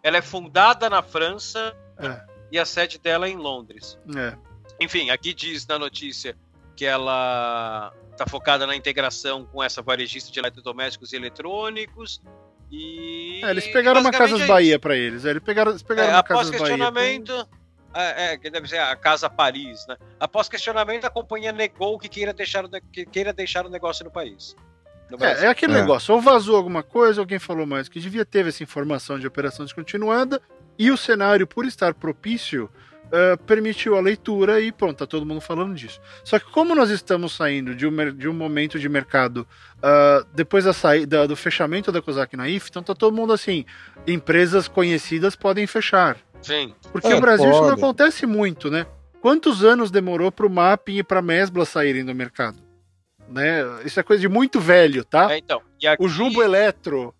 Ela 0.02 0.18
é 0.18 0.22
fundada 0.22 0.90
na 0.90 1.02
França 1.02 1.74
é. 1.98 2.20
e 2.52 2.58
a 2.58 2.66
sede 2.66 2.98
dela 2.98 3.26
é 3.26 3.30
em 3.30 3.36
Londres. 3.36 3.98
É. 4.14 4.36
Enfim, 4.78 5.08
aqui 5.08 5.32
diz 5.32 5.66
na 5.66 5.78
notícia 5.78 6.36
que 6.76 6.84
ela 6.84 7.92
está 8.12 8.26
focada 8.26 8.66
na 8.66 8.76
integração 8.76 9.46
com 9.46 9.62
essa 9.62 9.80
varejista 9.80 10.30
de 10.30 10.38
eletrodomésticos 10.38 11.12
e 11.12 11.16
eletrônicos 11.16 12.20
e. 12.74 13.44
É, 13.44 13.50
eles 13.50 13.66
pegaram 13.68 14.00
uma 14.00 14.10
Casas 14.10 14.40
é 14.40 14.46
Bahia 14.46 14.78
para 14.78 14.96
eles. 14.96 15.24
É, 15.24 15.30
eles 15.30 15.42
pegaram, 15.42 15.70
eles 15.70 15.82
pegaram 15.82 16.10
é, 16.10 16.14
uma 16.14 16.22
Casas 16.22 16.50
Bahia. 16.50 16.58
questionamento. 16.58 17.48
É, 17.96 18.32
é, 18.32 18.36
que 18.36 18.50
deve 18.50 18.66
ser 18.66 18.78
a 18.78 18.96
Casa 18.96 19.30
Paris, 19.30 19.86
né? 19.86 19.96
Após 20.18 20.48
questionamento, 20.48 21.04
a 21.04 21.10
companhia 21.10 21.52
negou 21.52 21.96
que 21.96 22.08
queira 22.08 22.32
deixar, 22.32 22.64
que 22.92 23.06
queira 23.06 23.32
deixar 23.32 23.64
o 23.64 23.68
negócio 23.68 24.04
no 24.04 24.10
país. 24.10 24.56
No 25.08 25.24
é, 25.24 25.44
é, 25.44 25.46
aquele 25.46 25.74
é. 25.74 25.80
negócio, 25.80 26.12
ou 26.12 26.20
vazou 26.20 26.56
alguma 26.56 26.82
coisa, 26.82 27.20
alguém 27.20 27.38
falou 27.38 27.64
mais 27.64 27.88
que 27.88 28.00
devia 28.00 28.24
ter 28.24 28.48
essa 28.48 28.64
informação 28.64 29.16
de 29.16 29.28
operação 29.28 29.64
descontinuada, 29.64 30.42
E 30.76 30.90
o 30.90 30.96
cenário, 30.96 31.46
por 31.46 31.64
estar 31.64 31.94
propício, 31.94 32.68
uh, 33.14 33.38
permitiu 33.44 33.96
a 33.96 34.00
leitura 34.00 34.60
e 34.60 34.72
pronto, 34.72 34.98
tá 34.98 35.06
todo 35.06 35.24
mundo 35.24 35.40
falando 35.40 35.74
disso. 35.74 36.00
Só 36.24 36.38
que 36.38 36.50
como 36.50 36.74
nós 36.74 36.90
estamos 36.90 37.32
saindo 37.32 37.74
de 37.74 37.86
um, 37.86 38.14
de 38.14 38.28
um 38.28 38.34
momento 38.34 38.78
de 38.78 38.88
mercado 38.88 39.46
uh, 39.78 40.26
depois 40.34 40.64
da 40.64 40.72
saída 40.72 41.26
do 41.28 41.36
fechamento 41.36 41.92
da 41.92 42.02
COSAC 42.02 42.36
na 42.36 42.48
IF, 42.48 42.68
então 42.68 42.82
tá 42.82 42.94
todo 42.94 43.14
mundo 43.14 43.32
assim, 43.32 43.64
empresas 44.06 44.66
conhecidas 44.66 45.36
podem 45.36 45.66
fechar. 45.66 46.18
Sim. 46.42 46.74
Porque 46.92 47.06
é, 47.06 47.14
no 47.14 47.20
Brasil 47.20 47.46
pode. 47.46 47.56
isso 47.56 47.66
não 47.66 47.74
acontece 47.74 48.26
muito, 48.26 48.70
né? 48.70 48.86
Quantos 49.20 49.64
anos 49.64 49.90
demorou 49.90 50.30
para 50.30 50.46
o 50.46 50.50
Mapping 50.50 50.98
e 50.98 51.02
para 51.02 51.20
a 51.20 51.22
Mesbla 51.22 51.64
saírem 51.64 52.04
do 52.04 52.14
mercado? 52.14 52.58
Né? 53.26 53.62
Isso 53.82 53.98
é 53.98 54.02
coisa 54.02 54.20
de 54.20 54.28
muito 54.28 54.60
velho, 54.60 55.02
tá? 55.02 55.32
É, 55.32 55.38
então, 55.38 55.62
aqui... 55.86 56.04
O 56.04 56.08
Jumbo 56.08 56.42
Eletro. 56.42 57.14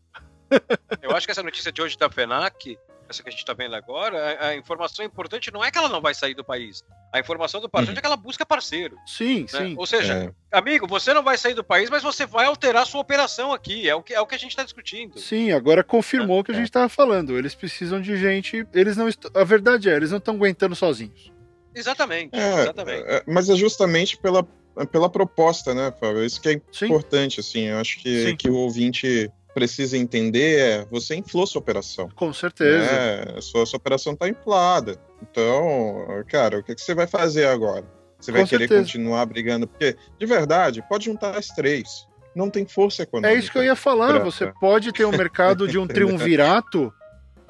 Eu 1.01 1.17
acho 1.17 1.27
que 1.27 1.31
essa 1.31 1.43
notícia 1.43 1.73
de 1.73 1.81
hoje 1.81 1.97
da 1.97 2.11
FENAC 2.11 2.79
essa 3.15 3.23
que 3.23 3.29
a 3.29 3.33
gente 3.33 3.41
está 3.41 3.53
vendo 3.53 3.75
agora, 3.75 4.19
a, 4.19 4.49
a, 4.49 4.57
informação 4.57 5.05
importante 5.05 5.53
não 5.53 5.65
é 5.65 5.71
que 5.71 5.79
ela 5.79 5.89
não 5.89 6.01
vai 6.01 6.15
sair 6.15 6.35
do 6.35 6.45
país. 6.45 6.83
A 7.13 7.21
informação 7.21 7.61
do 7.61 7.67
importante 7.67 7.93
uhum. 7.93 7.99
é 7.99 8.01
que 8.01 8.07
ela 8.07 8.17
busca 8.17 8.45
parceiro. 8.45 8.97
Sim, 9.07 9.43
né? 9.43 9.47
sim. 9.49 9.75
Ou 9.79 9.87
seja, 9.87 10.35
é. 10.53 10.59
amigo, 10.59 10.87
você 10.87 11.15
não 11.15 11.23
vai 11.23 11.39
sair 11.39 11.55
do 11.55 11.65
país, 11.65 11.89
mas 11.89 12.03
você 12.03 12.27
vai 12.27 12.47
alterar 12.47 12.87
sua 12.87 13.01
operação 13.01 13.53
aqui. 13.53 13.89
É 13.89 13.95
o 13.95 14.03
que, 14.03 14.13
é 14.13 14.21
o 14.21 14.27
que 14.27 14.35
a 14.35 14.39
gente 14.39 14.51
está 14.51 14.65
discutindo. 14.65 15.19
Sim, 15.19 15.53
agora 15.53 15.85
confirmou 15.85 16.41
o 16.41 16.45
que 16.45 16.51
a 16.51 16.55
gente 16.55 16.67
estava 16.67 16.89
falando. 16.89 17.39
Eles 17.39 17.55
precisam 17.55 18.01
de 18.01 18.17
gente. 18.17 18.67
Eles 18.75 18.97
não 18.97 19.09
A 19.35 19.45
verdade 19.45 19.89
é, 19.89 19.95
eles 19.95 20.11
não 20.11 20.19
estão 20.19 20.35
aguentando 20.35 20.75
sozinhos. 20.75 21.33
Exatamente, 21.75 22.39
é, 22.39 22.61
exatamente. 22.63 23.05
É, 23.05 23.23
mas 23.27 23.49
é 23.49 23.57
justamente 23.57 24.17
pela, 24.17 24.47
pela 24.93 25.09
proposta, 25.09 25.75
né, 25.75 25.93
Fábio? 25.99 26.25
Isso 26.25 26.41
que 26.41 26.49
é 26.51 26.61
sim. 26.71 26.87
importante, 26.87 27.41
assim. 27.41 27.63
Eu 27.63 27.79
acho 27.79 27.99
que, 27.99 28.37
que 28.37 28.49
o 28.49 28.55
ouvinte 28.55 29.31
precisa 29.55 29.97
entender 29.97 30.59
é 30.59 30.85
você 30.91 31.15
inflou 31.15 31.47
sua 31.47 31.61
operação. 31.61 32.09
Com 32.15 32.33
certeza. 32.33 32.91
Né? 32.91 33.41
Sua, 33.41 33.65
sua 33.65 33.77
operação 33.77 34.13
está 34.13 34.29
inflada. 34.29 34.99
Então, 35.23 36.07
cara, 36.29 36.59
o 36.59 36.63
que, 36.63 36.75
que 36.75 36.81
você 36.81 36.95
vai 36.95 37.07
fazer 37.07 37.47
agora? 37.47 37.85
Você 38.19 38.33
vai 38.33 38.43
Com 38.43 38.49
querer 38.49 38.69
certeza. 38.69 38.81
continuar 38.83 39.25
brigando? 39.27 39.67
Porque, 39.67 39.97
de 40.19 40.27
verdade, 40.27 40.83
pode 40.89 41.05
juntar 41.05 41.37
as 41.37 41.49
três. 41.49 42.07
Não 42.35 42.51
tem 42.51 42.67
força 42.67 43.03
econômica. 43.03 43.33
É 43.35 43.39
isso 43.39 43.53
que 43.53 43.59
eu 43.59 43.63
ia 43.63 43.77
falar. 43.77 44.15
Pra... 44.15 44.25
Você 44.25 44.53
pode 44.61 44.93
ter 44.93 45.05
um 45.05 45.13
mercado 45.13 45.69
de 45.69 45.79
um 45.79 45.87
triunvirato 45.89 46.93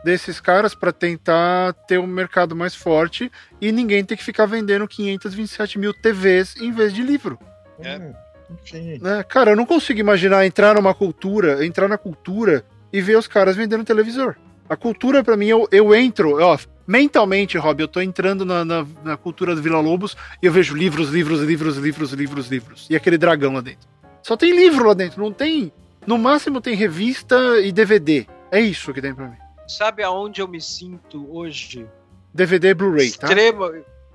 desses 0.05 0.39
caras 0.39 0.75
para 0.75 0.93
tentar 0.93 1.73
ter 1.89 1.99
um 1.99 2.07
mercado 2.07 2.55
mais 2.55 2.75
forte 2.75 3.33
e 3.61 3.73
ninguém 3.73 4.05
ter 4.05 4.17
que 4.17 4.23
ficar 4.23 4.45
vendendo 4.45 4.87
527 4.87 5.79
mil 5.79 5.95
TVs 5.95 6.57
em 6.57 6.71
vez 6.71 6.93
de 6.93 7.03
livro. 7.03 7.39
É. 7.81 8.24
Enfim. 8.63 8.99
Né? 9.01 9.23
Cara, 9.25 9.53
eu 9.53 9.57
não 9.57 9.67
consigo 9.67 10.01
imaginar 10.01 10.47
entrar 10.47 10.75
numa 10.75 10.95
cultura, 10.95 11.65
entrar 11.65 11.89
na 11.89 11.99
cultura 11.99 12.65
e 12.93 13.01
ver 13.01 13.17
os 13.17 13.27
caras 13.27 13.57
vendendo 13.57 13.85
televisor. 13.85 14.37
A 14.69 14.77
cultura, 14.77 15.23
para 15.23 15.37
mim, 15.37 15.47
eu, 15.47 15.69
eu 15.71 15.95
entro, 15.95 16.41
ó, 16.41 16.59
mentalmente, 16.87 17.59
Rob, 17.59 17.81
eu 17.81 17.89
tô 17.89 18.01
entrando 18.01 18.45
na, 18.45 18.65
na, 18.65 18.87
na, 19.03 19.17
cultura 19.17 19.55
do 19.55 19.61
Vila 19.61 19.81
Lobos 19.81 20.17
e 20.43 20.47
eu 20.47 20.53
vejo 20.53 20.75
livros, 20.75 21.11
livros, 21.11 21.41
livros, 21.41 21.77
livros, 21.77 22.13
livros, 22.13 22.49
livros. 22.49 22.87
E 22.89 22.97
aquele 22.97 23.19
dragão 23.19 23.53
lá 23.53 23.61
dentro. 23.61 23.87
Só 24.23 24.37
tem 24.37 24.55
livro 24.55 24.87
lá 24.87 24.95
dentro, 24.95 25.23
não 25.23 25.33
tem. 25.33 25.71
No 26.07 26.17
máximo 26.17 26.61
tem 26.61 26.75
revista 26.75 27.61
e 27.61 27.73
DVD. 27.73 28.27
É 28.51 28.61
isso 28.61 28.93
que 28.93 29.03
tem 29.03 29.15
pra 29.15 29.29
mim. 29.29 29.37
Sabe 29.67 30.03
aonde 30.03 30.41
eu 30.41 30.49
me 30.49 30.61
sinto 30.61 31.27
hoje? 31.35 31.87
DVD 32.33 32.69
e 32.69 32.75
Blu-ray, 32.75 33.11
tá? 33.13 33.29
Extrema, 33.29 33.73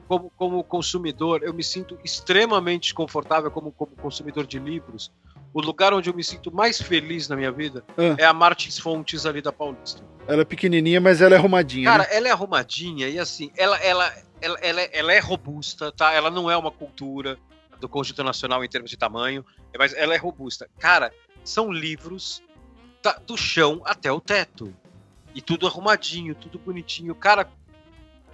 como, 0.10 0.32
como 0.36 0.64
consumidor, 0.64 1.44
eu 1.44 1.54
me 1.54 1.64
sinto 1.64 1.96
extremamente 2.04 2.96
confortável 2.96 3.52
como, 3.52 3.72
como 3.72 3.92
consumidor 3.92 4.48
de 4.48 4.58
livros. 4.58 5.12
O 5.54 5.62
lugar 5.62 5.94
onde 5.94 6.10
eu 6.10 6.16
me 6.16 6.24
sinto 6.24 6.52
mais 6.52 6.82
feliz 6.82 7.30
na 7.30 7.36
minha 7.36 7.52
vida 7.52 7.86
ah. 7.96 8.16
é 8.18 8.26
a 8.26 8.34
Martins 8.34 8.80
Fontes 8.80 9.28
ali 9.28 9.40
da 9.40 9.52
Paulista. 9.52 10.02
Ela 10.28 10.42
é 10.42 10.46
pequenininha, 10.46 11.00
mas 11.00 11.22
ela 11.22 11.36
é 11.36 11.38
arrumadinha. 11.38 11.92
Cara, 11.92 12.04
né? 12.04 12.10
ela 12.12 12.28
é 12.28 12.32
arrumadinha 12.32 13.08
e 13.08 13.20
assim, 13.20 13.52
ela, 13.56 13.78
ela, 13.78 14.12
ela, 14.42 14.58
ela, 14.62 14.82
ela 14.82 15.14
é 15.14 15.20
robusta, 15.20 15.92
tá? 15.92 16.12
Ela 16.12 16.32
não 16.32 16.50
é 16.50 16.58
uma 16.58 16.72
cultura 16.72 17.38
do 17.80 17.88
conjunto 17.88 18.24
nacional 18.24 18.66
em 18.66 18.68
termos 18.68 18.90
de 18.90 18.98
tamanho, 18.98 19.46
mas 19.78 19.94
ela 19.94 20.16
é 20.16 20.18
robusta. 20.18 20.68
Cara, 20.80 21.14
são 21.44 21.72
livros 21.72 22.42
tá, 23.00 23.22
do 23.28 23.38
chão 23.38 23.84
até 23.86 24.12
o 24.12 24.20
teto. 24.20 24.74
E 25.36 25.42
tudo 25.42 25.68
arrumadinho, 25.68 26.34
tudo 26.34 26.58
bonitinho. 26.58 27.14
Cara, 27.14 27.48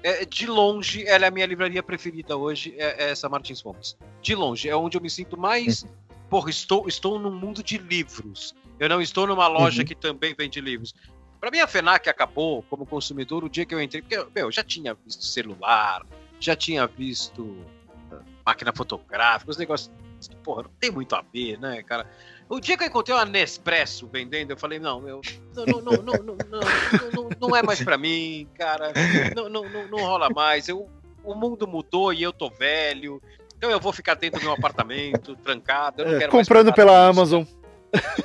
é, 0.06 0.24
de 0.24 0.45
longe, 0.45 1.03
ela 1.08 1.26
é 1.26 1.28
a 1.30 1.32
minha 1.32 1.47
livraria 1.47 1.82
preferida 1.82 2.38
hoje, 2.38 2.76
é, 2.78 3.06
é 3.06 3.10
essa 3.10 3.28
Martins 3.28 3.60
Fontes. 3.60 3.97
De 4.22 4.36
longe, 4.36 4.70
é 4.70 4.76
onde 4.76 4.95
eu 4.95 5.01
me 5.01 5.10
sinto 5.10 5.36
mais. 5.36 5.84
Porra, 6.30 6.51
estou, 6.51 6.88
estou 6.88 7.18
num 7.18 7.34
mundo 7.34 7.64
de 7.64 7.80
livros. 7.80 8.53
Eu 8.80 8.88
não 8.88 9.01
estou 9.01 9.26
numa 9.26 9.47
loja 9.47 9.82
uhum. 9.82 9.88
que 9.88 9.95
também 9.95 10.36
vende 10.38 10.62
livros. 10.62 10.93
Para 11.39 11.49
mim, 11.49 11.58
a 11.58 11.66
FENAC 11.66 12.08
acabou 12.08 12.62
como 12.70 12.86
consumidor 12.86 13.43
o 13.43 13.49
dia 13.49 13.66
que 13.66 13.74
eu 13.74 13.82
entrei, 13.82 14.03
porque 14.03 14.16
meu, 14.16 14.45
eu 14.45 14.51
já 14.51 14.64
tinha 14.64 14.93
visto 14.93 15.24
celular, 15.24 16.06
já 16.39 16.56
tinha 16.56 16.86
visto 16.86 17.58
ah, 18.12 18.22
máquina 18.45 18.72
fotográfica, 18.72 19.49
os 19.49 19.58
negócios. 19.58 19.91
Porra, 20.43 20.64
não 20.64 20.72
tem 20.80 20.91
muito 20.91 21.16
a 21.16 21.24
ver, 21.34 21.60
né, 21.60 21.82
cara? 21.82 22.08
O 22.48 22.60
dia 22.60 22.78
que 22.78 22.84
eu 22.84 22.88
encontrei 22.88 23.16
uma 23.16 23.26
Nespresso 23.26 24.08
vendendo, 24.08 24.52
eu 24.52 24.58
falei, 24.58 24.78
não, 24.78 25.02
meu, 25.02 25.20
não, 25.56 25.66
não, 25.66 25.82
não, 25.82 25.91
não, 26.04 26.14
não, 26.24 26.38
não, 27.12 27.30
não, 27.39 27.56
é 27.56 27.64
mais 27.64 27.84
para 27.84 27.98
mim, 27.98 28.48
cara. 28.56 28.93
Não, 29.36 29.50
não, 29.50 29.64
não, 29.68 29.88
não 29.88 29.98
rola 29.98 30.30
mais. 30.30 30.68
Eu, 30.68 30.88
o 31.24 31.34
mundo 31.34 31.68
mudou 31.68 32.14
e 32.14 32.22
eu 32.22 32.32
tô 32.32 32.50
velho. 32.52 33.20
Então 33.58 33.72
eu 33.72 33.80
vou 33.80 33.91
ficar 33.91 34.14
dentro 34.14 34.39
do 34.39 34.43
meu 34.43 34.54
apartamento, 34.54 35.36
trancado. 35.38 36.04
Eu 36.04 36.08
não 36.08 36.16
é, 36.16 36.20
quero 36.20 36.32
Comprando 36.32 36.72
pela 36.72 37.08
Amazon. 37.08 37.43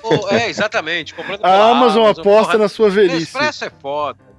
Oh, 0.03 0.29
é, 0.29 0.49
exatamente. 0.49 1.15
Comprando 1.15 1.45
a 1.45 1.71
Amazon, 1.71 2.03
Amazon 2.03 2.11
aposta 2.11 2.53
porra, 2.53 2.59
na 2.59 2.69
sua 2.69 2.91
velhice. 2.91 3.21
Nespresso 3.21 3.65
é 3.65 3.71
foda. 3.71 4.31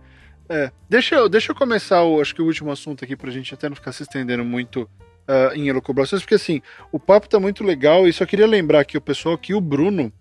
É. 0.49 0.71
Deixa 0.89 1.15
eu, 1.15 1.29
deixa 1.29 1.53
eu 1.53 1.55
começar, 1.55 2.03
o, 2.03 2.19
acho 2.19 2.35
que 2.35 2.41
o 2.41 2.45
último 2.45 2.71
assunto 2.71 3.05
aqui 3.05 3.15
pra 3.15 3.31
gente 3.31 3.53
até 3.53 3.69
não 3.69 3.75
ficar 3.75 3.93
se 3.93 4.03
estendendo 4.03 4.43
muito 4.43 4.89
uh, 5.27 5.55
em 5.55 5.67
elucubrações, 5.67 6.21
porque 6.21 6.35
assim, 6.35 6.61
o 6.91 6.99
papo 6.99 7.29
tá 7.29 7.39
muito 7.39 7.63
legal 7.63 8.07
e 8.07 8.13
só 8.13 8.25
queria 8.25 8.47
lembrar 8.47 8.81
aqui 8.81 8.97
o 8.97 9.01
pessoal 9.01 9.37
que 9.37 9.53
o 9.53 9.61
Bruno, 9.61 10.11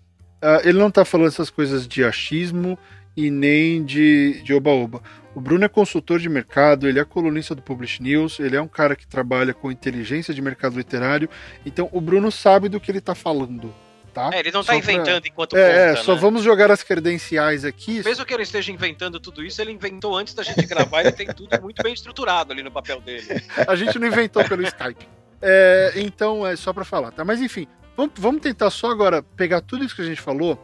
uh, 0.43 0.61
ele 0.67 0.79
não 0.79 0.91
tá 0.91 1.05
falando 1.05 1.29
essas 1.29 1.51
coisas 1.51 1.87
de 1.87 2.05
achismo 2.05 2.79
e 3.17 3.31
nem 3.31 3.85
de, 3.85 4.43
oba-oba. 4.55 5.03
O 5.35 5.41
Bruno 5.41 5.65
é 5.65 5.69
consultor 5.69 6.19
de 6.19 6.29
mercado, 6.29 6.89
ele 6.89 6.99
é 6.99 7.05
colunista 7.05 7.55
do 7.55 7.63
Publish 7.63 8.03
News, 8.03 8.41
ele 8.41 8.57
é 8.57 8.63
um 8.63 8.69
cara 8.69 8.97
que 8.97 9.07
trabalha 9.07 9.55
com 9.55 9.71
inteligência 9.71 10.35
de 10.35 10.43
mercado 10.43 10.77
literário, 10.77 11.29
então 11.65 11.89
o 11.93 12.01
Bruno 12.01 12.33
sabe 12.33 12.69
do 12.69 12.81
que 12.81 12.91
ele 12.91 13.01
tá 13.01 13.15
falando. 13.15 13.73
Tá? 14.13 14.31
É, 14.33 14.41
ele 14.41 14.51
não 14.51 14.63
está 14.63 14.75
inventando 14.75 15.25
enquanto 15.27 15.57
é, 15.57 15.63
conta, 15.63 16.01
É, 16.01 16.03
só 16.03 16.15
né? 16.15 16.21
vamos 16.21 16.43
jogar 16.43 16.71
as 16.71 16.83
credenciais 16.83 17.65
aqui. 17.65 18.03
Mesmo 18.05 18.25
que 18.25 18.35
ele 18.35 18.43
esteja 18.43 18.73
inventando 18.73 19.21
tudo 19.21 19.45
isso, 19.45 19.63
ele 19.63 19.71
inventou 19.71 20.17
antes 20.17 20.35
da 20.35 20.43
gente 20.43 20.67
gravar, 20.67 21.01
ele 21.03 21.13
tem 21.13 21.27
tudo 21.29 21.61
muito 21.63 21.83
bem 21.83 21.93
estruturado 21.93 22.53
ali 22.53 22.63
no 22.63 22.71
papel 22.71 23.01
dele. 23.01 23.27
A 23.69 23.77
gente 23.77 23.99
não 23.99 24.09
inventou 24.09 24.45
pelo 24.45 24.63
Skype. 24.63 25.09
É, 25.41 25.93
então, 25.97 26.47
é 26.47 26.57
só 26.57 26.73
para 26.73 26.85
falar, 26.85 27.13
tá? 27.13 27.25
Mas 27.25 27.41
enfim, 27.41 27.67
vamos, 27.97 28.13
vamos, 28.17 28.43
tentar 28.43 28.71
só 28.71 28.91
agora 28.91 29.23
pegar 29.23 29.61
tudo 29.61 29.85
isso 29.85 29.95
que 29.95 30.03
a 30.03 30.07
gente 30.07 30.21
falou 30.21 30.59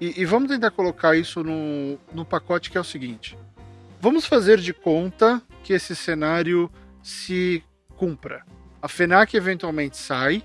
e, 0.00 0.22
e 0.22 0.24
vamos 0.24 0.48
tentar 0.48 0.70
colocar 0.70 1.16
isso 1.16 1.42
no, 1.42 1.98
no 2.12 2.24
pacote 2.24 2.70
que 2.70 2.78
é 2.78 2.80
o 2.80 2.84
seguinte. 2.84 3.36
Vamos 4.00 4.24
fazer 4.24 4.58
de 4.58 4.72
conta 4.72 5.42
que 5.62 5.72
esse 5.72 5.94
cenário 5.94 6.70
se 7.02 7.62
cumpra. 7.96 8.44
A 8.80 8.88
FENAC 8.88 9.34
eventualmente 9.34 9.96
sai, 9.96 10.42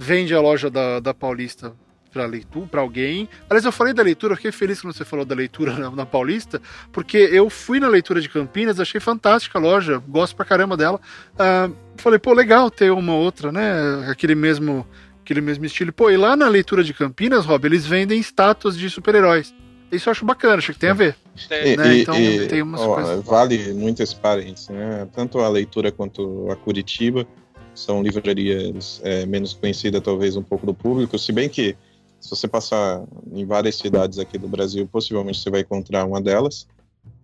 vende 0.00 0.34
a 0.34 0.40
loja 0.40 0.70
da, 0.70 0.98
da 0.98 1.12
Paulista 1.12 1.74
para 2.10 2.24
leitura, 2.24 2.66
para 2.66 2.80
alguém. 2.80 3.28
Aliás, 3.48 3.66
eu 3.66 3.70
falei 3.70 3.92
da 3.92 4.02
leitura, 4.02 4.32
eu 4.32 4.36
fiquei 4.36 4.50
feliz 4.50 4.80
quando 4.80 4.94
você 4.94 5.04
falou 5.04 5.26
da 5.26 5.34
leitura 5.34 5.74
na, 5.76 5.90
na, 5.90 6.06
Paulista, 6.06 6.60
porque 6.90 7.18
eu 7.18 7.50
fui 7.50 7.78
na 7.78 7.86
leitura 7.86 8.18
de 8.18 8.28
Campinas, 8.28 8.80
achei 8.80 8.98
fantástica 8.98 9.58
a 9.58 9.62
loja, 9.62 10.02
gosto 10.08 10.34
pra 10.34 10.46
caramba 10.46 10.74
dela. 10.74 10.98
Uh, 11.34 11.76
falei, 11.98 12.18
pô, 12.18 12.32
legal 12.32 12.70
ter 12.70 12.90
uma 12.90 13.14
outra, 13.14 13.52
né? 13.52 14.08
Aquele 14.08 14.34
mesmo, 14.34 14.86
aquele 15.22 15.42
mesmo 15.42 15.66
estilo. 15.66 15.92
Pô, 15.92 16.10
e 16.10 16.16
lá 16.16 16.34
na 16.34 16.48
leitura 16.48 16.82
de 16.82 16.94
Campinas, 16.94 17.44
Rob, 17.44 17.66
eles 17.66 17.84
vendem 17.84 18.18
estátuas 18.18 18.78
de 18.78 18.88
super-heróis. 18.88 19.54
Isso 19.92 20.08
eu 20.08 20.12
acho 20.12 20.24
bacana, 20.24 20.56
acho 20.56 20.72
que 20.72 20.78
tem 20.78 20.90
a 20.90 20.94
ver. 20.94 21.14
E, 21.50 21.76
né? 21.76 21.98
Então 21.98 22.18
e, 22.18 22.46
tem 22.48 22.62
umas 22.62 22.80
ó, 22.80 22.94
coisas. 22.94 23.24
Vale 23.24 23.74
muito 23.74 24.02
esse 24.02 24.16
parênteses, 24.16 24.70
né? 24.70 25.06
Tanto 25.14 25.40
a 25.40 25.48
leitura 25.48 25.92
quanto 25.92 26.50
a 26.50 26.56
Curitiba 26.56 27.26
são 27.74 28.02
livrarias 28.02 29.00
é, 29.04 29.24
menos 29.26 29.52
conhecidas, 29.54 30.02
talvez, 30.02 30.36
um 30.36 30.42
pouco 30.42 30.66
do 30.66 30.74
público, 30.74 31.18
se 31.18 31.32
bem 31.32 31.48
que 31.48 31.76
se 32.20 32.30
você 32.30 32.46
passar 32.46 33.02
em 33.32 33.46
várias 33.46 33.76
cidades 33.76 34.18
aqui 34.18 34.36
do 34.36 34.46
Brasil, 34.46 34.86
possivelmente 34.86 35.40
você 35.40 35.50
vai 35.50 35.60
encontrar 35.60 36.04
uma 36.04 36.20
delas. 36.20 36.68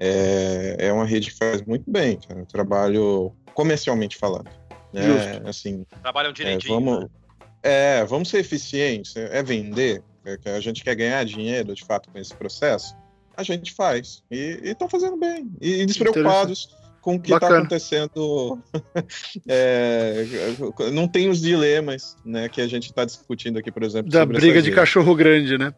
É, 0.01 0.77
é 0.79 0.93
uma 0.93 1.05
rede 1.05 1.31
que 1.31 1.37
faz 1.37 1.61
muito 1.63 1.91
bem, 1.91 2.19
cara, 2.27 2.47
trabalho 2.47 3.33
comercialmente 3.53 4.17
falando. 4.17 4.49
Né? 4.93 5.03
Assim, 5.45 5.85
Trabalham 6.03 6.33
direitinho. 6.33 6.73
É, 6.73 6.75
vamos, 6.75 7.11
é, 7.63 8.05
vamos 8.05 8.29
ser 8.31 8.39
eficientes, 8.39 9.15
é 9.17 9.43
vender, 9.43 10.03
é, 10.25 10.57
a 10.57 10.61
gente 10.61 10.83
quer 10.83 10.95
ganhar 10.95 11.25
dinheiro, 11.25 11.75
de 11.75 11.85
fato, 11.85 12.11
com 12.11 12.19
esse 12.19 12.35
processo, 12.35 12.97
a 13.37 13.43
gente 13.43 13.75
faz. 13.75 14.23
E 14.31 14.61
estão 14.63 14.89
fazendo 14.89 15.17
bem. 15.19 15.51
E, 15.61 15.83
e 15.83 15.87
despreocupados 15.87 16.75
com 17.07 17.15
o 17.15 17.21
que 17.21 17.33
está 17.33 17.47
acontecendo. 17.47 18.59
é, 19.47 20.27
não 20.93 21.07
tem 21.07 21.29
os 21.29 21.41
dilemas 21.41 22.17
né, 22.25 22.49
que 22.49 22.61
a 22.61 22.67
gente 22.67 22.87
está 22.87 23.05
discutindo 23.05 23.61
aqui, 23.61 23.71
por 23.71 23.85
exemplo. 23.85 24.11
Da 24.11 24.27
briga 24.27 24.61
de 24.61 24.73
cachorro 24.73 25.15
grande, 25.15 25.57
né? 25.57 25.73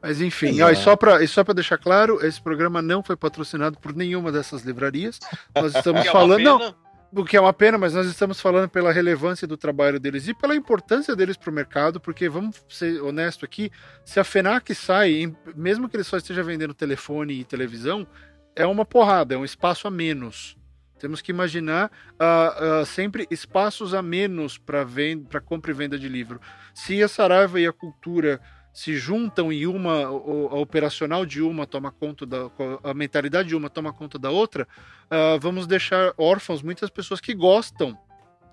Mas 0.00 0.20
enfim, 0.20 0.60
ó, 0.62 0.70
e 0.70 0.76
só 0.76 0.94
para 0.94 1.26
só 1.26 1.42
deixar 1.42 1.78
claro, 1.78 2.24
esse 2.24 2.40
programa 2.40 2.80
não 2.80 3.02
foi 3.02 3.16
patrocinado 3.16 3.76
por 3.80 3.92
nenhuma 3.92 4.30
dessas 4.30 4.62
livrarias. 4.62 5.18
Nós 5.52 5.74
estamos 5.74 6.06
é 6.06 6.12
falando. 6.12 6.44
Não, 6.44 6.74
o 7.12 7.24
que 7.24 7.36
é 7.36 7.40
uma 7.40 7.52
pena, 7.52 7.76
mas 7.76 7.94
nós 7.94 8.06
estamos 8.06 8.40
falando 8.40 8.68
pela 8.68 8.92
relevância 8.92 9.48
do 9.48 9.56
trabalho 9.56 9.98
deles 9.98 10.28
e 10.28 10.34
pela 10.34 10.54
importância 10.54 11.16
deles 11.16 11.36
para 11.36 11.50
o 11.50 11.52
mercado, 11.52 11.98
porque 11.98 12.28
vamos 12.28 12.64
ser 12.68 13.02
honesto 13.02 13.44
aqui, 13.44 13.72
se 14.04 14.20
a 14.20 14.24
FENAC 14.24 14.72
sai, 14.76 15.34
mesmo 15.56 15.88
que 15.88 15.96
ele 15.96 16.04
só 16.04 16.18
esteja 16.18 16.44
vendendo 16.44 16.72
telefone 16.72 17.40
e 17.40 17.44
televisão, 17.44 18.06
é 18.54 18.64
uma 18.64 18.84
porrada, 18.84 19.34
é 19.34 19.38
um 19.38 19.44
espaço 19.44 19.88
a 19.88 19.90
menos. 19.90 20.56
Temos 20.98 21.20
que 21.20 21.30
imaginar 21.30 21.90
uh, 22.12 22.82
uh, 22.82 22.86
sempre 22.86 23.26
espaços 23.30 23.94
a 23.94 24.02
menos 24.02 24.58
para 24.58 25.40
compra 25.40 25.70
e 25.70 25.74
venda 25.74 25.98
de 25.98 26.08
livro. 26.08 26.40
Se 26.74 27.02
a 27.02 27.08
Saraiva 27.08 27.60
e 27.60 27.66
a 27.66 27.72
Cultura 27.72 28.40
se 28.72 28.96
juntam 28.96 29.52
e 29.52 29.66
uma, 29.66 30.04
a 30.04 30.56
operacional 30.56 31.26
de 31.26 31.42
uma 31.42 31.66
toma 31.66 31.90
conta 31.90 32.24
da, 32.24 32.50
a 32.84 32.94
mentalidade 32.94 33.48
de 33.48 33.56
uma 33.56 33.68
toma 33.68 33.92
conta 33.92 34.18
da 34.18 34.30
outra, 34.30 34.68
uh, 35.06 35.38
vamos 35.40 35.66
deixar 35.66 36.12
órfãos 36.16 36.62
muitas 36.62 36.90
pessoas 36.90 37.20
que 37.20 37.34
gostam 37.34 37.98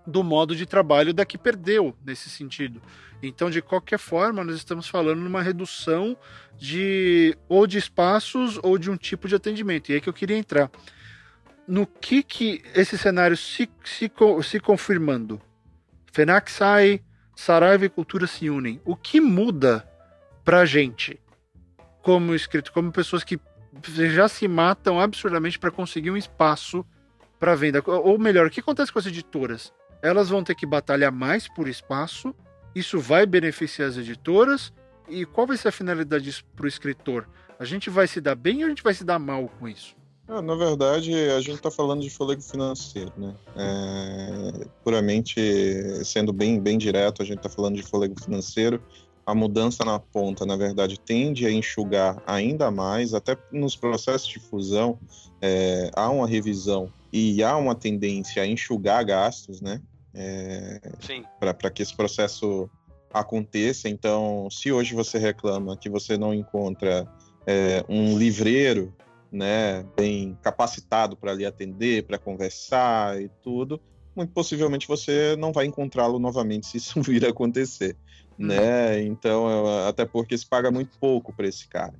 do 0.07 0.23
modo 0.23 0.55
de 0.55 0.65
trabalho 0.65 1.13
da 1.13 1.25
que 1.25 1.37
perdeu 1.37 1.95
nesse 2.05 2.29
sentido. 2.29 2.81
Então, 3.21 3.49
de 3.49 3.61
qualquer 3.61 3.97
forma, 3.97 4.43
nós 4.43 4.55
estamos 4.55 4.87
falando 4.87 5.19
numa 5.19 5.41
redução 5.41 6.15
de 6.57 7.35
ou 7.49 7.65
de 7.65 7.77
espaços 7.77 8.59
ou 8.61 8.77
de 8.77 8.91
um 8.91 8.97
tipo 8.97 9.27
de 9.27 9.35
atendimento. 9.35 9.91
E 9.91 9.95
é 9.95 9.99
que 9.99 10.07
eu 10.07 10.13
queria 10.13 10.37
entrar. 10.37 10.69
No 11.67 11.87
que 11.87 12.21
que 12.21 12.63
esse 12.73 12.97
cenário 12.97 13.35
se, 13.35 13.69
se, 13.83 14.11
se 14.43 14.59
confirmando? 14.59 15.41
FENAC 16.11 16.51
sai, 16.51 17.01
Saraiva 17.35 17.85
e 17.85 17.89
Cultura 17.89 18.27
se 18.27 18.49
unem. 18.49 18.79
O 18.85 18.95
que 18.95 19.19
muda 19.19 19.87
pra 20.43 20.65
gente, 20.65 21.19
como 22.01 22.35
escrito, 22.35 22.71
como 22.71 22.91
pessoas 22.91 23.23
que 23.23 23.39
já 24.13 24.27
se 24.27 24.47
matam 24.47 24.99
absurdamente 24.99 25.59
para 25.59 25.71
conseguir 25.71 26.11
um 26.11 26.17
espaço 26.17 26.85
para 27.39 27.55
venda. 27.55 27.83
Ou 27.85 28.17
melhor, 28.17 28.47
o 28.47 28.49
que 28.49 28.59
acontece 28.59 28.91
com 28.91 28.99
as 28.99 29.05
editoras? 29.05 29.73
Elas 30.01 30.29
vão 30.29 30.43
ter 30.43 30.55
que 30.55 30.65
batalhar 30.65 31.11
mais 31.11 31.47
por 31.47 31.67
espaço, 31.67 32.33
isso 32.73 32.99
vai 32.99 33.25
beneficiar 33.25 33.89
as 33.89 33.97
editoras, 33.97 34.71
e 35.07 35.25
qual 35.25 35.47
vai 35.47 35.57
ser 35.57 35.69
a 35.69 35.71
finalidade 35.71 36.23
disso 36.23 36.45
para 36.55 36.65
o 36.65 36.67
escritor? 36.67 37.27
A 37.59 37.65
gente 37.65 37.89
vai 37.89 38.07
se 38.07 38.21
dar 38.21 38.35
bem 38.35 38.59
ou 38.59 38.65
a 38.65 38.69
gente 38.69 38.83
vai 38.83 38.93
se 38.93 39.03
dar 39.03 39.19
mal 39.19 39.47
com 39.59 39.67
isso? 39.67 39.95
Ah, 40.27 40.41
na 40.41 40.55
verdade, 40.55 41.13
a 41.13 41.39
gente 41.39 41.57
está 41.57 41.69
falando 41.69 42.01
de 42.01 42.09
fôlego 42.09 42.41
financeiro, 42.41 43.11
né? 43.15 43.35
É, 43.55 44.67
puramente 44.83 45.39
sendo 46.03 46.33
bem, 46.33 46.59
bem 46.59 46.77
direto, 46.77 47.21
a 47.21 47.25
gente 47.25 47.37
está 47.37 47.49
falando 47.49 47.75
de 47.75 47.83
fôlego 47.83 48.19
financeiro 48.19 48.81
a 49.25 49.33
mudança 49.33 49.83
na 49.83 49.97
ponta, 49.97 50.45
na 50.45 50.55
verdade, 50.55 50.99
tende 50.99 51.47
a 51.47 51.51
enxugar 51.51 52.21
ainda 52.27 52.69
mais, 52.69 53.13
até 53.13 53.35
nos 53.51 53.75
processos 53.75 54.27
de 54.27 54.39
fusão, 54.39 54.99
é, 55.41 55.89
há 55.95 56.09
uma 56.09 56.27
revisão 56.27 56.91
e 57.11 57.43
há 57.43 57.57
uma 57.57 57.73
tendência 57.73 58.43
a 58.43 58.47
enxugar 58.47 59.03
gastos, 59.03 59.61
né? 59.61 59.81
É, 60.13 60.79
Para 61.39 61.71
que 61.71 61.81
esse 61.81 61.95
processo 61.95 62.69
aconteça. 63.11 63.89
Então, 63.89 64.47
se 64.51 64.71
hoje 64.71 64.93
você 64.93 65.17
reclama 65.17 65.75
que 65.75 65.89
você 65.89 66.17
não 66.17 66.33
encontra 66.33 67.07
é, 67.47 67.83
um 67.89 68.17
livreiro 68.17 68.93
né, 69.35 69.85
bem 69.95 70.37
capacitado 70.41 71.15
para 71.15 71.33
lhe 71.33 71.45
atender, 71.45 72.03
para 72.03 72.17
conversar 72.17 73.21
e 73.21 73.29
tudo, 73.43 73.81
muito 74.15 74.31
possivelmente 74.31 74.87
você 74.87 75.35
não 75.37 75.51
vai 75.51 75.65
encontrá-lo 75.65 76.17
novamente 76.19 76.67
se 76.67 76.77
isso 76.77 77.01
vir 77.01 77.25
a 77.25 77.29
acontecer 77.29 77.97
né? 78.37 79.01
Então, 79.03 79.65
até 79.87 80.05
porque 80.05 80.37
se 80.37 80.45
paga 80.45 80.69
muito 80.69 80.97
pouco 80.99 81.33
para 81.33 81.47
esse 81.47 81.67
cara. 81.67 81.93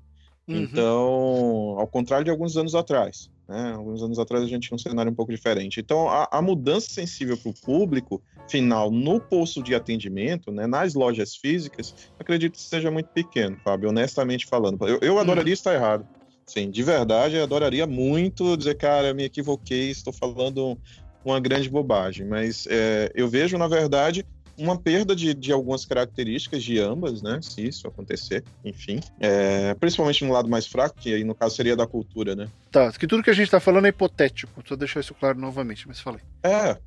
Uhum. 0.47 0.57
Então, 0.57 1.75
ao 1.79 1.87
contrário 1.87 2.25
de 2.25 2.29
alguns 2.29 2.55
anos 2.55 2.75
atrás, 2.75 3.31
né? 3.47 3.73
Alguns 3.75 4.01
anos 4.03 4.19
atrás 4.19 4.43
a 4.43 4.47
gente 4.47 4.67
tinha 4.67 4.75
um 4.75 4.79
cenário 4.79 5.11
um 5.11 5.15
pouco 5.15 5.31
diferente. 5.31 5.79
Então, 5.79 6.07
a, 6.07 6.27
a 6.31 6.41
mudança 6.41 6.89
sensível 6.89 7.37
para 7.37 7.49
o 7.49 7.53
público 7.53 8.21
final 8.47 8.91
no 8.91 9.19
posto 9.19 9.63
de 9.63 9.73
atendimento, 9.73 10.51
né? 10.51 10.67
Nas 10.67 10.93
lojas 10.93 11.35
físicas, 11.35 11.95
acredito 12.19 12.53
que 12.53 12.61
seja 12.61 12.91
muito 12.91 13.09
pequeno, 13.09 13.57
Fábio, 13.63 13.89
honestamente 13.89 14.45
falando. 14.45 14.87
Eu, 14.87 14.99
eu 15.01 15.19
adoraria 15.19 15.51
uhum. 15.51 15.53
estar 15.53 15.73
errado. 15.73 16.07
Sim, 16.45 16.69
de 16.69 16.83
verdade, 16.83 17.35
eu 17.35 17.43
adoraria 17.43 17.87
muito 17.87 18.55
dizer, 18.55 18.75
cara, 18.75 19.13
me 19.13 19.23
equivoquei, 19.23 19.89
estou 19.89 20.13
falando 20.13 20.77
uma 21.23 21.39
grande 21.39 21.69
bobagem. 21.69 22.25
Mas 22.25 22.67
é, 22.69 23.11
eu 23.15 23.27
vejo, 23.27 23.57
na 23.57 23.67
verdade, 23.67 24.25
uma 24.57 24.77
perda 24.77 25.15
de, 25.15 25.33
de 25.33 25.51
algumas 25.51 25.85
características 25.85 26.63
de 26.63 26.79
ambas, 26.79 27.21
né? 27.21 27.39
Se 27.41 27.67
isso 27.67 27.87
acontecer, 27.87 28.43
enfim. 28.63 28.99
É, 29.19 29.73
principalmente 29.75 30.23
no 30.23 30.31
lado 30.31 30.47
mais 30.47 30.67
fraco, 30.67 30.95
que 30.99 31.13
aí 31.13 31.23
no 31.23 31.35
caso 31.35 31.55
seria 31.55 31.75
da 31.75 31.87
cultura, 31.87 32.35
né? 32.35 32.47
Tá, 32.71 32.91
que 32.91 33.07
tudo 33.07 33.23
que 33.23 33.29
a 33.29 33.33
gente 33.33 33.51
tá 33.51 33.59
falando 33.59 33.85
é 33.85 33.89
hipotético. 33.89 34.63
Só 34.67 34.75
deixar 34.75 34.99
isso 34.99 35.13
claro 35.13 35.39
novamente, 35.39 35.87
mas 35.87 35.99
falei. 35.99 36.21
É. 36.43 36.77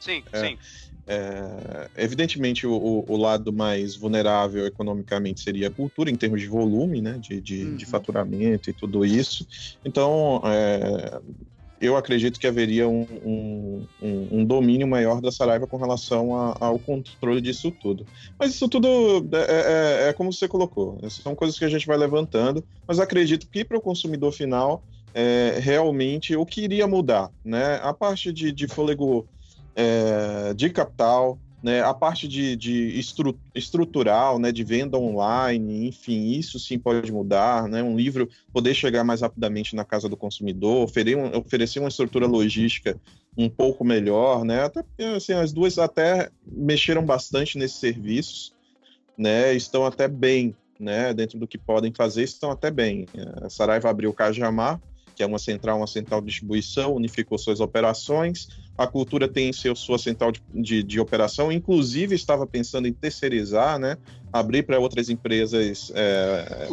Sim, 0.00 0.22
é, 0.32 0.40
sim. 0.40 0.58
É, 1.08 1.88
evidentemente, 1.96 2.66
o, 2.66 3.04
o, 3.06 3.16
lado 3.16 3.52
mais 3.52 3.94
vulnerável 3.94 4.66
economicamente 4.66 5.40
seria 5.40 5.68
a 5.68 5.70
cultura, 5.70 6.10
em 6.10 6.16
termos 6.16 6.40
de 6.40 6.48
volume, 6.48 7.00
né? 7.00 7.16
De, 7.20 7.40
de, 7.40 7.64
uhum. 7.64 7.76
de 7.76 7.86
faturamento 7.86 8.68
e 8.70 8.72
tudo 8.72 9.04
isso. 9.04 9.46
Então, 9.84 10.42
é, 10.44 11.20
eu 11.80 11.96
acredito 11.96 12.40
que 12.40 12.46
haveria 12.46 12.88
um, 12.88 13.06
um, 14.02 14.28
um, 14.32 14.44
domínio 14.44 14.86
maior 14.86 15.20
da 15.20 15.30
Saraiva 15.30 15.66
com 15.66 15.76
relação 15.76 16.34
a, 16.34 16.56
ao 16.58 16.78
controle 16.78 17.40
disso 17.40 17.70
tudo. 17.70 18.06
Mas 18.38 18.54
isso 18.54 18.68
tudo 18.68 18.88
é, 19.32 20.06
é, 20.06 20.08
é, 20.08 20.12
como 20.12 20.32
você 20.32 20.48
colocou, 20.48 20.98
são 21.08 21.34
coisas 21.34 21.58
que 21.58 21.64
a 21.64 21.68
gente 21.68 21.86
vai 21.86 21.96
levantando, 21.96 22.64
mas 22.86 22.98
acredito 22.98 23.46
que 23.46 23.64
para 23.64 23.76
o 23.76 23.80
consumidor 23.80 24.32
final, 24.32 24.82
é, 25.14 25.58
realmente, 25.60 26.34
o 26.34 26.44
que 26.44 26.62
iria 26.62 26.86
mudar? 26.86 27.30
Né? 27.44 27.78
A 27.82 27.92
parte 27.92 28.32
de, 28.32 28.52
de 28.52 28.66
fôlego 28.66 29.26
é, 29.76 30.54
de 30.54 30.70
capital, 30.70 31.38
né, 31.62 31.82
a 31.82 31.92
parte 31.92 32.26
de, 32.26 32.56
de 32.56 32.98
estru, 32.98 33.38
estrutural, 33.54 34.38
né, 34.38 34.50
de 34.50 34.64
venda 34.64 34.96
online, 34.96 35.88
enfim, 35.88 36.30
isso 36.30 36.58
sim 36.58 36.78
pode 36.78 37.12
mudar, 37.12 37.68
né, 37.68 37.82
um 37.82 37.96
livro 37.96 38.28
poder 38.52 38.72
chegar 38.74 39.04
mais 39.04 39.20
rapidamente 39.20 39.76
na 39.76 39.84
casa 39.84 40.08
do 40.08 40.16
consumidor, 40.16 40.84
oferecer, 40.84 41.16
um, 41.16 41.36
oferecer 41.36 41.78
uma 41.80 41.88
estrutura 41.88 42.26
logística 42.26 42.98
um 43.36 43.48
pouco 43.48 43.84
melhor, 43.84 44.44
né, 44.44 44.64
até 44.64 44.82
assim, 45.14 45.34
as 45.34 45.52
duas 45.52 45.78
até 45.78 46.30
mexeram 46.46 47.04
bastante 47.04 47.58
nesses 47.58 47.78
serviços, 47.78 48.54
né, 49.18 49.52
estão 49.52 49.84
até 49.84 50.08
bem, 50.08 50.54
né, 50.78 51.12
dentro 51.12 51.38
do 51.38 51.46
que 51.46 51.58
podem 51.58 51.92
fazer, 51.92 52.22
estão 52.22 52.50
até 52.50 52.70
bem. 52.70 53.06
A 53.42 53.48
Saraiva 53.50 53.90
abriu 53.90 54.10
o 54.10 54.14
Cajamar, 54.14 54.80
que 55.16 55.22
é 55.22 55.26
uma 55.26 55.38
central, 55.38 55.78
uma 55.78 55.86
central 55.86 56.20
de 56.20 56.26
distribuição, 56.26 56.94
unificou 56.94 57.38
suas 57.38 57.58
operações. 57.58 58.48
A 58.76 58.86
cultura 58.86 59.26
tem 59.26 59.52
seu, 59.52 59.74
sua 59.74 59.98
central 59.98 60.32
de, 60.32 60.40
de, 60.52 60.82
de 60.82 61.00
operação, 61.00 61.50
inclusive 61.50 62.14
estava 62.14 62.46
pensando 62.46 62.86
em 62.86 62.92
terceirizar, 62.92 63.78
né? 63.78 63.96
Abrir 64.32 64.64
para 64.64 64.78
outras 64.78 65.08
empresas 65.08 65.90
é, 65.94 66.66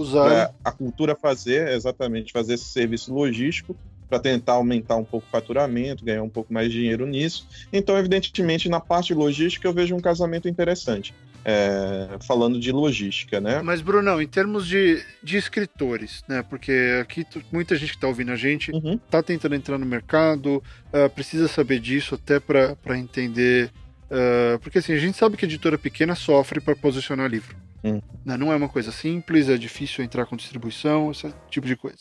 a 0.63 0.71
cultura 0.71 1.15
fazer, 1.15 1.69
exatamente, 1.69 2.31
fazer 2.31 2.55
esse 2.55 2.65
serviço 2.65 3.13
logístico 3.13 3.75
para 4.09 4.19
tentar 4.19 4.53
aumentar 4.53 4.97
um 4.97 5.05
pouco 5.05 5.25
o 5.27 5.31
faturamento, 5.31 6.03
ganhar 6.03 6.23
um 6.23 6.29
pouco 6.29 6.53
mais 6.53 6.69
de 6.69 6.77
dinheiro 6.77 7.05
nisso. 7.05 7.47
Então, 7.71 7.97
evidentemente, 7.97 8.67
na 8.67 8.79
parte 8.79 9.13
logística 9.13 9.67
eu 9.67 9.73
vejo 9.73 9.95
um 9.95 10.01
casamento 10.01 10.47
interessante 10.47 11.13
é, 11.45 12.17
falando 12.25 12.59
de 12.59 12.71
logística, 12.71 13.41
né? 13.41 13.61
Mas, 13.61 13.81
Brunão, 13.81 14.21
em 14.21 14.27
termos 14.27 14.65
de, 14.67 15.03
de 15.21 15.37
escritores, 15.37 16.23
né? 16.27 16.43
Porque 16.43 16.99
aqui 17.01 17.25
muita 17.51 17.75
gente 17.75 17.91
que 17.91 17.97
está 17.97 18.07
ouvindo 18.07 18.31
a 18.31 18.35
gente 18.35 18.71
uhum. 18.71 18.97
tá 18.97 19.21
tentando 19.21 19.55
entrar 19.55 19.77
no 19.77 19.85
mercado, 19.85 20.63
uh, 20.93 21.09
precisa 21.09 21.47
saber 21.47 21.79
disso 21.79 22.15
até 22.15 22.39
para 22.39 22.97
entender. 22.97 23.71
Uh, 24.05 24.59
porque 24.59 24.77
assim, 24.77 24.93
a 24.93 24.99
gente 24.99 25.17
sabe 25.17 25.35
que 25.35 25.45
a 25.45 25.47
editora 25.47 25.77
pequena 25.77 26.15
sofre 26.15 26.61
para 26.61 26.75
posicionar 26.75 27.29
livro. 27.29 27.55
Hum. 27.83 28.01
Né? 28.23 28.37
Não 28.37 28.51
é 28.51 28.55
uma 28.55 28.69
coisa 28.69 28.91
simples, 28.91 29.49
é 29.49 29.57
difícil 29.57 30.03
entrar 30.03 30.25
com 30.25 30.37
distribuição, 30.37 31.11
esse 31.11 31.33
tipo 31.49 31.67
de 31.67 31.75
coisa. 31.75 31.97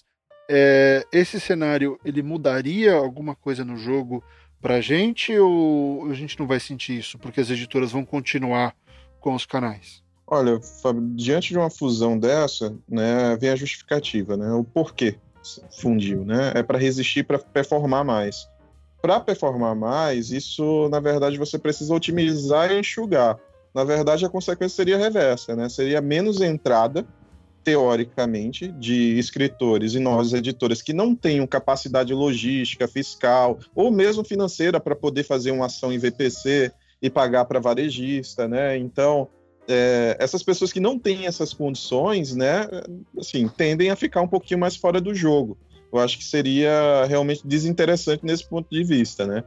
É, 0.49 1.05
esse 1.13 1.41
cenário, 1.41 1.99
ele 2.05 2.23
mudaria 2.23 2.93
alguma 2.93 3.35
coisa 3.35 3.65
no 3.65 3.77
jogo 3.77 4.23
pra 4.61 4.81
gente 4.81 5.37
ou 5.37 6.09
a 6.09 6.15
gente 6.15 6.39
não 6.39 6.47
vai 6.47 6.61
sentir 6.61 6.99
isso? 6.99 7.19
Porque 7.19 7.41
as 7.41 7.51
editoras 7.51 7.91
vão 7.91 8.05
continuar 8.05 8.75
com 9.23 9.35
os 9.35 9.47
canais? 9.47 10.03
Olha, 10.27 10.61
Fábio, 10.61 11.03
diante 11.15 11.51
de 11.51 11.59
uma 11.59 11.71
fusão 11.71 12.19
dessa, 12.19 12.75
né, 12.89 13.37
vem 13.41 13.51
a 13.51 13.57
justificativa, 13.57 14.37
né? 14.37 14.53
O 14.53 14.65
porquê 14.65 15.17
fundiu, 15.81 16.25
né? 16.25 16.53
É 16.55 16.63
para 16.63 16.79
resistir, 16.79 17.25
para 17.25 17.39
performar 17.39 18.05
mais. 18.05 18.49
Para 19.01 19.19
performar 19.21 19.75
mais, 19.75 20.31
isso, 20.31 20.89
na 20.91 21.01
verdade, 21.01 21.39
você 21.39 21.59
precisa 21.59 21.95
otimizar 21.95 22.71
e 22.71 22.79
enxugar. 22.79 23.39
Na 23.75 23.85
verdade, 23.85 24.25
a 24.25 24.29
consequência 24.29 24.77
seria 24.77 24.99
reversa, 24.99 25.57
né? 25.57 25.69
Seria 25.69 26.01
menos 26.01 26.41
entrada, 26.41 27.07
teoricamente, 27.65 28.69
de 28.69 29.19
escritores 29.19 29.95
e 29.95 29.99
nós 29.99 30.33
editores 30.33 30.83
que 30.83 30.93
não 30.93 31.15
tenham 31.15 31.47
capacidade 31.47 32.15
logística, 32.15 32.89
fiscal 32.89 33.59
ou 33.75 33.91
mesmo 33.91 34.25
financeira 34.25 34.81
para 34.81 34.97
poder 34.97 35.25
fazer 35.25 35.51
uma 35.51 35.67
ação 35.67 35.93
em 35.93 35.99
VPC, 35.99 36.73
e 37.03 37.11
pagar 37.11 37.45
para 37.45 37.59
varejista, 37.59 38.47
né? 38.47 38.79
Então, 38.79 39.29
é, 39.67 40.17
essas 40.21 40.43
pessoas 40.43 40.73
que 40.73 40.81
não 40.81 40.99
têm 40.99 41.27
essas 41.27 41.53
condições, 41.53 42.35
né, 42.35 42.69
assim, 43.19 43.49
tendem 43.49 43.91
a 43.91 43.97
ficar 43.97 44.21
um 44.23 44.29
pouquinho 44.29 44.61
mais 44.61 44.77
fora 44.77 45.01
do 45.01 45.15
jogo. 45.15 45.59
Eu 45.93 45.99
acho 45.99 46.17
que 46.17 46.25
seria 46.25 47.05
realmente 47.07 47.47
desinteressante 47.47 48.25
nesse 48.25 48.49
ponto 48.49 48.67
de 48.71 48.83
vista, 48.83 49.27
né? 49.27 49.45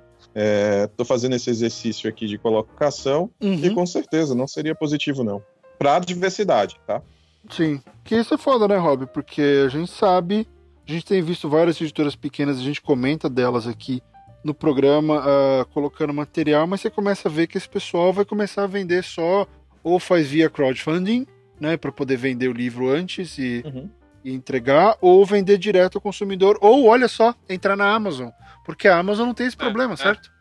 Estou 0.84 1.04
é, 1.04 1.08
fazendo 1.08 1.36
esse 1.36 1.50
exercício 1.50 2.10
aqui 2.10 2.28
de 2.28 2.38
colocação 2.38 3.32
uhum. 3.42 3.56
e 3.56 3.74
com 3.74 3.86
certeza 3.86 4.36
não 4.36 4.48
seria 4.48 4.76
positivo, 4.76 5.24
não. 5.24 5.42
Para 5.80 5.96
a 5.96 6.00
diversidade, 6.00 6.78
tá? 6.86 7.02
Sim. 7.50 7.82
Que 8.04 8.16
isso 8.16 8.34
é 8.34 8.38
foda, 8.38 8.68
né, 8.68 8.78
Rob? 8.78 9.08
Porque 9.08 9.64
a 9.66 9.70
gente 9.70 9.92
sabe, 9.92 10.48
a 10.88 10.92
gente 10.92 11.06
tem 11.06 11.22
visto 11.22 11.50
várias 11.50 11.80
editoras 11.82 12.16
pequenas, 12.16 12.60
a 12.60 12.64
gente 12.64 12.82
comenta 12.82 13.28
delas 13.30 13.66
aqui 13.66 14.04
no 14.46 14.54
programa, 14.54 15.22
uh, 15.22 15.66
colocando 15.74 16.14
material, 16.14 16.68
mas 16.68 16.80
você 16.80 16.90
começa 16.92 17.28
a 17.28 17.32
ver 17.32 17.48
que 17.48 17.58
esse 17.58 17.68
pessoal 17.68 18.14
vai 18.14 18.24
começar 18.24 18.64
a 18.64 18.68
vender 18.68 19.04
só, 19.04 19.48
ou 19.84 20.00
faz 20.00 20.28
via 20.28 20.52
crowdfunding, 20.52 21.26
né, 21.60 21.76
para 21.78 21.92
poder 21.92 22.16
vender 22.16 22.48
o 22.48 22.54
livro 22.54 22.88
antes 22.88 23.40
e, 23.40 23.64
uhum. 23.66 23.90
e, 24.24 24.32
entregar, 24.32 24.98
ou 25.02 25.26
vender 25.26 25.58
direto 25.58 25.96
ao 25.96 26.02
consumidor, 26.02 26.60
ou 26.62 26.86
olha 26.86 27.08
só, 27.08 27.34
entrar 27.50 27.76
na 27.76 27.92
Amazon, 27.92 28.30
porque 28.64 28.88
a 28.88 29.00
Amazon 29.00 29.26
não 29.26 29.34
tem 29.34 29.48
esse 29.48 29.56
é, 29.56 29.60
problema, 29.60 29.96
é. 29.96 29.98
certo? 29.98 30.32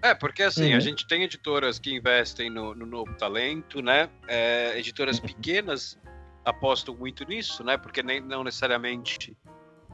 É, 0.00 0.14
porque 0.14 0.44
assim, 0.44 0.70
uhum. 0.70 0.76
a 0.76 0.80
gente 0.80 1.04
tem 1.08 1.24
editoras 1.24 1.80
que 1.80 1.92
investem 1.92 2.48
no, 2.50 2.72
no 2.72 2.86
novo 2.86 3.12
talento, 3.14 3.82
né? 3.82 4.08
É, 4.28 4.78
editoras 4.78 5.18
uhum. 5.18 5.26
pequenas 5.26 5.98
apostam 6.44 6.94
muito 6.94 7.24
nisso, 7.26 7.64
né? 7.64 7.76
Porque 7.76 8.00
nem, 8.00 8.20
não 8.20 8.44
necessariamente 8.44 9.36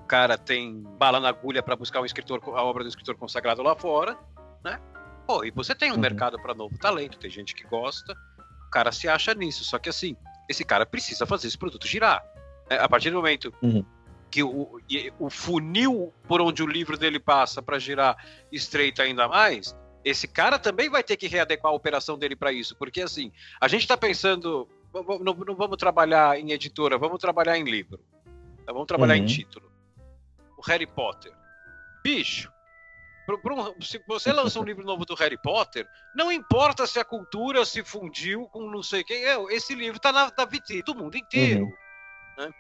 cara 0.07 0.39
tem 0.39 0.81
bala 0.99 1.21
na 1.21 1.29
agulha 1.29 1.63
para 1.63 1.77
buscar 1.77 2.01
um 2.01 2.05
escritor, 2.05 2.41
a 2.45 2.63
obra 2.63 2.85
do 2.85 2.89
escritor 2.89 3.17
consagrado 3.17 3.63
lá 3.63 3.75
fora, 3.75 4.17
né? 4.65 4.81
Pô, 5.27 5.45
e 5.45 5.51
você 5.51 5.75
tem 5.75 5.91
um 5.91 5.95
uhum. 5.95 6.01
mercado 6.01 6.41
para 6.41 6.55
novo 6.55 6.79
talento, 6.79 7.19
tem 7.19 7.31
gente 7.31 7.55
que 7.55 7.65
gosta, 7.65 8.17
o 8.67 8.71
cara 8.71 8.93
se 8.93 9.09
acha 9.09 9.35
nisso. 9.35 9.65
Só 9.65 9.79
que 9.79 9.89
assim, 9.89 10.17
esse 10.49 10.65
cara 10.65 10.87
precisa 10.87 11.27
fazer 11.27 11.49
esse 11.49 11.59
produto 11.59 11.87
girar. 11.87 12.25
Né? 12.71 12.79
A 12.79 12.89
partir 12.89 13.11
do 13.11 13.17
momento 13.17 13.53
uhum. 13.61 13.85
que 14.31 14.43
o, 14.43 14.81
o 15.19 15.29
funil 15.29 16.13
por 16.29 16.41
onde 16.41 16.63
o 16.63 16.67
livro 16.67 16.97
dele 16.97 17.19
passa 17.19 17.61
para 17.61 17.79
girar 17.79 18.17
estreita 18.53 19.03
ainda 19.03 19.27
mais, 19.27 19.77
esse 20.05 20.29
cara 20.29 20.59
também 20.59 20.89
vai 20.89 21.03
ter 21.03 21.17
que 21.17 21.27
readequar 21.27 21.73
a 21.73 21.75
operação 21.75 22.17
dele 22.17 22.37
para 22.37 22.53
isso, 22.53 22.77
porque 22.77 23.03
assim, 23.03 23.33
a 23.61 23.67
gente 23.67 23.83
está 23.83 23.97
pensando, 23.97 24.69
não, 24.95 25.35
não, 25.35 25.57
vamos 25.57 25.77
trabalhar 25.77 26.39
em 26.39 26.53
editora, 26.53 26.97
vamos 26.97 27.19
trabalhar 27.19 27.59
em 27.59 27.65
livro, 27.65 27.99
tá? 28.65 28.73
vamos 28.73 28.87
trabalhar 28.87 29.17
uhum. 29.17 29.23
em 29.23 29.27
título. 29.27 29.76
Harry 30.67 30.87
Potter, 30.87 31.33
bicho. 32.03 32.53
se 33.81 34.03
você 34.07 34.33
lança 34.33 34.61
um 34.61 34.65
livro 34.65 34.85
novo 34.85 35.05
do 35.05 35.15
Harry 35.15 35.39
Potter, 35.39 35.87
não 36.15 36.31
importa 36.31 36.87
se 36.87 36.99
a 36.99 37.05
cultura 37.05 37.65
se 37.65 37.85
fundiu 37.85 38.49
com 38.49 38.71
não 38.71 38.83
sei 38.83 39.03
quem, 39.05 39.23
esse 39.51 39.75
livro 39.75 39.97
está 39.97 40.13
na, 40.13 40.31
na 40.37 40.45
vitrine 40.45 40.83
do 40.83 40.95
mundo 40.95 41.17
inteiro. 41.17 41.65
Uhum. 41.65 41.73
Né? 42.39 42.51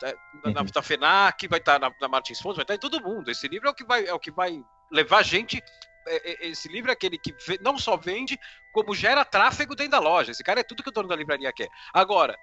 Tá, 0.00 0.14
na, 0.44 0.60
uhum. 0.60 0.66
na 0.74 0.82
FENAC, 0.82 1.48
vai 1.48 1.58
estar 1.58 1.78
tá 1.78 1.88
na, 1.88 1.94
na 2.00 2.08
Martins 2.08 2.40
Fontes, 2.40 2.56
vai 2.56 2.64
estar 2.64 2.74
tá 2.74 2.76
em 2.76 2.90
todo 2.90 3.02
mundo. 3.02 3.30
Esse 3.30 3.48
livro 3.48 3.68
é 3.68 3.70
o 3.70 3.74
que 3.74 3.84
vai, 3.84 4.06
é 4.06 4.12
o 4.12 4.18
que 4.18 4.30
vai 4.30 4.62
levar 4.90 5.22
gente 5.22 5.62
é, 6.06 6.46
é, 6.46 6.48
esse 6.48 6.68
livro 6.68 6.90
é 6.90 6.94
aquele 6.94 7.18
que 7.18 7.34
não 7.60 7.78
só 7.78 7.96
vende, 7.96 8.38
como 8.72 8.94
gera 8.94 9.24
tráfego 9.24 9.74
dentro 9.74 9.92
da 9.92 9.98
loja. 9.98 10.32
Esse 10.32 10.42
cara 10.42 10.60
é 10.60 10.64
tudo 10.64 10.82
que 10.82 10.88
o 10.88 10.92
dono 10.92 11.08
da 11.08 11.16
livraria 11.16 11.52
quer. 11.52 11.68
Agora, 11.92 12.36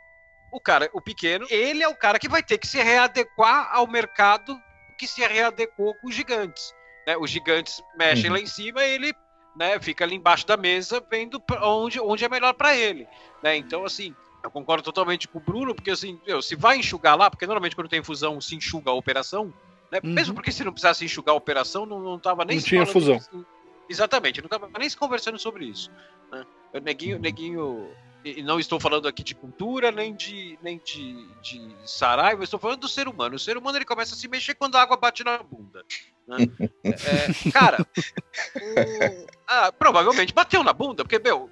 o 0.52 0.60
cara, 0.60 0.90
o 0.94 1.02
pequeno, 1.02 1.46
ele 1.50 1.84
é 1.84 1.88
o 1.88 1.96
cara 1.96 2.20
que 2.20 2.30
vai 2.30 2.42
ter 2.42 2.58
que 2.58 2.68
se 2.68 2.82
readequar 2.82 3.70
ao 3.72 3.88
mercado 3.88 4.60
que 5.00 5.08
se 5.08 5.22
readequou 5.26 5.96
com 5.96 6.08
os 6.08 6.14
gigantes. 6.14 6.74
Né? 7.08 7.18
Os 7.18 7.32
gigantes 7.32 7.82
mexem 7.98 8.26
uhum. 8.30 8.36
lá 8.36 8.42
em 8.42 8.46
cima, 8.46 8.84
ele 8.84 9.14
né, 9.56 9.80
fica 9.80 10.04
ali 10.04 10.16
embaixo 10.16 10.46
da 10.46 10.58
mesa 10.58 11.04
vendo 11.10 11.42
onde, 11.62 12.00
onde 12.00 12.26
é 12.26 12.30
melhor 12.30 12.54
para 12.54 12.76
ele. 12.76 13.08
Né? 13.42 13.56
Então, 13.56 13.86
assim, 13.86 14.14
eu 14.44 14.52
concordo 14.52 14.84
totalmente 14.84 15.28
com 15.28 15.40
o 15.40 15.42
Bruno, 15.42 15.74
porque 15.74 15.92
assim, 15.92 16.20
meu, 16.28 16.42
se 16.42 16.56
vai 16.56 16.78
enxugar 16.78 17.18
lá, 17.18 17.30
porque 17.30 17.48
normalmente 17.48 17.76
quando 17.76 17.90
tem 17.90 18.04
fusão 18.04 18.40
se 18.40 18.56
enxuga 18.56 18.92
a 18.92 18.94
operação, 18.94 19.54
né? 19.92 20.00
Uhum. 20.04 20.14
Mesmo 20.14 20.36
porque 20.36 20.52
se 20.52 20.64
não 20.64 20.72
precisasse 20.72 21.04
enxugar 21.04 21.34
a 21.34 21.38
operação, 21.38 21.86
não, 21.86 22.00
não 22.00 22.20
tava 22.20 22.46
nem 22.46 22.58
não 22.58 22.64
tinha 22.64 22.86
fusão. 22.86 23.18
Disso. 23.18 23.46
Exatamente, 23.90 24.42
não 24.42 24.50
tava 24.50 24.70
nem 24.78 24.88
se 24.88 24.96
conversando 24.96 25.40
sobre 25.40 25.66
isso. 25.66 25.90
Né? 26.32 26.46
O 26.74 26.80
neguinho, 26.80 27.20
neguinho. 27.20 27.90
E 28.24 28.44
não 28.44 28.60
estou 28.60 28.80
falando 28.80 29.08
aqui 29.08 29.24
de 29.24 29.34
cultura, 29.34 29.92
nem 29.92 30.14
de, 30.14 30.60
nem 30.62 30.78
de, 30.84 31.26
de 31.42 31.74
saraiva, 31.86 32.44
estou 32.44 32.60
falando 32.60 32.82
do 32.82 32.88
ser 32.90 33.08
humano. 33.08 33.36
O 33.36 33.40
ser 33.40 33.58
humano 33.58 33.78
ele 33.78 33.86
começa 33.86 34.14
a 34.14 34.18
se 34.18 34.28
mexer 34.28 34.56
quando 34.56 34.76
a 34.76 34.82
água 34.82 34.98
bate 34.98 35.24
na 35.24 35.42
bunda. 35.42 35.84
Né? 36.28 36.38
é, 36.84 37.52
cara, 37.52 37.82
o, 37.82 39.28
ah, 39.48 39.72
provavelmente 39.72 40.34
bateu 40.34 40.64
na 40.64 40.74
bunda, 40.74 41.04
porque, 41.04 41.18
meu, 41.18 41.50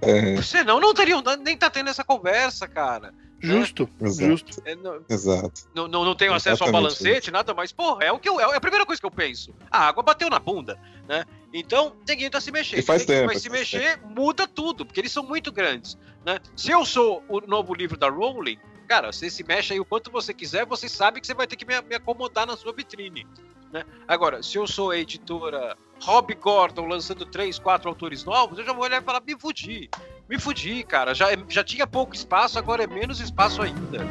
é. 0.00 0.42
senão 0.42 0.80
não 0.80 0.92
teriam 0.92 1.22
nem 1.40 1.56
tá 1.56 1.70
tendo 1.70 1.88
essa 1.88 2.02
conversa, 2.02 2.66
cara. 2.66 3.14
Justo, 3.42 3.90
é, 4.00 4.06
justo. 4.06 4.62
É, 4.64 4.76
não, 4.76 5.04
Exato. 5.08 5.62
Não, 5.74 5.88
não, 5.88 6.04
não 6.04 6.14
tenho 6.14 6.32
acesso 6.32 6.62
Exatamente 6.62 6.76
ao 6.76 6.82
balancete, 6.82 7.24
isso. 7.24 7.32
nada, 7.32 7.52
mas, 7.52 7.72
porra, 7.72 8.04
é 8.04 8.12
o 8.12 8.18
que 8.18 8.28
eu, 8.28 8.40
é 8.40 8.56
a 8.56 8.60
primeira 8.60 8.86
coisa 8.86 9.00
que 9.00 9.06
eu 9.06 9.10
penso. 9.10 9.52
A 9.68 9.88
água 9.88 10.02
bateu 10.02 10.30
na 10.30 10.38
bunda, 10.38 10.78
né? 11.08 11.24
Então, 11.52 11.96
ninguém 12.08 12.30
tá 12.30 12.40
se 12.40 12.52
mexer. 12.52 12.78
E 12.78 12.82
faz 12.82 13.04
tempo, 13.04 13.26
vai 13.26 13.36
se 13.36 13.50
mexer, 13.50 13.98
tempo. 13.98 14.08
muda 14.08 14.46
tudo, 14.46 14.86
porque 14.86 15.00
eles 15.00 15.10
são 15.10 15.24
muito 15.24 15.50
grandes, 15.50 15.98
né? 16.24 16.38
Se 16.56 16.70
eu 16.70 16.84
sou 16.84 17.24
o 17.28 17.40
novo 17.40 17.74
livro 17.74 17.96
da 17.96 18.08
Rowling, 18.08 18.58
cara, 18.86 19.12
você 19.12 19.28
se 19.28 19.42
mexe 19.42 19.72
aí 19.72 19.80
o 19.80 19.84
quanto 19.84 20.10
você 20.10 20.32
quiser, 20.32 20.64
você 20.64 20.88
sabe 20.88 21.20
que 21.20 21.26
você 21.26 21.34
vai 21.34 21.46
ter 21.48 21.56
que 21.56 21.66
me, 21.66 21.80
me 21.82 21.96
acomodar 21.96 22.46
na 22.46 22.56
sua 22.56 22.72
vitrine. 22.72 23.26
Né? 23.72 23.84
Agora, 24.06 24.42
se 24.42 24.56
eu 24.58 24.66
sou 24.66 24.90
a 24.90 24.98
editora 24.98 25.76
Rob 26.02 26.34
Gordon 26.34 26.86
lançando 26.86 27.24
três, 27.24 27.60
quatro 27.60 27.88
autores 27.88 28.24
novos, 28.24 28.58
eu 28.58 28.64
já 28.64 28.72
vou 28.72 28.82
olhar 28.82 29.00
e 29.00 29.04
falar, 29.04 29.20
me 29.20 29.38
fudi. 29.38 29.88
Me 30.28 30.36
fudi, 30.38 30.82
cara. 30.82 31.14
Já, 31.14 31.28
já 31.48 31.62
tinha 31.62 31.86
pouco 31.86 32.14
espaço, 32.14 32.58
agora 32.58 32.82
é 32.82 32.86
menos 32.88 33.20
espaço 33.20 33.62
ainda. 33.62 34.04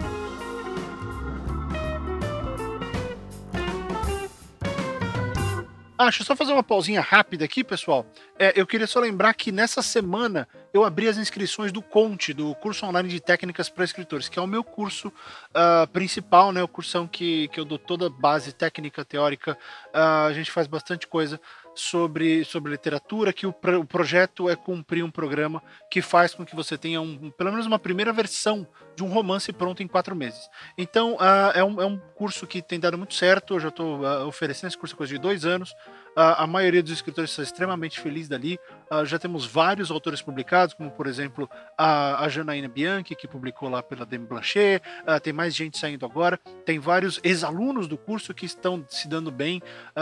Ah, 6.01 6.05
deixa 6.05 6.23
eu 6.23 6.25
só 6.25 6.35
fazer 6.35 6.51
uma 6.51 6.63
pausinha 6.63 6.99
rápida 6.99 7.45
aqui, 7.45 7.63
pessoal. 7.63 8.07
É, 8.39 8.53
eu 8.55 8.65
queria 8.65 8.87
só 8.87 8.99
lembrar 8.99 9.35
que 9.35 9.51
nessa 9.51 9.83
semana 9.83 10.47
eu 10.73 10.83
abri 10.83 11.07
as 11.07 11.15
inscrições 11.15 11.71
do 11.71 11.79
Conte, 11.79 12.33
do 12.33 12.55
curso 12.55 12.87
online 12.87 13.07
de 13.07 13.19
técnicas 13.19 13.69
para 13.69 13.83
escritores, 13.83 14.27
que 14.27 14.39
é 14.39 14.41
o 14.41 14.47
meu 14.47 14.63
curso 14.63 15.09
uh, 15.09 15.87
principal, 15.93 16.51
né? 16.51 16.63
O 16.63 16.67
cursão 16.67 17.05
que, 17.05 17.49
que 17.49 17.59
eu 17.59 17.65
dou 17.65 17.77
toda 17.77 18.07
a 18.07 18.09
base 18.09 18.51
técnica, 18.51 19.05
teórica. 19.05 19.55
Uh, 19.93 20.25
a 20.27 20.33
gente 20.33 20.49
faz 20.49 20.65
bastante 20.65 21.05
coisa 21.05 21.39
sobre, 21.73 22.43
sobre 22.43 22.71
literatura, 22.71 23.31
que 23.31 23.45
o, 23.45 23.49
o, 23.49 23.85
projeto 23.85 24.49
é 24.49 24.55
cumprir 24.55 25.03
um 25.03 25.11
programa 25.11 25.61
que 25.89 26.01
faz 26.01 26.33
com 26.33 26.45
que 26.45 26.55
você 26.55 26.77
tenha 26.77 27.01
um, 27.01 27.31
pelo 27.31 27.51
menos 27.51 27.65
uma 27.65 27.79
primeira 27.79 28.11
versão 28.11 28.67
de 28.95 29.03
um 29.03 29.07
romance 29.07 29.51
pronto 29.53 29.81
em 29.81 29.87
quatro 29.87 30.15
meses. 30.15 30.49
Então, 30.77 31.15
uh, 31.15 31.51
é, 31.55 31.63
um, 31.63 31.81
é 31.81 31.85
um 31.85 31.97
curso 32.15 32.45
que 32.45 32.61
tem 32.61 32.79
dado 32.79 32.97
muito 32.97 33.13
certo, 33.13 33.55
eu 33.55 33.59
já 33.59 33.69
estou 33.69 34.01
uh, 34.01 34.27
oferecendo 34.27 34.67
esse 34.67 34.77
curso 34.77 34.95
há 34.95 34.97
coisa 34.97 35.13
de 35.13 35.19
dois 35.19 35.45
anos. 35.45 35.71
Uh, 36.11 36.35
a 36.37 36.47
maioria 36.47 36.83
dos 36.83 36.91
escritores 36.91 37.31
está 37.31 37.43
extremamente 37.43 37.99
feliz 37.99 38.27
dali. 38.27 38.59
Uh, 38.91 39.05
já 39.05 39.17
temos 39.17 39.45
vários 39.45 39.89
autores 39.89 40.21
publicados, 40.21 40.73
como 40.73 40.91
por 40.91 41.07
exemplo 41.07 41.49
a, 41.77 42.25
a 42.25 42.27
Janaína 42.27 42.67
Bianchi, 42.67 43.15
que 43.15 43.27
publicou 43.27 43.69
lá 43.69 43.81
pela 43.81 44.05
Demi 44.05 44.25
Blanchet. 44.27 44.81
Uh, 45.07 45.19
tem 45.19 45.31
mais 45.31 45.55
gente 45.55 45.77
saindo 45.77 46.05
agora. 46.05 46.37
Tem 46.65 46.77
vários 46.77 47.19
ex-alunos 47.23 47.87
do 47.87 47.97
curso 47.97 48.33
que 48.33 48.45
estão 48.45 48.85
se 48.89 49.07
dando 49.07 49.31
bem 49.31 49.61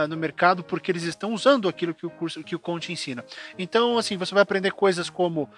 no 0.10 0.18
mercado 0.18 0.64
porque 0.64 0.92
eles 0.92 1.04
estão 1.04 1.34
usando 1.34 1.68
aquilo 1.68 1.94
que 1.94 2.06
o 2.06 2.10
curso, 2.10 2.44
que 2.44 2.56
o 2.56 2.60
Conte 2.60 2.92
ensina. 2.92 3.24
Então, 3.58 3.98
assim, 3.98 4.18
você 4.18 4.34
vai 4.34 4.44
aprender 4.44 4.72
coisas 4.72 5.10
como 5.10 5.50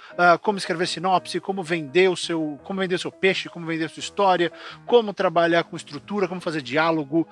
como 0.42 0.58
escrever 0.58 0.88
sinopse, 0.88 1.40
como 1.40 1.64
vender 1.64 2.10
o 2.10 2.16
seu, 2.16 2.60
como 2.64 2.80
vender 2.80 3.00
seu 3.00 3.12
peixe, 3.12 3.50
como 3.50 3.66
vender 3.66 3.90
sua 3.90 4.00
história, 4.00 4.52
como 4.86 5.14
trabalhar 5.14 5.64
com 5.64 5.76
estrutura, 5.76 6.28
como 6.28 6.42
fazer 6.42 6.62
diálogo, 6.62 7.28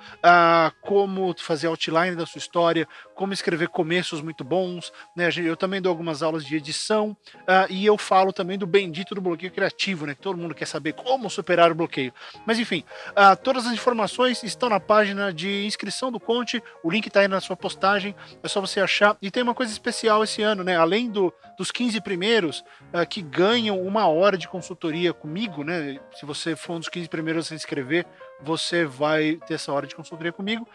como 0.81 1.35
fazer 1.37 1.67
outline 1.67 2.15
da 2.15 2.25
sua 2.25 2.39
história 2.39 2.87
como 3.19 3.33
escrever 3.33 3.67
começos 3.67 4.21
muito 4.21 4.45
bons. 4.45 4.93
Né? 5.13 5.29
Eu 5.43 5.57
também 5.57 5.81
dou 5.81 5.88
algumas 5.89 6.23
aulas 6.23 6.45
de 6.45 6.55
edição 6.55 7.15
uh, 7.35 7.69
e 7.69 7.85
eu 7.85 7.97
falo 7.97 8.31
também 8.31 8.57
do 8.57 8.65
bendito 8.67 9.13
do 9.15 9.21
bloqueio 9.21 9.51
criativo, 9.51 10.05
né? 10.05 10.15
Que 10.15 10.21
todo 10.21 10.37
mundo 10.37 10.55
quer 10.55 10.65
saber 10.65 10.93
como 10.93 11.29
superar 11.29 11.71
o 11.71 11.75
bloqueio. 11.75 12.13
Mas 12.45 12.59
enfim, 12.59 12.83
uh, 13.09 13.35
todas 13.43 13.65
as 13.65 13.73
informações 13.73 14.43
estão 14.43 14.69
na 14.69 14.79
página 14.79 15.33
de 15.33 15.65
inscrição 15.65 16.11
do 16.11 16.19
Conte. 16.19 16.61
O 16.83 16.91
link 16.91 17.07
está 17.07 17.21
aí 17.21 17.27
na 17.27 17.41
sua 17.41 17.55
postagem. 17.55 18.15
É 18.41 18.47
só 18.47 18.61
você 18.61 18.79
achar. 18.79 19.17
E 19.21 19.29
tem 19.29 19.43
uma 19.43 19.55
coisa 19.55 19.71
especial 19.71 20.23
esse 20.23 20.41
ano, 20.41 20.63
né? 20.63 20.77
Além 20.77 21.09
do, 21.09 21.33
dos 21.57 21.71
15 21.71 21.99
primeiros 22.01 22.63
uh, 22.93 23.07
que 23.07 23.21
ganham 23.21 23.81
uma 23.81 24.07
hora 24.07 24.37
de 24.37 24.47
consultoria 24.47 25.13
comigo, 25.13 25.63
né? 25.63 25.99
Se 26.15 26.25
você 26.25 26.55
for 26.55 26.73
um 26.73 26.79
dos 26.79 26.89
15 26.89 27.09
primeiros 27.09 27.45
a 27.45 27.49
se 27.49 27.55
inscrever, 27.55 28.05
você 28.41 28.85
vai 28.85 29.37
ter 29.47 29.55
essa 29.55 29.71
hora 29.71 29.85
de 29.85 29.95
consultoria 29.95 30.31
comigo. 30.31 30.67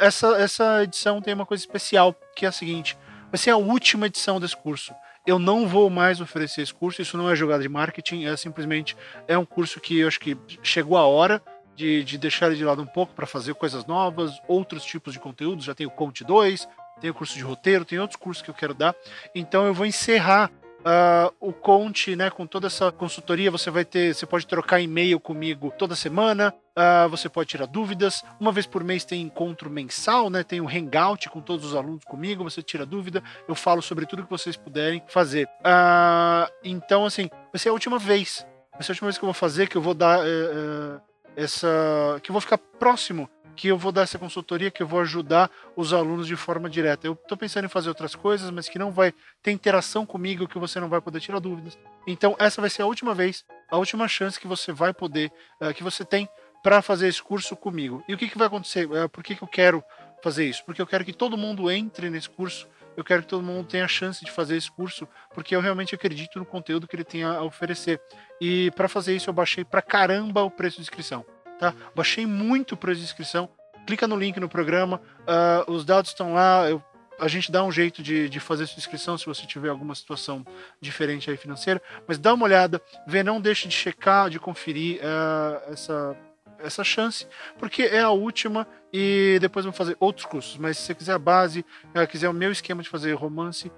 Essa, 0.00 0.28
essa 0.40 0.82
edição 0.82 1.20
tem 1.20 1.34
uma 1.34 1.46
coisa 1.46 1.62
especial, 1.62 2.14
que 2.34 2.46
é 2.46 2.48
a 2.48 2.52
seguinte: 2.52 2.96
vai 3.30 3.38
ser 3.38 3.50
a 3.50 3.56
última 3.56 4.06
edição 4.06 4.40
desse 4.40 4.56
curso. 4.56 4.94
Eu 5.26 5.38
não 5.38 5.68
vou 5.68 5.88
mais 5.90 6.20
oferecer 6.20 6.62
esse 6.62 6.74
curso, 6.74 7.00
isso 7.00 7.16
não 7.16 7.30
é 7.30 7.36
jogada 7.36 7.62
de 7.62 7.68
marketing, 7.68 8.24
é 8.24 8.36
simplesmente 8.36 8.96
é 9.28 9.36
um 9.36 9.44
curso 9.44 9.78
que 9.80 9.98
eu 9.98 10.08
acho 10.08 10.18
que 10.18 10.36
chegou 10.62 10.96
a 10.96 11.06
hora 11.06 11.42
de, 11.76 12.02
de 12.04 12.18
deixar 12.18 12.46
ele 12.46 12.56
de 12.56 12.64
lado 12.64 12.82
um 12.82 12.86
pouco 12.86 13.14
para 13.14 13.26
fazer 13.26 13.54
coisas 13.54 13.86
novas, 13.86 14.40
outros 14.48 14.84
tipos 14.84 15.12
de 15.12 15.20
conteúdos. 15.20 15.64
Já 15.64 15.74
tem 15.74 15.86
o 15.86 15.90
Conte 15.90 16.24
2, 16.24 16.68
tem 17.00 17.10
o 17.10 17.14
curso 17.14 17.34
de 17.34 17.42
roteiro, 17.42 17.84
tem 17.84 17.98
outros 17.98 18.18
cursos 18.18 18.42
que 18.42 18.50
eu 18.50 18.54
quero 18.54 18.74
dar. 18.74 18.94
Então 19.34 19.66
eu 19.66 19.74
vou 19.74 19.86
encerrar 19.86 20.50
Uh, 20.80 21.32
o 21.40 21.52
Conte, 21.52 22.16
né, 22.16 22.30
com 22.30 22.46
toda 22.46 22.66
essa 22.66 22.90
consultoria, 22.90 23.50
você 23.50 23.70
vai 23.70 23.84
ter, 23.84 24.14
você 24.14 24.24
pode 24.24 24.46
trocar 24.46 24.80
e-mail 24.80 25.20
comigo 25.20 25.72
toda 25.76 25.94
semana, 25.94 26.54
uh, 26.76 27.08
você 27.08 27.28
pode 27.28 27.50
tirar 27.50 27.66
dúvidas. 27.66 28.24
Uma 28.40 28.50
vez 28.50 28.66
por 28.66 28.82
mês 28.82 29.04
tem 29.04 29.20
encontro 29.20 29.68
mensal, 29.68 30.30
né? 30.30 30.42
Tem 30.42 30.60
um 30.60 30.68
hangout 30.68 31.28
com 31.28 31.40
todos 31.40 31.66
os 31.66 31.74
alunos 31.74 32.04
comigo, 32.04 32.44
você 32.44 32.62
tira 32.62 32.86
dúvida, 32.86 33.22
eu 33.46 33.54
falo 33.54 33.82
sobre 33.82 34.06
tudo 34.06 34.24
que 34.24 34.30
vocês 34.30 34.56
puderem 34.56 35.02
fazer. 35.06 35.46
Uh, 35.60 36.50
então, 36.64 37.04
assim, 37.04 37.28
vai 37.52 37.58
ser 37.58 37.68
a 37.68 37.72
última 37.72 37.98
vez. 37.98 38.46
Vai 38.72 38.82
ser 38.82 38.92
a 38.92 38.94
última 38.94 39.08
vez 39.08 39.18
que 39.18 39.24
eu 39.24 39.28
vou 39.28 39.34
fazer, 39.34 39.68
que 39.68 39.76
eu 39.76 39.82
vou 39.82 39.94
dar 39.94 40.20
uh, 40.20 41.00
essa. 41.36 42.18
que 42.22 42.30
eu 42.30 42.32
vou 42.32 42.40
ficar 42.40 42.56
próximo 42.56 43.28
que 43.56 43.68
eu 43.68 43.76
vou 43.76 43.92
dar 43.92 44.02
essa 44.02 44.18
consultoria, 44.18 44.70
que 44.70 44.82
eu 44.82 44.86
vou 44.86 45.00
ajudar 45.00 45.50
os 45.76 45.92
alunos 45.92 46.26
de 46.26 46.36
forma 46.36 46.68
direta. 46.68 47.06
Eu 47.06 47.12
estou 47.12 47.36
pensando 47.36 47.64
em 47.64 47.68
fazer 47.68 47.88
outras 47.88 48.14
coisas, 48.14 48.50
mas 48.50 48.68
que 48.68 48.78
não 48.78 48.90
vai 48.90 49.12
ter 49.42 49.50
interação 49.50 50.06
comigo, 50.06 50.48
que 50.48 50.58
você 50.58 50.80
não 50.80 50.88
vai 50.88 51.00
poder 51.00 51.20
tirar 51.20 51.38
dúvidas. 51.38 51.78
Então, 52.06 52.36
essa 52.38 52.60
vai 52.60 52.70
ser 52.70 52.82
a 52.82 52.86
última 52.86 53.14
vez, 53.14 53.44
a 53.70 53.76
última 53.76 54.08
chance 54.08 54.38
que 54.38 54.46
você 54.46 54.72
vai 54.72 54.92
poder, 54.92 55.32
uh, 55.60 55.72
que 55.74 55.82
você 55.82 56.04
tem 56.04 56.28
para 56.62 56.82
fazer 56.82 57.08
esse 57.08 57.22
curso 57.22 57.56
comigo. 57.56 58.02
E 58.08 58.14
o 58.14 58.18
que, 58.18 58.28
que 58.28 58.38
vai 58.38 58.46
acontecer? 58.46 58.86
Uh, 58.86 59.08
por 59.08 59.22
que, 59.22 59.34
que 59.34 59.42
eu 59.42 59.48
quero 59.48 59.82
fazer 60.22 60.48
isso? 60.48 60.64
Porque 60.64 60.80
eu 60.80 60.86
quero 60.86 61.04
que 61.04 61.12
todo 61.12 61.36
mundo 61.36 61.70
entre 61.70 62.10
nesse 62.10 62.28
curso. 62.28 62.68
Eu 62.96 63.04
quero 63.04 63.22
que 63.22 63.28
todo 63.28 63.42
mundo 63.42 63.66
tenha 63.66 63.84
a 63.84 63.88
chance 63.88 64.22
de 64.24 64.30
fazer 64.30 64.56
esse 64.56 64.70
curso, 64.70 65.08
porque 65.32 65.54
eu 65.54 65.60
realmente 65.60 65.94
acredito 65.94 66.38
no 66.38 66.44
conteúdo 66.44 66.88
que 66.88 66.96
ele 66.96 67.04
tem 67.04 67.22
a 67.22 67.40
oferecer. 67.42 68.00
E 68.40 68.70
para 68.72 68.88
fazer 68.88 69.14
isso, 69.14 69.30
eu 69.30 69.34
baixei 69.34 69.64
pra 69.64 69.80
caramba 69.80 70.42
o 70.42 70.50
preço 70.50 70.76
de 70.76 70.82
inscrição 70.82 71.24
tá? 71.60 71.74
Baixei 71.94 72.26
muito 72.26 72.74
de 72.74 73.02
inscrição. 73.02 73.48
Clica 73.86 74.08
no 74.08 74.16
link 74.16 74.40
no 74.40 74.48
programa, 74.48 75.00
uh, 75.20 75.70
os 75.70 75.84
dados 75.84 76.10
estão 76.10 76.34
lá. 76.34 76.68
Eu, 76.68 76.82
a 77.18 77.28
gente 77.28 77.52
dá 77.52 77.62
um 77.62 77.70
jeito 77.70 78.02
de, 78.02 78.30
de 78.30 78.40
fazer 78.40 78.66
sua 78.66 78.78
inscrição 78.78 79.18
se 79.18 79.26
você 79.26 79.46
tiver 79.46 79.68
alguma 79.68 79.94
situação 79.94 80.44
diferente 80.80 81.30
aí 81.30 81.36
financeira. 81.36 81.80
Mas 82.08 82.18
dá 82.18 82.32
uma 82.32 82.46
olhada, 82.46 82.80
vê, 83.06 83.22
não 83.22 83.40
deixe 83.40 83.68
de 83.68 83.74
checar, 83.74 84.30
de 84.30 84.40
conferir 84.40 85.00
uh, 85.00 85.72
essa, 85.72 86.16
essa 86.58 86.82
chance, 86.82 87.26
porque 87.58 87.82
é 87.82 88.00
a 88.00 88.10
última 88.10 88.66
e 88.90 89.38
depois 89.40 89.66
vamos 89.66 89.76
fazer 89.76 89.96
outros 90.00 90.24
cursos. 90.24 90.56
Mas 90.56 90.78
se 90.78 90.84
você 90.84 90.94
quiser 90.94 91.12
a 91.12 91.18
base, 91.18 91.64
uh, 91.94 92.06
quiser 92.08 92.28
o 92.30 92.34
meu 92.34 92.50
esquema 92.50 92.82
de 92.82 92.88
fazer 92.88 93.12
romance, 93.12 93.70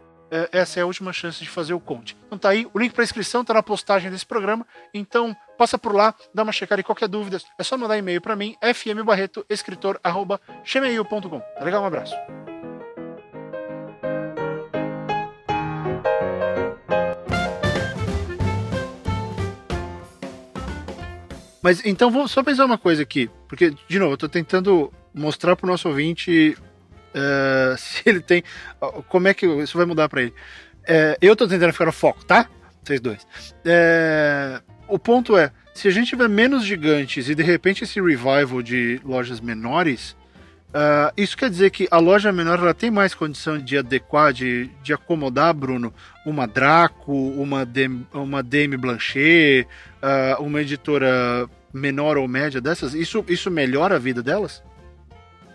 essa 0.51 0.81
é 0.81 0.83
a 0.83 0.87
última 0.87 1.13
chance 1.13 1.43
de 1.43 1.51
fazer 1.51 1.75
o 1.75 1.81
conte. 1.81 2.17
Então 2.27 2.39
tá 2.39 2.49
aí, 2.49 2.67
o 2.73 2.79
link 2.79 2.93
para 2.93 3.05
inscrição 3.05 3.45
tá 3.45 3.53
na 3.53 3.63
postagem 3.63 4.11
desse 4.11 4.25
programa. 4.25 4.67
Então 4.95 5.37
passa 5.59 5.77
por 5.79 5.95
lá, 5.95 6.15
dá 6.35 6.43
uma 6.43 6.53
checada 6.53 6.81
e 6.81 6.85
qualquer 6.85 7.09
dúvida 7.09 7.39
é 7.59 7.63
só 7.63 7.77
mandar 7.77 7.99
e-mail 7.99 8.19
para 8.21 8.35
mim, 8.35 8.57
fmbarretoescritor@gmail.com. 8.63 11.41
Tá 11.41 11.65
legal? 11.65 11.83
Um 11.83 11.87
abraço. 11.87 12.17
Mas 21.63 21.85
então 21.85 22.11
vou 22.11 22.27
só 22.27 22.43
pensar 22.43 22.65
uma 22.65 22.77
coisa 22.77 23.03
aqui, 23.03 23.31
porque 23.49 23.73
de 23.89 23.99
novo 23.99 24.15
eu 24.15 24.19
tô 24.19 24.29
tentando 24.29 24.93
mostrar 25.15 25.55
pro 25.55 25.69
nosso 25.69 25.89
ouvinte 25.89 26.57
Uh, 27.13 27.77
se 27.79 28.03
ele 28.07 28.21
tem. 28.21 28.43
Como 29.09 29.29
é 29.29 29.35
que 29.35 29.47
isso 29.47 29.77
vai 29.77 29.87
mudar 29.87 30.09
para 30.09 30.23
ele? 30.23 30.35
Uh, 30.83 31.17
eu 31.21 31.37
tô 31.37 31.47
tentando 31.47 31.73
ficar 31.73 31.87
no 31.87 31.93
foco, 31.93 32.25
tá? 32.25 32.49
Vocês 32.83 33.01
dois. 33.01 33.23
Uh, 33.65 34.63
o 34.89 34.99
ponto 34.99 35.37
é: 35.37 35.53
se 35.75 35.89
a 35.89 35.91
gente 35.91 36.09
tiver 36.09 36.29
menos 36.29 36.65
gigantes 36.65 37.29
e 37.29 37.35
de 37.35 37.43
repente 37.43 37.85
esse 37.85 38.01
revival 38.01 38.63
de 38.63 39.01
lojas 39.05 39.41
menores, 39.41 40.17
isso 41.19 41.37
quer 41.37 41.51
dizer 41.51 41.71
que 41.71 41.87
a 41.91 41.99
loja 41.99 42.33
menor 42.33 42.59
ela 42.59 42.73
tem 42.73 42.91
mais 42.91 43.15
condição 43.15 43.59
de 43.59 43.77
adequar, 43.77 44.33
de, 44.33 44.71
de 44.83 44.95
acomodar, 44.95 45.53
Bruno, 45.53 45.93
uma 46.25 46.47
Draco, 46.47 47.13
uma, 47.13 47.67
Dem, 47.67 48.07
uma 48.11 48.43
Dame 48.43 48.79
Blanchet, 48.79 49.69
uma 50.39 50.63
editora 50.63 51.47
menor 51.75 52.17
ou 52.17 52.27
média 52.27 52.59
dessas? 52.59 52.95
Isso, 52.95 53.23
isso 53.29 53.51
melhora 53.51 53.97
a 53.97 53.99
vida 53.99 54.23
delas? 54.23 54.63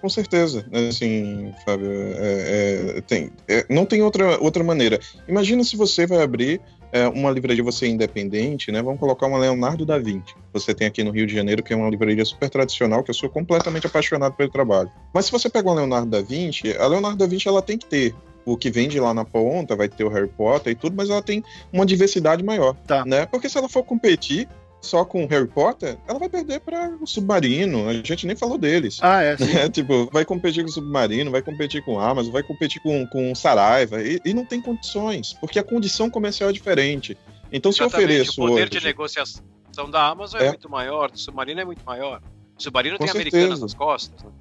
Com 0.02 0.10
certeza, 0.10 0.66
assim, 0.90 1.52
Fábio, 1.66 1.90
é, 1.92 2.98
é, 2.98 3.02
tem, 3.02 3.32
é, 3.48 3.66
não 3.70 3.86
tem 3.86 4.02
outra, 4.02 4.38
outra 4.40 4.64
maneira. 4.64 5.00
Imagina 5.28 5.64
se 5.64 5.76
você 5.76 6.06
vai 6.06 6.22
abrir 6.22 6.62
é, 6.92 7.08
uma 7.08 7.32
livraria, 7.32 7.64
você 7.64 7.86
é 7.86 7.90
independente, 7.90 8.72
né? 8.72 8.82
Vamos 8.82 9.00
colocar 9.00 9.28
uma 9.28 9.38
Leonardo 9.38 9.86
da 9.86 9.98
Vinci. 9.98 10.36
Você 10.54 10.74
tem 10.74 10.88
aqui 10.88 11.04
no 11.04 11.12
Rio 11.12 11.28
de 11.28 11.34
Janeiro, 11.34 11.64
que 11.64 11.74
é 11.74 11.76
uma 11.76 11.90
livraria 11.90 12.24
super 12.24 12.50
tradicional, 12.50 13.04
que 13.04 13.10
eu 13.10 13.16
sou 13.16 13.30
completamente 13.30 13.88
apaixonado 13.88 14.34
pelo 14.34 14.50
trabalho. 14.50 14.92
Mas 15.14 15.26
se 15.26 15.32
você 15.32 15.50
pega 15.50 15.68
uma 15.68 15.76
Leonardo 15.76 16.10
da 16.10 16.22
Vinci, 16.22 16.76
a 16.78 16.88
Leonardo 16.88 17.18
da 17.18 17.28
Vinci 17.28 17.48
ela 17.48 17.62
tem 17.62 17.78
que 17.78 17.86
ter 17.86 18.16
o 18.46 18.56
que 18.56 18.70
vende 18.70 18.98
lá 19.00 19.14
na 19.14 19.26
ponta, 19.26 19.76
vai 19.76 19.90
ter 19.90 20.06
o 20.06 20.10
Harry 20.10 20.30
Potter 20.30 20.72
e 20.72 20.76
tudo, 20.76 20.96
mas 20.96 21.10
ela 21.10 21.22
tem 21.22 21.44
uma 21.72 21.86
diversidade 21.86 22.42
maior, 22.44 22.76
tá. 22.88 23.04
né? 23.06 23.26
Porque 23.26 23.50
se 23.50 23.58
ela 23.58 23.68
for 23.68 23.84
competir, 23.84 24.48
só 24.82 25.04
com 25.04 25.26
Harry 25.26 25.48
Potter, 25.48 25.98
ela 26.08 26.20
vai 26.20 26.30
perder 26.30 26.60
para 26.60 26.96
o 27.02 27.08
Submarino. 27.08 27.88
A 27.88 27.94
gente 27.94 28.26
nem 28.26 28.36
falou 28.36 28.58
deles. 28.58 29.00
Ah, 29.02 29.24
é. 29.24 29.36
é 29.66 29.70
tipo, 29.70 30.10
vai 30.12 30.24
competir 30.24 30.64
com 30.64 30.70
o 30.70 30.74
Submarino, 30.74 31.32
vai 31.32 31.42
competir 31.42 31.84
com 31.84 32.00
a 32.00 32.10
Amazon, 32.10 32.32
vai 32.32 32.44
competir 32.44 32.82
com, 32.82 33.06
com 33.08 33.34
Saraiva. 33.36 34.02
E, 34.02 34.20
e 34.24 34.34
não 34.34 34.46
tem 34.46 34.62
condições, 34.62 35.34
porque 35.34 35.60
a 35.60 35.64
condição 35.64 36.10
comercial 36.10 36.50
é 36.50 36.54
diferente. 36.54 37.18
Então, 37.52 37.72
se 37.72 37.82
eu 37.82 37.88
ofereço. 37.88 38.42
O 38.42 38.48
poder 38.48 38.64
hoje, 38.64 38.70
de 38.72 38.84
negociação 38.84 39.44
da 39.92 40.08
Amazon 40.08 40.42
é, 40.42 40.46
é, 40.46 40.50
muito 40.50 40.70
maior, 40.70 41.12
do 41.12 41.20
Submarino 41.20 41.62
é 41.62 41.66
muito 41.66 41.84
maior. 41.86 42.22
O 42.58 42.64
Submarino 42.64 42.98
tem 42.98 43.08
certeza. 43.08 43.38
americanas 43.38 43.62
nas 43.62 43.74
costas. 43.74 44.24
Né? 44.24 44.32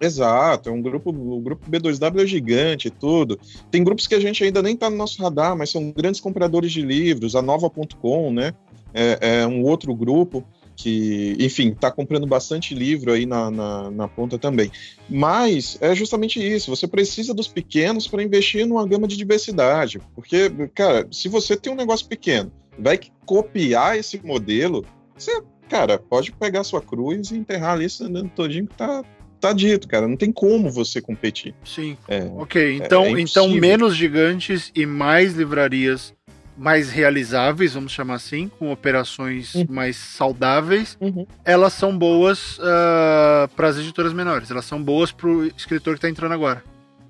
Exato, 0.00 0.68
é 0.68 0.72
um 0.72 0.80
grupo, 0.80 1.10
o 1.10 1.40
grupo 1.40 1.68
B2W 1.68 2.22
é 2.22 2.26
gigante 2.26 2.86
e 2.86 2.90
tudo. 2.90 3.38
Tem 3.70 3.82
grupos 3.82 4.06
que 4.06 4.14
a 4.14 4.20
gente 4.20 4.44
ainda 4.44 4.62
nem 4.62 4.74
está 4.74 4.88
no 4.88 4.96
nosso 4.96 5.20
radar, 5.20 5.56
mas 5.56 5.70
são 5.70 5.90
grandes 5.90 6.20
compradores 6.20 6.70
de 6.70 6.82
livros, 6.82 7.34
a 7.34 7.42
Nova.com, 7.42 8.32
né? 8.32 8.54
É, 8.98 9.40
é 9.40 9.46
um 9.46 9.62
outro 9.62 9.94
grupo 9.94 10.44
que, 10.78 11.36
enfim, 11.40 11.70
está 11.70 11.90
comprando 11.90 12.24
bastante 12.24 12.72
livro 12.72 13.12
aí 13.12 13.26
na, 13.26 13.50
na, 13.50 13.90
na, 13.90 14.08
ponta 14.08 14.38
também. 14.38 14.70
Mas 15.10 15.76
é 15.80 15.92
justamente 15.92 16.40
isso, 16.40 16.70
você 16.70 16.86
precisa 16.86 17.34
dos 17.34 17.48
pequenos 17.48 18.06
para 18.06 18.22
investir 18.22 18.64
numa 18.64 18.86
gama 18.86 19.08
de 19.08 19.16
diversidade. 19.16 20.00
Porque, 20.14 20.48
cara, 20.74 21.06
se 21.10 21.28
você 21.28 21.56
tem 21.56 21.72
um 21.72 21.76
negócio 21.76 22.06
pequeno, 22.06 22.52
vai 22.78 22.98
copiar 23.26 23.98
esse 23.98 24.24
modelo, 24.24 24.84
você, 25.16 25.42
cara, 25.68 25.98
pode 25.98 26.30
pegar 26.30 26.62
sua 26.62 26.80
cruz 26.80 27.32
e 27.32 27.36
enterrar 27.36 27.72
ali 27.72 27.88
andando 28.00 28.30
todinho 28.30 28.68
que 28.68 28.76
tá, 28.76 29.04
tá 29.40 29.52
dito, 29.52 29.88
cara. 29.88 30.06
Não 30.06 30.16
tem 30.16 30.30
como 30.30 30.70
você 30.70 31.00
competir. 31.00 31.56
Sim. 31.64 31.96
É, 32.06 32.22
ok, 32.36 32.76
então, 32.76 33.04
é, 33.04 33.14
é 33.14 33.20
então 33.20 33.48
menos 33.50 33.96
gigantes 33.96 34.70
e 34.76 34.86
mais 34.86 35.34
livrarias 35.34 36.14
mais 36.58 36.90
realizáveis, 36.90 37.74
vamos 37.74 37.92
chamar 37.92 38.14
assim, 38.14 38.50
com 38.58 38.72
operações 38.72 39.54
uhum. 39.54 39.66
mais 39.68 39.96
saudáveis, 39.96 40.98
uhum. 41.00 41.24
elas 41.44 41.72
são 41.72 41.96
boas 41.96 42.58
uh, 42.58 42.62
ah, 42.64 43.50
para 43.54 43.68
as 43.68 43.78
editoras 43.78 44.12
menores. 44.12 44.50
Elas 44.50 44.64
são 44.64 44.82
boas 44.82 45.12
para 45.12 45.28
o 45.28 45.46
escritor 45.46 45.94
que 45.94 45.98
está 45.98 46.10
entrando 46.10 46.32
agora. 46.32 46.62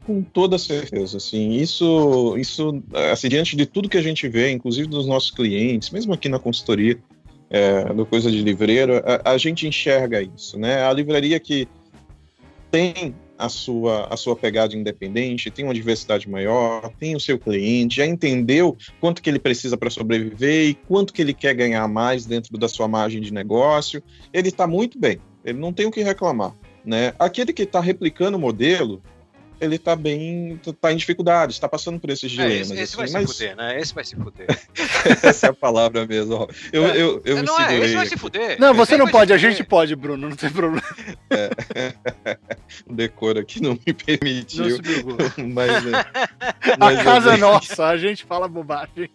Com 0.05 0.23
toda 0.23 0.57
certeza, 0.59 1.17
assim, 1.19 1.53
isso, 1.53 2.35
isso, 2.39 2.83
assim, 3.13 3.29
diante 3.29 3.57
de 3.57 3.67
tudo 3.67 3.89
que 3.89 3.99
a 3.99 4.03
gente 4.03 4.27
vê, 4.29 4.51
inclusive 4.51 4.89
dos 4.89 5.07
nossos 5.07 5.31
clientes, 5.31 5.91
mesmo 5.91 6.15
aqui 6.15 6.29
na 6.29 6.39
consultoria 6.39 6.99
é, 7.51 7.85
do 7.93 8.07
Coisa 8.07 8.31
de 8.31 8.43
Livreiro, 8.43 9.03
a, 9.05 9.33
a 9.33 9.39
gente 9.39 9.67
enxerga 9.67 10.23
isso, 10.23 10.59
né? 10.59 10.83
A 10.83 10.93
livraria 10.93 11.39
que 11.39 11.69
tem 12.71 13.15
a 13.39 13.49
sua, 13.49 14.09
a 14.13 14.17
sua 14.17 14.35
pegada 14.35 14.75
independente, 14.75 15.51
tem 15.51 15.65
uma 15.65 15.73
diversidade 15.73 16.29
maior, 16.29 16.91
tem 16.99 17.15
o 17.15 17.21
seu 17.21 17.39
cliente, 17.39 17.97
já 17.97 18.07
entendeu 18.07 18.77
quanto 19.01 19.23
que 19.23 19.31
ele 19.31 19.39
precisa 19.39 19.77
para 19.77 19.89
sobreviver 19.89 20.71
e 20.71 20.75
quanto 20.75 21.13
que 21.13 21.23
ele 21.23 21.33
quer 21.33 21.55
ganhar 21.55 21.87
mais 21.87 22.27
dentro 22.27 22.59
da 22.59 22.69
sua 22.69 22.89
margem 22.89 23.21
de 23.21 23.33
negócio, 23.33 24.03
ele 24.33 24.49
está 24.49 24.67
muito 24.67 24.99
bem, 24.99 25.21
ele 25.45 25.59
não 25.59 25.73
tem 25.73 25.87
o 25.87 25.91
que 25.91 26.03
reclamar. 26.03 26.55
Né? 26.85 27.13
Aquele 27.19 27.53
que 27.53 27.63
está 27.63 27.81
replicando 27.81 28.37
o 28.37 28.41
modelo, 28.41 29.03
ele 29.61 29.79
tá 29.79 29.97
bem. 29.97 30.61
tá 30.81 30.93
em 30.93 30.97
dificuldade, 30.97 31.53
está 31.53 31.69
passando 31.69 31.99
por 31.99 32.11
esses 32.11 32.31
dilemas. 32.31 32.53
É, 32.53 32.61
esse, 32.61 32.73
esse 32.75 32.83
assim, 32.83 32.97
vai 32.97 33.23
mas... 33.23 33.31
se 33.31 33.37
fuder, 33.37 33.57
né? 33.57 33.81
Esse 33.81 33.95
vai 33.95 34.05
se 34.05 34.17
fuder. 34.17 34.47
Essa 35.23 35.47
é 35.47 35.51
a 35.51 35.55
palavra 35.55 36.07
mesmo. 36.07 36.35
Ó. 36.35 36.49
Eu, 36.73 36.87
é. 36.87 36.97
eu, 36.97 37.23
eu 37.25 37.43
não 37.43 37.61
é, 37.61 37.79
esse 37.79 37.95
vai 37.95 38.07
se 38.07 38.17
fuder. 38.17 38.59
Não, 38.61 38.75
você 38.75 38.97
não 38.97 39.09
pode, 39.09 39.33
a 39.33 39.39
gente 39.39 39.65
pode, 39.65 39.95
Bruno, 39.97 40.29
não 40.29 40.37
tem 40.37 40.51
problema. 40.51 40.83
É. 41.31 41.51
O 42.87 42.93
decoro 42.95 43.41
aqui 43.41 43.63
não 43.63 43.79
me 43.87 43.93
permitiu. 43.93 44.79
Não 44.79 45.49
mas, 45.49 45.71
é, 45.87 45.91
mas 46.79 46.99
a 46.99 47.05
casa 47.05 47.35
é 47.35 47.37
nossa, 47.37 47.87
a 47.87 47.97
gente 47.97 48.25
fala 48.25 48.49
bobagem. 48.49 49.11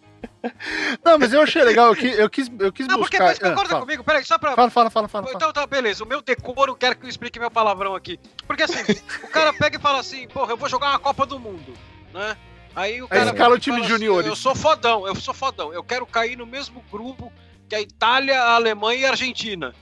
Não, 1.04 1.18
mas 1.18 1.32
eu 1.32 1.42
achei 1.42 1.62
legal, 1.62 1.88
eu 1.88 1.96
quis, 1.96 2.18
eu 2.18 2.30
quis, 2.30 2.50
eu 2.58 2.72
quis 2.72 2.86
não, 2.86 2.98
buscar... 2.98 3.18
Não, 3.18 3.26
porque 3.28 3.48
concorda 3.48 3.76
ah, 3.76 3.80
comigo, 3.80 4.04
peraí, 4.04 4.24
só 4.24 4.38
pra... 4.38 4.54
Fala, 4.54 4.70
fala, 4.70 4.90
fala, 4.90 5.08
fala. 5.08 5.30
Então 5.34 5.52
tá, 5.52 5.66
beleza, 5.66 6.04
o 6.04 6.06
meu 6.06 6.22
decoro 6.22 6.74
quer 6.74 6.94
que 6.94 7.06
eu 7.06 7.08
explique 7.08 7.38
meu 7.38 7.50
palavrão 7.50 7.94
aqui. 7.94 8.18
Porque 8.46 8.62
assim, 8.62 8.80
o 9.22 9.28
cara 9.28 9.52
pega 9.52 9.76
e 9.76 9.80
fala 9.80 10.00
assim, 10.00 10.26
porra, 10.28 10.52
eu 10.52 10.56
vou 10.56 10.68
jogar 10.68 10.90
uma 10.90 10.98
Copa 10.98 11.26
do 11.26 11.38
Mundo, 11.38 11.74
né? 12.12 12.36
Aí 12.74 13.02
o 13.02 13.08
cara... 13.08 13.22
Aí 13.22 13.28
escala 13.28 13.54
o 13.54 13.58
time 13.58 13.82
junior. 13.84 14.20
Assim, 14.20 14.28
eu 14.28 14.36
sou 14.36 14.54
fodão, 14.54 15.06
eu 15.06 15.14
sou 15.16 15.34
fodão, 15.34 15.72
eu 15.72 15.82
quero 15.82 16.06
cair 16.06 16.36
no 16.36 16.46
mesmo 16.46 16.84
grupo 16.90 17.32
que 17.68 17.74
a 17.74 17.80
Itália, 17.80 18.40
a 18.40 18.54
Alemanha 18.54 19.00
e 19.00 19.06
a 19.06 19.10
Argentina. 19.10 19.74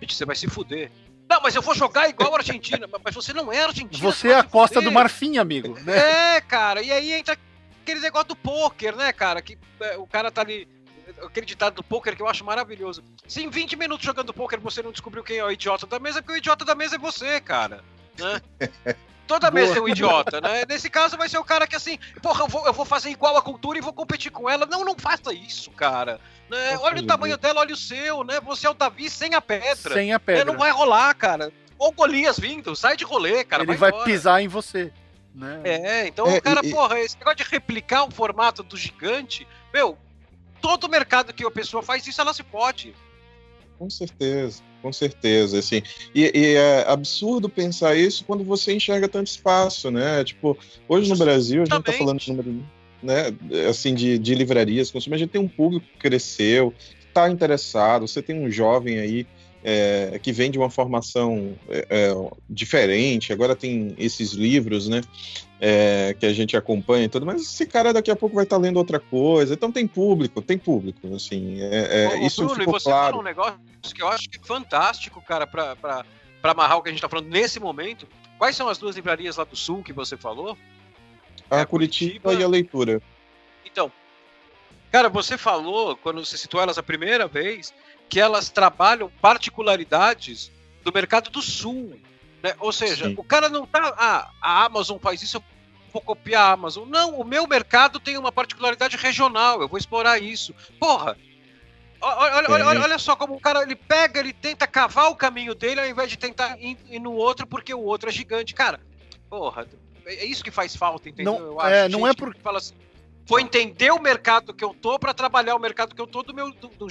Gente, 0.00 0.14
você 0.14 0.24
vai 0.24 0.36
se 0.36 0.48
fuder. 0.48 0.90
Não, 1.28 1.40
mas 1.42 1.54
eu 1.56 1.62
vou 1.62 1.74
jogar 1.74 2.08
igual 2.08 2.34
a 2.34 2.38
Argentina. 2.38 2.86
mas 3.04 3.14
você 3.14 3.32
não 3.32 3.52
é 3.52 3.64
Argentina. 3.64 4.02
Você 4.02 4.28
é 4.28 4.38
a 4.38 4.44
Costa 4.44 4.80
do 4.80 4.92
Marfim, 4.92 5.38
amigo. 5.38 5.76
Né? 5.82 6.36
É, 6.36 6.40
cara. 6.40 6.82
E 6.82 6.92
aí 6.92 7.12
entra 7.12 7.36
aquele 7.86 8.00
negócio 8.00 8.28
do 8.28 8.36
poker, 8.36 8.96
né, 8.96 9.12
cara? 9.12 9.40
Que 9.40 9.56
é, 9.80 9.96
o 9.96 10.06
cara 10.06 10.30
tá 10.32 10.40
ali. 10.40 10.68
Aquele 11.24 11.46
ditado 11.46 11.74
do 11.74 11.84
poker 11.84 12.16
que 12.16 12.22
eu 12.22 12.28
acho 12.28 12.44
maravilhoso. 12.44 13.02
Se 13.28 13.40
em 13.40 13.48
20 13.48 13.76
minutos 13.76 14.04
jogando 14.04 14.34
poker 14.34 14.58
você 14.58 14.82
não 14.82 14.90
descobriu 14.90 15.22
quem 15.22 15.38
é 15.38 15.44
o 15.44 15.52
idiota 15.52 15.86
da 15.86 16.00
mesa, 16.00 16.20
porque 16.20 16.34
o 16.34 16.36
idiota 16.36 16.64
da 16.64 16.74
mesa 16.74 16.96
é 16.96 16.98
você, 16.98 17.40
cara. 17.40 17.84
Né? 18.18 18.42
Toda 19.24 19.50
Boa. 19.50 19.60
mesa 19.60 19.78
é 19.78 19.80
um 19.80 19.88
idiota, 19.88 20.40
né? 20.40 20.64
Nesse 20.68 20.88
caso 20.88 21.16
vai 21.16 21.28
ser 21.28 21.38
o 21.38 21.44
cara 21.44 21.66
que 21.66 21.74
assim, 21.74 21.98
porra, 22.22 22.44
eu 22.44 22.48
vou, 22.48 22.66
eu 22.66 22.72
vou 22.72 22.84
fazer 22.84 23.10
igual 23.10 23.36
a 23.36 23.42
cultura 23.42 23.78
e 23.78 23.80
vou 23.80 23.92
competir 23.92 24.30
com 24.30 24.48
ela. 24.48 24.66
Não, 24.66 24.84
não 24.84 24.96
faça 24.96 25.32
isso, 25.32 25.70
cara. 25.72 26.20
Né? 26.48 26.78
Olha 26.78 27.02
o 27.02 27.06
tamanho 27.06 27.36
dela, 27.36 27.60
olha 27.60 27.74
o 27.74 27.76
seu, 27.76 28.22
né? 28.22 28.40
Você 28.40 28.66
é 28.66 28.70
o 28.70 28.74
Davi 28.74 29.08
sem 29.10 29.34
a 29.34 29.40
pedra. 29.40 29.94
Sem 29.94 30.12
a 30.12 30.20
pedra. 30.20 30.44
Né? 30.44 30.52
Não 30.52 30.58
vai 30.58 30.70
rolar, 30.70 31.12
cara. 31.14 31.52
Ou 31.78 31.92
Golias 31.92 32.38
vindo, 32.38 32.74
sai 32.74 32.96
de 32.96 33.04
rolê, 33.04 33.44
cara. 33.44 33.62
Ele 33.62 33.74
vai, 33.74 33.90
vai 33.90 34.04
pisar 34.04 34.40
em 34.40 34.48
você. 34.48 34.92
Né? 35.36 35.60
É, 35.64 36.08
então 36.08 36.26
é, 36.26 36.38
o 36.38 36.42
cara, 36.42 36.60
e, 36.64 36.70
porra, 36.70 36.98
esse 36.98 37.18
negócio 37.18 37.44
de 37.44 37.44
replicar 37.44 38.04
o 38.04 38.10
formato 38.10 38.62
do 38.62 38.74
gigante, 38.74 39.46
meu, 39.72 39.98
todo 40.62 40.88
mercado 40.88 41.34
que 41.34 41.44
a 41.44 41.50
pessoa 41.50 41.82
faz 41.82 42.06
isso, 42.06 42.20
ela 42.20 42.32
se 42.32 42.42
pode. 42.42 42.94
Com 43.78 43.90
certeza, 43.90 44.62
com 44.80 44.90
certeza, 44.90 45.58
assim. 45.58 45.82
E, 46.14 46.32
e, 46.34 46.54
é 46.54 46.86
absurdo 46.88 47.50
pensar 47.50 47.94
isso 47.94 48.24
quando 48.24 48.42
você 48.42 48.72
enxerga 48.72 49.06
tanto 49.06 49.26
espaço, 49.26 49.90
né? 49.90 50.24
Tipo, 50.24 50.56
hoje 50.88 51.10
no 51.10 51.18
Brasil, 51.18 51.62
a 51.62 51.66
gente 51.66 51.84
tá 51.84 51.92
falando 51.92 52.18
de 52.18 52.30
número, 52.30 52.64
né, 53.02 53.24
assim, 53.68 53.94
de, 53.94 54.18
de 54.18 54.34
livrarias, 54.34 54.90
a 54.94 55.16
gente 55.18 55.28
tem 55.28 55.40
um 55.40 55.48
público 55.48 55.84
que 55.86 55.98
cresceu, 55.98 56.72
que 56.98 57.06
tá 57.12 57.28
interessado, 57.28 58.08
você 58.08 58.22
tem 58.22 58.40
um 58.40 58.50
jovem 58.50 58.98
aí 58.98 59.26
é, 59.68 60.20
que 60.22 60.30
vem 60.30 60.48
de 60.48 60.56
uma 60.56 60.70
formação 60.70 61.58
é, 61.68 61.86
é, 61.90 62.30
diferente, 62.48 63.32
agora 63.32 63.56
tem 63.56 63.96
esses 63.98 64.30
livros, 64.30 64.88
né? 64.88 65.00
É, 65.60 66.14
que 66.20 66.24
a 66.24 66.32
gente 66.32 66.56
acompanha 66.56 67.06
e 67.06 67.08
tudo, 67.08 67.26
mas 67.26 67.40
esse 67.40 67.66
cara 67.66 67.92
daqui 67.92 68.10
a 68.10 68.14
pouco 68.14 68.36
vai 68.36 68.44
estar 68.44 68.56
tá 68.56 68.62
lendo 68.62 68.76
outra 68.76 69.00
coisa, 69.00 69.54
então 69.54 69.72
tem 69.72 69.86
público, 69.86 70.40
tem 70.40 70.56
público, 70.56 71.12
assim, 71.14 71.60
é, 71.62 72.04
é 72.04 72.08
Ô, 72.08 72.26
isso 72.26 72.44
Bruno, 72.44 72.60
ficou 72.60 72.76
e 72.76 72.80
você 72.80 72.90
claro. 72.90 73.18
um 73.18 73.22
negócio 73.22 73.58
que 73.92 74.02
eu 74.02 74.08
acho 74.08 74.28
que 74.28 74.38
é 74.38 74.40
fantástico, 74.46 75.20
cara, 75.20 75.46
para 75.48 76.04
amarrar 76.44 76.76
o 76.76 76.82
que 76.82 76.90
a 76.90 76.92
gente 76.92 76.98
está 76.98 77.08
falando 77.08 77.28
nesse 77.28 77.58
momento. 77.58 78.06
Quais 78.38 78.54
são 78.54 78.68
as 78.68 78.78
duas 78.78 78.94
livrarias 78.94 79.36
lá 79.36 79.44
do 79.44 79.56
Sul 79.56 79.82
que 79.82 79.92
você 79.92 80.16
falou? 80.16 80.56
A, 81.50 81.62
a 81.62 81.66
Curitiba, 81.66 82.20
Curitiba 82.20 82.34
e 82.34 82.44
a 82.44 82.48
Leitura. 82.48 83.02
Então, 83.64 83.90
cara, 84.92 85.08
você 85.08 85.38
falou, 85.38 85.96
quando 85.96 86.24
você 86.24 86.36
citou 86.36 86.60
elas 86.60 86.76
a 86.76 86.82
primeira 86.82 87.26
vez, 87.26 87.72
que 88.08 88.20
elas 88.20 88.48
trabalham 88.48 89.10
particularidades 89.20 90.50
do 90.82 90.92
mercado 90.92 91.30
do 91.30 91.42
sul. 91.42 91.98
Né? 92.42 92.54
Ou 92.60 92.72
seja, 92.72 93.06
Sim. 93.06 93.14
o 93.16 93.24
cara 93.24 93.48
não 93.48 93.66
tá. 93.66 93.94
Ah, 93.96 94.30
a 94.40 94.64
Amazon 94.64 94.98
faz 94.98 95.22
isso, 95.22 95.38
eu 95.38 95.44
vou 95.92 96.02
copiar 96.02 96.50
a 96.50 96.52
Amazon. 96.52 96.88
Não, 96.88 97.18
o 97.18 97.24
meu 97.24 97.46
mercado 97.46 97.98
tem 97.98 98.16
uma 98.16 98.30
particularidade 98.30 98.96
regional, 98.96 99.60
eu 99.60 99.68
vou 99.68 99.78
explorar 99.78 100.18
isso. 100.22 100.54
Porra! 100.78 101.16
Olha, 102.00 102.50
olha, 102.50 102.66
olha, 102.66 102.80
olha, 102.82 102.98
só 102.98 103.16
como 103.16 103.34
o 103.34 103.40
cara 103.40 103.62
ele 103.62 103.74
pega, 103.74 104.20
ele 104.20 104.32
tenta 104.32 104.66
cavar 104.66 105.10
o 105.10 105.16
caminho 105.16 105.54
dele 105.54 105.80
ao 105.80 105.86
invés 105.86 106.10
de 106.10 106.18
tentar 106.18 106.56
ir, 106.60 106.76
ir 106.88 107.00
no 107.00 107.12
outro 107.12 107.46
porque 107.46 107.72
o 107.72 107.80
outro 107.80 108.10
é 108.10 108.12
gigante. 108.12 108.54
Cara, 108.54 108.80
porra, 109.30 109.66
é 110.04 110.24
isso 110.24 110.44
que 110.44 110.50
faz 110.50 110.76
falta, 110.76 111.08
entendeu? 111.08 111.38
Não, 111.38 111.60
acho, 111.60 111.74
é, 111.74 111.88
não 111.88 112.06
é 112.06 112.14
porque. 112.14 112.40
Fala 112.40 112.58
assim, 112.58 112.74
vou 113.24 113.40
entender 113.40 113.90
o 113.90 114.00
mercado 114.00 114.54
que 114.54 114.64
eu 114.64 114.74
tô 114.74 114.98
para 114.98 115.14
trabalhar 115.14 115.56
o 115.56 115.58
mercado 115.58 115.94
que 115.94 116.00
eu 116.00 116.06
tô 116.06 116.22
do 116.22 116.34
meu 116.34 116.52
do, 116.52 116.68
do 116.68 116.86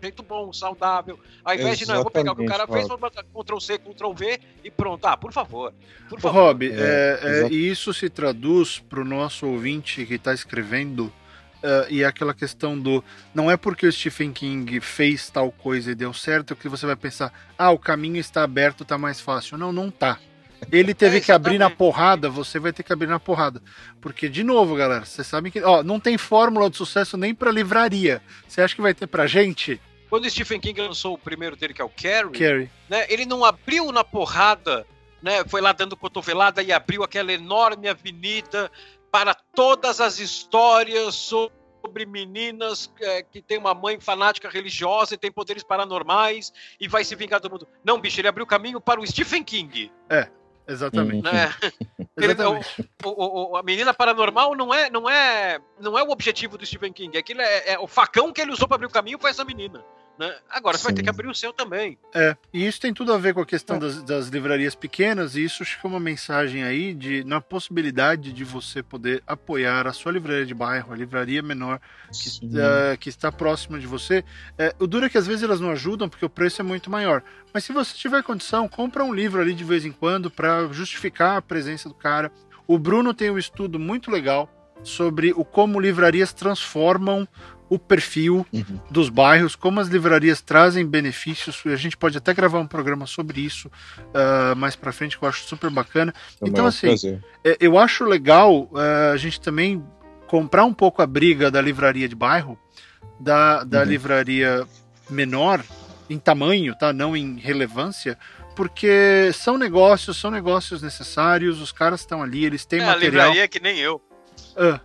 jeito 0.00 0.22
bom, 0.22 0.52
saudável. 0.52 1.18
Ao 1.44 1.54
invés 1.54 1.80
Exatamente, 1.80 1.84
de, 1.84 1.88
não, 1.88 1.94
eu 1.96 2.02
vou 2.02 2.10
pegar 2.10 2.32
o 2.32 2.36
que 2.36 2.42
o 2.42 2.46
cara 2.46 2.66
fez, 2.66 2.88
vou 2.88 2.98
botar 2.98 3.22
Ctrl 3.24 3.58
C, 3.58 3.78
Ctrl 3.78 4.12
V 4.12 4.40
e 4.64 4.70
pronto. 4.70 5.04
Ah, 5.06 5.16
por 5.16 5.32
favor. 5.32 5.72
Por 6.08 6.20
favor. 6.20 6.38
Rob, 6.38 6.66
é, 6.66 6.72
é, 6.72 7.40
é, 7.42 7.48
e 7.48 7.70
isso 7.70 7.92
se 7.92 8.08
traduz 8.08 8.78
para 8.78 9.00
o 9.00 9.04
nosso 9.04 9.46
ouvinte 9.46 10.04
que 10.06 10.14
está 10.14 10.32
escrevendo. 10.32 11.12
Uh, 11.58 11.90
e 11.90 12.02
é 12.04 12.06
aquela 12.06 12.32
questão 12.32 12.78
do. 12.78 13.02
Não 13.34 13.50
é 13.50 13.56
porque 13.56 13.84
o 13.84 13.90
Stephen 13.90 14.32
King 14.32 14.78
fez 14.80 15.28
tal 15.28 15.50
coisa 15.50 15.90
e 15.90 15.94
deu 15.94 16.14
certo 16.14 16.54
que 16.54 16.68
você 16.68 16.86
vai 16.86 16.94
pensar, 16.94 17.32
ah, 17.58 17.72
o 17.72 17.78
caminho 17.78 18.16
está 18.16 18.44
aberto, 18.44 18.84
tá 18.84 18.96
mais 18.96 19.20
fácil. 19.20 19.58
Não, 19.58 19.72
não 19.72 19.90
tá. 19.90 20.20
Ele 20.70 20.94
teve 20.94 21.18
é, 21.18 21.20
que 21.20 21.32
abrir 21.32 21.58
na 21.58 21.68
porrada, 21.68 22.28
você 22.28 22.60
vai 22.60 22.72
ter 22.72 22.84
que 22.84 22.92
abrir 22.92 23.08
na 23.08 23.18
porrada. 23.18 23.60
Porque, 24.00 24.28
de 24.28 24.44
novo, 24.44 24.76
galera, 24.76 25.04
vocês 25.04 25.26
sabem 25.26 25.50
que 25.50 25.60
ó, 25.60 25.82
não 25.82 25.98
tem 25.98 26.16
fórmula 26.16 26.70
de 26.70 26.76
sucesso 26.76 27.16
nem 27.16 27.34
para 27.34 27.50
livraria. 27.50 28.22
Você 28.46 28.60
acha 28.60 28.74
que 28.74 28.82
vai 28.82 28.94
ter 28.94 29.06
pra 29.08 29.26
gente? 29.26 29.80
Quando 30.08 30.28
Stephen 30.28 30.60
King 30.60 30.80
lançou 30.80 31.14
o 31.14 31.18
primeiro 31.18 31.56
dele, 31.56 31.74
que 31.74 31.82
é 31.82 31.84
o 31.84 31.90
Carrie, 31.90 32.32
Carrie. 32.32 32.70
Né, 32.88 33.06
ele 33.08 33.26
não 33.26 33.44
abriu 33.44 33.92
na 33.92 34.02
porrada, 34.02 34.86
né, 35.22 35.44
foi 35.46 35.60
lá 35.60 35.72
dando 35.72 35.96
cotovelada 35.96 36.62
e 36.62 36.72
abriu 36.72 37.02
aquela 37.02 37.32
enorme 37.32 37.88
avenida 37.88 38.70
para 39.10 39.34
todas 39.34 40.00
as 40.00 40.18
histórias 40.18 41.14
sobre 41.14 42.06
meninas 42.06 42.90
é, 43.00 43.22
que 43.22 43.40
tem 43.40 43.58
uma 43.58 43.74
mãe 43.74 43.98
fanática 44.00 44.48
religiosa 44.48 45.14
e 45.14 45.18
tem 45.18 45.32
poderes 45.32 45.62
paranormais 45.62 46.52
e 46.80 46.88
vai 46.88 47.04
se 47.04 47.14
vingar 47.14 47.40
do 47.40 47.50
mundo. 47.50 47.68
Não, 47.84 48.00
bicho, 48.00 48.20
ele 48.20 48.28
abriu 48.28 48.44
o 48.44 48.48
caminho 48.48 48.80
para 48.80 49.00
o 49.00 49.06
Stephen 49.06 49.42
King. 49.42 49.90
É. 50.08 50.28
Exatamente. 50.68 51.24
Né? 51.24 51.54
Exatamente. 52.14 52.74
Ele, 52.78 52.88
o, 53.04 53.52
o, 53.52 53.56
a 53.56 53.62
menina 53.62 53.94
paranormal 53.94 54.54
não 54.54 54.72
é, 54.72 54.90
não 54.90 55.08
é, 55.08 55.58
não 55.80 55.98
é 55.98 56.02
o 56.02 56.10
objetivo 56.10 56.58
do 56.58 56.66
Stephen 56.66 56.92
King. 56.92 57.16
Aquilo 57.16 57.40
é, 57.40 57.72
é 57.72 57.78
o 57.78 57.86
facão 57.86 58.30
que 58.32 58.40
ele 58.40 58.52
usou 58.52 58.68
para 58.68 58.74
abrir 58.74 58.86
o 58.86 58.90
caminho 58.90 59.18
foi 59.18 59.30
essa 59.30 59.44
menina. 59.46 59.82
Né? 60.18 60.34
Agora 60.50 60.76
Sim. 60.76 60.82
você 60.82 60.88
vai 60.88 60.94
ter 60.94 61.02
que 61.02 61.10
abrir 61.10 61.28
o 61.28 61.34
seu 61.34 61.52
também. 61.52 61.96
É, 62.12 62.36
e 62.52 62.66
isso 62.66 62.80
tem 62.80 62.92
tudo 62.92 63.12
a 63.12 63.18
ver 63.18 63.34
com 63.34 63.40
a 63.40 63.46
questão 63.46 63.76
é. 63.76 63.78
das, 63.78 64.02
das, 64.02 64.28
livrarias 64.28 64.74
pequenas, 64.74 65.36
e 65.36 65.44
isso 65.44 65.64
que 65.64 65.86
é 65.86 65.88
uma 65.88 66.00
mensagem 66.00 66.64
aí 66.64 66.92
de, 66.92 67.22
na 67.22 67.40
possibilidade 67.40 68.32
de 68.32 68.44
você 68.44 68.82
poder 68.82 69.22
apoiar 69.26 69.86
a 69.86 69.92
sua 69.92 70.10
livraria 70.10 70.44
de 70.44 70.54
bairro, 70.54 70.92
a 70.92 70.96
livraria 70.96 71.40
menor 71.40 71.80
que, 72.12 72.46
uh, 72.46 72.98
que 72.98 73.08
está 73.08 73.30
próxima 73.30 73.78
de 73.78 73.86
você. 73.86 74.24
É, 74.58 74.74
o 74.80 74.86
duro 74.88 75.06
é 75.06 75.08
que 75.08 75.18
às 75.18 75.26
vezes 75.26 75.44
elas 75.44 75.60
não 75.60 75.70
ajudam 75.70 76.08
porque 76.08 76.24
o 76.24 76.30
preço 76.30 76.60
é 76.60 76.64
muito 76.64 76.90
maior. 76.90 77.22
Mas 77.54 77.64
se 77.64 77.72
você 77.72 77.96
tiver 77.96 78.22
condição, 78.24 78.68
compra 78.68 79.04
um 79.04 79.14
livro 79.14 79.40
ali 79.40 79.54
de 79.54 79.64
vez 79.64 79.84
em 79.84 79.92
quando 79.92 80.30
para 80.30 80.66
justificar 80.72 81.36
a 81.36 81.42
presença 81.42 81.88
do 81.88 81.94
cara. 81.94 82.32
O 82.66 82.78
Bruno 82.78 83.14
tem 83.14 83.30
um 83.30 83.38
estudo 83.38 83.78
muito 83.78 84.10
legal 84.10 84.57
sobre 84.82 85.32
o 85.32 85.44
como 85.44 85.80
livrarias 85.80 86.32
transformam 86.32 87.26
o 87.68 87.78
perfil 87.78 88.46
uhum. 88.52 88.80
dos 88.90 89.08
bairros, 89.08 89.54
como 89.54 89.78
as 89.80 89.88
livrarias 89.88 90.40
trazem 90.40 90.86
benefícios. 90.86 91.62
A 91.66 91.76
gente 91.76 91.96
pode 91.96 92.16
até 92.16 92.32
gravar 92.32 92.58
um 92.58 92.66
programa 92.66 93.06
sobre 93.06 93.40
isso 93.40 93.68
uh, 93.68 94.56
mais 94.56 94.74
para 94.74 94.92
frente, 94.92 95.18
que 95.18 95.24
eu 95.24 95.28
acho 95.28 95.44
super 95.44 95.70
bacana. 95.70 96.14
Também 96.38 96.52
então, 96.52 96.66
assim, 96.66 97.20
é, 97.44 97.56
eu 97.60 97.78
acho 97.78 98.04
legal 98.04 98.62
uh, 98.72 99.12
a 99.12 99.16
gente 99.16 99.40
também 99.40 99.84
comprar 100.26 100.64
um 100.64 100.72
pouco 100.72 101.02
a 101.02 101.06
briga 101.06 101.50
da 101.50 101.60
livraria 101.60 102.08
de 102.08 102.14
bairro, 102.14 102.58
da, 103.20 103.64
da 103.64 103.80
uhum. 103.80 103.84
livraria 103.84 104.66
menor 105.10 105.62
em 106.08 106.18
tamanho, 106.18 106.74
tá? 106.74 106.92
Não 106.92 107.16
em 107.16 107.38
relevância, 107.38 108.18
porque 108.56 109.30
são 109.34 109.58
negócios, 109.58 110.16
são 110.16 110.30
negócios 110.30 110.80
necessários, 110.80 111.60
os 111.60 111.70
caras 111.70 112.00
estão 112.00 112.22
ali, 112.22 112.44
eles 112.44 112.64
têm 112.64 112.80
é, 112.80 112.86
material. 112.86 113.04
A 113.04 113.26
livraria 113.26 113.44
é 113.44 113.48
que 113.48 113.60
nem 113.60 113.78
eu. 113.78 114.00
Uh, 114.58 114.80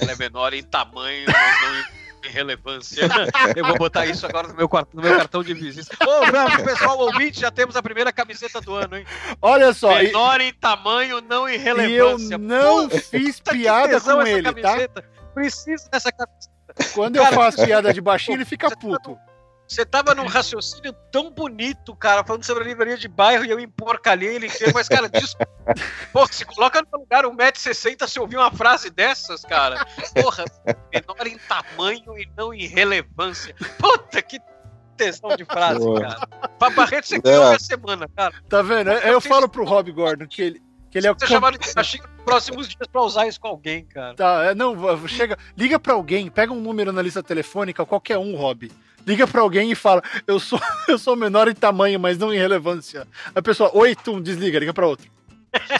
ela 0.00 0.12
é 0.12 0.16
menor 0.16 0.54
em 0.54 0.62
tamanho, 0.62 1.26
mas 1.26 1.62
não 1.62 2.00
em 2.24 2.28
relevância. 2.32 3.08
Eu 3.56 3.64
vou 3.64 3.76
botar 3.76 4.06
isso 4.06 4.26
agora 4.26 4.48
no 4.48 4.54
meu, 4.54 4.68
no 4.92 5.02
meu 5.02 5.16
cartão 5.16 5.42
de 5.42 5.54
visita. 5.54 5.96
Ô, 6.06 6.26
bravo, 6.26 6.62
pessoal 6.64 6.98
ouvinte, 6.98 7.40
já 7.40 7.50
temos 7.50 7.76
a 7.76 7.82
primeira 7.82 8.12
camiseta 8.12 8.60
do 8.60 8.74
ano, 8.74 8.96
hein? 8.96 9.06
Olha 9.40 9.72
só. 9.72 9.94
Menor 9.94 10.40
e... 10.40 10.48
em 10.48 10.52
tamanho, 10.52 11.20
não 11.20 11.48
em 11.48 11.58
relevância. 11.58 12.30
E 12.30 12.32
eu 12.32 12.38
não 12.38 12.88
Pô, 12.88 12.98
fiz 12.98 13.40
piada 13.40 14.00
com 14.00 14.22
ele, 14.22 14.42
tá? 14.42 14.52
camiseta. 14.52 15.02
tá? 15.02 15.08
Preciso 15.34 15.90
dessa 15.90 16.12
camiseta. 16.12 16.50
Quando 16.94 17.16
Cara, 17.16 17.30
eu 17.30 17.34
faço 17.34 17.64
piada 17.64 17.92
de 17.92 18.00
baixinho, 18.00 18.36
ele 18.36 18.44
fica 18.44 18.70
puto. 18.76 19.18
Você 19.70 19.86
tava 19.86 20.16
num 20.16 20.26
raciocínio 20.26 20.92
tão 21.12 21.30
bonito, 21.30 21.94
cara, 21.94 22.24
falando 22.24 22.42
sobre 22.42 22.64
a 22.64 22.66
livraria 22.66 22.98
de 22.98 23.06
bairro 23.06 23.44
e 23.44 23.50
eu 23.50 23.60
emporcalhei 23.60 24.34
ele 24.34 24.48
inteiro, 24.48 24.72
mas, 24.74 24.88
cara, 24.88 25.08
disso. 25.08 25.36
Pô, 26.12 26.26
se 26.26 26.44
coloca 26.44 26.82
no 26.92 26.98
lugar 26.98 27.22
1,60m 27.22 28.08
se 28.08 28.18
ouvir 28.18 28.36
uma 28.36 28.50
frase 28.50 28.90
dessas, 28.90 29.42
cara. 29.42 29.86
Porra, 30.20 30.44
menor 30.92 31.24
em 31.24 31.38
tamanho 31.38 32.18
e 32.18 32.28
não 32.36 32.52
em 32.52 32.66
relevância. 32.66 33.54
Puta, 33.78 34.20
que 34.20 34.40
tesão 34.96 35.36
de 35.36 35.44
frase, 35.44 35.78
Pô. 35.78 36.00
cara. 36.00 36.26
Pra 36.58 36.70
Barreto 36.70 37.06
você 37.06 37.20
ganhou 37.20 37.52
é. 37.52 37.54
a 37.54 37.58
semana, 37.60 38.08
cara. 38.08 38.34
Tá 38.48 38.62
vendo? 38.62 38.90
Eu, 38.90 39.12
eu 39.12 39.20
falo 39.20 39.48
pro 39.48 39.64
Rob 39.64 39.92
Gordon 39.92 40.26
que 40.26 40.42
ele. 40.42 40.62
Que 40.90 40.98
ele 40.98 41.06
é 41.06 41.14
Você 41.14 41.28
chamado 41.28 41.56
de 41.56 41.72
nos 41.76 42.00
próximos 42.24 42.68
dias 42.68 42.88
pra 42.90 43.02
usar 43.02 43.28
isso 43.28 43.40
com 43.40 43.46
alguém, 43.46 43.84
cara. 43.84 44.16
Tá, 44.16 44.46
é, 44.46 44.54
não, 44.56 45.06
chega, 45.06 45.38
liga 45.56 45.78
pra 45.78 45.94
alguém, 45.94 46.28
pega 46.28 46.52
um 46.52 46.60
número 46.60 46.90
na 46.90 47.00
lista 47.00 47.22
telefônica, 47.22 47.86
qualquer 47.86 48.18
um, 48.18 48.34
Rob 48.34 48.68
liga 49.06 49.26
para 49.26 49.40
alguém 49.40 49.70
e 49.70 49.74
fala: 49.74 50.02
eu 50.26 50.38
sou, 50.38 50.60
eu 50.88 50.98
sou 50.98 51.16
menor 51.16 51.48
em 51.48 51.54
tamanho, 51.54 51.98
mas 51.98 52.18
não 52.18 52.32
em 52.32 52.38
relevância. 52.38 53.06
A 53.34 53.42
pessoa, 53.42 53.70
oi, 53.74 53.94
tu, 53.94 54.20
desliga, 54.20 54.58
liga 54.58 54.74
para 54.74 54.86
outro. 54.86 55.10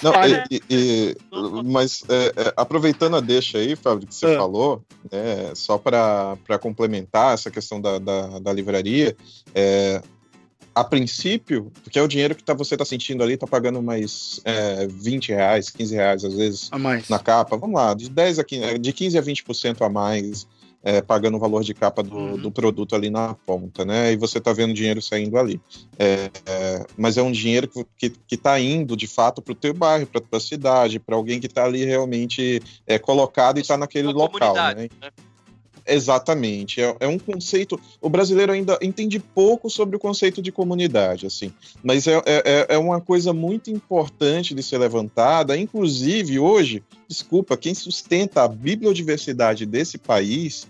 Não, 0.03 0.13
e, 0.51 0.63
e, 0.69 1.17
mas 1.65 2.03
é, 2.09 2.27
é, 2.37 2.53
aproveitando 2.57 3.17
a 3.17 3.21
deixa 3.21 3.59
aí, 3.59 3.77
Fábio, 3.77 4.07
que 4.07 4.15
você 4.15 4.27
é. 4.27 4.37
falou, 4.37 4.83
né, 5.11 5.53
só 5.55 5.79
para 5.79 6.59
complementar 6.61 7.35
essa 7.35 7.51
questão 7.51 7.81
da, 7.81 7.99
da, 7.99 8.41
da 8.41 8.53
livraria, 8.53 9.17
é, 9.55 10.03
a 10.75 10.85
princípio, 10.85 11.71
porque 11.83 11.99
é 11.99 12.03
o 12.03 12.09
dinheiro 12.09 12.35
que 12.35 12.43
tá, 12.43 12.55
você 12.55 12.75
está 12.75 12.85
sentindo 12.85 13.23
ali, 13.23 13.35
está 13.35 13.47
pagando 13.47 13.83
mais 13.83 14.41
é, 14.45 14.87
20 14.89 15.29
reais, 15.31 15.71
15 15.71 15.95
reais, 15.95 16.25
às 16.25 16.35
vezes, 16.35 16.69
a 16.73 16.79
mais. 16.79 17.09
na 17.09 17.19
capa. 17.19 17.57
Vamos 17.57 17.75
lá, 17.75 17.95
de 17.95 18.09
10 18.09 18.39
a 18.39 18.45
15, 18.45 18.79
de 18.79 18.93
15 18.93 19.19
a 19.19 19.23
20% 19.23 19.87
a 19.87 19.89
mais, 19.89 20.47
é, 20.83 21.01
pagando 21.03 21.37
o 21.37 21.41
valor 21.41 21.63
de 21.63 21.75
capa 21.75 22.03
do, 22.03 22.17
uhum. 22.17 22.37
do, 22.37 22.51
produto 22.51 22.95
ali 22.95 23.11
na 23.11 23.35
ponta, 23.35 23.85
né? 23.85 24.13
E 24.13 24.17
você 24.17 24.39
está 24.39 24.53
vendo 24.53 24.73
dinheiro 24.73 25.03
saindo 25.03 25.37
ali. 25.39 25.61
É, 25.99 26.31
é, 26.47 26.87
mas 26.97 27.19
é 27.19 27.23
um 27.23 27.33
dinheiro 27.33 27.69
que 27.99 28.13
está 28.31 28.59
indo, 28.59 28.97
de 28.97 29.07
fato, 29.07 29.43
para 29.43 29.53
o 29.53 29.57
teu 29.57 29.75
bairro, 29.75 30.07
para 30.07 30.21
a 30.21 30.25
tua 30.25 30.41
cidade, 30.41 30.99
para 30.99 31.17
alguém 31.17 31.39
que 31.39 31.47
está 31.47 31.65
ali 31.65 31.85
realmente 31.85 32.63
é, 32.87 32.99
colocado 32.99 33.59
e 33.59 33.61
está 33.61 33.77
naquele 33.77 34.13
local, 34.13 34.55
né? 34.55 34.75
né? 34.75 35.11
Exatamente. 35.91 36.81
É, 36.81 36.97
é, 37.01 37.09
um 37.09 37.19
conceito. 37.19 37.79
O 38.01 38.09
brasileiro 38.09 38.53
ainda 38.53 38.79
entende 38.81 39.19
pouco 39.19 39.69
sobre 39.69 39.97
o 39.97 39.99
conceito 39.99 40.41
de 40.41 40.53
comunidade, 40.53 41.27
assim. 41.27 41.53
Mas 41.83 42.07
é, 42.07 42.23
é, 42.27 42.67
é 42.71 42.79
uma 42.79 43.01
coisa 43.01 43.33
muito 43.33 43.71
importante 43.71 44.55
de 44.55 44.63
ser 44.63 44.79
levantada. 44.79 45.57
Inclusive, 45.57 46.39
hoje, 46.39 46.83
desculpa, 47.09 47.57
quem 47.57 47.75
sustenta 47.75 48.43
a 48.43 48.49
bibliodiversidade 48.49 49.67
desse 49.67 49.99
país 49.99 50.67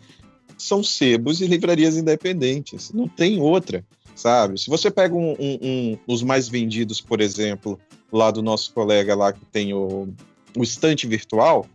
são 0.56 0.82
sebos 0.82 1.40
e 1.40 1.46
livrarias 1.46 1.96
independentes. 1.96 2.92
Não 2.92 3.08
tem 3.08 3.40
outra, 3.40 3.84
sabe? 4.14 4.60
Se 4.60 4.68
você 4.68 4.90
pega 4.90 5.14
um, 5.14 5.32
um, 5.32 5.58
um, 5.62 5.98
os 6.06 6.22
mais 6.22 6.48
vendidos, 6.48 7.00
por 7.00 7.20
exemplo, 7.20 7.78
lá 8.12 8.30
do 8.30 8.42
nosso 8.42 8.72
colega 8.72 9.14
lá 9.14 9.32
que 9.32 9.44
tem 9.46 9.72
o, 9.72 10.08
o 10.56 10.62
estante 10.62 11.06
virtual, 11.06 11.66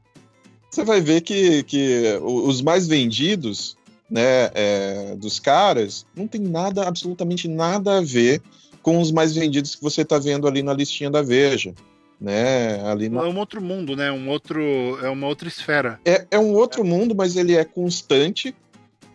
você 0.76 0.84
vai 0.84 1.00
ver 1.00 1.22
que, 1.22 1.64
que 1.64 2.20
os 2.22 2.62
mais 2.62 2.86
vendidos 2.86 3.78
né, 4.10 4.52
é, 4.54 5.16
dos 5.16 5.40
caras 5.40 6.06
não 6.14 6.28
tem 6.28 6.42
nada, 6.42 6.86
absolutamente 6.86 7.48
nada 7.48 7.98
a 7.98 8.02
ver 8.02 8.42
com 8.82 9.00
os 9.00 9.12
mais 9.12 9.34
vendidos 9.34 9.74
que 9.74 9.82
você 9.82 10.02
está 10.02 10.20
vendo 10.20 10.48
ali 10.48 10.62
na 10.62 10.74
listinha 10.74 11.10
da 11.10 11.22
Veja. 11.22 11.74
Né, 12.20 12.82
ali. 12.88 13.08
É 13.08 13.10
um 13.10 13.38
outro 13.38 13.62
mundo, 13.62 13.94
né? 13.96 14.10
Um 14.10 14.30
outro, 14.30 14.62
é 15.04 15.10
uma 15.10 15.28
outra 15.28 15.50
esfera. 15.50 16.00
É, 16.06 16.26
é 16.32 16.40
um 16.40 16.54
outro 16.54 16.84
mundo, 16.86 17.14
mas 17.14 17.36
ele 17.36 17.56
é 17.56 17.66
constante. 17.66 18.56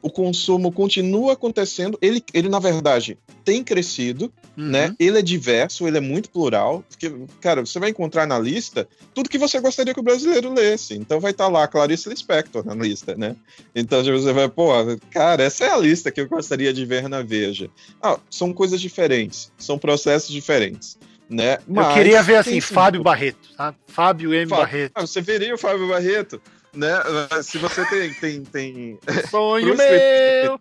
O 0.02 0.10
consumo 0.10 0.70
continua 0.70 1.32
acontecendo. 1.32 1.98
Ele, 2.02 2.22
ele 2.34 2.50
na 2.50 2.58
verdade, 2.58 3.18
tem 3.42 3.64
crescido 3.64 4.30
uhum. 4.60 4.70
né? 4.70 4.94
Ele 4.98 5.18
é 5.18 5.22
diverso, 5.22 5.86
ele 5.86 5.98
é 5.98 6.00
muito 6.00 6.30
plural, 6.30 6.84
porque, 6.88 7.12
cara, 7.40 7.64
você 7.64 7.78
vai 7.78 7.90
encontrar 7.90 8.26
na 8.26 8.38
lista 8.38 8.88
tudo 9.14 9.28
que 9.28 9.38
você 9.38 9.60
gostaria 9.60 9.94
que 9.94 10.00
o 10.00 10.02
brasileiro 10.02 10.52
lesse. 10.52 10.94
Então 10.94 11.20
vai 11.20 11.30
estar 11.30 11.44
tá 11.44 11.50
lá 11.50 11.66
Clarice 11.66 12.08
Lispector 12.08 12.64
na 12.64 12.74
lista, 12.74 13.14
né? 13.16 13.36
Então 13.74 14.02
você 14.02 14.32
vai, 14.32 14.48
pô, 14.48 14.70
cara, 15.10 15.42
essa 15.42 15.64
é 15.64 15.70
a 15.70 15.76
lista 15.76 16.10
que 16.10 16.20
eu 16.20 16.28
gostaria 16.28 16.72
de 16.72 16.84
ver 16.84 17.08
na 17.08 17.22
Veja. 17.22 17.70
Ah, 18.02 18.18
são 18.30 18.52
coisas 18.52 18.80
diferentes, 18.80 19.52
são 19.58 19.78
processos 19.78 20.30
diferentes. 20.30 20.98
Né? 21.28 21.58
Mas, 21.68 21.86
eu 21.86 21.94
queria 21.94 22.22
ver 22.24 22.36
assim, 22.36 22.60
Fábio 22.60 23.04
Barreto, 23.04 23.54
tá? 23.56 23.72
Fábio 23.86 24.34
M. 24.34 24.48
Fábio, 24.48 24.64
Barreto. 24.64 24.92
Ah, 24.96 25.02
você 25.02 25.20
veria 25.20 25.54
o 25.54 25.58
Fábio 25.58 25.86
Barreto, 25.86 26.42
né? 26.74 26.92
Se 27.42 27.58
você 27.58 27.84
tem. 27.88 28.12
tem, 28.14 28.42
tem... 28.42 28.98
Sonho 29.30 29.76
meu! 29.76 30.60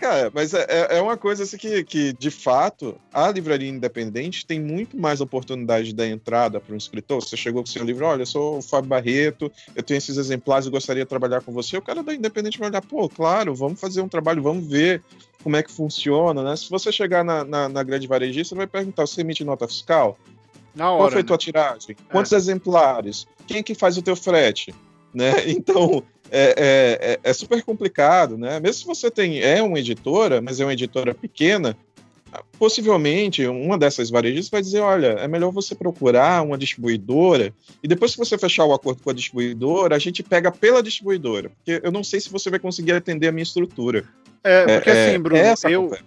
Cara, 0.00 0.30
mas 0.34 0.54
é, 0.54 0.64
é, 0.66 0.96
é 0.96 1.02
uma 1.02 1.16
coisa 1.16 1.42
assim 1.42 1.58
que, 1.58 1.84
que, 1.84 2.14
de 2.14 2.30
fato, 2.30 2.98
a 3.12 3.30
livraria 3.30 3.68
independente 3.68 4.46
tem 4.46 4.58
muito 4.58 4.96
mais 4.98 5.20
oportunidade 5.20 5.94
da 5.94 6.06
entrada 6.06 6.58
para 6.58 6.74
um 6.74 6.78
escritor. 6.78 7.22
Você 7.22 7.36
chegou 7.36 7.62
com 7.62 7.66
seu 7.66 7.84
livro, 7.84 8.06
olha, 8.06 8.22
eu 8.22 8.26
sou 8.26 8.58
o 8.58 8.62
Fábio 8.62 8.88
Barreto, 8.88 9.52
eu 9.76 9.82
tenho 9.82 9.98
esses 9.98 10.16
exemplares 10.16 10.66
e 10.66 10.70
gostaria 10.70 11.04
de 11.04 11.08
trabalhar 11.08 11.42
com 11.42 11.52
você. 11.52 11.76
O 11.76 11.82
cara 11.82 12.02
da 12.02 12.14
independente 12.14 12.58
vai 12.58 12.70
olhar, 12.70 12.80
pô, 12.80 13.10
claro, 13.10 13.54
vamos 13.54 13.78
fazer 13.78 14.00
um 14.00 14.08
trabalho, 14.08 14.42
vamos 14.42 14.66
ver 14.66 15.02
como 15.42 15.56
é 15.56 15.62
que 15.62 15.70
funciona, 15.70 16.42
né? 16.42 16.56
Se 16.56 16.70
você 16.70 16.90
chegar 16.90 17.22
na, 17.22 17.44
na, 17.44 17.68
na 17.68 17.82
grande 17.82 18.06
varejista, 18.06 18.56
vai 18.56 18.66
perguntar, 18.66 19.06
você 19.06 19.20
emite 19.20 19.44
nota 19.44 19.68
fiscal? 19.68 20.18
Na 20.74 20.90
hora, 20.92 21.02
Qual 21.02 21.10
foi 21.10 21.22
né? 21.22 21.26
tua 21.26 21.36
tiragem? 21.36 21.96
Quantos 22.10 22.32
é. 22.32 22.36
exemplares? 22.36 23.26
Quem 23.46 23.58
é 23.58 23.62
que 23.62 23.74
faz 23.74 23.98
o 23.98 24.02
teu 24.02 24.16
frete? 24.16 24.74
Né? 25.12 25.32
Então, 25.46 26.02
é, 26.30 26.54
é, 26.56 27.12
é, 27.12 27.20
é, 27.22 27.32
super 27.32 27.62
complicado, 27.62 28.38
né? 28.38 28.60
Mesmo 28.60 28.74
se 28.74 28.86
você 28.86 29.10
tem 29.10 29.40
é 29.40 29.62
uma 29.62 29.78
editora, 29.78 30.40
mas 30.40 30.60
é 30.60 30.64
uma 30.64 30.72
editora 30.72 31.12
pequena, 31.12 31.76
possivelmente 32.58 33.46
uma 33.46 33.76
dessas 33.76 34.10
varejistas 34.10 34.50
vai 34.50 34.62
dizer, 34.62 34.80
olha, 34.80 35.08
é 35.18 35.26
melhor 35.26 35.50
você 35.50 35.74
procurar 35.74 36.42
uma 36.42 36.56
distribuidora 36.56 37.52
e 37.82 37.88
depois 37.88 38.12
que 38.12 38.18
você 38.18 38.38
fechar 38.38 38.64
o 38.64 38.72
acordo 38.72 39.02
com 39.02 39.10
a 39.10 39.14
distribuidora, 39.14 39.96
a 39.96 39.98
gente 39.98 40.22
pega 40.22 40.52
pela 40.52 40.82
distribuidora, 40.82 41.50
porque 41.50 41.80
eu 41.82 41.90
não 41.90 42.04
sei 42.04 42.20
se 42.20 42.30
você 42.30 42.50
vai 42.50 42.58
conseguir 42.58 42.92
atender 42.92 43.28
a 43.28 43.32
minha 43.32 43.42
estrutura. 43.42 44.04
É, 44.42 44.76
porque 44.76 44.90
é, 44.90 45.08
assim, 45.08 45.18
Bruno, 45.18 45.42
eu, 45.64 45.98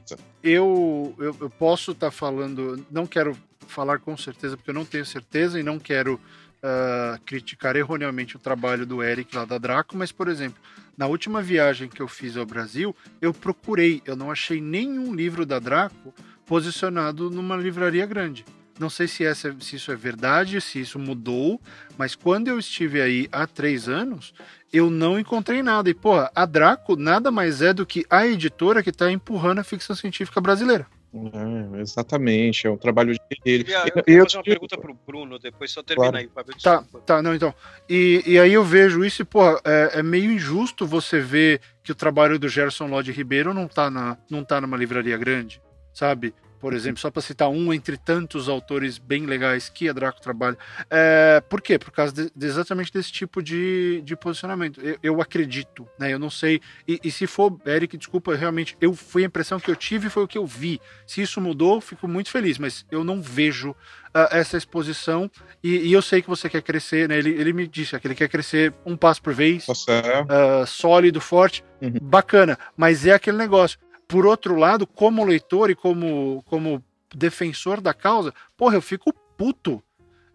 eu, 0.43 1.15
eu, 1.19 1.35
eu, 1.41 1.49
posso 1.49 1.91
estar 1.91 2.07
tá 2.07 2.11
falando, 2.11 2.83
não 2.89 3.05
quero 3.05 3.37
falar 3.67 3.99
com 3.99 4.15
certeza, 4.17 4.55
porque 4.55 4.71
eu 4.71 4.75
não 4.75 4.85
tenho 4.85 5.05
certeza 5.05 5.59
e 5.59 5.63
não 5.63 5.77
quero 5.77 6.19
uh, 6.63 7.21
criticar 7.25 7.75
erroneamente 7.75 8.35
o 8.35 8.39
trabalho 8.39 8.85
do 8.85 9.03
Eric 9.03 9.35
lá 9.35 9.45
da 9.45 9.57
Draco, 9.57 9.97
mas, 9.97 10.11
por 10.11 10.27
exemplo, 10.27 10.61
na 10.97 11.07
última 11.07 11.41
viagem 11.41 11.89
que 11.89 12.01
eu 12.01 12.07
fiz 12.07 12.37
ao 12.37 12.45
Brasil, 12.45 12.95
eu 13.21 13.33
procurei, 13.33 14.01
eu 14.05 14.15
não 14.15 14.31
achei 14.31 14.61
nenhum 14.61 15.13
livro 15.13 15.45
da 15.45 15.59
Draco 15.59 16.13
posicionado 16.45 17.29
numa 17.29 17.57
livraria 17.57 18.05
grande. 18.05 18.45
Não 18.79 18.89
sei 18.89 19.07
se, 19.07 19.23
essa, 19.23 19.55
se 19.59 19.75
isso 19.75 19.91
é 19.91 19.95
verdade, 19.95 20.59
se 20.59 20.79
isso 20.79 20.97
mudou, 20.97 21.61
mas 21.97 22.15
quando 22.15 22.47
eu 22.47 22.57
estive 22.57 23.01
aí 23.01 23.29
há 23.31 23.45
três 23.45 23.87
anos, 23.87 24.33
eu 24.71 24.89
não 24.89 25.19
encontrei 25.19 25.61
nada. 25.61 25.89
E, 25.89 25.93
pô, 25.93 26.13
a 26.33 26.45
Draco 26.45 26.95
nada 26.95 27.29
mais 27.29 27.61
é 27.61 27.71
do 27.71 27.85
que 27.85 28.03
a 28.09 28.25
editora 28.25 28.81
que 28.81 28.89
está 28.89 29.11
empurrando 29.11 29.59
a 29.59 29.63
ficção 29.63 29.95
científica 29.95 30.41
brasileira. 30.41 30.87
É, 31.15 31.81
exatamente, 31.81 32.65
é 32.65 32.71
um 32.71 32.77
trabalho 32.77 33.15
dele. 33.45 33.65
Eu, 33.67 33.79
eu, 33.79 34.03
eu, 34.07 34.17
eu 34.17 34.23
fazer 34.23 34.37
uma 34.37 34.43
pergunta 34.43 34.77
pro 34.79 34.97
Bruno, 35.05 35.37
depois 35.37 35.69
só 35.69 35.83
termina 35.83 36.09
claro. 36.09 36.25
aí, 36.25 36.31
Fábio. 36.33 36.55
Tá, 36.59 36.83
tá, 37.05 37.21
não, 37.21 37.35
então. 37.35 37.53
E, 37.87 38.23
e 38.25 38.39
aí 38.39 38.51
eu 38.51 38.63
vejo 38.63 39.05
isso 39.05 39.21
e, 39.21 39.25
pô, 39.25 39.47
é, 39.63 39.91
é, 39.93 40.03
meio 40.03 40.31
injusto 40.31 40.87
você 40.87 41.19
ver 41.19 41.61
que 41.83 41.91
o 41.91 41.95
trabalho 41.95 42.39
do 42.39 42.49
Gerson 42.49 42.87
Lodge 42.87 43.11
Ribeiro 43.11 43.53
não 43.53 43.67
tá, 43.67 43.91
na, 43.91 44.17
não 44.27 44.43
tá 44.43 44.59
numa 44.59 44.75
livraria 44.75 45.15
grande, 45.15 45.61
sabe? 45.93 46.33
Por 46.63 46.73
exemplo, 46.73 47.01
só 47.01 47.11
para 47.11 47.21
citar 47.21 47.49
um 47.49 47.73
entre 47.73 47.97
tantos 47.97 48.47
autores 48.47 48.97
bem 48.97 49.25
legais 49.25 49.67
que 49.67 49.89
a 49.89 49.91
Draco 49.91 50.21
trabalha. 50.21 50.57
É, 50.89 51.43
por 51.49 51.61
quê? 51.61 51.77
Por 51.77 51.91
causa 51.91 52.13
de, 52.13 52.31
de 52.33 52.47
exatamente 52.47 52.89
desse 52.89 53.11
tipo 53.11 53.43
de, 53.43 54.01
de 54.05 54.15
posicionamento. 54.15 54.79
Eu, 54.79 54.97
eu 55.03 55.21
acredito, 55.21 55.85
né? 55.99 56.13
Eu 56.13 56.17
não 56.17 56.29
sei. 56.29 56.61
E, 56.87 57.01
e, 57.03 57.11
se 57.11 57.27
for, 57.27 57.59
Eric, 57.65 57.97
desculpa, 57.97 58.33
realmente, 58.33 58.77
eu 58.79 58.93
foi 58.93 59.23
a 59.23 59.25
impressão 59.25 59.59
que 59.59 59.69
eu 59.69 59.75
tive 59.75 60.09
foi 60.09 60.23
o 60.23 60.27
que 60.27 60.37
eu 60.37 60.45
vi. 60.45 60.79
Se 61.05 61.21
isso 61.21 61.41
mudou, 61.41 61.81
fico 61.81 62.07
muito 62.07 62.29
feliz, 62.29 62.57
mas 62.57 62.85
eu 62.89 63.03
não 63.03 63.21
vejo 63.21 63.71
uh, 63.71 64.31
essa 64.31 64.55
exposição. 64.55 65.29
E, 65.61 65.89
e, 65.89 65.91
eu 65.91 66.01
sei 66.01 66.21
que 66.21 66.29
você 66.29 66.49
quer 66.49 66.61
crescer, 66.61 67.09
né? 67.09 67.17
Ele, 67.17 67.31
ele 67.31 67.51
me 67.51 67.67
disse 67.67 67.99
que 67.99 68.07
ele 68.07 68.15
quer 68.15 68.29
crescer 68.29 68.73
um 68.85 68.95
passo 68.95 69.21
por 69.21 69.33
vez, 69.33 69.67
uh, 69.67 70.65
sólido, 70.65 71.19
forte, 71.19 71.61
uhum. 71.81 71.91
bacana. 72.01 72.57
Mas 72.77 73.05
é 73.05 73.11
aquele 73.11 73.35
negócio 73.35 73.77
por 74.13 74.27
outro 74.27 74.55
lado, 74.55 74.85
como 74.85 75.25
leitor 75.25 75.71
e 75.71 75.75
como, 75.75 76.43
como 76.45 76.83
defensor 77.15 77.81
da 77.81 77.95
causa, 77.95 78.31
porra, 78.55 78.75
eu 78.75 78.81
fico 78.81 79.11
puto 79.35 79.81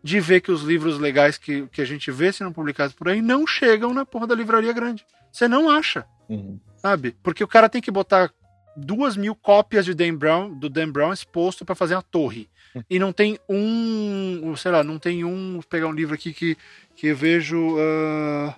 de 0.02 0.18
ver 0.18 0.40
que 0.40 0.50
os 0.50 0.62
livros 0.62 0.98
legais 0.98 1.38
que, 1.38 1.64
que 1.68 1.80
a 1.80 1.84
gente 1.84 2.10
vê 2.10 2.32
sendo 2.32 2.50
publicados 2.50 2.92
por 2.92 3.08
aí 3.08 3.22
não 3.22 3.46
chegam 3.46 3.94
na 3.94 4.04
porra 4.04 4.26
da 4.26 4.34
livraria 4.34 4.72
grande. 4.72 5.06
Você 5.30 5.46
não 5.46 5.70
acha, 5.70 6.04
uhum. 6.28 6.58
sabe? 6.76 7.14
Porque 7.22 7.44
o 7.44 7.46
cara 7.46 7.68
tem 7.68 7.80
que 7.80 7.88
botar 7.92 8.32
duas 8.76 9.16
mil 9.16 9.36
cópias 9.36 9.84
de 9.84 9.94
Dan 9.94 10.16
Brown, 10.16 10.58
do 10.58 10.68
Dan 10.68 10.90
Brown 10.90 11.12
exposto 11.12 11.64
para 11.64 11.76
fazer 11.76 11.94
a 11.94 12.02
torre. 12.02 12.48
Uhum. 12.74 12.82
E 12.90 12.98
não 12.98 13.12
tem 13.12 13.38
um, 13.48 14.56
sei 14.56 14.72
lá, 14.72 14.82
não 14.82 14.98
tem 14.98 15.22
um. 15.24 15.52
Vou 15.52 15.62
pegar 15.62 15.86
um 15.86 15.92
livro 15.92 16.16
aqui 16.16 16.32
que, 16.32 16.58
que 16.96 17.06
eu 17.06 17.16
vejo. 17.16 17.76
Uh, 17.76 18.52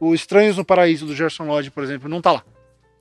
o 0.00 0.12
Estranhos 0.16 0.56
no 0.56 0.64
Paraíso, 0.64 1.06
do 1.06 1.14
Gerson 1.14 1.44
Lodge, 1.44 1.70
por 1.70 1.84
exemplo, 1.84 2.08
não 2.08 2.20
tá 2.20 2.32
lá. 2.32 2.44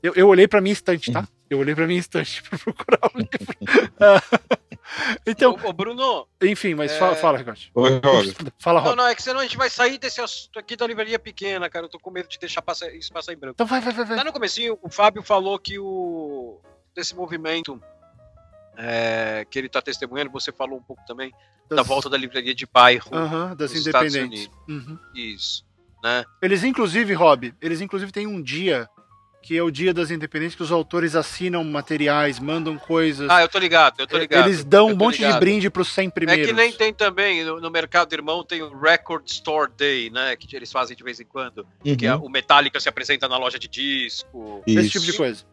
Eu, 0.03 0.13
eu 0.15 0.27
olhei 0.27 0.47
pra 0.47 0.61
minha 0.61 0.73
estante, 0.73 1.11
tá? 1.11 1.21
Uhum. 1.21 1.27
Eu 1.53 1.59
olhei 1.59 1.75
pra 1.75 1.85
minha 1.85 1.99
estante 1.99 2.41
pra 2.49 2.57
procurar 2.57 2.99
o 3.13 3.17
livro. 3.17 3.55
então. 5.25 5.55
Ô, 5.63 5.69
ô, 5.69 5.73
Bruno. 5.73 6.27
Enfim, 6.41 6.73
mas 6.73 6.91
é... 6.91 6.97
fala, 6.97 7.15
fala, 7.15 7.37
Ricardo. 7.37 7.61
Oi, 7.75 8.01
Fala, 8.57 8.81
Não, 8.81 8.95
não, 8.95 9.07
é 9.07 9.13
que 9.13 9.21
senão 9.21 9.39
a 9.39 9.43
gente 9.43 9.55
vai 9.55 9.69
sair 9.69 9.99
desse 9.99 10.19
assunto 10.19 10.57
aqui 10.57 10.75
da 10.75 10.87
livraria 10.87 11.19
pequena, 11.19 11.69
cara. 11.69 11.85
Eu 11.85 11.89
tô 11.89 11.99
com 11.99 12.09
medo 12.09 12.27
de 12.27 12.39
deixar 12.39 12.63
passar, 12.63 12.91
isso 12.95 13.13
passar 13.13 13.33
em 13.33 13.37
branco. 13.37 13.53
Então 13.53 13.67
vai, 13.67 13.79
vai, 13.81 13.93
vai. 13.93 14.03
vai. 14.03 14.17
Lá 14.17 14.23
no 14.23 14.33
comecinho, 14.33 14.79
o 14.81 14.89
Fábio 14.89 15.21
falou 15.21 15.59
que 15.59 15.77
o. 15.77 16.59
desse 16.95 17.15
movimento. 17.15 17.79
É, 18.75 19.45
que 19.51 19.59
ele 19.59 19.67
está 19.67 19.83
testemunhando, 19.83 20.31
você 20.31 20.51
falou 20.51 20.79
um 20.79 20.81
pouco 20.81 21.03
também 21.05 21.31
das... 21.69 21.77
da 21.77 21.83
volta 21.83 22.09
da 22.09 22.17
livraria 22.17 22.55
de 22.55 22.65
bairro 22.65 23.07
uh 23.11 23.51
-huh, 23.51 23.55
das 23.55 23.75
independentes. 23.75 24.49
Uhum. 24.67 24.97
Isso. 25.13 25.63
Né? 26.03 26.25
Eles, 26.41 26.63
inclusive, 26.63 27.13
Rob, 27.13 27.53
eles, 27.61 27.81
inclusive, 27.81 28.11
têm 28.11 28.25
um 28.25 28.41
dia 28.41 28.89
que 29.43 29.57
é 29.57 29.61
o 29.61 29.69
Dia 29.69 29.93
das 29.93 30.09
Independentes, 30.09 30.55
que 30.55 30.63
os 30.63 30.71
autores 30.71 31.17
assinam 31.17 31.65
materiais, 31.65 32.39
mandam 32.39 32.77
coisas. 32.77 33.29
Ah, 33.29 33.41
eu 33.41 33.49
tô 33.49 33.59
ligado, 33.59 33.99
eu 33.99 34.07
tô 34.07 34.17
ligado. 34.17 34.47
Eles 34.47 34.63
dão 34.63 34.87
um 34.87 34.95
monte 34.95 35.17
ligado. 35.17 35.33
de 35.33 35.39
brinde 35.41 35.69
pros 35.69 35.89
100 35.89 36.09
primeiros. 36.11 36.45
É 36.45 36.47
que 36.47 36.53
nem 36.53 36.71
tem 36.71 36.93
também, 36.93 37.43
no, 37.43 37.59
no, 37.59 37.69
Mercado 37.69 38.13
Irmão 38.13 38.41
tem 38.41 38.61
o 38.61 38.75
Record 38.75 39.27
Store 39.27 39.69
Day, 39.75 40.09
né, 40.09 40.37
que 40.37 40.55
eles 40.55 40.71
fazem 40.71 40.95
de 40.95 41.03
vez 41.03 41.19
em 41.19 41.25
quando, 41.25 41.67
uhum. 41.85 41.95
que 41.97 42.05
é, 42.05 42.15
o 42.15 42.29
Metallica 42.29 42.79
se 42.79 42.87
apresenta 42.87 43.27
na 43.27 43.37
loja 43.37 43.59
de 43.59 43.67
disco. 43.67 44.63
Isso. 44.65 44.79
Esse 44.79 44.89
tipo 44.91 45.05
de 45.05 45.13
coisa. 45.13 45.43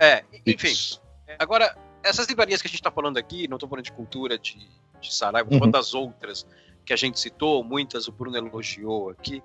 É, 0.00 0.24
enfim. 0.46 0.68
Isso. 0.68 1.02
Agora, 1.38 1.76
essas 2.02 2.26
livrarias 2.26 2.62
que 2.62 2.68
a 2.68 2.70
gente 2.70 2.80
está 2.80 2.90
falando 2.90 3.18
aqui, 3.18 3.46
não 3.46 3.56
estou 3.56 3.68
falando 3.68 3.84
de 3.84 3.92
cultura, 3.92 4.38
de, 4.38 4.56
de 4.98 5.14
Saraiva, 5.14 5.46
uhum. 5.52 5.58
falando 5.58 5.74
das 5.74 5.92
outras 5.92 6.46
que 6.86 6.92
a 6.94 6.96
gente 6.96 7.20
citou, 7.20 7.62
muitas 7.62 8.08
o 8.08 8.12
Bruno 8.12 8.38
elogiou 8.38 9.10
aqui. 9.10 9.42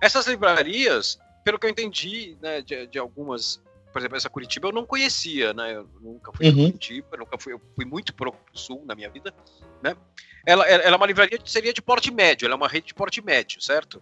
Essas 0.00 0.26
livrarias, 0.26 1.20
pelo 1.48 1.58
que 1.58 1.64
eu 1.64 1.70
entendi, 1.70 2.36
né, 2.42 2.60
de, 2.60 2.86
de 2.88 2.98
algumas, 2.98 3.58
por 3.90 4.00
exemplo, 4.00 4.18
essa 4.18 4.28
Curitiba 4.28 4.68
eu 4.68 4.72
não 4.72 4.84
conhecia, 4.84 5.54
né? 5.54 5.76
Eu 5.76 5.88
nunca 5.98 6.30
fui 6.30 6.46
uhum. 6.46 6.66
Curitiba, 6.66 7.16
nunca 7.16 7.38
fui, 7.38 7.54
eu 7.54 7.60
fui 7.74 7.86
muito 7.86 8.12
pro 8.12 8.34
sul 8.52 8.84
na 8.86 8.94
minha 8.94 9.08
vida, 9.08 9.32
né? 9.82 9.96
Ela, 10.44 10.68
ela 10.68 10.94
é 10.94 10.96
uma 10.96 11.06
livraria 11.06 11.38
que 11.38 11.50
seria 11.50 11.72
de 11.72 11.80
porte 11.80 12.10
médio, 12.10 12.44
ela 12.44 12.52
é 12.52 12.56
uma 12.56 12.68
rede 12.68 12.88
de 12.88 12.94
porte 12.94 13.24
médio, 13.24 13.62
certo? 13.62 13.98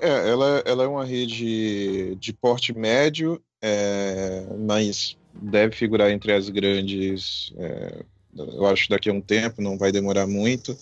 É, 0.00 0.30
ela, 0.30 0.62
ela 0.64 0.84
é 0.84 0.86
uma 0.86 1.04
rede 1.04 2.14
de 2.16 2.32
porte 2.32 2.72
médio, 2.72 3.38
é, 3.60 4.46
mas 4.58 5.18
deve 5.34 5.76
figurar 5.76 6.10
entre 6.10 6.32
as 6.32 6.48
grandes. 6.48 7.52
É, 7.58 8.02
eu 8.36 8.66
acho 8.66 8.88
daqui 8.88 9.10
a 9.10 9.12
um 9.12 9.20
tempo, 9.20 9.60
não 9.60 9.76
vai 9.76 9.92
demorar 9.92 10.26
muito. 10.26 10.76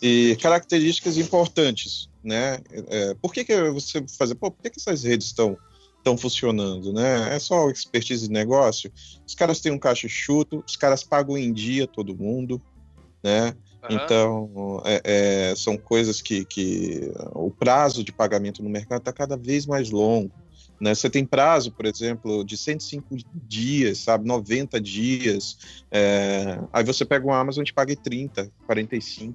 E 0.00 0.36
características 0.40 1.18
importantes, 1.18 2.08
né? 2.22 2.58
É, 2.88 3.14
por 3.14 3.32
que, 3.32 3.44
que 3.44 3.70
você 3.70 4.04
fazer? 4.18 4.34
Pô, 4.34 4.50
por 4.50 4.62
que, 4.62 4.70
que 4.70 4.80
essas 4.80 5.02
redes 5.04 5.26
estão 5.26 5.56
estão 5.98 6.16
funcionando, 6.16 6.92
né? 6.92 7.34
É 7.34 7.38
só 7.40 7.68
expertise 7.68 8.28
de 8.28 8.32
negócio. 8.32 8.92
Os 9.26 9.34
caras 9.34 9.60
têm 9.60 9.72
um 9.72 9.78
caixa 9.78 10.06
chuto, 10.08 10.62
os 10.64 10.76
caras 10.76 11.02
pagam 11.02 11.36
em 11.36 11.52
dia 11.52 11.86
todo 11.86 12.16
mundo, 12.16 12.62
né? 13.22 13.56
Uhum. 13.82 13.96
Então, 13.96 14.82
é, 14.84 15.00
é, 15.50 15.54
são 15.56 15.76
coisas 15.76 16.22
que, 16.22 16.44
que 16.44 17.12
o 17.34 17.50
prazo 17.50 18.04
de 18.04 18.12
pagamento 18.12 18.62
no 18.62 18.70
mercado 18.70 19.00
está 19.00 19.12
cada 19.12 19.36
vez 19.36 19.66
mais 19.66 19.90
longo. 19.90 20.32
Né? 20.80 20.94
Você 20.94 21.08
tem 21.08 21.24
prazo, 21.24 21.72
por 21.72 21.86
exemplo, 21.86 22.44
de 22.44 22.56
105 22.56 23.16
dias, 23.34 23.98
sabe, 23.98 24.26
90 24.26 24.80
dias. 24.80 25.58
É, 25.90 26.58
aí 26.72 26.84
você 26.84 27.04
pega 27.04 27.26
uma 27.26 27.38
Amazon 27.38 27.64
e 27.66 27.72
paga 27.72 27.96
30, 27.96 28.50
45. 28.66 29.34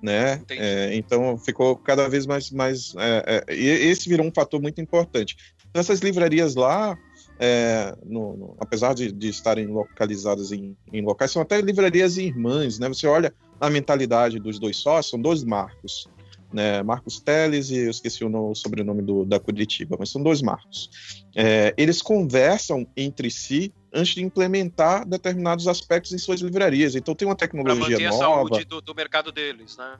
Né? 0.00 0.40
É, 0.50 0.94
então 0.94 1.36
ficou 1.38 1.76
cada 1.76 2.08
vez 2.08 2.24
mais. 2.24 2.50
mais 2.50 2.94
é, 2.96 3.44
é, 3.48 3.54
esse 3.54 4.08
virou 4.08 4.26
um 4.26 4.32
fator 4.32 4.60
muito 4.60 4.80
importante. 4.80 5.36
Então, 5.68 5.80
essas 5.80 6.00
livrarias 6.00 6.54
lá, 6.54 6.96
é, 7.38 7.94
no, 8.06 8.36
no, 8.36 8.56
apesar 8.58 8.94
de, 8.94 9.12
de, 9.12 9.28
estarem 9.28 9.66
localizadas 9.66 10.52
em, 10.52 10.76
em, 10.92 11.02
locais, 11.02 11.30
são 11.30 11.42
até 11.42 11.60
livrarias 11.60 12.16
irmãs, 12.16 12.78
né? 12.78 12.88
Você 12.88 13.06
olha 13.06 13.34
a 13.60 13.68
mentalidade 13.68 14.38
dos 14.38 14.58
dois 14.58 14.76
sócios, 14.76 15.10
são 15.10 15.20
dois 15.20 15.44
marcos 15.44 16.08
né, 16.52 16.82
Marcos 16.82 17.20
Teles 17.20 17.70
e 17.70 17.78
eu 17.78 17.90
esqueci 17.90 18.24
o, 18.24 18.28
no, 18.28 18.50
o 18.50 18.54
sobrenome 18.54 19.02
do, 19.02 19.24
da 19.24 19.38
Curitiba, 19.38 19.96
mas 19.98 20.10
são 20.10 20.22
dois 20.22 20.40
Marcos. 20.40 21.26
É, 21.36 21.74
eles 21.76 22.00
conversam 22.00 22.86
entre 22.96 23.30
si 23.30 23.72
antes 23.92 24.14
de 24.14 24.24
implementar 24.24 25.06
determinados 25.06 25.68
aspectos 25.68 26.12
em 26.12 26.18
suas 26.18 26.40
livrarias. 26.40 26.94
Então 26.94 27.14
tem 27.14 27.28
uma 27.28 27.36
tecnologia 27.36 27.98
nova. 28.10 28.14
a 28.14 28.18
saúde 28.18 28.64
do, 28.64 28.80
do 28.80 28.94
mercado 28.94 29.30
deles, 29.30 29.76
né? 29.76 29.98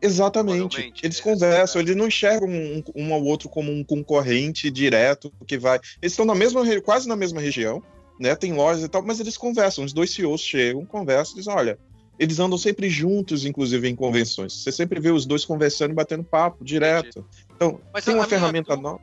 Exatamente. 0.00 0.92
Eles 1.02 1.20
conversam, 1.20 1.80
eles 1.80 1.96
não 1.96 2.06
enxergam 2.06 2.48
um, 2.48 2.82
um, 2.94 3.14
ao 3.14 3.22
outro 3.24 3.48
como 3.48 3.72
um 3.72 3.82
concorrente 3.82 4.70
direto 4.70 5.32
que 5.46 5.58
vai. 5.58 5.78
Eles 6.00 6.12
estão 6.12 6.24
na 6.24 6.34
mesma, 6.34 6.62
quase 6.82 7.08
na 7.08 7.16
mesma 7.16 7.40
região, 7.40 7.82
né? 8.18 8.34
Tem 8.34 8.52
lojas 8.52 8.84
e 8.84 8.88
tal, 8.88 9.02
mas 9.02 9.20
eles 9.20 9.36
conversam. 9.36 9.84
Os 9.84 9.92
dois 9.92 10.10
CEOs 10.10 10.40
chegam, 10.40 10.84
conversam 10.84 11.34
e 11.34 11.38
dizem: 11.38 11.54
olha, 11.54 11.78
eles 12.18 12.38
andam 12.38 12.56
sempre 12.56 12.88
juntos, 12.88 13.44
inclusive, 13.44 13.88
em 13.88 13.96
convenções. 13.96 14.52
Você 14.52 14.70
sempre 14.70 15.00
vê 15.00 15.10
os 15.10 15.26
dois 15.26 15.44
conversando 15.44 15.90
e 15.90 15.94
batendo 15.94 16.22
papo 16.22 16.64
direto. 16.64 17.24
Então, 17.54 17.80
Mas 17.92 18.04
tem 18.04 18.14
uma 18.14 18.26
ferramenta 18.26 18.76
nova. 18.76 19.00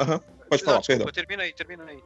Uhum. 0.00 0.20
Pode 0.48 0.62
falar, 0.62 0.76
Não, 0.76 0.80
desculpa, 0.80 0.86
perdão. 0.86 1.06
Termina 1.12 1.42
aí, 1.42 1.52
termina 1.52 1.84
aí. 1.84 1.98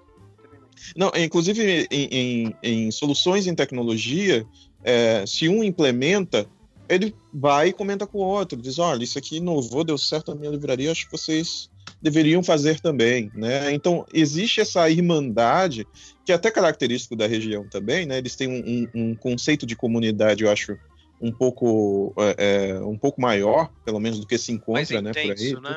Não, 0.96 1.10
inclusive 1.16 1.86
em, 1.90 2.08
em, 2.10 2.56
em, 2.62 2.90
soluções 2.90 3.46
em 3.46 3.54
tecnologia, 3.54 4.46
é, 4.84 5.24
se 5.26 5.48
um 5.48 5.64
implementa, 5.64 6.46
ele 6.88 7.14
vai 7.32 7.68
e 7.68 7.72
comenta 7.72 8.06
com 8.06 8.18
o 8.18 8.22
outro, 8.22 8.60
diz, 8.60 8.78
olha, 8.78 9.02
isso 9.02 9.18
aqui 9.18 9.36
inovou, 9.36 9.82
deu 9.82 9.98
certo 9.98 10.32
na 10.32 10.40
minha 10.40 10.50
livraria, 10.50 10.92
acho 10.92 11.06
que 11.06 11.12
vocês 11.12 11.70
deveriam 12.00 12.42
fazer 12.42 12.80
também, 12.80 13.30
né? 13.34 13.72
Então 13.72 14.04
existe 14.12 14.60
essa 14.60 14.88
irmandade 14.88 15.86
que 16.24 16.32
é 16.32 16.34
até 16.34 16.50
característico 16.50 17.16
da 17.16 17.26
região 17.26 17.66
também, 17.68 18.06
né? 18.06 18.18
Eles 18.18 18.36
têm 18.36 18.48
um, 18.48 18.88
um, 18.94 19.10
um 19.10 19.14
conceito 19.14 19.66
de 19.66 19.74
comunidade, 19.74 20.44
eu 20.44 20.50
acho, 20.50 20.76
um 21.20 21.32
pouco 21.32 22.14
é, 22.18 22.70
é, 22.70 22.80
um 22.80 22.98
pouco 22.98 23.20
maior, 23.20 23.70
pelo 23.84 23.98
menos 23.98 24.20
do 24.20 24.26
que 24.26 24.36
se 24.36 24.52
encontra, 24.52 25.00
né, 25.00 25.12
por 25.12 25.32
aí. 25.32 25.54
Né? 25.54 25.76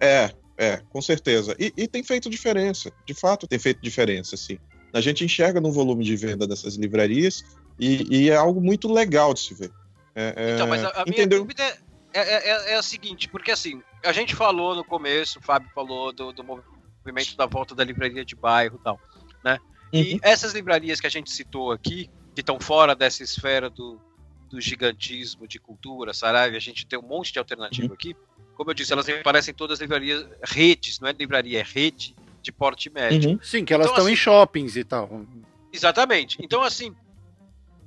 É, 0.00 0.30
é, 0.58 0.82
com 0.90 1.00
certeza. 1.00 1.54
E, 1.58 1.72
e, 1.76 1.86
tem 1.86 2.02
feito 2.02 2.28
diferença, 2.28 2.92
de 3.06 3.14
fato 3.14 3.46
tem 3.46 3.58
feito 3.58 3.80
diferença, 3.80 4.36
sim. 4.36 4.58
A 4.92 5.00
gente 5.00 5.24
enxerga 5.24 5.60
no 5.60 5.70
volume 5.70 6.04
de 6.04 6.16
venda 6.16 6.46
dessas 6.46 6.74
livrarias 6.74 7.44
e, 7.78 8.06
e 8.10 8.30
é 8.30 8.36
algo 8.36 8.60
muito 8.60 8.92
legal 8.92 9.32
de 9.32 9.40
se 9.40 9.54
ver. 9.54 9.70
É, 10.14 10.34
é 10.36 10.54
então, 10.54 10.66
mas 10.66 10.84
a, 10.84 10.88
a 10.88 11.04
minha 11.06 11.26
dúvida 11.26 11.62
é, 11.62 11.76
é, 12.12 12.20
é, 12.20 12.72
é, 12.72 12.76
a 12.76 12.82
seguinte, 12.82 13.28
porque 13.28 13.50
assim, 13.50 13.82
a 14.04 14.12
gente 14.12 14.34
falou 14.34 14.74
no 14.74 14.84
começo, 14.84 15.38
o 15.38 15.42
Fábio 15.42 15.70
falou 15.74 16.12
do, 16.12 16.32
do 16.32 16.42
movimento 16.44 17.36
da 17.36 17.46
volta 17.46 17.74
da 17.74 17.84
livraria 17.84 18.24
de 18.24 18.34
bairro 18.34 18.78
e 18.80 18.84
tal 18.84 19.00
né? 19.42 19.58
Uhum. 19.92 20.00
E 20.00 20.20
essas 20.22 20.52
livrarias 20.52 21.00
que 21.00 21.06
a 21.06 21.10
gente 21.10 21.30
citou 21.30 21.72
aqui, 21.72 22.08
que 22.34 22.40
estão 22.40 22.60
fora 22.60 22.94
dessa 22.94 23.22
esfera 23.22 23.68
do, 23.68 24.00
do 24.48 24.60
gigantismo 24.60 25.48
de 25.48 25.58
cultura, 25.58 26.12
Saraiva, 26.12 26.56
a 26.56 26.60
gente 26.60 26.86
tem 26.86 26.98
um 26.98 27.02
monte 27.02 27.32
de 27.32 27.38
alternativa 27.38 27.88
uhum. 27.88 27.94
aqui. 27.94 28.14
Como 28.54 28.70
eu 28.70 28.74
disse, 28.74 28.92
elas 28.92 29.06
me 29.06 29.22
parecem 29.22 29.54
todas 29.54 29.80
livrarias, 29.80 30.26
redes, 30.42 31.00
não 31.00 31.08
é 31.08 31.12
livraria, 31.12 31.60
é 31.60 31.62
rede 31.62 32.14
de 32.42 32.52
porte 32.52 32.90
médio. 32.90 33.30
Uhum. 33.30 33.38
Sim, 33.42 33.64
que 33.64 33.72
elas 33.72 33.86
então, 33.86 33.94
estão 33.94 34.04
assim, 34.06 34.12
em 34.12 34.16
shoppings 34.16 34.76
e 34.76 34.84
tal. 34.84 35.26
Exatamente. 35.72 36.38
Então, 36.40 36.62
assim, 36.62 36.94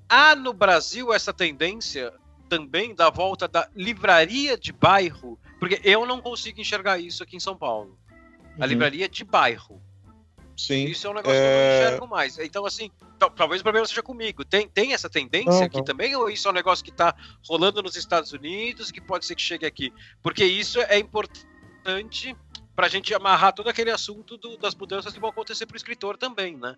há 0.09 0.35
no 0.35 0.53
Brasil 0.53 1.13
essa 1.13 1.31
tendência 1.31 2.13
também 2.49 2.93
da 2.93 3.09
volta 3.09 3.47
da 3.47 3.67
livraria 3.75 4.57
de 4.57 4.71
bairro, 4.71 5.39
porque 5.59 5.79
eu 5.83 6.05
não 6.05 6.21
consigo 6.21 6.59
enxergar 6.59 6.99
isso 6.99 7.23
aqui 7.23 7.35
em 7.35 7.39
São 7.39 7.55
Paulo. 7.55 7.97
A 8.57 8.61
uhum. 8.61 8.67
livraria 8.67 9.09
de 9.09 9.23
bairro. 9.23 9.81
Sim. 10.55 10.85
Isso 10.85 11.07
é 11.07 11.09
um 11.09 11.13
negócio 11.13 11.35
é... 11.35 11.41
que 11.41 11.45
eu 11.45 11.51
não 11.51 11.59
é. 11.59 11.85
enxergo 11.87 12.07
mais. 12.07 12.37
Então, 12.39 12.65
assim, 12.65 12.91
talvez 13.35 13.61
o 13.61 13.63
problema 13.63 13.85
seja 13.87 14.03
comigo. 14.03 14.45
Tem, 14.45 14.67
tem 14.67 14.93
essa 14.93 15.09
tendência 15.09 15.51
não, 15.51 15.63
aqui 15.63 15.77
não. 15.77 15.83
também, 15.83 16.15
ou 16.15 16.29
isso 16.29 16.47
é 16.47 16.51
um 16.51 16.53
negócio 16.53 16.83
que 16.83 16.91
está 16.91 17.15
rolando 17.47 17.81
nos 17.81 17.95
Estados 17.95 18.31
Unidos 18.31 18.89
e 18.89 18.93
que 18.93 19.01
pode 19.01 19.25
ser 19.25 19.35
que 19.35 19.41
chegue 19.41 19.65
aqui? 19.65 19.91
Porque 20.21 20.45
isso 20.45 20.79
é 20.81 20.99
importante 20.99 22.35
para 22.75 22.87
a 22.87 22.89
gente 22.89 23.13
amarrar 23.13 23.53
todo 23.53 23.69
aquele 23.69 23.91
assunto 23.91 24.37
do, 24.37 24.57
das 24.57 24.75
mudanças 24.75 25.13
que 25.13 25.19
vão 25.19 25.29
acontecer 25.29 25.65
para 25.65 25.75
o 25.75 25.77
escritor 25.77 26.17
também, 26.17 26.57
né? 26.57 26.75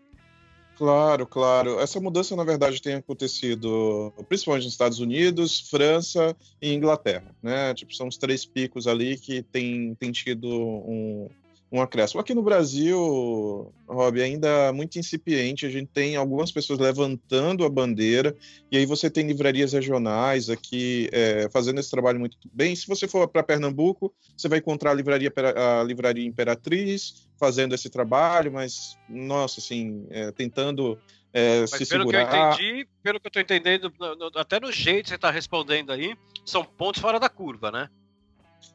Claro, 0.77 1.25
claro. 1.25 1.79
Essa 1.79 2.01
mudança, 2.01 2.35
na 2.35 2.43
verdade, 2.43 2.81
tem 2.81 2.95
acontecido 2.95 4.13
principalmente 4.27 4.65
nos 4.65 4.73
Estados 4.73 4.99
Unidos, 4.99 5.69
França 5.69 6.35
e 6.61 6.73
Inglaterra, 6.73 7.33
né? 7.41 7.73
Tipo, 7.73 7.95
são 7.95 8.07
os 8.07 8.17
três 8.17 8.45
picos 8.45 8.85
ali 8.85 9.17
que 9.17 9.41
tem, 9.41 9.95
tem 9.95 10.11
tido 10.11 10.47
um, 10.49 11.29
um 11.71 11.81
acréscimo. 11.81 12.21
Aqui 12.21 12.33
no 12.33 12.41
Brasil, 12.41 13.73
Rob, 13.87 14.21
ainda 14.21 14.71
muito 14.71 14.97
incipiente, 14.97 15.65
a 15.65 15.69
gente 15.69 15.89
tem 15.89 16.15
algumas 16.15 16.51
pessoas 16.51 16.79
levantando 16.79 17.65
a 17.65 17.69
bandeira, 17.69 18.35
e 18.71 18.77
aí 18.77 18.85
você 18.85 19.09
tem 19.09 19.27
livrarias 19.27 19.73
regionais 19.73 20.49
aqui 20.49 21.09
é, 21.11 21.49
fazendo 21.51 21.79
esse 21.79 21.89
trabalho 21.89 22.19
muito 22.19 22.37
bem. 22.53 22.75
Se 22.75 22.87
você 22.87 23.07
for 23.07 23.27
para 23.27 23.43
Pernambuco, 23.43 24.13
você 24.37 24.47
vai 24.47 24.59
encontrar 24.59 24.91
a 24.91 24.93
livraria, 24.93 25.31
a 25.79 25.83
livraria 25.83 26.25
Imperatriz 26.25 27.27
fazendo 27.37 27.75
esse 27.75 27.89
trabalho, 27.89 28.51
mas, 28.51 28.97
nossa, 29.09 29.59
assim, 29.59 30.05
é, 30.09 30.31
tentando 30.31 30.97
é, 31.37 31.61
Mas 31.61 31.89
pelo 31.89 32.05
segurar. 32.05 32.29
que 32.29 32.35
eu 32.35 32.69
entendi, 32.69 32.87
pelo 33.03 33.19
que 33.19 33.27
eu 33.27 33.29
estou 33.29 33.41
entendendo, 33.41 33.91
até 34.37 34.57
no 34.57 34.71
jeito 34.71 35.03
que 35.03 35.09
você 35.09 35.15
está 35.15 35.29
respondendo 35.29 35.91
aí, 35.91 36.15
são 36.45 36.63
pontos 36.63 37.01
fora 37.01 37.19
da 37.19 37.27
curva, 37.27 37.69
né? 37.69 37.89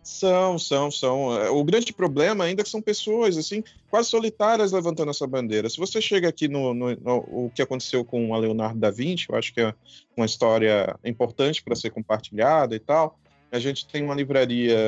São, 0.03 0.59
são, 0.59 0.91
são. 0.91 1.41
É, 1.41 1.51
o 1.51 1.63
grande 1.63 1.93
problema 1.93 2.45
ainda 2.45 2.63
é 2.63 2.65
que 2.65 2.71
são 2.71 2.83
pessoas, 2.83 3.37
assim, 3.37 3.63
quase 3.91 4.09
solitárias 4.09 4.73
levantando 4.73 5.11
essa 5.11 5.27
bandeira. 5.27 5.69
Se 5.69 5.79
você 5.79 6.01
chega 6.01 6.29
aqui 6.29 6.49
no, 6.49 6.75
no, 6.75 6.97
no 6.97 7.17
o 7.47 7.51
que 7.55 7.63
aconteceu 7.63 8.05
com 8.05 8.35
a 8.35 8.39
Leonardo 8.39 8.79
da 8.79 8.91
Vinci, 8.91 9.27
eu 9.29 9.37
acho 9.37 9.53
que 9.53 9.61
é 9.61 9.75
uma 10.17 10.27
história 10.27 10.99
importante 11.05 11.63
para 11.63 11.77
ser 11.77 11.91
compartilhada 11.91 12.75
e 12.75 12.81
tal. 12.81 13.19
A 13.53 13.59
gente 13.59 13.87
tem 13.87 14.03
uma 14.03 14.15
livraria 14.15 14.79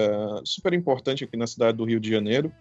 super 0.45 0.73
importante 0.73 1.25
aqui 1.25 1.37
na 1.37 1.47
cidade 1.47 1.77
do 1.77 1.85
Rio 1.85 1.99
de 1.99 2.11
Janeiro, 2.11 2.53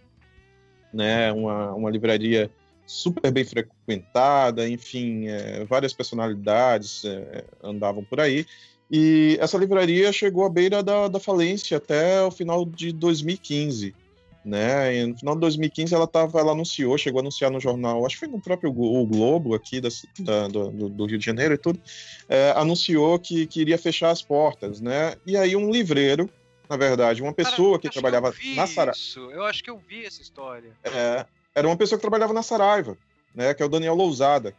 né? 0.94 1.32
Uma, 1.32 1.74
uma 1.74 1.90
livraria 1.90 2.52
super 2.86 3.32
bem 3.32 3.46
frequentada, 3.46 4.68
enfim, 4.68 5.28
é, 5.28 5.64
várias 5.66 5.94
personalidades 5.94 7.06
é, 7.06 7.46
andavam 7.64 8.04
por 8.04 8.20
aí. 8.20 8.46
E 8.92 9.38
essa 9.40 9.58
livraria 9.58 10.12
chegou 10.12 10.46
à 10.46 10.50
beira 10.50 10.84
da, 10.84 11.08
da 11.08 11.20
falência 11.20 11.78
até 11.78 12.22
o 12.24 12.30
final 12.30 12.66
de 12.66 12.92
2015. 12.92 13.96
Né? 14.44 14.98
E 14.98 15.06
no 15.06 15.18
final 15.18 15.36
de 15.36 15.42
2015 15.42 15.94
ela 15.96 16.08
tava, 16.08 16.40
ela 16.40 16.52
anunciou, 16.52 16.98
chegou 16.98 17.20
a 17.20 17.22
anunciar 17.22 17.52
no 17.52 17.60
jornal, 17.60 18.06
acho 18.06 18.16
que 18.16 18.26
foi 18.26 18.28
no 18.28 18.42
próprio 18.42 18.72
o 18.72 19.06
Globo 19.06 19.54
aqui 19.54 19.80
da, 19.80 19.88
da, 20.20 20.48
do, 20.48 20.90
do, 20.90 21.06
Rio 21.06 21.20
de 21.20 21.26
Janeiro 21.26 21.54
e 21.54 21.58
tudo, 21.60 21.80
é, 22.28 22.52
anunciou 22.58 23.20
que, 23.20 23.46
que 23.46 23.62
iria 23.62 23.78
fechar 23.78 24.10
as 24.10 24.24
portas, 24.24 24.82
né? 24.82 25.16
E 25.28 25.38
aí 25.38 25.56
um 25.56 25.72
livreiro, 25.72 26.28
na 26.68 26.76
verdade, 26.76 27.22
uma 27.22 27.34
pessoa 27.34 27.78
Cara, 27.78 27.82
que 27.82 27.90
trabalhava 27.92 28.32
que 28.32 28.56
na 28.56 28.66
Saraiva. 28.66 28.98
Eu 29.32 29.46
acho 29.46 29.64
que 29.64 29.70
eu 29.70 29.78
vi 29.78 30.06
essa 30.06 30.24
história. 30.24 30.72
É, 30.84 31.24
era 31.54 31.68
uma 31.68 31.78
pessoa 31.78 32.00
que 32.00 32.02
trabalhava 32.02 32.34
na 32.34 32.42
Saraiva, 32.42 32.98
né? 33.36 33.54
Que 33.54 33.62
é 33.62 33.66
o 33.66 33.70
Daniel 33.70 33.94
Lousada. 33.94 34.56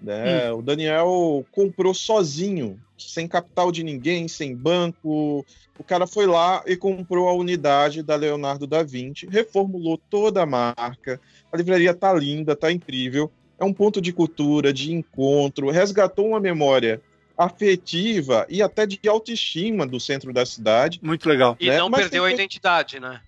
Né? 0.00 0.50
Hum. 0.50 0.58
O 0.58 0.62
Daniel 0.62 1.46
comprou 1.52 1.92
sozinho, 1.92 2.80
sem 2.98 3.28
capital 3.28 3.70
de 3.70 3.82
ninguém, 3.82 4.28
sem 4.28 4.54
banco. 4.54 5.44
O 5.78 5.84
cara 5.84 6.06
foi 6.06 6.26
lá 6.26 6.62
e 6.66 6.76
comprou 6.76 7.28
a 7.28 7.32
unidade 7.32 8.02
da 8.02 8.16
Leonardo 8.16 8.66
da 8.66 8.82
Vinci, 8.82 9.26
reformulou 9.26 9.98
toda 10.10 10.42
a 10.42 10.46
marca. 10.46 11.20
A 11.52 11.56
livraria 11.56 11.94
tá 11.94 12.12
linda, 12.12 12.56
tá 12.56 12.70
incrível. 12.72 13.30
É 13.58 13.64
um 13.64 13.72
ponto 13.72 14.00
de 14.00 14.12
cultura, 14.12 14.72
de 14.72 14.92
encontro, 14.92 15.70
resgatou 15.70 16.28
uma 16.28 16.40
memória 16.40 17.00
afetiva 17.36 18.46
e 18.50 18.62
até 18.62 18.86
de 18.86 19.00
autoestima 19.06 19.86
do 19.86 19.98
centro 19.98 20.32
da 20.32 20.44
cidade. 20.44 21.00
Muito 21.02 21.28
legal. 21.28 21.56
E 21.58 21.68
né? 21.68 21.78
não 21.78 21.88
Mas 21.88 22.02
perdeu 22.02 22.24
a 22.24 22.32
identidade, 22.32 23.00
né? 23.00 23.20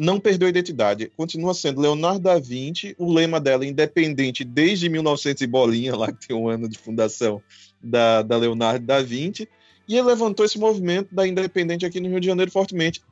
Não 0.00 0.20
perdeu 0.20 0.46
a 0.46 0.50
identidade. 0.50 1.10
Continua 1.16 1.52
sendo 1.52 1.80
Leonardo 1.80 2.20
da 2.20 2.38
Vinci. 2.38 2.94
O 2.96 3.12
lema 3.12 3.40
dela 3.40 3.64
é 3.64 3.66
independente 3.66 4.44
desde 4.44 4.88
1900 4.88 5.42
e 5.42 5.46
bolinha, 5.48 5.96
lá 5.96 6.12
que 6.12 6.28
tem 6.28 6.36
um 6.36 6.48
ano 6.48 6.68
de 6.68 6.78
fundação 6.78 7.42
da, 7.82 8.22
da 8.22 8.36
Leonardo 8.36 8.86
da 8.86 9.02
Vinci. 9.02 9.48
E 9.88 9.96
ele 9.96 10.06
levantou 10.06 10.46
esse 10.46 10.56
movimento 10.56 11.12
da 11.12 11.26
independente 11.26 11.84
aqui 11.84 11.98
no 11.98 12.08
Rio 12.08 12.20
de 12.20 12.28
Janeiro 12.28 12.48
fortemente. 12.48 13.02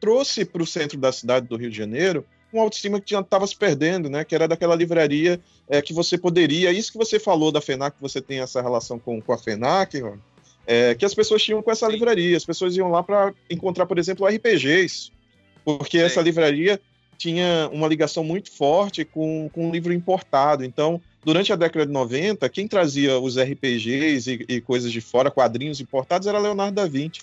Trouxe 0.00 0.46
para 0.46 0.62
o 0.62 0.66
centro 0.66 0.96
da 0.96 1.12
cidade 1.12 1.46
do 1.46 1.56
Rio 1.56 1.70
de 1.70 1.76
Janeiro 1.76 2.24
uma 2.50 2.62
autoestima 2.62 2.98
que 3.00 3.14
estava 3.14 3.46
se 3.46 3.54
perdendo, 3.54 4.08
né? 4.08 4.24
Que 4.24 4.34
era 4.34 4.48
daquela 4.48 4.74
livraria 4.74 5.38
é, 5.68 5.82
que 5.82 5.92
você 5.92 6.16
poderia. 6.16 6.72
Isso 6.72 6.90
que 6.90 6.96
você 6.96 7.20
falou 7.20 7.52
da 7.52 7.60
FENAC, 7.60 7.96
que 7.96 8.02
você 8.02 8.22
tem 8.22 8.38
essa 8.38 8.62
relação 8.62 8.98
com, 8.98 9.20
com 9.20 9.32
a 9.34 9.36
FENAC, 9.36 10.02
é, 10.66 10.94
que 10.94 11.04
as 11.04 11.14
pessoas 11.14 11.42
tinham 11.42 11.62
com 11.62 11.70
essa 11.70 11.86
livraria. 11.86 12.34
As 12.34 12.46
pessoas 12.46 12.74
iam 12.76 12.90
lá 12.90 13.02
para 13.02 13.34
encontrar, 13.50 13.84
por 13.84 13.98
exemplo, 13.98 14.26
RPGs, 14.26 15.12
porque 15.64 15.98
Sim. 15.98 16.04
essa 16.04 16.20
livraria 16.20 16.80
tinha 17.16 17.68
uma 17.72 17.88
ligação 17.88 18.24
muito 18.24 18.50
forte 18.50 19.04
com, 19.04 19.48
com 19.52 19.68
um 19.68 19.70
livro 19.70 19.92
importado. 19.92 20.64
Então, 20.64 21.00
durante 21.24 21.52
a 21.52 21.56
década 21.56 21.86
de 21.86 21.92
90, 21.92 22.48
quem 22.48 22.66
trazia 22.66 23.18
os 23.18 23.38
RPGs 23.38 24.30
e, 24.30 24.54
e 24.56 24.60
coisas 24.60 24.90
de 24.90 25.00
fora, 25.00 25.30
quadrinhos 25.30 25.80
importados, 25.80 26.26
era 26.26 26.38
Leonardo 26.38 26.74
da 26.74 26.86
Vinci 26.86 27.22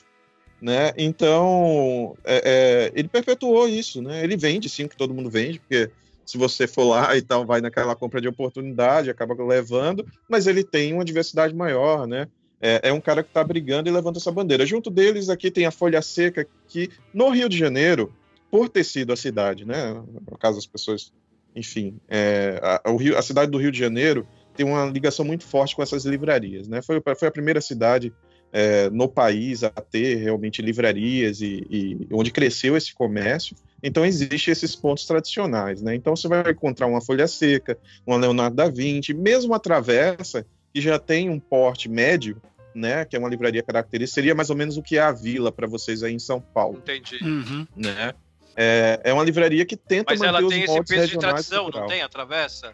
né? 0.61 0.93
Então, 0.95 2.15
é, 2.23 2.91
é, 2.93 2.99
ele 2.99 3.07
perpetuou 3.07 3.67
isso, 3.67 4.01
né? 4.01 4.23
Ele 4.23 4.37
vende, 4.37 4.69
sim, 4.69 4.87
que 4.87 4.95
todo 4.95 5.13
mundo 5.13 5.29
vende, 5.29 5.59
porque 5.59 5.89
se 6.23 6.37
você 6.37 6.67
for 6.67 6.83
lá 6.83 7.17
e 7.17 7.21
tal, 7.21 7.45
vai 7.45 7.59
naquela 7.59 7.95
compra 7.95 8.21
de 8.21 8.27
oportunidade, 8.27 9.09
acaba 9.09 9.33
levando, 9.43 10.05
mas 10.29 10.45
ele 10.45 10.63
tem 10.63 10.93
uma 10.93 11.03
diversidade 11.03 11.53
maior, 11.55 12.05
né? 12.05 12.27
É, 12.61 12.89
é 12.89 12.93
um 12.93 13.01
cara 13.01 13.23
que 13.23 13.29
está 13.29 13.43
brigando 13.43 13.89
e 13.89 13.91
levanta 13.91 14.19
essa 14.19 14.31
bandeira. 14.31 14.67
Junto 14.67 14.91
deles 14.91 15.29
aqui 15.29 15.49
tem 15.49 15.65
a 15.65 15.71
Folha 15.71 15.99
Seca, 15.99 16.45
que 16.67 16.91
no 17.11 17.29
Rio 17.29 17.49
de 17.49 17.57
Janeiro, 17.57 18.13
por 18.51 18.67
ter 18.67 18.83
sido 18.83 19.13
a 19.13 19.15
cidade, 19.15 19.65
né? 19.65 19.93
No 20.29 20.37
caso 20.37 20.57
das 20.57 20.67
pessoas, 20.67 21.13
enfim, 21.55 21.97
é, 22.09 22.59
a, 22.61 22.91
Rio, 22.91 23.17
a 23.17 23.21
cidade 23.21 23.49
do 23.49 23.57
Rio 23.57 23.71
de 23.71 23.79
Janeiro 23.79 24.27
tem 24.53 24.65
uma 24.65 24.85
ligação 24.85 25.23
muito 25.23 25.45
forte 25.45 25.73
com 25.73 25.81
essas 25.81 26.03
livrarias, 26.03 26.67
né? 26.67 26.81
Foi, 26.81 27.01
foi 27.17 27.27
a 27.29 27.31
primeira 27.31 27.61
cidade 27.61 28.13
é, 28.51 28.89
no 28.89 29.07
país 29.07 29.63
a 29.63 29.69
ter 29.69 30.15
realmente 30.15 30.61
livrarias 30.61 31.39
e, 31.41 31.65
e, 31.69 32.07
onde 32.11 32.31
cresceu 32.31 32.75
esse 32.75 32.93
comércio. 32.93 33.55
Então 33.81 34.05
existem 34.05 34.51
esses 34.51 34.75
pontos 34.75 35.05
tradicionais, 35.05 35.81
né? 35.81 35.95
Então 35.95 36.15
você 36.15 36.27
vai 36.27 36.51
encontrar 36.51 36.87
uma 36.87 37.01
Folha 37.01 37.27
Seca, 37.27 37.77
uma 38.05 38.17
Leonardo 38.17 38.55
da 38.57 38.67
Vinci, 38.67 39.13
mesmo 39.13 39.53
a 39.53 39.59
Travessa, 39.59 40.45
que 40.73 40.81
já 40.81 40.99
tem 40.99 41.29
um 41.29 41.39
porte 41.39 41.89
médio, 41.89 42.41
né? 42.75 43.05
Que 43.05 43.15
é 43.15 43.19
uma 43.19 43.29
livraria 43.29 43.63
característica, 43.63 44.15
seria 44.15 44.35
mais 44.35 44.49
ou 44.49 44.55
menos 44.57 44.77
o 44.77 44.83
que 44.83 44.97
é 44.97 45.01
a 45.01 45.11
Vila 45.11 45.51
para 45.51 45.67
vocês 45.67 46.03
aí 46.03 46.13
em 46.13 46.19
São 46.19 46.41
Paulo. 46.41 46.77
Entendi. 46.79 47.23
Uhum. 47.23 47.65
Né? 47.75 48.13
É, 48.55 48.99
é 49.03 49.13
uma 49.13 49.23
livraria 49.23 49.65
que 49.65 49.77
tenta 49.77 50.11
Mas 50.11 50.19
manter 50.19 50.29
ela 50.29 50.49
tem 50.49 50.63
esse 50.63 50.83
peso 50.83 51.07
de 51.07 51.17
tradição, 51.19 51.69
não 51.69 51.87
tem 51.87 52.01
a 52.01 52.09
Travessa? 52.09 52.73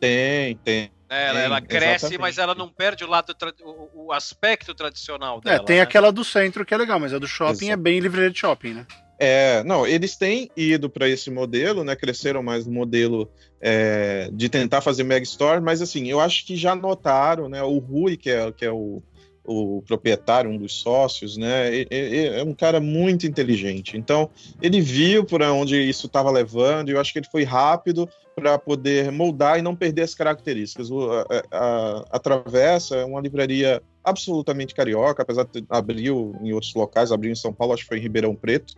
Tem, 0.00 0.56
tem. 0.56 0.90
É, 1.08 1.28
ela, 1.28 1.40
ela 1.40 1.60
cresce, 1.60 2.06
exatamente. 2.06 2.18
mas 2.18 2.38
ela 2.38 2.54
não 2.54 2.68
perde 2.68 3.04
o 3.04 3.06
lado 3.06 3.34
o, 3.62 4.06
o, 4.06 4.12
aspecto 4.12 4.74
tradicional 4.74 5.38
é, 5.38 5.40
dela. 5.42 5.56
É, 5.56 5.58
tem 5.64 5.76
né? 5.76 5.82
aquela 5.82 6.10
do 6.10 6.24
centro 6.24 6.64
que 6.64 6.72
é 6.72 6.76
legal, 6.76 6.98
mas 6.98 7.12
a 7.12 7.18
do 7.18 7.28
shopping 7.28 7.66
Exato. 7.66 7.72
é 7.72 7.76
bem 7.76 8.00
livraria 8.00 8.30
de 8.30 8.38
shopping, 8.38 8.72
né? 8.72 8.86
É, 9.18 9.62
não, 9.62 9.86
eles 9.86 10.16
têm 10.16 10.50
ido 10.56 10.88
para 10.88 11.08
esse 11.08 11.30
modelo, 11.30 11.84
né? 11.84 11.94
Cresceram 11.94 12.42
mais 12.42 12.66
no 12.66 12.72
modelo 12.72 13.30
é, 13.60 14.30
de 14.32 14.48
tentar 14.48 14.80
fazer 14.80 15.04
mega 15.04 15.22
store, 15.22 15.60
mas 15.60 15.82
assim, 15.82 16.08
eu 16.08 16.18
acho 16.18 16.46
que 16.46 16.56
já 16.56 16.74
notaram, 16.74 17.48
né? 17.48 17.62
O 17.62 17.78
Rui, 17.78 18.16
que 18.16 18.30
é, 18.30 18.50
que 18.50 18.64
é 18.64 18.72
o, 18.72 19.02
o 19.44 19.82
proprietário, 19.82 20.50
um 20.50 20.56
dos 20.56 20.72
sócios, 20.74 21.36
né? 21.36 21.82
É 21.90 22.42
um 22.44 22.54
cara 22.54 22.80
muito 22.80 23.26
inteligente. 23.26 23.96
Então, 23.96 24.30
ele 24.60 24.80
viu 24.80 25.24
por 25.24 25.42
onde 25.42 25.76
isso 25.80 26.06
estava 26.06 26.30
levando, 26.30 26.88
e 26.88 26.92
eu 26.92 27.00
acho 27.00 27.12
que 27.12 27.18
ele 27.18 27.28
foi 27.30 27.42
rápido 27.42 28.08
para 28.34 28.58
poder 28.58 29.10
moldar 29.10 29.58
e 29.58 29.62
não 29.62 29.74
perder 29.74 30.02
as 30.02 30.14
características. 30.14 30.90
O, 30.90 31.10
a, 31.10 31.26
a, 31.50 32.04
a, 32.12 32.18
Travessa 32.18 32.96
é 32.96 33.04
uma 33.04 33.20
livraria 33.20 33.82
absolutamente 34.02 34.74
carioca, 34.74 35.22
apesar 35.22 35.44
de 35.44 35.64
abriu 35.68 36.34
em 36.40 36.52
outros 36.52 36.74
locais, 36.74 37.12
abriu 37.12 37.32
em 37.32 37.36
São 37.36 37.52
Paulo, 37.52 37.74
acho 37.74 37.82
que 37.82 37.88
foi 37.88 37.98
em 37.98 38.02
Ribeirão 38.02 38.34
Preto, 38.34 38.74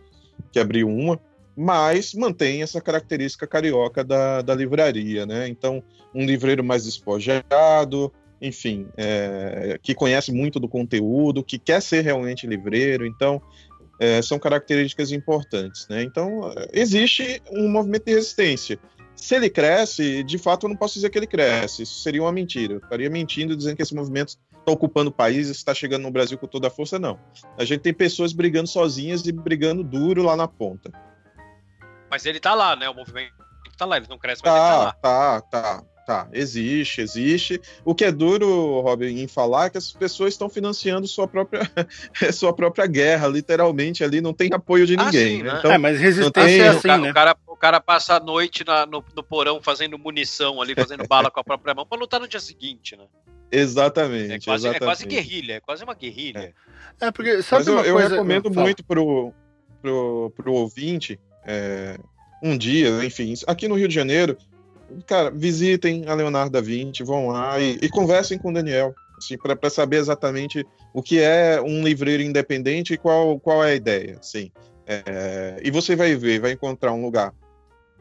que 0.51 0.59
abriu 0.59 0.89
uma, 0.89 1.19
mas 1.55 2.13
mantém 2.13 2.61
essa 2.61 2.81
característica 2.81 3.47
carioca 3.47 4.03
da, 4.03 4.41
da 4.41 4.53
livraria, 4.53 5.25
né? 5.25 5.47
Então, 5.47 5.81
um 6.13 6.25
livreiro 6.25 6.63
mais 6.63 6.83
despojado, 6.83 8.11
enfim, 8.41 8.87
é, 8.97 9.79
que 9.81 9.95
conhece 9.95 10.31
muito 10.31 10.59
do 10.59 10.67
conteúdo, 10.67 11.43
que 11.43 11.57
quer 11.57 11.81
ser 11.81 12.01
realmente 12.01 12.45
livreiro, 12.45 13.05
então 13.05 13.41
é, 13.99 14.21
são 14.21 14.37
características 14.37 15.11
importantes, 15.11 15.87
né? 15.87 16.03
Então 16.03 16.53
existe 16.73 17.41
um 17.51 17.69
movimento 17.69 18.05
de 18.05 18.13
resistência. 18.13 18.79
Se 19.15 19.35
ele 19.35 19.49
cresce, 19.49 20.23
de 20.23 20.37
fato 20.37 20.65
eu 20.65 20.69
não 20.69 20.75
posso 20.75 20.95
dizer 20.95 21.09
que 21.09 21.17
ele 21.17 21.27
cresce, 21.27 21.83
isso 21.83 22.01
seria 22.01 22.21
uma 22.21 22.31
mentira. 22.31 22.73
Eu 22.73 22.79
estaria 22.79 23.09
mentindo 23.09 23.55
dizendo 23.55 23.77
que 23.77 23.81
esse 23.81 23.95
movimento 23.95 24.37
está 24.59 24.71
ocupando 24.71 25.09
o 25.09 25.13
país, 25.13 25.47
está 25.47 25.73
chegando 25.73 26.03
no 26.03 26.11
Brasil 26.11 26.37
com 26.37 26.47
toda 26.47 26.67
a 26.67 26.71
força, 26.71 26.99
não. 26.99 27.19
A 27.57 27.63
gente 27.63 27.81
tem 27.81 27.93
pessoas 27.93 28.33
brigando 28.33 28.67
sozinhas 28.67 29.25
e 29.25 29.31
brigando 29.31 29.83
duro 29.83 30.23
lá 30.23 30.35
na 30.35 30.47
ponta. 30.47 30.91
Mas 32.09 32.25
ele 32.25 32.37
está 32.37 32.53
lá, 32.53 32.75
né? 32.75 32.89
O 32.89 32.93
movimento 32.93 33.33
está 33.71 33.85
lá, 33.85 33.97
ele 33.97 34.07
não 34.09 34.17
cresce, 34.17 34.41
mas 34.43 34.53
tá, 34.53 34.57
ele 34.57 34.65
está 34.65 34.83
lá. 34.83 34.93
Tá, 34.93 35.41
tá. 35.41 35.83
Tá, 36.05 36.27
existe, 36.31 37.01
existe. 37.01 37.59
O 37.83 37.95
que 37.95 38.05
é 38.05 38.11
duro, 38.11 38.79
Robin, 38.81 39.19
em 39.19 39.27
falar 39.27 39.65
é 39.65 39.69
que 39.71 39.77
as 39.79 39.91
pessoas 39.91 40.35
estão 40.35 40.47
financiando 40.47 41.07
sua 41.07 41.27
própria, 41.27 41.61
sua 42.31 42.53
própria 42.53 42.85
guerra, 42.85 43.27
literalmente 43.27 44.03
ali, 44.03 44.21
não 44.21 44.31
tem 44.31 44.53
apoio 44.53 44.85
de 44.85 44.95
ah, 44.99 45.05
ninguém. 45.05 45.37
sim, 45.37 45.43
né? 45.43 45.55
Então, 45.57 45.71
é, 45.71 45.79
mas 45.79 45.99
resistência 45.99 46.31
tem... 46.31 46.61
é 46.61 46.67
assim, 46.67 46.77
o 46.77 46.81
cara, 46.83 47.01
né? 47.01 47.09
O 47.09 47.13
cara, 47.13 47.37
o 47.47 47.55
cara 47.57 47.81
passa 47.81 48.17
a 48.17 48.19
noite 48.19 48.63
na, 48.63 48.85
no, 48.85 49.03
no, 49.15 49.23
porão 49.23 49.59
fazendo 49.63 49.97
munição 49.97 50.61
ali, 50.61 50.75
fazendo 50.75 51.07
bala 51.09 51.31
com 51.31 51.39
a 51.39 51.43
própria 51.43 51.73
mão 51.73 51.87
para 51.87 51.97
lutar 51.97 52.19
no 52.19 52.27
dia 52.27 52.39
seguinte, 52.39 52.95
né? 52.95 53.05
Exatamente 53.51 54.33
é 54.33 54.39
quase, 54.39 54.67
exatamente. 54.67 54.75
é 54.75 54.85
quase 54.85 55.05
guerrilha, 55.07 55.53
é 55.53 55.59
quase 55.59 55.83
uma 55.83 55.95
guerrilha. 55.95 56.53
É, 57.01 57.07
é 57.07 57.11
porque 57.11 57.41
sabe 57.41 57.65
Mas 57.65 57.67
eu, 57.67 57.79
eu 57.79 57.93
coisa... 57.95 58.09
recomendo 58.09 58.51
muito 58.51 58.83
pro, 58.83 59.33
pro, 59.81 60.31
pro 60.35 60.53
ouvinte, 60.53 61.19
é, 61.47 61.97
um 62.43 62.55
dia, 62.55 63.03
enfim, 63.03 63.33
aqui 63.47 63.67
no 63.67 63.73
Rio 63.73 63.87
de 63.87 63.95
Janeiro, 63.95 64.37
cara, 65.05 65.29
visitem 65.31 66.05
a 66.07 66.13
Leonardo 66.13 66.51
da 66.51 66.61
Vinci, 66.61 67.03
vão 67.03 67.27
lá 67.27 67.59
e, 67.59 67.77
e 67.81 67.89
conversem 67.89 68.37
com 68.37 68.49
o 68.49 68.53
Daniel, 68.53 68.93
assim, 69.17 69.37
para 69.37 69.69
saber 69.69 69.97
exatamente 69.97 70.65
o 70.93 71.01
que 71.01 71.19
é 71.19 71.61
um 71.61 71.83
livreiro 71.83 72.23
independente 72.23 72.93
e 72.93 72.97
qual, 72.97 73.39
qual 73.39 73.63
é 73.63 73.71
a 73.71 73.75
ideia, 73.75 74.17
assim. 74.19 74.51
É, 74.87 75.59
e 75.63 75.71
você 75.71 75.95
vai 75.95 76.15
ver, 76.15 76.39
vai 76.39 76.51
encontrar 76.51 76.93
um 76.93 77.01
lugar 77.01 77.33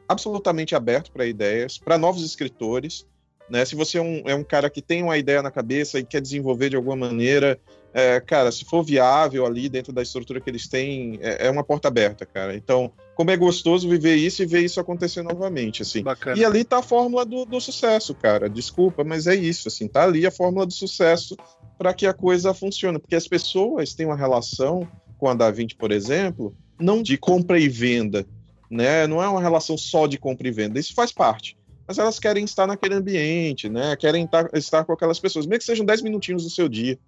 absolutamente 0.08 0.74
aberto 0.74 1.10
para 1.10 1.26
ideias, 1.26 1.78
para 1.78 1.96
novos 1.96 2.24
escritores, 2.24 3.06
né? 3.48 3.64
Se 3.64 3.74
você 3.74 3.98
é 3.98 4.02
um, 4.02 4.22
é 4.26 4.34
um 4.34 4.44
cara 4.44 4.70
que 4.70 4.82
tem 4.82 5.02
uma 5.02 5.18
ideia 5.18 5.42
na 5.42 5.50
cabeça 5.50 5.98
e 5.98 6.04
quer 6.04 6.20
desenvolver 6.20 6.70
de 6.70 6.76
alguma 6.76 6.96
maneira, 6.96 7.58
é, 7.92 8.20
cara, 8.20 8.50
se 8.50 8.64
for 8.64 8.82
viável 8.82 9.46
ali 9.46 9.68
dentro 9.68 9.92
da 9.92 10.02
estrutura 10.02 10.40
que 10.40 10.50
eles 10.50 10.66
têm, 10.66 11.18
é, 11.22 11.46
é, 11.46 11.50
uma 11.50 11.64
porta 11.64 11.88
aberta, 11.88 12.26
cara. 12.26 12.54
Então, 12.54 12.92
como 13.14 13.30
é 13.30 13.36
gostoso 13.36 13.88
viver 13.88 14.16
isso 14.16 14.42
e 14.42 14.46
ver 14.46 14.64
isso 14.64 14.80
acontecer 14.80 15.22
novamente, 15.22 15.82
assim. 15.82 16.02
Bacana. 16.02 16.38
E 16.38 16.44
ali 16.44 16.64
tá 16.64 16.78
a 16.78 16.82
fórmula 16.82 17.24
do, 17.24 17.44
do, 17.44 17.60
sucesso, 17.60 18.14
cara. 18.14 18.48
Desculpa, 18.48 19.04
mas 19.04 19.26
é 19.26 19.34
isso, 19.34 19.68
assim. 19.68 19.86
Tá 19.86 20.04
ali 20.04 20.26
a 20.26 20.30
fórmula 20.30 20.66
do 20.66 20.72
sucesso 20.72 21.36
para 21.78 21.94
que 21.94 22.06
a 22.06 22.12
coisa 22.12 22.52
funcione, 22.52 22.98
porque 22.98 23.16
as 23.16 23.28
pessoas 23.28 23.94
têm 23.94 24.06
uma 24.06 24.16
relação 24.16 24.88
com 25.18 25.28
a 25.28 25.34
Da 25.34 25.50
Vinci, 25.50 25.74
por 25.74 25.92
exemplo, 25.92 26.54
não 26.78 27.02
de 27.02 27.16
compra 27.16 27.58
e 27.58 27.68
venda, 27.68 28.26
né? 28.70 29.06
Não 29.06 29.22
é 29.22 29.28
uma 29.28 29.40
relação 29.40 29.78
só 29.78 30.06
de 30.06 30.18
compra 30.18 30.48
e 30.48 30.50
venda. 30.50 30.78
Isso 30.78 30.94
faz 30.94 31.12
parte 31.12 31.56
mas 31.86 31.98
elas 31.98 32.18
querem 32.18 32.44
estar 32.44 32.66
naquele 32.66 32.94
ambiente, 32.94 33.68
né? 33.68 33.94
Querem 33.96 34.24
estar, 34.24 34.48
estar 34.54 34.84
com 34.84 34.92
aquelas 34.92 35.20
pessoas, 35.20 35.46
mesmo 35.46 35.60
que 35.60 35.64
sejam 35.66 35.84
10 35.84 36.02
minutinhos 36.02 36.42
do 36.42 36.50
seu 36.50 36.68
dia. 36.68 36.98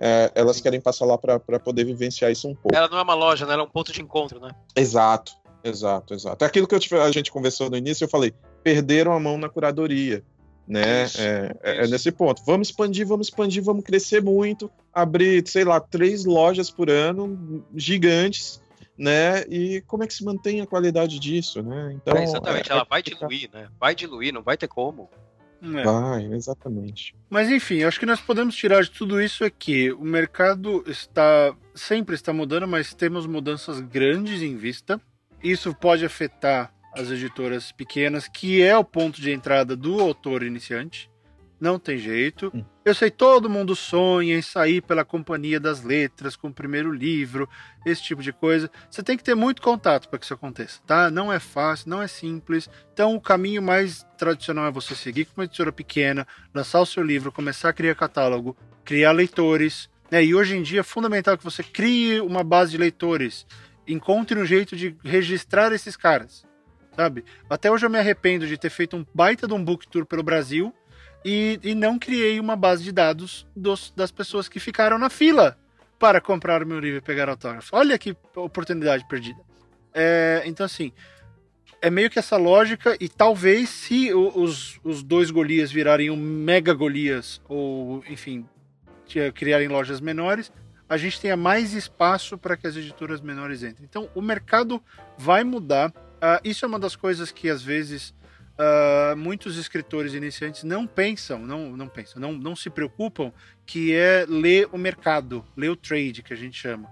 É, 0.00 0.30
elas 0.34 0.60
querem 0.60 0.80
passar 0.80 1.06
lá 1.06 1.18
para 1.18 1.58
poder 1.58 1.84
vivenciar 1.84 2.30
isso 2.30 2.46
um 2.46 2.54
pouco. 2.54 2.76
Ela 2.76 2.88
não 2.88 2.98
é 2.98 3.02
uma 3.02 3.14
loja, 3.14 3.44
né? 3.46 3.54
Ela 3.54 3.62
é 3.62 3.64
um 3.64 3.70
ponto 3.70 3.92
de 3.92 4.00
encontro, 4.00 4.38
né? 4.38 4.50
Exato, 4.76 5.32
exato, 5.62 6.14
exato. 6.14 6.44
É 6.44 6.48
aquilo 6.48 6.66
que 6.66 6.74
eu, 6.74 7.02
a 7.02 7.10
gente 7.10 7.30
conversou 7.30 7.70
no 7.70 7.76
início, 7.76 8.04
eu 8.04 8.08
falei, 8.08 8.34
perderam 8.62 9.12
a 9.12 9.20
mão 9.20 9.38
na 9.38 9.48
curadoria. 9.48 10.22
Né? 10.66 11.04
Isso, 11.04 11.20
é, 11.20 11.56
é, 11.62 11.84
é 11.84 11.86
nesse 11.86 12.12
ponto. 12.12 12.42
Vamos 12.44 12.68
expandir, 12.68 13.06
vamos 13.06 13.28
expandir, 13.28 13.62
vamos 13.62 13.82
crescer 13.82 14.22
muito, 14.22 14.70
abrir, 14.92 15.46
sei 15.48 15.64
lá, 15.64 15.80
três 15.80 16.26
lojas 16.26 16.70
por 16.70 16.90
ano, 16.90 17.64
gigantes, 17.74 18.60
né? 18.96 19.44
E 19.48 19.82
como 19.86 20.02
é 20.02 20.06
que 20.06 20.12
se 20.12 20.24
mantém 20.24 20.60
a 20.60 20.66
qualidade 20.66 21.18
disso, 21.18 21.62
né? 21.62 21.92
Então, 21.94 22.14
é, 22.16 22.24
exatamente, 22.24 22.68
é, 22.68 22.72
ela 22.72 22.84
vai 22.84 23.02
diluir, 23.02 23.48
né? 23.52 23.68
Vai 23.80 23.94
diluir, 23.94 24.34
não 24.34 24.42
vai 24.42 24.58
ter 24.58 24.68
como. 24.68 25.08
É. 25.62 25.82
Vai, 25.84 26.24
exatamente. 26.34 27.14
Mas 27.30 27.50
enfim, 27.50 27.82
acho 27.82 27.98
que 27.98 28.06
nós 28.06 28.20
podemos 28.20 28.54
tirar 28.54 28.82
de 28.82 28.90
tudo 28.90 29.20
isso 29.20 29.44
é 29.44 29.50
que 29.50 29.90
o 29.92 30.04
mercado 30.04 30.84
está 30.86 31.54
sempre 31.74 32.14
está 32.14 32.32
mudando, 32.32 32.66
mas 32.66 32.94
temos 32.94 33.26
mudanças 33.26 33.80
grandes 33.80 34.42
em 34.42 34.56
vista. 34.56 35.00
Isso 35.42 35.74
pode 35.74 36.04
afetar 36.04 36.72
as 36.94 37.10
editoras 37.10 37.70
pequenas, 37.70 38.26
que 38.28 38.62
é 38.62 38.76
o 38.76 38.84
ponto 38.84 39.20
de 39.20 39.30
entrada 39.30 39.76
do 39.76 40.00
autor 40.00 40.42
iniciante. 40.42 41.10
Não 41.60 41.78
tem 41.78 41.98
jeito. 41.98 42.52
Hum. 42.54 42.64
Eu 42.84 42.94
sei, 42.94 43.10
todo 43.10 43.50
mundo 43.50 43.74
sonha 43.74 44.38
em 44.38 44.42
sair 44.42 44.80
pela 44.80 45.04
Companhia 45.04 45.58
das 45.58 45.82
Letras 45.82 46.36
com 46.36 46.48
o 46.48 46.52
primeiro 46.52 46.92
livro, 46.92 47.48
esse 47.84 48.02
tipo 48.02 48.22
de 48.22 48.32
coisa. 48.32 48.70
Você 48.88 49.02
tem 49.02 49.16
que 49.16 49.24
ter 49.24 49.34
muito 49.34 49.60
contato 49.60 50.08
para 50.08 50.18
que 50.18 50.24
isso 50.24 50.34
aconteça, 50.34 50.80
tá? 50.86 51.10
Não 51.10 51.32
é 51.32 51.40
fácil, 51.40 51.90
não 51.90 52.00
é 52.00 52.06
simples. 52.06 52.70
Então, 52.92 53.14
o 53.14 53.20
caminho 53.20 53.60
mais 53.60 54.06
tradicional 54.16 54.66
é 54.66 54.70
você 54.70 54.94
seguir 54.94 55.24
com 55.24 55.40
uma 55.40 55.44
editora 55.44 55.72
pequena, 55.72 56.26
lançar 56.54 56.80
o 56.80 56.86
seu 56.86 57.02
livro, 57.02 57.32
começar 57.32 57.70
a 57.70 57.72
criar 57.72 57.94
catálogo, 57.94 58.56
criar 58.84 59.12
leitores. 59.12 59.90
Né? 60.10 60.24
E 60.24 60.34
hoje 60.34 60.56
em 60.56 60.62
dia 60.62 60.80
é 60.80 60.84
fundamental 60.84 61.36
que 61.36 61.44
você 61.44 61.62
crie 61.62 62.20
uma 62.20 62.44
base 62.44 62.70
de 62.70 62.78
leitores. 62.78 63.44
Encontre 63.88 64.38
um 64.38 64.44
jeito 64.44 64.76
de 64.76 64.94
registrar 65.02 65.72
esses 65.72 65.96
caras, 65.96 66.46
sabe? 66.94 67.24
Até 67.48 67.70
hoje 67.70 67.86
eu 67.86 67.90
me 67.90 67.98
arrependo 67.98 68.46
de 68.46 68.58
ter 68.58 68.70
feito 68.70 68.96
um 68.96 69.06
baita 69.14 69.48
de 69.48 69.54
um 69.54 69.64
book 69.64 69.88
tour 69.88 70.04
pelo 70.04 70.22
Brasil 70.22 70.74
e, 71.24 71.58
e 71.62 71.74
não 71.74 71.98
criei 71.98 72.38
uma 72.38 72.54
base 72.54 72.84
de 72.84 72.92
dados 72.92 73.46
dos, 73.56 73.92
das 73.96 74.10
pessoas 74.10 74.48
que 74.48 74.60
ficaram 74.60 74.98
na 74.98 75.08
fila 75.08 75.58
para 75.98 76.20
comprar 76.20 76.62
o 76.62 76.66
meu 76.66 76.78
livro 76.78 76.98
e 76.98 77.00
pegar 77.00 77.28
autógrafo. 77.28 77.74
Olha 77.74 77.98
que 77.98 78.16
oportunidade 78.36 79.06
perdida. 79.08 79.40
É, 79.92 80.42
então, 80.46 80.64
assim, 80.64 80.92
é 81.80 81.90
meio 81.90 82.10
que 82.10 82.18
essa 82.18 82.36
lógica, 82.36 82.96
e 83.00 83.08
talvez 83.08 83.68
se 83.68 84.12
os, 84.12 84.78
os 84.84 85.02
dois 85.02 85.30
Golias 85.30 85.72
virarem 85.72 86.10
um 86.10 86.16
Mega 86.16 86.74
Golias, 86.74 87.40
ou 87.48 88.04
enfim, 88.08 88.46
criarem 89.34 89.68
lojas 89.68 90.00
menores, 90.00 90.52
a 90.88 90.96
gente 90.96 91.20
tenha 91.20 91.36
mais 91.36 91.74
espaço 91.74 92.38
para 92.38 92.56
que 92.56 92.66
as 92.66 92.76
editoras 92.76 93.20
menores 93.20 93.62
entrem. 93.62 93.84
Então, 93.88 94.08
o 94.14 94.22
mercado 94.22 94.82
vai 95.16 95.44
mudar. 95.44 95.90
Uh, 95.90 96.40
isso 96.42 96.64
é 96.64 96.68
uma 96.68 96.78
das 96.78 96.96
coisas 96.96 97.30
que 97.30 97.50
às 97.50 97.62
vezes 97.62 98.14
uh, 98.58 99.16
muitos 99.16 99.56
escritores 99.56 100.14
iniciantes 100.14 100.64
não 100.64 100.86
pensam, 100.86 101.38
não, 101.38 101.76
não 101.76 101.88
pensam, 101.88 102.20
não, 102.20 102.32
não 102.32 102.56
se 102.56 102.70
preocupam, 102.70 103.32
que 103.64 103.94
é 103.94 104.26
ler 104.28 104.68
o 104.72 104.78
mercado, 104.78 105.44
ler 105.56 105.70
o 105.70 105.76
trade, 105.76 106.22
que 106.22 106.32
a 106.32 106.36
gente 106.36 106.58
chama. 106.58 106.88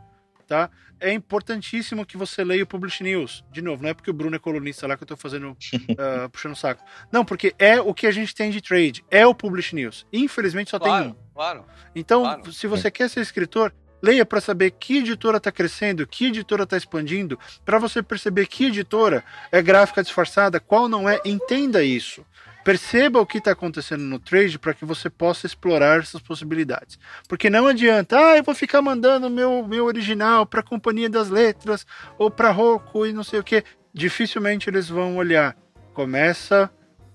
Tá? 0.47 0.70
É 1.01 1.12
importantíssimo 1.12 2.06
que 2.06 2.16
você 2.16 2.44
leia 2.44 2.62
o 2.62 2.66
Publish 2.66 3.02
News. 3.02 3.44
De 3.51 3.60
novo, 3.60 3.82
não 3.82 3.90
é 3.90 3.94
porque 3.94 4.10
o 4.10 4.14
Bruno 4.14 4.36
é 4.36 4.39
colunista 4.39 4.86
lá 4.86 4.97
que 4.97 5.02
eu 5.02 5.06
estou 5.06 5.16
fazendo, 5.16 5.51
uh, 5.51 6.28
puxando 6.31 6.52
o 6.52 6.56
saco. 6.56 6.85
Não, 7.10 7.24
porque 7.24 7.52
é 7.59 7.81
o 7.81 7.93
que 7.93 8.06
a 8.06 8.12
gente 8.12 8.35
tem 8.35 8.51
de 8.51 8.60
trade, 8.60 9.05
é 9.10 9.27
o 9.27 9.35
Publish 9.35 9.74
News. 9.74 10.06
Infelizmente 10.12 10.70
só 10.70 10.78
claro, 10.78 11.05
tem 11.05 11.12
um. 11.12 11.16
Claro. 11.35 11.64
Então, 11.94 12.23
claro. 12.23 12.52
se 12.52 12.66
você 12.68 12.90
quer 12.90 13.10
ser 13.10 13.20
escritor, 13.20 13.74
Leia 14.02 14.24
para 14.27 14.40
saber 14.40 14.73
que 14.73 14.98
editora 14.98 15.39
está 15.39 15.51
crescendo, 15.51 16.06
que 16.06 16.27
editora 16.27 16.64
está 16.64 16.77
expandindo, 16.77 17.39
para 17.64 17.78
você 17.78 18.02
perceber 18.02 18.47
que 18.47 18.66
editora 18.66 19.24
é 19.51 19.62
gráfica 19.62 20.02
disfarçada, 20.02 20.60
qual 20.60 20.89
não 20.89 21.09
é. 21.09 21.20
Entenda 21.24 21.82
isso. 21.82 22.24
Perceba 22.66 23.20
o 23.20 23.27
que 23.27 23.39
está 23.39 23.52
acontecendo 23.52 24.02
no 24.02 24.18
trade 24.18 24.59
para 24.59 24.74
que 24.74 24.85
você 24.85 25.09
possa 25.09 25.47
explorar 25.47 26.01
essas 26.01 26.20
possibilidades. 26.20 26.98
Porque 27.28 27.48
não 27.48 27.68
adianta, 27.68 28.18
ah, 28.18 28.36
eu 28.36 28.43
vou 28.43 28.56
ficar 28.56 28.82
mandando 28.82 29.31
meu, 29.31 29.64
meu 29.66 29.85
original 29.85 30.44
para 30.44 30.59
a 30.59 30.64
Companhia 30.64 31.09
das 31.09 31.31
Letras 31.31 31.86
ou 32.18 32.28
para 32.28 32.51
Roku 32.51 33.06
e 33.06 33.12
não 33.12 33.23
sei 33.23 33.39
o 33.39 33.44
que. 33.44 33.62
Dificilmente 33.94 34.68
eles 34.68 34.89
vão 34.89 35.16
olhar. 35.16 35.56
Começa 35.94 36.68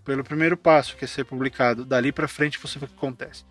pelo 0.05 0.23
primeiro 0.23 0.55
passo, 0.55 0.95
que 0.95 1.03
é 1.03 1.07
ser 1.07 1.25
publicado. 1.25 1.83
Dali 1.83 2.13
para 2.13 2.29
frente 2.29 2.57
você 2.57 2.79
vê 2.79 2.85
o 2.85 2.87
que 2.87 2.95
acontece. 2.95 3.43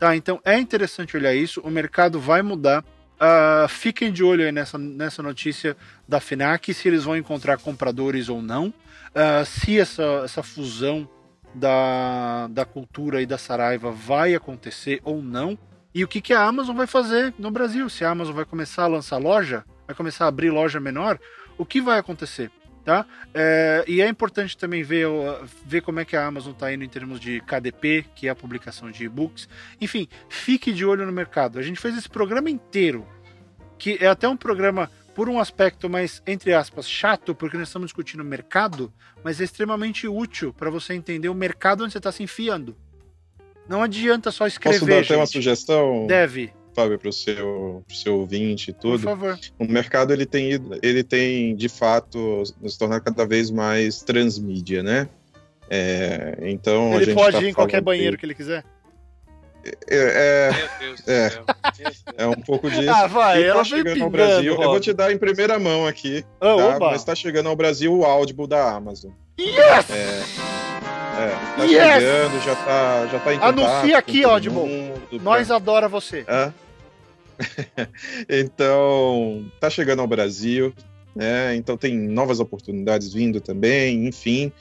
Tá, 0.00 0.16
então 0.16 0.40
é 0.46 0.58
interessante 0.58 1.14
olhar 1.14 1.34
isso, 1.34 1.60
o 1.60 1.70
mercado 1.70 2.18
vai 2.18 2.40
mudar. 2.40 2.82
Uh, 3.20 3.68
fiquem 3.68 4.10
de 4.10 4.24
olho 4.24 4.50
nessa, 4.50 4.78
nessa 4.78 5.22
notícia 5.22 5.76
da 6.08 6.18
FINAC, 6.18 6.72
se 6.72 6.88
eles 6.88 7.04
vão 7.04 7.18
encontrar 7.18 7.58
compradores 7.58 8.30
ou 8.30 8.40
não, 8.40 8.68
uh, 8.68 9.44
se 9.44 9.78
essa, 9.78 10.22
essa 10.24 10.42
fusão 10.42 11.06
da, 11.54 12.46
da 12.48 12.64
cultura 12.64 13.20
e 13.20 13.26
da 13.26 13.36
Saraiva 13.36 13.90
vai 13.90 14.34
acontecer 14.34 15.02
ou 15.04 15.22
não, 15.22 15.58
e 15.94 16.02
o 16.02 16.08
que, 16.08 16.22
que 16.22 16.32
a 16.32 16.44
Amazon 16.44 16.74
vai 16.74 16.86
fazer 16.86 17.34
no 17.38 17.50
Brasil. 17.50 17.90
Se 17.90 18.02
a 18.02 18.10
Amazon 18.10 18.34
vai 18.34 18.46
começar 18.46 18.84
a 18.84 18.86
lançar 18.86 19.18
loja, 19.18 19.66
vai 19.86 19.94
começar 19.94 20.24
a 20.24 20.28
abrir 20.28 20.48
loja 20.48 20.80
menor, 20.80 21.18
o 21.58 21.66
que 21.66 21.78
vai 21.78 21.98
acontecer? 21.98 22.50
Tá? 22.84 23.04
É, 23.34 23.84
e 23.86 24.00
é 24.00 24.08
importante 24.08 24.56
também 24.56 24.82
ver, 24.82 25.06
ver 25.66 25.82
como 25.82 26.00
é 26.00 26.04
que 26.04 26.16
a 26.16 26.26
Amazon 26.26 26.52
está 26.52 26.72
indo 26.72 26.82
em 26.82 26.88
termos 26.88 27.20
de 27.20 27.40
KDP, 27.42 28.06
que 28.14 28.26
é 28.26 28.30
a 28.30 28.34
publicação 28.34 28.90
de 28.90 29.04
e-books. 29.04 29.48
Enfim, 29.80 30.08
fique 30.28 30.72
de 30.72 30.84
olho 30.84 31.04
no 31.04 31.12
mercado. 31.12 31.58
A 31.58 31.62
gente 31.62 31.78
fez 31.78 31.96
esse 31.96 32.08
programa 32.08 32.48
inteiro, 32.48 33.06
que 33.78 33.98
é 34.00 34.06
até 34.06 34.26
um 34.26 34.36
programa, 34.36 34.90
por 35.14 35.28
um 35.28 35.38
aspecto 35.38 35.90
mais, 35.90 36.22
entre 36.26 36.54
aspas, 36.54 36.88
chato, 36.88 37.34
porque 37.34 37.58
nós 37.58 37.68
estamos 37.68 37.88
discutindo 37.88 38.24
mercado, 38.24 38.92
mas 39.22 39.40
é 39.40 39.44
extremamente 39.44 40.08
útil 40.08 40.52
para 40.52 40.70
você 40.70 40.94
entender 40.94 41.28
o 41.28 41.34
mercado 41.34 41.84
onde 41.84 41.92
você 41.92 41.98
está 41.98 42.10
se 42.10 42.22
enfiando. 42.22 42.74
Não 43.68 43.82
adianta 43.82 44.30
só 44.30 44.46
escrever. 44.46 44.80
Posso 44.80 44.90
dar 44.90 45.00
até 45.00 45.16
uma 45.16 45.26
sugestão? 45.26 46.06
Deve. 46.06 46.52
Fábio, 46.80 46.98
para 46.98 47.08
o 47.08 47.12
seu, 47.12 47.84
pro 47.86 47.96
seu 47.96 48.18
ouvinte 48.18 48.70
e 48.70 48.72
tudo. 48.72 49.00
Por 49.00 49.04
favor. 49.04 49.38
O 49.58 49.64
mercado 49.64 50.12
ele 50.12 50.26
tem, 50.26 50.60
ele 50.82 51.02
tem 51.02 51.54
de 51.54 51.68
fato 51.68 52.42
se 52.66 52.78
tornar 52.78 53.00
cada 53.00 53.26
vez 53.26 53.50
mais 53.50 54.02
transmídia, 54.02 54.82
né? 54.82 55.08
É, 55.68 56.36
então 56.42 57.00
ele 57.00 57.14
pode 57.14 57.36
tá 57.36 57.42
ir 57.42 57.48
em 57.50 57.52
qualquer 57.52 57.80
banheiro 57.80 58.16
que 58.18 58.26
ele 58.26 58.34
quiser. 58.34 58.64
É, 59.88 60.50
é, 61.06 61.12
é, 61.12 61.30
é, 62.24 62.26
um 62.26 62.40
pouco 62.40 62.70
disso. 62.70 62.90
Ah, 62.90 63.06
vai, 63.06 63.44
ela 63.44 63.58
tá 63.58 63.64
chegando 63.64 64.02
ao 64.02 64.10
Brasil. 64.10 64.54
Eu 64.54 64.70
vou 64.70 64.80
te 64.80 64.92
dar 64.92 65.12
em 65.12 65.18
primeira 65.18 65.58
mão 65.58 65.86
aqui. 65.86 66.24
Oh, 66.40 66.56
tá? 66.56 66.78
Mas 66.80 66.96
está 66.96 67.14
chegando 67.14 67.48
ao 67.48 67.54
Brasil 67.56 67.94
o 67.94 68.04
Audible 68.04 68.46
da 68.46 68.72
Amazon. 68.72 69.12
Yes! 69.38 69.90
É, 69.90 70.22
é, 71.20 71.56
tá 71.56 71.64
yes! 71.64 72.02
chegando, 72.02 72.44
já 72.44 72.56
tá, 72.56 73.06
já 73.06 73.18
tá 73.18 73.34
em 73.34 73.38
Anuncia 73.38 73.98
aqui, 73.98 74.24
Audible. 74.24 74.92
Nós 75.20 75.46
pra... 75.46 75.56
adora 75.56 75.88
você. 75.88 76.24
É? 76.26 76.50
então, 78.28 79.50
tá 79.58 79.70
chegando 79.70 80.00
ao 80.00 80.06
Brasil, 80.06 80.72
né? 81.14 81.54
Então 81.56 81.76
tem 81.76 81.96
novas 81.96 82.40
oportunidades 82.40 83.12
vindo 83.12 83.40
também, 83.40 84.06
enfim. 84.06 84.52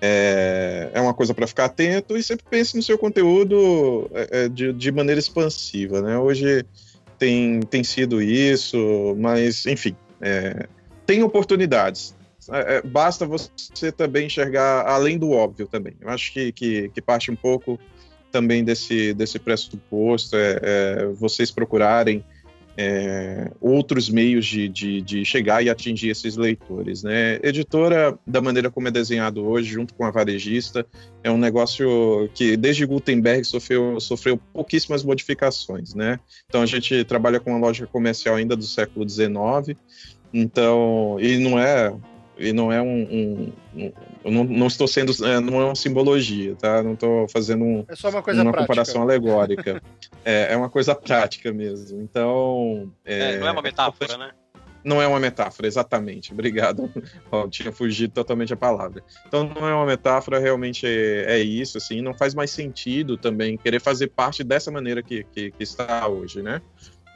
É, 0.00 0.90
é 0.92 1.00
uma 1.00 1.14
coisa 1.14 1.32
para 1.32 1.46
ficar 1.46 1.66
atento 1.66 2.16
e 2.16 2.22
sempre 2.22 2.44
pense 2.50 2.76
no 2.76 2.82
seu 2.82 2.98
conteúdo 2.98 4.10
é, 4.12 4.44
é, 4.44 4.48
de, 4.48 4.72
de 4.72 4.90
maneira 4.90 5.20
expansiva, 5.20 6.02
né? 6.02 6.18
Hoje 6.18 6.64
tem, 7.18 7.60
tem 7.60 7.84
sido 7.84 8.20
isso, 8.20 9.16
mas 9.18 9.64
enfim, 9.66 9.94
é, 10.20 10.66
tem 11.06 11.22
oportunidades. 11.22 12.16
É, 12.50 12.76
é, 12.76 12.82
basta 12.82 13.24
você 13.24 13.92
também 13.92 14.26
enxergar 14.26 14.84
além 14.88 15.16
do 15.16 15.30
óbvio 15.30 15.68
também. 15.68 15.94
Eu 16.00 16.08
acho 16.08 16.32
que, 16.32 16.50
que, 16.50 16.88
que 16.88 17.00
parte 17.00 17.30
um 17.30 17.36
pouco 17.36 17.78
também 18.32 18.64
desse, 18.64 19.12
desse 19.12 19.38
pressuposto, 19.38 20.34
é, 20.36 20.58
é 20.62 21.06
vocês 21.14 21.50
procurarem 21.50 22.24
é, 22.76 23.50
outros 23.60 24.08
meios 24.08 24.46
de, 24.46 24.68
de, 24.68 25.02
de, 25.02 25.24
chegar 25.24 25.62
e 25.62 25.68
atingir 25.68 26.08
esses 26.08 26.36
leitores. 26.36 27.02
Né? 27.02 27.38
Editora, 27.42 28.18
da 28.26 28.40
maneira 28.40 28.70
como 28.70 28.88
é 28.88 28.90
desenhado 28.90 29.44
hoje, 29.44 29.70
junto 29.70 29.94
com 29.94 30.04
a 30.04 30.10
varejista, 30.10 30.86
é 31.22 31.30
um 31.30 31.36
negócio 31.36 32.30
que 32.34 32.56
desde 32.56 32.86
Gutenberg 32.86 33.44
sofreu, 33.44 34.00
sofreu 34.00 34.38
pouquíssimas 34.52 35.04
modificações. 35.04 35.94
Né? 35.94 36.18
Então 36.48 36.62
a 36.62 36.66
gente 36.66 37.04
trabalha 37.04 37.38
com 37.38 37.50
uma 37.50 37.58
lógica 37.58 37.86
comercial 37.86 38.36
ainda 38.36 38.56
do 38.56 38.64
século 38.64 39.08
XIX, 39.08 39.78
então, 40.32 41.18
e 41.20 41.36
não 41.36 41.58
é 41.58 41.94
e 42.42 42.52
não 42.52 42.72
é 42.72 42.82
um, 42.82 43.52
um, 43.74 43.92
um 44.24 44.30
não, 44.30 44.44
não, 44.44 44.66
estou 44.66 44.88
sendo 44.88 45.12
é, 45.24 45.40
não 45.40 45.60
é 45.60 45.64
uma 45.64 45.74
simbologia 45.74 46.54
tá 46.56 46.82
não 46.82 46.94
estou 46.94 47.28
fazendo 47.28 47.64
um, 47.64 47.84
é 47.88 47.96
só 47.96 48.10
uma, 48.10 48.22
coisa 48.22 48.42
uma 48.42 48.52
comparação 48.52 49.02
alegórica 49.02 49.82
é, 50.24 50.52
é 50.52 50.56
uma 50.56 50.68
coisa 50.68 50.94
prática 50.94 51.52
mesmo 51.52 52.00
então 52.02 52.90
é, 53.04 53.38
não 53.38 53.46
é 53.46 53.52
uma 53.52 53.62
metáfora 53.62 54.18
né 54.18 54.32
não 54.84 55.00
é 55.00 55.06
uma 55.06 55.20
metáfora, 55.20 55.68
exatamente. 55.68 56.32
Obrigado. 56.32 56.90
Oh, 57.30 57.48
tinha 57.48 57.72
fugido 57.72 58.12
totalmente 58.12 58.52
a 58.52 58.56
palavra. 58.56 59.02
Então 59.26 59.44
não 59.44 59.66
é 59.66 59.74
uma 59.74 59.86
metáfora, 59.86 60.38
realmente 60.38 60.86
é, 60.86 61.38
é, 61.38 61.38
isso, 61.38 61.78
assim. 61.78 62.02
Não 62.02 62.12
faz 62.12 62.34
mais 62.34 62.50
sentido 62.50 63.16
também 63.16 63.56
querer 63.56 63.80
fazer 63.80 64.08
parte 64.08 64.44
dessa 64.44 64.70
maneira 64.70 65.02
que, 65.02 65.24
que, 65.32 65.50
que 65.50 65.62
está 65.62 66.06
hoje, 66.08 66.42
né? 66.42 66.60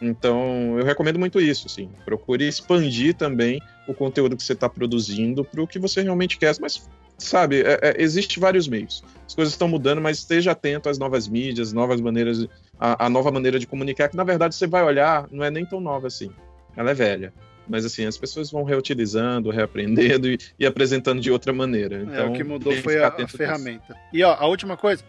Então, 0.01 0.79
eu 0.79 0.85
recomendo 0.85 1.19
muito 1.19 1.41
isso, 1.41 1.67
assim. 1.67 1.89
Procure 2.05 2.47
expandir 2.47 3.15
também 3.15 3.61
o 3.89 3.95
conteúdo 3.95 4.37
que 4.37 4.43
você 4.43 4.53
está 4.53 4.69
produzindo 4.69 5.45
para 5.45 5.63
o 5.63 5.67
que 5.67 5.79
você 5.79 6.03
realmente 6.03 6.39
quer. 6.39 6.55
Mas, 6.61 6.89
sabe, 7.17 7.63
é, 7.63 7.79
é, 7.83 8.03
existe 8.03 8.39
vários 8.39 8.69
meios. 8.69 9.03
As 9.27 9.35
coisas 9.35 9.55
estão 9.55 9.69
mudando, 9.69 10.01
mas 10.01 10.19
esteja 10.19 10.53
atento 10.53 10.89
às 10.89 10.99
novas 10.99 11.27
mídias, 11.27 11.73
novas 11.73 12.01
maneiras, 12.01 12.47
a, 12.79 13.07
a, 13.07 13.11
nova 13.11 13.31
maneira 13.31 13.59
de 13.59 13.67
comunicar, 13.67 14.09
que 14.09 14.17
na 14.17 14.25
verdade 14.25 14.55
você 14.55 14.67
vai 14.67 14.85
olhar, 14.85 15.27
não 15.31 15.45
é 15.45 15.51
nem 15.51 15.65
tão 15.65 15.81
nova 15.81 16.09
assim. 16.09 16.31
Ela 16.77 16.91
é 16.91 16.95
velha. 16.95 17.33
mas 17.67 17.87
assim, 17.87 18.05
as 18.05 18.19
pessoas 18.19 18.51
vão 18.51 18.65
reutilizando, 18.65 19.51
reaprendendo 19.51 20.29
e, 20.31 20.39
e 20.59 20.67
apresentando 20.67 21.23
de 21.23 21.31
outra 21.31 21.55
maneira. 21.55 22.03
Então, 22.03 22.27
é, 22.27 22.29
o 22.29 22.33
que 22.35 22.45
mudou 22.45 22.75
foi 22.75 23.03
a, 23.03 23.09
a 23.09 23.29
ferramenta. 23.29 23.97
E 24.13 24.23
ó, 24.23 24.35
a 24.35 24.47
última 24.47 24.77
coisa, 24.77 25.03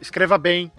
escreva 0.00 0.38
bem. 0.38 0.70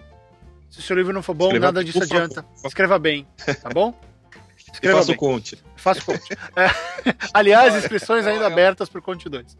Se 0.72 0.78
o 0.78 0.82
seu 0.82 0.96
livro 0.96 1.12
não 1.12 1.22
for 1.22 1.34
bom, 1.34 1.48
Escreva, 1.48 1.66
nada 1.66 1.84
disso 1.84 2.02
adianta. 2.02 2.42
Favor. 2.42 2.66
Escreva 2.66 2.98
bem, 2.98 3.28
tá 3.62 3.68
bom? 3.68 3.94
Escreva 4.72 4.98
faça 4.98 5.12
o 5.12 5.16
conte. 5.16 5.62
Faça 5.76 6.00
o 6.00 6.04
conte. 6.06 6.34
É, 6.56 7.14
aliás, 7.34 7.74
inscrições 7.74 8.26
ainda 8.26 8.46
abertas 8.46 8.88
para 8.88 8.98
o 8.98 9.02
Conte 9.02 9.28
2. 9.28 9.52
Uh... 9.52 9.58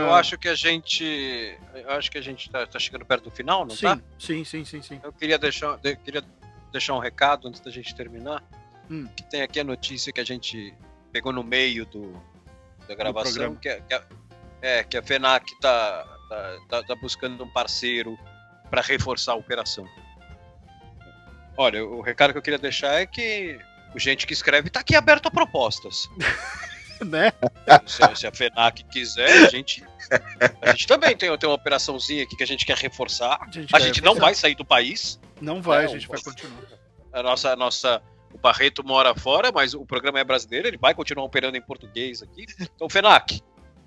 Eu 0.00 0.14
acho 0.14 0.36
que 0.36 0.48
a 0.48 0.54
gente. 0.54 1.56
Eu 1.74 1.90
acho 1.90 2.10
que 2.10 2.18
a 2.18 2.20
gente 2.20 2.46
está 2.46 2.66
tá 2.66 2.78
chegando 2.78 3.04
perto 3.04 3.24
do 3.24 3.30
final, 3.30 3.64
não 3.64 3.76
sim, 3.76 3.82
tá? 3.82 4.00
Sim, 4.18 4.44
sim, 4.44 4.64
sim, 4.64 4.82
sim. 4.82 5.00
Eu 5.02 5.12
queria 5.12 5.38
deixar, 5.38 5.78
queria 5.78 6.24
deixar 6.72 6.94
um 6.94 6.98
recado 6.98 7.46
antes 7.46 7.60
da 7.60 7.70
gente 7.70 7.94
terminar. 7.94 8.42
Hum. 8.90 9.06
Que 9.16 9.22
tem 9.30 9.42
aqui 9.42 9.60
a 9.60 9.64
notícia 9.64 10.12
que 10.12 10.20
a 10.20 10.24
gente 10.24 10.74
pegou 11.12 11.32
no 11.32 11.44
meio 11.44 11.86
do, 11.86 12.20
da 12.88 12.94
gravação, 12.96 13.54
que, 13.54 13.68
é, 13.68 13.80
que, 13.80 13.94
a, 13.94 14.02
é, 14.62 14.82
que 14.82 14.96
a 14.96 15.02
FENAC 15.02 15.52
está 15.52 16.04
tá, 16.28 16.58
tá, 16.68 16.82
tá 16.82 16.94
buscando 16.96 17.44
um 17.44 17.48
parceiro 17.48 18.18
para 18.70 18.80
reforçar 18.80 19.32
a 19.32 19.36
operação. 19.36 19.86
Olha, 21.56 21.84
o 21.84 22.00
recado 22.00 22.32
que 22.32 22.38
eu 22.38 22.42
queria 22.42 22.58
deixar 22.58 23.00
é 23.00 23.06
que 23.06 23.58
o 23.94 23.98
gente 23.98 24.26
que 24.26 24.32
escreve 24.32 24.68
está 24.68 24.80
aqui 24.80 24.94
aberto 24.94 25.26
a 25.26 25.30
propostas. 25.30 26.08
né? 27.04 27.32
Se, 27.86 28.16
se, 28.16 28.26
a 28.26 28.32
FENAC 28.32 28.84
quiser, 28.84 29.46
a 29.46 29.50
gente, 29.50 29.84
a 30.62 30.70
gente 30.70 30.86
também 30.86 31.16
tem, 31.16 31.36
tem 31.36 31.48
uma 31.48 31.54
operaçãozinha 31.54 32.22
aqui 32.22 32.36
que 32.36 32.42
a 32.42 32.46
gente 32.46 32.64
quer 32.64 32.76
reforçar. 32.76 33.38
A 33.40 33.50
gente, 33.50 33.76
a 33.76 33.78
gente 33.78 34.00
não 34.02 34.14
vai 34.14 34.34
sair 34.34 34.54
do 34.54 34.64
país. 34.64 35.20
Não 35.40 35.60
vai, 35.60 35.84
é, 35.84 35.86
a 35.86 35.88
gente 35.88 36.06
vai 36.06 36.20
continuar. 36.20 36.62
A 37.12 37.22
nossa, 37.22 37.52
a 37.52 37.56
nossa, 37.56 38.02
o 38.32 38.38
Barreto 38.38 38.84
mora 38.84 39.14
fora, 39.14 39.50
mas 39.52 39.74
o 39.74 39.84
programa 39.84 40.20
é 40.20 40.24
brasileiro, 40.24 40.68
ele 40.68 40.78
vai 40.78 40.94
continuar 40.94 41.24
operando 41.24 41.56
em 41.56 41.62
português 41.62 42.22
aqui. 42.22 42.46
Então, 42.74 42.88
FENAC, 42.88 43.42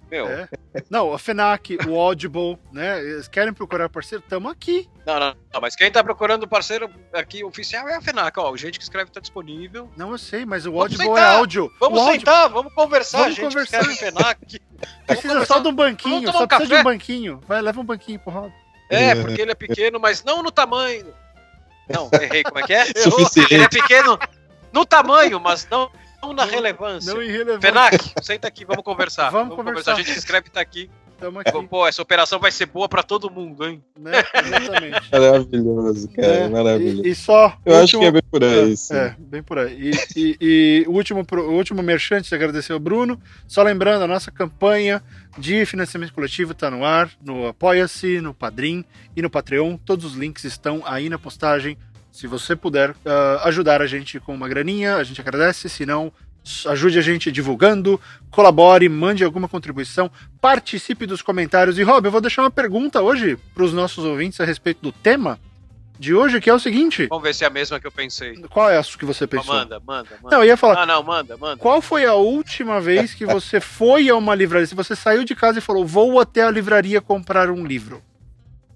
meu. 0.09 0.27
É. 0.27 0.47
Não, 0.89 1.13
a 1.13 1.19
FENAC, 1.19 1.77
o 1.87 1.99
Audible, 1.99 2.57
né? 2.71 2.99
Eles 2.99 3.27
querem 3.27 3.53
procurar 3.53 3.89
parceiro, 3.89 4.23
estamos 4.23 4.51
aqui. 4.51 4.89
Não, 5.05 5.19
não, 5.19 5.35
não, 5.53 5.61
mas 5.61 5.75
quem 5.75 5.91
tá 5.91 6.03
procurando 6.03 6.47
parceiro 6.47 6.89
aqui 7.11 7.43
oficial 7.43 7.87
é 7.89 7.95
a 7.95 8.01
FENAC, 8.01 8.39
ó. 8.39 8.51
O 8.51 8.57
gente 8.57 8.77
que 8.77 8.83
escreve 8.83 9.11
tá 9.11 9.19
disponível. 9.19 9.89
Não, 9.97 10.11
eu 10.11 10.17
sei, 10.17 10.45
mas 10.45 10.65
o 10.65 10.79
Audible 10.79 11.09
é 11.17 11.21
áudio. 11.21 11.71
Vamos 11.79 12.01
o 12.01 12.11
sentar, 12.11 12.49
vamos 12.49 12.73
conversar, 12.73 13.19
vamos 13.19 13.35
gente 13.35 13.45
conversar. 13.45 13.79
que 13.79 13.91
escreve 13.91 14.17
FENAC. 14.17 14.61
Precisa 15.07 15.45
só 15.45 15.59
de 15.59 15.67
um 15.67 15.73
banquinho, 15.73 16.31
só 16.31 16.43
um 16.43 16.47
precisa 16.47 16.47
café. 16.47 16.65
de 16.65 16.75
um 16.75 16.83
banquinho. 16.83 17.41
Vai, 17.47 17.61
leva 17.61 17.79
um 17.79 17.85
banquinho 17.85 18.19
pro 18.19 18.31
Rob. 18.31 18.53
É, 18.89 19.15
porque 19.15 19.41
ele 19.41 19.51
é 19.51 19.55
pequeno, 19.55 19.99
mas 19.99 20.23
não 20.23 20.43
no 20.43 20.51
tamanho. 20.51 21.13
Não, 21.89 22.09
errei, 22.13 22.43
como 22.43 22.59
é 22.59 22.63
que 22.63 22.73
é? 22.73 22.85
Suficiente. 22.95 23.53
Ele 23.53 23.63
é 23.63 23.69
pequeno 23.69 24.17
no 24.71 24.85
tamanho, 24.85 25.39
mas 25.39 25.67
não 25.69 25.89
não 26.23 26.33
na 26.33 26.45
relevância. 26.45 27.13
Não 27.13 27.21
irrelevante. 27.21 27.61
Fenac, 27.61 28.13
senta 28.21 28.47
aqui, 28.47 28.63
vamos 28.63 28.83
conversar. 28.83 29.29
Vamos, 29.33 29.49
vamos 29.49 29.65
conversar. 29.65 29.91
conversar. 29.91 30.11
A 30.11 30.13
gente 30.13 30.17
escreve 30.17 30.49
tá 30.49 30.61
aqui. 30.61 30.89
Tamo 31.19 31.39
aqui. 31.39 31.67
Pô, 31.67 31.87
essa 31.87 32.01
operação 32.01 32.39
vai 32.39 32.51
ser 32.51 32.65
boa 32.65 32.89
pra 32.89 33.01
todo 33.01 33.29
mundo, 33.29 33.65
hein? 33.65 33.81
Né? 33.97 34.11
Exatamente. 34.33 35.07
Maravilhoso, 35.11 36.09
cara. 36.09 36.27
É, 36.27 36.49
maravilhoso. 36.49 37.05
E, 37.05 37.09
e 37.09 37.15
só. 37.15 37.57
Eu 37.65 37.75
último... 37.75 37.83
acho 37.83 37.99
que 37.99 38.05
é 38.05 38.11
bem 38.11 38.21
por 38.29 38.43
aí. 38.43 38.73
É, 38.91 38.95
é 38.95 39.15
bem 39.19 39.43
por 39.43 39.57
aí. 39.57 39.91
E, 39.91 40.19
e, 40.19 40.37
e, 40.41 40.85
o 40.87 40.91
último, 40.91 41.25
o 41.31 41.51
último 41.51 41.81
merchante, 41.81 42.33
agradecer 42.33 42.73
ao 42.73 42.79
Bruno. 42.79 43.19
Só 43.47 43.63
lembrando, 43.63 44.03
a 44.03 44.07
nossa 44.07 44.31
campanha 44.31 45.01
de 45.37 45.65
financiamento 45.65 46.13
coletivo 46.13 46.51
está 46.51 46.69
no 46.69 46.83
ar, 46.83 47.09
no 47.23 47.47
Apoia-se, 47.47 48.19
no 48.19 48.33
Padrim 48.33 48.83
e 49.15 49.21
no 49.21 49.29
Patreon. 49.29 49.77
Todos 49.77 50.05
os 50.05 50.13
links 50.15 50.43
estão 50.43 50.81
aí 50.85 51.09
na 51.09 51.17
postagem. 51.17 51.77
Se 52.13 52.27
você 52.27 52.55
puder 52.55 52.91
uh, 52.91 53.39
ajudar 53.45 53.81
a 53.81 53.87
gente 53.87 54.19
com 54.19 54.35
uma 54.35 54.47
graninha, 54.47 54.97
a 54.97 55.03
gente 55.03 55.19
agradece. 55.19 55.67
Se 55.67 55.83
não, 55.83 56.13
ajude 56.67 56.99
a 56.99 57.01
gente 57.01 57.31
divulgando, 57.31 57.99
colabore, 58.29 58.87
mande 58.87 59.23
alguma 59.23 59.49
contribuição, 59.49 60.11
participe 60.39 61.07
dos 61.07 61.23
comentários. 61.23 61.79
E 61.79 61.81
Rob, 61.81 62.05
eu 62.05 62.11
vou 62.11 62.21
deixar 62.21 62.43
uma 62.43 62.51
pergunta 62.51 63.01
hoje 63.01 63.35
para 63.55 63.63
os 63.63 63.73
nossos 63.73 64.05
ouvintes 64.05 64.39
a 64.39 64.45
respeito 64.45 64.79
do 64.79 64.91
tema 64.91 65.39
de 65.97 66.13
hoje, 66.13 66.39
que 66.39 66.51
é 66.51 66.53
o 66.53 66.59
seguinte. 66.59 67.07
Vamos 67.07 67.23
ver 67.23 67.33
se 67.33 67.45
é 67.45 67.47
a 67.47 67.49
mesma 67.49 67.79
que 67.79 67.87
eu 67.87 67.91
pensei. 67.91 68.35
Qual 68.47 68.69
é 68.69 68.77
a 68.77 68.83
que 68.83 69.05
você 69.05 69.25
pensou? 69.25 69.55
Manda, 69.55 69.79
manda, 69.79 70.09
manda. 70.21 70.35
Não, 70.35 70.43
eu 70.43 70.49
ia 70.49 70.57
falar. 70.57 70.83
Ah, 70.83 70.85
não, 70.85 71.01
manda, 71.01 71.35
manda. 71.35 71.57
Qual 71.57 71.81
foi 71.81 72.05
a 72.05 72.13
última 72.13 72.79
vez 72.79 73.15
que 73.15 73.25
você 73.25 73.57
foi 73.59 74.07
a 74.07 74.15
uma 74.15 74.35
livraria? 74.35 74.67
Se 74.67 74.75
você 74.75 74.95
saiu 74.95 75.23
de 75.23 75.33
casa 75.33 75.57
e 75.57 75.61
falou, 75.63 75.83
vou 75.83 76.19
até 76.19 76.43
a 76.43 76.51
livraria 76.51 77.01
comprar 77.01 77.49
um 77.49 77.65
livro. 77.65 78.03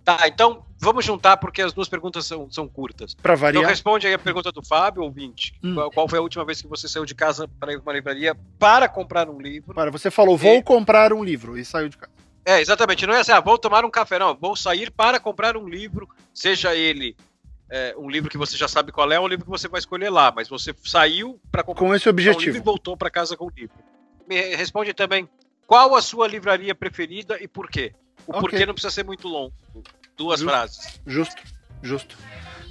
Tá, 0.03 0.27
então 0.27 0.65
vamos 0.79 1.05
juntar 1.05 1.37
porque 1.37 1.61
as 1.61 1.73
duas 1.73 1.89
perguntas 1.89 2.25
são, 2.25 2.49
são 2.51 2.67
curtas. 2.67 3.13
Para 3.15 3.35
variar. 3.35 3.61
Então 3.61 3.69
responde 3.69 4.07
aí 4.07 4.13
a 4.13 4.19
pergunta 4.19 4.51
do 4.51 4.63
Fábio, 4.63 5.03
ouvinte. 5.03 5.53
Hum. 5.63 5.73
Qual, 5.73 5.91
qual, 5.91 6.09
foi 6.09 6.19
a 6.19 6.21
última 6.21 6.45
vez 6.45 6.61
que 6.61 6.67
você 6.67 6.87
saiu 6.87 7.05
de 7.05 7.15
casa 7.15 7.47
para 7.59 7.73
ir 7.73 7.81
para 7.81 7.91
uma 7.91 7.93
livraria 7.93 8.35
para 8.59 8.87
comprar 8.87 9.29
um 9.29 9.39
livro? 9.39 9.73
Para, 9.73 9.91
você 9.91 10.11
falou, 10.11 10.37
vou 10.37 10.57
e... 10.57 10.63
comprar 10.63 11.13
um 11.13 11.23
livro 11.23 11.57
e 11.57 11.65
saiu 11.65 11.89
de 11.89 11.97
casa. 11.97 12.11
É, 12.45 12.61
exatamente. 12.61 13.05
Não 13.05 13.13
é 13.13 13.19
assim, 13.19 13.31
ah, 13.31 13.41
vou 13.41 13.57
tomar 13.57 13.83
um 13.83 13.89
café, 13.89 14.17
não. 14.17 14.35
Vou 14.35 14.55
sair 14.55 14.89
para 14.89 15.19
comprar 15.19 15.57
um 15.57 15.67
livro, 15.67 16.07
seja 16.33 16.73
ele 16.73 17.15
é, 17.69 17.93
um 17.97 18.09
livro 18.09 18.29
que 18.29 18.37
você 18.37 18.55
já 18.55 18.67
sabe 18.67 18.91
qual 18.91 19.11
é, 19.11 19.19
ou 19.19 19.25
um 19.25 19.27
livro 19.27 19.43
que 19.43 19.51
você 19.51 19.67
vai 19.67 19.79
escolher 19.79 20.09
lá, 20.09 20.31
mas 20.33 20.47
você 20.47 20.73
saiu 20.83 21.39
para 21.51 21.63
comprar 21.63 21.85
com 21.85 21.93
esse 21.93 22.07
objetivo 22.07 22.55
um 22.55 22.59
e 22.59 22.63
voltou 22.63 22.95
para 22.95 23.09
casa 23.09 23.35
com 23.35 23.47
o 23.47 23.51
livro. 23.55 23.75
Me 24.27 24.55
responde 24.55 24.93
também 24.93 25.27
qual 25.65 25.95
a 25.95 26.01
sua 26.01 26.27
livraria 26.27 26.73
preferida 26.73 27.37
e 27.41 27.47
por 27.47 27.69
quê? 27.69 27.93
O 28.25 28.31
okay. 28.31 28.41
porquê 28.41 28.65
não 28.65 28.73
precisa 28.73 28.91
ser 28.91 29.03
muito 29.03 29.27
longo. 29.27 29.53
Duas 30.17 30.39
justo, 30.39 30.51
frases. 30.51 31.01
Justo, 31.05 31.43
justo. 31.81 32.17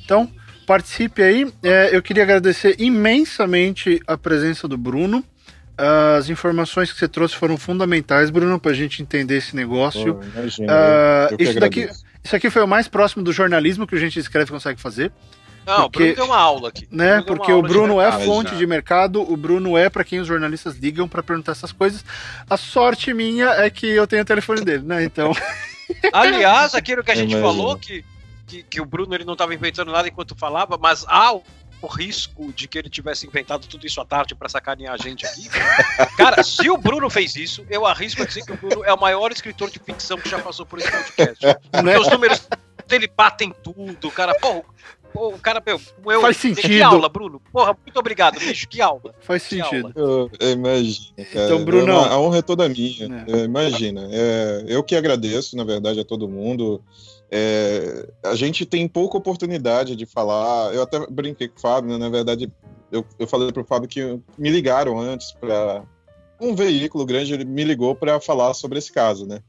Então, 0.05 0.31
participe 0.67 1.23
aí. 1.23 1.53
É, 1.63 1.97
eu 1.97 2.03
queria 2.03 2.25
agradecer 2.25 2.75
imensamente 2.79 4.01
a 4.07 4.19
presença 4.19 4.67
do 4.67 4.77
Bruno. 4.77 5.25
As 5.79 6.29
informações 6.29 6.91
que 6.91 6.99
você 6.99 7.07
trouxe 7.07 7.37
foram 7.37 7.57
fundamentais, 7.57 8.31
Bruno, 8.31 8.59
para 8.59 8.73
a 8.73 8.75
gente 8.75 9.03
entender 9.03 9.37
esse 9.37 9.55
negócio. 9.55 10.19
Oh, 10.19 10.39
imagina, 10.39 10.73
uh, 10.73 11.37
isso, 11.39 11.61
daqui, 11.61 11.91
isso 12.25 12.35
aqui 12.35 12.49
foi 12.49 12.63
o 12.63 12.67
mais 12.67 12.89
próximo 12.89 13.23
do 13.23 13.31
jornalismo 13.31 13.87
que 13.87 13.95
a 13.95 13.99
gente 13.99 14.19
escreve 14.19 14.51
consegue 14.51 14.81
fazer. 14.81 15.13
Não, 15.67 15.91
porque, 15.91 16.13
o 16.13 16.15
Bruno 16.15 16.15
deu 16.15 16.25
uma 16.25 16.39
aula 16.39 16.69
aqui. 16.69 16.89
Né, 16.91 17.23
porque 17.27 17.53
o 17.53 17.61
Bruno 17.61 18.01
é 18.01 18.11
fonte 18.25 18.53
já. 18.53 18.57
de 18.57 18.67
mercado, 18.67 19.21
o 19.21 19.37
Bruno 19.37 19.77
é 19.77 19.91
para 19.91 20.05
quem 20.05 20.21
os 20.21 20.27
jornalistas 20.27 20.77
ligam 20.77 21.09
para 21.09 21.23
perguntar 21.23 21.53
essas 21.53 21.73
coisas. 21.73 22.05
A 22.49 22.57
sorte 22.57 23.13
minha 23.13 23.49
é 23.51 23.69
que 23.69 23.87
eu 23.87 24.07
tenho 24.07 24.23
o 24.23 24.25
telefone 24.25 24.63
dele, 24.63 24.85
né? 24.85 25.05
Então. 25.05 25.33
Aliás, 26.13 26.75
aquilo 26.75 27.03
que 27.03 27.11
a 27.11 27.15
gente 27.15 27.39
falou, 27.41 27.77
que, 27.79 28.05
que, 28.47 28.63
que, 28.63 28.81
o 28.81 28.85
Bruno 28.85 29.15
ele 29.15 29.25
não 29.25 29.35
estava 29.35 29.55
inventando 29.55 29.93
nada 29.93 30.09
enquanto 30.09 30.35
falava, 30.35 30.79
mas 30.81 31.05
há 31.09 31.35
o, 31.35 31.43
o 31.83 31.87
risco 31.87 32.53
de 32.53 32.67
que 32.67 32.79
ele 32.79 32.89
tivesse 32.89 33.27
inventado 33.27 33.67
tudo 33.67 33.87
isso 33.87 34.01
à 34.01 34.05
tarde 34.05 34.35
para 34.35 34.49
sacanear 34.49 34.95
a 34.95 34.97
gente 34.97 35.27
aqui. 35.27 35.49
Cara, 36.17 36.43
se 36.43 36.69
o 36.71 36.77
Bruno 36.77 37.09
fez 37.11 37.37
isso, 37.37 37.67
eu 37.69 37.87
arrisco 37.87 38.23
a 38.23 38.27
dizer 38.27 38.45
que 38.45 38.53
o 38.53 38.57
Bruno 38.57 38.85
é 38.85 38.93
o 38.93 39.01
maior 39.01 39.31
escritor 39.31 39.71
de 39.71 39.79
ficção 39.79 40.19
que 40.19 40.29
já 40.29 40.39
passou 40.39 40.67
por 40.67 40.79
esse 40.79 40.91
podcast. 40.91 41.45
Porque 41.71 41.83
né? 41.83 41.99
os 41.99 42.09
números 42.09 42.49
dele 42.87 43.11
batem 43.15 43.53
tudo, 43.63 44.11
cara. 44.11 44.35
Pô, 44.41 44.65
o 45.17 45.39
cara, 45.39 45.63
meu, 45.65 45.81
eu, 46.07 46.21
Faz 46.21 46.37
sentido. 46.37 46.69
Que 46.69 46.83
aula, 46.83 47.09
Bruno. 47.09 47.41
Porra, 47.53 47.77
muito 47.85 47.99
obrigado, 47.99 48.39
bicho. 48.39 48.69
Que 48.69 48.81
aula. 48.81 49.15
Faz 49.21 49.43
que 49.45 49.57
sentido. 49.57 49.93
Eu, 49.95 50.31
eu 50.39 50.51
imagino. 50.53 51.15
Então, 51.17 51.65
Bruno. 51.65 51.93
É 51.93 52.09
a 52.09 52.19
honra 52.19 52.39
é 52.39 52.43
toda 52.43 52.69
minha. 52.69 53.25
É. 53.27 53.45
imagina. 53.45 54.09
É, 54.11 54.65
eu 54.69 54.83
que 54.83 54.95
agradeço, 54.95 55.57
na 55.57 55.65
verdade, 55.65 56.01
a 56.01 56.05
todo 56.05 56.29
mundo. 56.29 56.83
É, 57.31 58.09
a 58.25 58.35
gente 58.35 58.65
tem 58.65 58.87
pouca 58.87 59.19
oportunidade 59.19 59.97
de 59.97 60.07
falar. 60.07 60.73
Eu 60.75 60.83
até 60.83 61.05
brinquei 61.07 61.49
com 61.49 61.59
o 61.59 61.61
Fábio, 61.61 61.91
né? 61.91 61.99
Na 61.99 62.09
verdade, 62.09 62.53
eu, 62.91 63.05
eu 63.19 63.27
falei 63.27 63.51
pro 63.53 63.65
Fábio 63.65 63.89
que 63.89 64.19
me 64.39 64.51
ligaram 64.51 64.99
antes 64.99 65.33
para 65.33 65.83
um 66.41 66.55
veículo 66.55 67.07
grande 67.07 67.33
ele 67.33 67.45
me 67.45 67.65
ligou 67.65 67.95
para 67.95 68.21
falar 68.21 68.55
sobre 68.55 68.79
esse 68.79 68.93
caso, 68.93 69.27
né? 69.27 69.41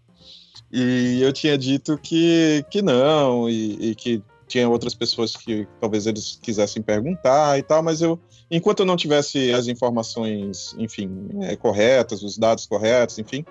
E 0.72 1.22
eu 1.22 1.31
tinha 1.31 1.57
dito 1.57 1.98
que, 1.98 2.65
que 2.69 2.81
não, 2.81 3.49
e, 3.49 3.91
e 3.91 3.95
que 3.95 4.22
tinha 4.48 4.68
outras 4.68 4.95
pessoas 4.95 5.36
que 5.36 5.68
talvez 5.80 6.07
eles 6.07 6.40
quisessem 6.41 6.82
perguntar 6.82 7.60
e 7.60 7.61
tal, 7.61 7.84
mas 7.84 8.02
eu, 8.02 8.19
enquanto 8.49 8.80
eu 8.80 8.86
não 8.86 8.95
tivesse 8.95 9.52
as 9.53 9.68
informações, 9.68 10.74
enfim, 10.78 11.30
é, 11.41 11.56
corretas, 11.56 12.24
os 12.24 12.38
dados 12.38 12.65
corretos, 12.65 13.19
enfim, 13.19 13.45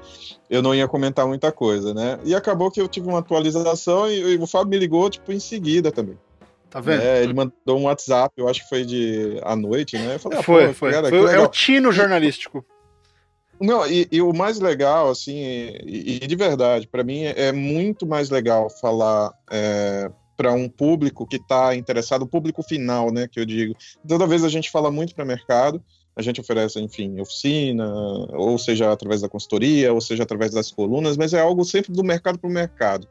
eu 0.48 0.62
não 0.62 0.74
ia 0.74 0.88
comentar 0.88 1.26
muita 1.26 1.52
coisa, 1.52 1.92
né? 1.92 2.18
E 2.24 2.34
acabou 2.34 2.70
que 2.70 2.80
eu 2.80 2.88
tive 2.88 3.08
uma 3.08 3.18
atualização 3.18 4.10
e, 4.10 4.34
e 4.34 4.36
o 4.38 4.46
Fábio 4.46 4.70
me 4.70 4.78
ligou, 4.78 5.08
tipo, 5.10 5.30
em 5.32 5.38
seguida 5.38 5.92
também. 5.92 6.18
Tá 6.70 6.80
vendo? 6.80 7.02
É, 7.02 7.22
ele 7.22 7.32
mandou 7.32 7.78
um 7.78 7.84
WhatsApp, 7.84 8.34
eu 8.36 8.48
acho 8.48 8.62
que 8.62 8.68
foi 8.68 8.84
de 8.84 9.38
à 9.42 9.54
noite, 9.54 9.96
né? 9.96 10.14
Eu 10.14 10.18
falei, 10.18 10.38
ah, 10.38 10.42
foi, 10.42 10.72
foi. 10.72 10.90
Cara, 10.90 11.08
foi 11.08 11.34
é 11.34 11.38
o 11.38 11.48
tino 11.48 11.92
jornalístico. 11.92 12.64
Não, 13.60 13.86
e, 13.86 14.06
e, 14.12 14.20
o 14.20 14.34
mais 14.34 14.60
legal, 14.60 15.08
assim, 15.08 15.38
e, 15.38 16.18
e 16.22 16.26
de 16.26 16.36
verdade, 16.36 16.86
para 16.86 17.02
mim 17.02 17.22
é 17.24 17.52
muito 17.52 18.06
mais 18.06 18.28
legal 18.28 18.68
falar 18.68 19.32
é, 19.50 20.10
para 20.36 20.52
um 20.52 20.68
público 20.68 21.26
que 21.26 21.36
está 21.36 21.74
interessado, 21.74 22.22
o 22.22 22.26
público 22.26 22.62
final, 22.62 23.10
né, 23.10 23.26
que 23.26 23.40
eu 23.40 23.46
digo. 23.46 23.74
Toda 24.06 24.26
vez 24.26 24.44
a 24.44 24.48
gente 24.48 24.70
fala 24.70 24.90
muito 24.90 25.14
para 25.14 25.24
mercado, 25.24 25.82
a 26.14 26.22
gente 26.22 26.40
oferece, 26.40 26.80
enfim, 26.80 27.20
oficina, 27.20 27.86
ou 28.32 28.58
seja 28.58 28.90
através 28.90 29.20
da 29.20 29.28
consultoria, 29.28 29.92
ou 29.92 30.00
seja 30.00 30.22
através 30.22 30.52
das 30.52 30.70
colunas, 30.70 31.16
mas 31.16 31.34
é 31.34 31.40
algo 31.40 31.64
sempre 31.64 31.92
do 31.92 32.02
mercado 32.02 32.38
para 32.38 32.48
o 32.48 32.52
mercado. 32.52 33.06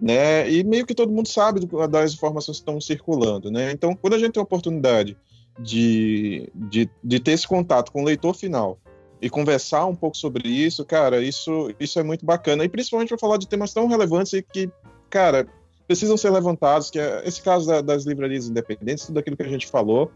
Né? 0.00 0.48
E 0.50 0.62
meio 0.62 0.86
que 0.86 0.94
todo 0.94 1.12
mundo 1.12 1.28
sabe 1.28 1.60
das 1.90 2.14
informações 2.14 2.58
que 2.58 2.62
estão 2.62 2.80
circulando, 2.80 3.50
né? 3.50 3.72
Então, 3.72 3.96
quando 3.96 4.14
a 4.14 4.18
gente 4.18 4.32
tem 4.32 4.40
a 4.40 4.44
oportunidade 4.44 5.16
de, 5.58 6.48
de, 6.54 6.88
de 7.02 7.18
ter 7.18 7.32
esse 7.32 7.48
contato 7.48 7.90
com 7.90 8.02
o 8.02 8.04
leitor 8.04 8.32
final 8.32 8.78
e 9.20 9.28
conversar 9.28 9.86
um 9.86 9.96
pouco 9.96 10.16
sobre 10.16 10.48
isso, 10.48 10.84
cara, 10.84 11.20
isso, 11.20 11.72
isso 11.80 11.98
é 11.98 12.02
muito 12.04 12.24
bacana. 12.24 12.64
E 12.64 12.68
principalmente 12.68 13.08
para 13.08 13.18
falar 13.18 13.38
de 13.38 13.48
temas 13.48 13.72
tão 13.72 13.88
relevantes 13.88 14.32
e 14.32 14.42
que, 14.42 14.70
cara, 15.10 15.48
precisam 15.88 16.18
ser 16.18 16.30
levantados, 16.30 16.90
que 16.90 17.00
é 17.00 17.22
esse 17.24 17.42
caso 17.42 17.66
da, 17.66 17.80
das 17.80 18.04
livrarias 18.04 18.46
independentes, 18.46 19.06
tudo 19.06 19.18
aquilo 19.18 19.36
que 19.36 19.42
a 19.42 19.48
gente 19.48 19.66
falou, 19.66 20.12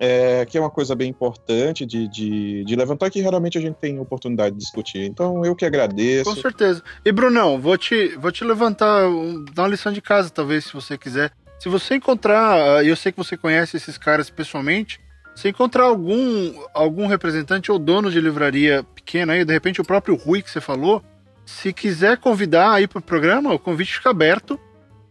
é, 0.00 0.46
que 0.46 0.56
é 0.56 0.60
uma 0.60 0.70
coisa 0.70 0.94
bem 0.94 1.10
importante 1.10 1.84
de, 1.84 2.08
de, 2.08 2.64
de, 2.64 2.74
levantar 2.74 3.10
que 3.10 3.20
realmente 3.20 3.58
a 3.58 3.60
gente 3.60 3.74
tem 3.74 3.98
oportunidade 3.98 4.56
de 4.56 4.62
discutir. 4.62 5.04
Então, 5.04 5.44
eu 5.44 5.54
que 5.54 5.66
agradeço. 5.66 6.24
Com 6.24 6.40
certeza. 6.40 6.82
E, 7.04 7.12
Brunão, 7.12 7.60
vou 7.60 7.76
te, 7.76 8.16
vou 8.16 8.32
te 8.32 8.42
levantar, 8.42 9.06
um, 9.06 9.44
dar 9.52 9.64
uma 9.64 9.68
lição 9.68 9.92
de 9.92 10.00
casa, 10.00 10.30
talvez, 10.30 10.64
se 10.64 10.72
você 10.72 10.96
quiser. 10.96 11.30
Se 11.58 11.68
você 11.68 11.96
encontrar, 11.96 12.82
e 12.82 12.88
eu 12.88 12.96
sei 12.96 13.12
que 13.12 13.18
você 13.18 13.36
conhece 13.36 13.76
esses 13.76 13.98
caras 13.98 14.30
pessoalmente, 14.30 14.98
se 15.36 15.50
encontrar 15.50 15.84
algum, 15.84 16.54
algum 16.72 17.06
representante 17.06 17.70
ou 17.70 17.78
dono 17.78 18.10
de 18.10 18.18
livraria 18.18 18.82
pequena 18.94 19.34
aí, 19.34 19.44
de 19.44 19.52
repente 19.52 19.82
o 19.82 19.84
próprio 19.84 20.16
Rui 20.16 20.40
que 20.40 20.50
você 20.50 20.62
falou, 20.62 21.02
se 21.44 21.74
quiser 21.74 22.16
convidar 22.16 22.72
aí 22.72 22.86
para 22.86 23.00
o 23.00 23.02
programa, 23.02 23.52
o 23.52 23.58
convite 23.58 23.94
fica 23.94 24.08
aberto 24.08 24.58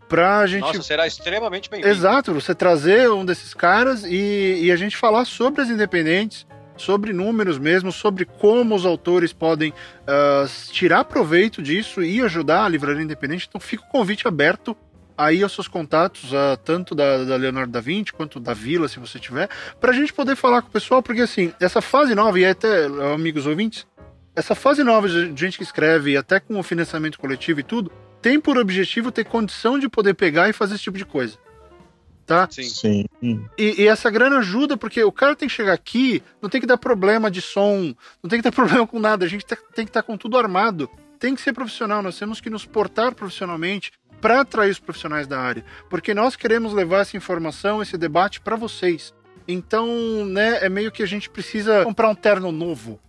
pra 0.09 0.45
gente. 0.47 0.61
Nossa, 0.61 0.81
será 0.81 1.07
extremamente 1.07 1.69
bem-vindo. 1.69 1.89
Exato, 1.89 2.33
você 2.33 2.55
trazer 2.55 3.09
um 3.11 3.23
desses 3.23 3.53
caras 3.53 4.03
e, 4.03 4.63
e 4.63 4.71
a 4.71 4.75
gente 4.75 4.97
falar 4.97 5.23
sobre 5.23 5.61
as 5.61 5.69
independentes, 5.69 6.45
sobre 6.75 7.13
números 7.13 7.59
mesmo, 7.59 7.91
sobre 7.91 8.25
como 8.25 8.75
os 8.75 8.85
autores 8.85 9.31
podem 9.31 9.69
uh, 9.69 10.71
tirar 10.71 11.05
proveito 11.05 11.61
disso 11.61 12.01
e 12.01 12.19
ajudar 12.21 12.65
a 12.65 12.69
livraria 12.69 13.03
independente. 13.03 13.45
Então 13.47 13.61
fica 13.61 13.83
o 13.83 13.89
convite 13.89 14.27
aberto 14.27 14.75
aí 15.15 15.43
aos 15.43 15.53
seus 15.53 15.67
contatos, 15.67 16.31
uh, 16.31 16.57
tanto 16.63 16.95
da, 16.95 17.23
da 17.23 17.35
Leonardo 17.35 17.71
da 17.71 17.81
Vinci 17.81 18.11
quanto 18.11 18.39
da 18.39 18.53
Vila, 18.53 18.87
se 18.87 18.99
você 18.99 19.19
tiver, 19.19 19.47
para 19.79 19.91
a 19.91 19.93
gente 19.93 20.11
poder 20.11 20.35
falar 20.35 20.61
com 20.61 20.69
o 20.69 20.71
pessoal, 20.71 21.03
porque 21.03 21.21
assim, 21.21 21.53
essa 21.59 21.81
fase 21.81 22.15
nova, 22.15 22.39
e 22.39 22.45
até, 22.45 22.85
amigos 23.13 23.45
ouvintes, 23.45 23.85
essa 24.35 24.55
fase 24.55 24.83
nova 24.83 25.09
de 25.09 25.35
gente 25.35 25.57
que 25.57 25.63
escreve, 25.63 26.15
até 26.15 26.39
com 26.39 26.57
o 26.57 26.63
financiamento 26.63 27.19
coletivo 27.19 27.59
e 27.59 27.63
tudo, 27.63 27.91
tem 28.21 28.39
por 28.39 28.57
objetivo 28.57 29.11
ter 29.11 29.25
condição 29.25 29.79
de 29.79 29.87
poder 29.89 30.13
pegar 30.13 30.49
e 30.49 30.53
fazer 30.53 30.75
esse 30.75 30.83
tipo 30.83 30.97
de 30.97 31.05
coisa. 31.05 31.37
Tá? 32.25 32.47
Sim. 32.51 32.63
Sim. 32.63 33.05
E, 33.57 33.81
e, 33.81 33.87
essa 33.87 34.09
grana 34.11 34.37
ajuda, 34.37 34.77
porque 34.77 35.03
o 35.03 35.11
cara 35.11 35.35
tem 35.35 35.47
que 35.47 35.55
chegar 35.55 35.73
aqui, 35.73 36.21
não 36.41 36.49
tem 36.49 36.61
que 36.61 36.67
dar 36.67 36.77
problema 36.77 37.31
de 37.31 37.41
som, 37.41 37.95
não 38.21 38.29
tem 38.29 38.39
que 38.39 38.43
dar 38.43 38.51
problema 38.53 38.85
com 38.85 38.99
nada, 38.99 39.25
a 39.25 39.27
gente 39.27 39.45
tem 39.45 39.85
que 39.85 39.89
estar 39.89 40.03
com 40.03 40.15
tudo 40.15 40.37
armado. 40.37 40.89
Tem 41.17 41.33
que 41.35 41.41
ser 41.41 41.53
profissional, 41.53 42.01
nós 42.01 42.17
temos 42.17 42.39
que 42.39 42.49
nos 42.49 42.65
portar 42.65 43.13
profissionalmente, 43.13 43.91
para 44.19 44.41
atrair 44.41 44.71
os 44.71 44.79
profissionais 44.79 45.27
da 45.27 45.39
área, 45.39 45.63
porque 45.89 46.13
nós 46.13 46.35
queremos 46.35 46.73
levar 46.73 46.99
essa 46.99 47.17
informação, 47.17 47.81
esse 47.81 47.97
debate 47.97 48.39
para 48.41 48.55
vocês. 48.55 49.13
Então, 49.47 50.25
né, 50.25 50.63
é 50.63 50.69
meio 50.69 50.91
que 50.91 51.01
a 51.01 51.07
gente 51.07 51.29
precisa 51.29 51.83
comprar 51.83 52.09
um 52.09 52.15
terno 52.15 52.51
novo 52.51 52.99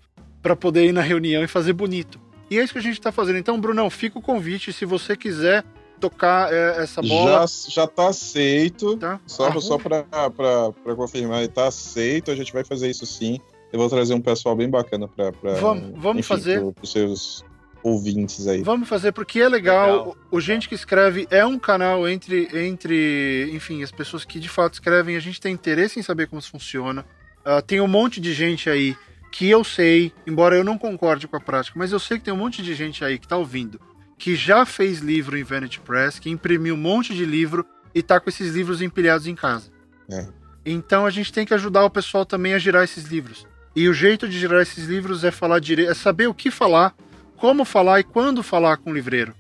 para 0.41 0.57
poder 0.57 0.87
ir 0.87 0.93
na 0.93 1.03
reunião 1.03 1.43
e 1.45 1.49
fazer 1.49 1.73
bonito. 1.73 2.21
E 2.51 2.59
é 2.59 2.65
isso 2.65 2.73
que 2.73 2.79
a 2.79 2.83
gente 2.83 2.99
está 2.99 3.13
fazendo. 3.13 3.39
Então, 3.39 3.61
Brunão, 3.61 3.89
fica 3.89 4.19
o 4.19 4.23
convite 4.23 4.73
se 4.73 4.85
você 4.85 5.17
quiser 5.17 5.65
tocar 6.01 6.53
é, 6.53 6.83
essa 6.83 7.01
bola. 7.01 7.47
Já, 7.47 7.47
já 7.69 7.87
tá 7.87 8.09
aceito. 8.09 8.97
Tá? 8.97 9.21
Só, 9.27 9.61
só 9.61 9.79
para 9.79 10.95
confirmar, 10.97 11.45
está 11.45 11.69
aceito. 11.69 12.31
A 12.31 12.35
gente 12.35 12.53
vai 12.53 12.65
fazer 12.65 12.91
isso 12.91 13.07
sim. 13.07 13.39
Eu 13.73 13.79
vou 13.79 13.89
trazer 13.89 14.15
um 14.15 14.21
pessoal 14.21 14.57
bem 14.57 14.69
bacana 14.69 15.07
para. 15.07 15.31
Vamos, 15.61 15.93
vamos 15.97 16.21
enfim, 16.21 16.29
fazer. 16.29 16.61
Para 16.61 16.83
os 16.83 16.91
seus 16.91 17.45
ouvintes 17.83 18.47
aí. 18.49 18.63
Vamos 18.63 18.89
fazer 18.89 19.13
porque 19.13 19.41
é 19.41 19.49
legal. 19.49 19.87
legal. 19.87 20.17
O, 20.31 20.41
Gente 20.41 20.69
que 20.69 20.75
Escreve 20.75 21.29
é 21.31 21.47
um 21.47 21.59
canal 21.59 22.09
entre, 22.09 22.49
entre, 22.53 23.49
enfim, 23.53 23.83
as 23.83 23.93
pessoas 23.93 24.25
que 24.25 24.41
de 24.41 24.49
fato 24.49 24.75
escrevem. 24.75 25.17
A 25.17 25.21
gente 25.21 25.41
tem 25.41 25.53
interesse 25.53 26.01
em 26.01 26.03
saber 26.03 26.27
como 26.27 26.41
isso 26.41 26.51
funciona. 26.51 27.07
Uh, 27.41 27.63
tem 27.63 27.81
um 27.81 27.89
monte 27.89 28.21
de 28.21 28.35
gente 28.35 28.69
aí 28.69 28.97
que 29.31 29.49
eu 29.49 29.63
sei, 29.63 30.13
embora 30.27 30.57
eu 30.57 30.65
não 30.65 30.77
concorde 30.77 31.29
com 31.29 31.37
a 31.37 31.41
prática, 31.41 31.79
mas 31.79 31.93
eu 31.93 31.99
sei 31.99 32.19
que 32.19 32.25
tem 32.25 32.35
um 32.35 32.39
monte 32.39 32.63
de 32.63 32.75
gente 32.75 33.05
aí 33.05 33.19
que 33.19 33.29
tá 33.29 33.37
ouvindo, 33.37 33.81
que 34.19 34.35
já 34.35 34.67
fez 34.67 34.99
livro 34.99 35.39
em 35.39 35.45
Vanity 35.45 35.81
Press, 35.81 36.19
que 36.19 36.29
imprimiu 36.29 36.75
um 36.75 36.79
monte 36.79 37.15
de 37.15 37.25
livro 37.25 37.65
e 37.95 38.03
tá 38.03 38.19
com 38.19 38.29
esses 38.29 38.55
livros 38.55 38.83
empilhados 38.83 39.27
em 39.27 39.35
casa. 39.35 39.71
É. 40.11 40.27
Então 40.65 41.07
a 41.07 41.11
gente 41.11 41.33
tem 41.33 41.47
que 41.47 41.55
ajudar 41.55 41.85
o 41.85 41.91
pessoal 41.91 42.27
também 42.27 42.55
a 42.55 42.59
girar 42.59 42.85
esses 42.85 43.05
livros. 43.05 43.47
E 43.75 43.89
o 43.89 43.95
jeito 43.95 44.29
de 44.29 44.39
girar 44.39 44.61
esses 44.61 44.87
livros 44.87 45.23
é 45.25 45.31
falar 45.31 45.61
direito, 45.61 45.91
é 45.91 45.95
saber 45.95 46.27
o 46.27 46.35
que 46.35 46.51
falar 46.51 46.95
como 47.37 47.65
falar 47.65 48.01
e 48.01 48.05
quando 48.05 48.43
falar 48.43 48.77
com 48.77 48.91
o 48.91 48.95
livreiro, 48.95 49.35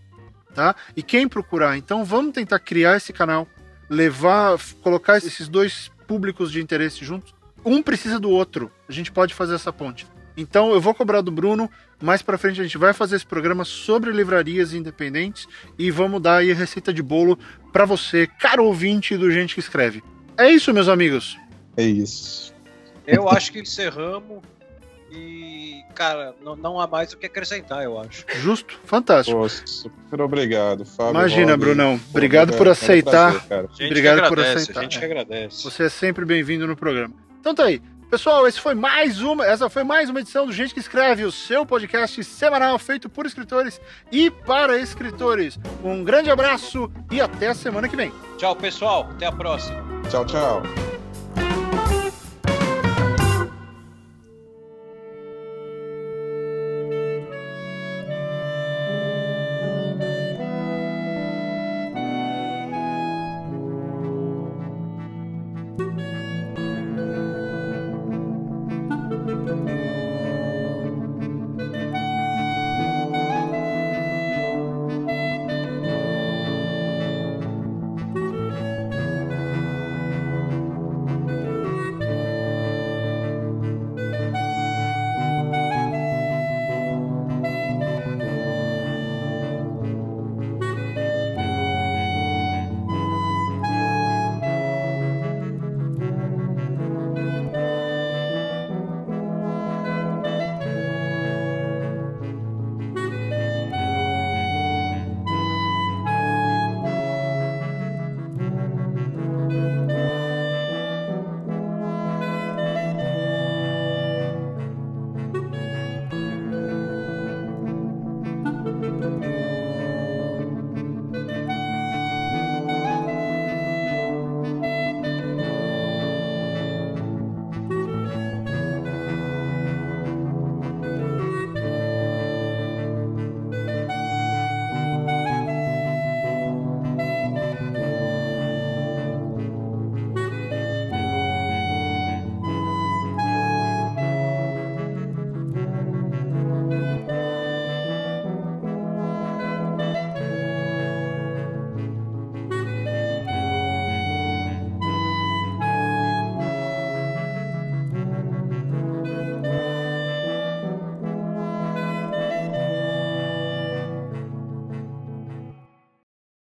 tá? 0.55 0.75
E 0.97 1.03
quem 1.03 1.29
procurar. 1.29 1.77
Então 1.77 2.05
vamos 2.05 2.33
tentar 2.33 2.59
criar 2.59 2.97
esse 2.97 3.13
canal, 3.13 3.47
levar, 3.91 4.59
colocar 4.83 5.19
esses 5.19 5.49
dois 5.49 5.91
públicos 6.07 6.51
de 6.51 6.63
interesse 6.63 7.05
juntos. 7.05 7.35
Um 7.65 7.83
precisa 7.83 8.19
do 8.19 8.31
outro. 8.31 8.71
A 8.89 8.93
gente 8.93 9.13
pode 9.13 9.35
fazer 9.35 9.55
essa 9.55 9.73
ponte. 9.73 10.07
Então 10.37 10.73
eu 10.73 10.81
vou 10.81 10.95
cobrar 10.95 11.21
do 11.21 11.31
Bruno. 11.31 11.71
Mais 12.01 12.23
para 12.23 12.39
frente 12.39 12.61
a 12.61 12.65
gente 12.65 12.79
vai 12.79 12.93
fazer 12.93 13.17
esse 13.17 13.27
programa 13.27 13.65
sobre 13.65 14.11
livrarias 14.11 14.73
independentes 14.73 15.47
e 15.79 15.91
vamos 15.91 16.23
dar 16.23 16.39
aí 16.39 16.51
a 16.51 16.55
receita 16.55 16.93
de 16.93 17.03
bolo 17.03 17.39
para 17.73 17.85
você, 17.85 18.27
caro 18.27 18.65
ouvinte 18.65 19.17
do 19.17 19.31
Gente 19.31 19.55
que 19.55 19.61
Escreve. 19.61 20.03
É 20.39 20.51
isso, 20.51 20.73
meus 20.73 20.89
amigos. 20.89 21.39
É 21.77 21.85
isso. 21.85 22.55
Eu 23.07 23.29
acho 23.29 23.53
que 23.53 23.61
encerramos 23.61 24.43
e, 25.13 25.83
cara, 25.95 26.35
não, 26.43 26.55
não 26.55 26.81
há 26.81 26.87
mais 26.87 27.13
o 27.13 27.19
que 27.19 27.27
acrescentar, 27.27 27.83
eu 27.83 27.99
acho. 27.99 28.25
Justo, 28.37 28.79
fantástico. 28.85 29.39
Pô, 29.39 29.49
super 29.49 30.21
obrigado, 30.21 30.87
Fábio. 30.87 31.11
Imagina, 31.11 31.53
Robin. 31.53 31.65
Brunão. 31.65 32.01
Obrigado 32.11 32.57
por 32.57 32.69
aceitar. 32.69 33.45
Prazer, 33.47 33.87
obrigado 33.87 34.21
agradece, 34.21 34.29
por 34.29 34.39
aceitar. 34.41 34.81
A 34.81 34.83
gente 34.85 34.99
que 34.99 35.05
agradece. 35.05 35.65
Você 35.65 35.83
é 35.85 35.89
sempre 35.89 36.25
bem-vindo 36.25 36.67
no 36.67 36.77
programa. 36.77 37.15
Então 37.41 37.55
tá 37.55 37.65
aí. 37.65 37.83
Pessoal, 38.11 38.47
esse 38.47 38.61
foi 38.61 38.75
mais 38.75 39.21
uma, 39.23 39.47
essa 39.47 39.71
foi 39.71 39.85
mais 39.85 40.11
uma 40.11 40.19
edição 40.19 40.45
do 40.45 40.53
Gente 40.53 40.75
que 40.75 40.81
Escreve, 40.81 41.25
o 41.25 41.31
seu 41.31 41.65
podcast 41.65 42.25
semanal 42.25 42.77
feito 42.77 43.09
por 43.09 43.25
escritores 43.25 43.81
e 44.11 44.29
para 44.31 44.77
escritores. 44.79 45.57
Um 45.85 46.03
grande 46.03 46.29
abraço 46.29 46.91
e 47.09 47.21
até 47.21 47.49
a 47.49 47.55
semana 47.55 47.89
que 47.89 47.95
vem. 47.95 48.13
Tchau, 48.37 48.57
pessoal. 48.57 49.09
Até 49.13 49.27
a 49.27 49.33
próxima. 49.33 49.81
Tchau, 50.11 50.27
tchau. 50.27 50.90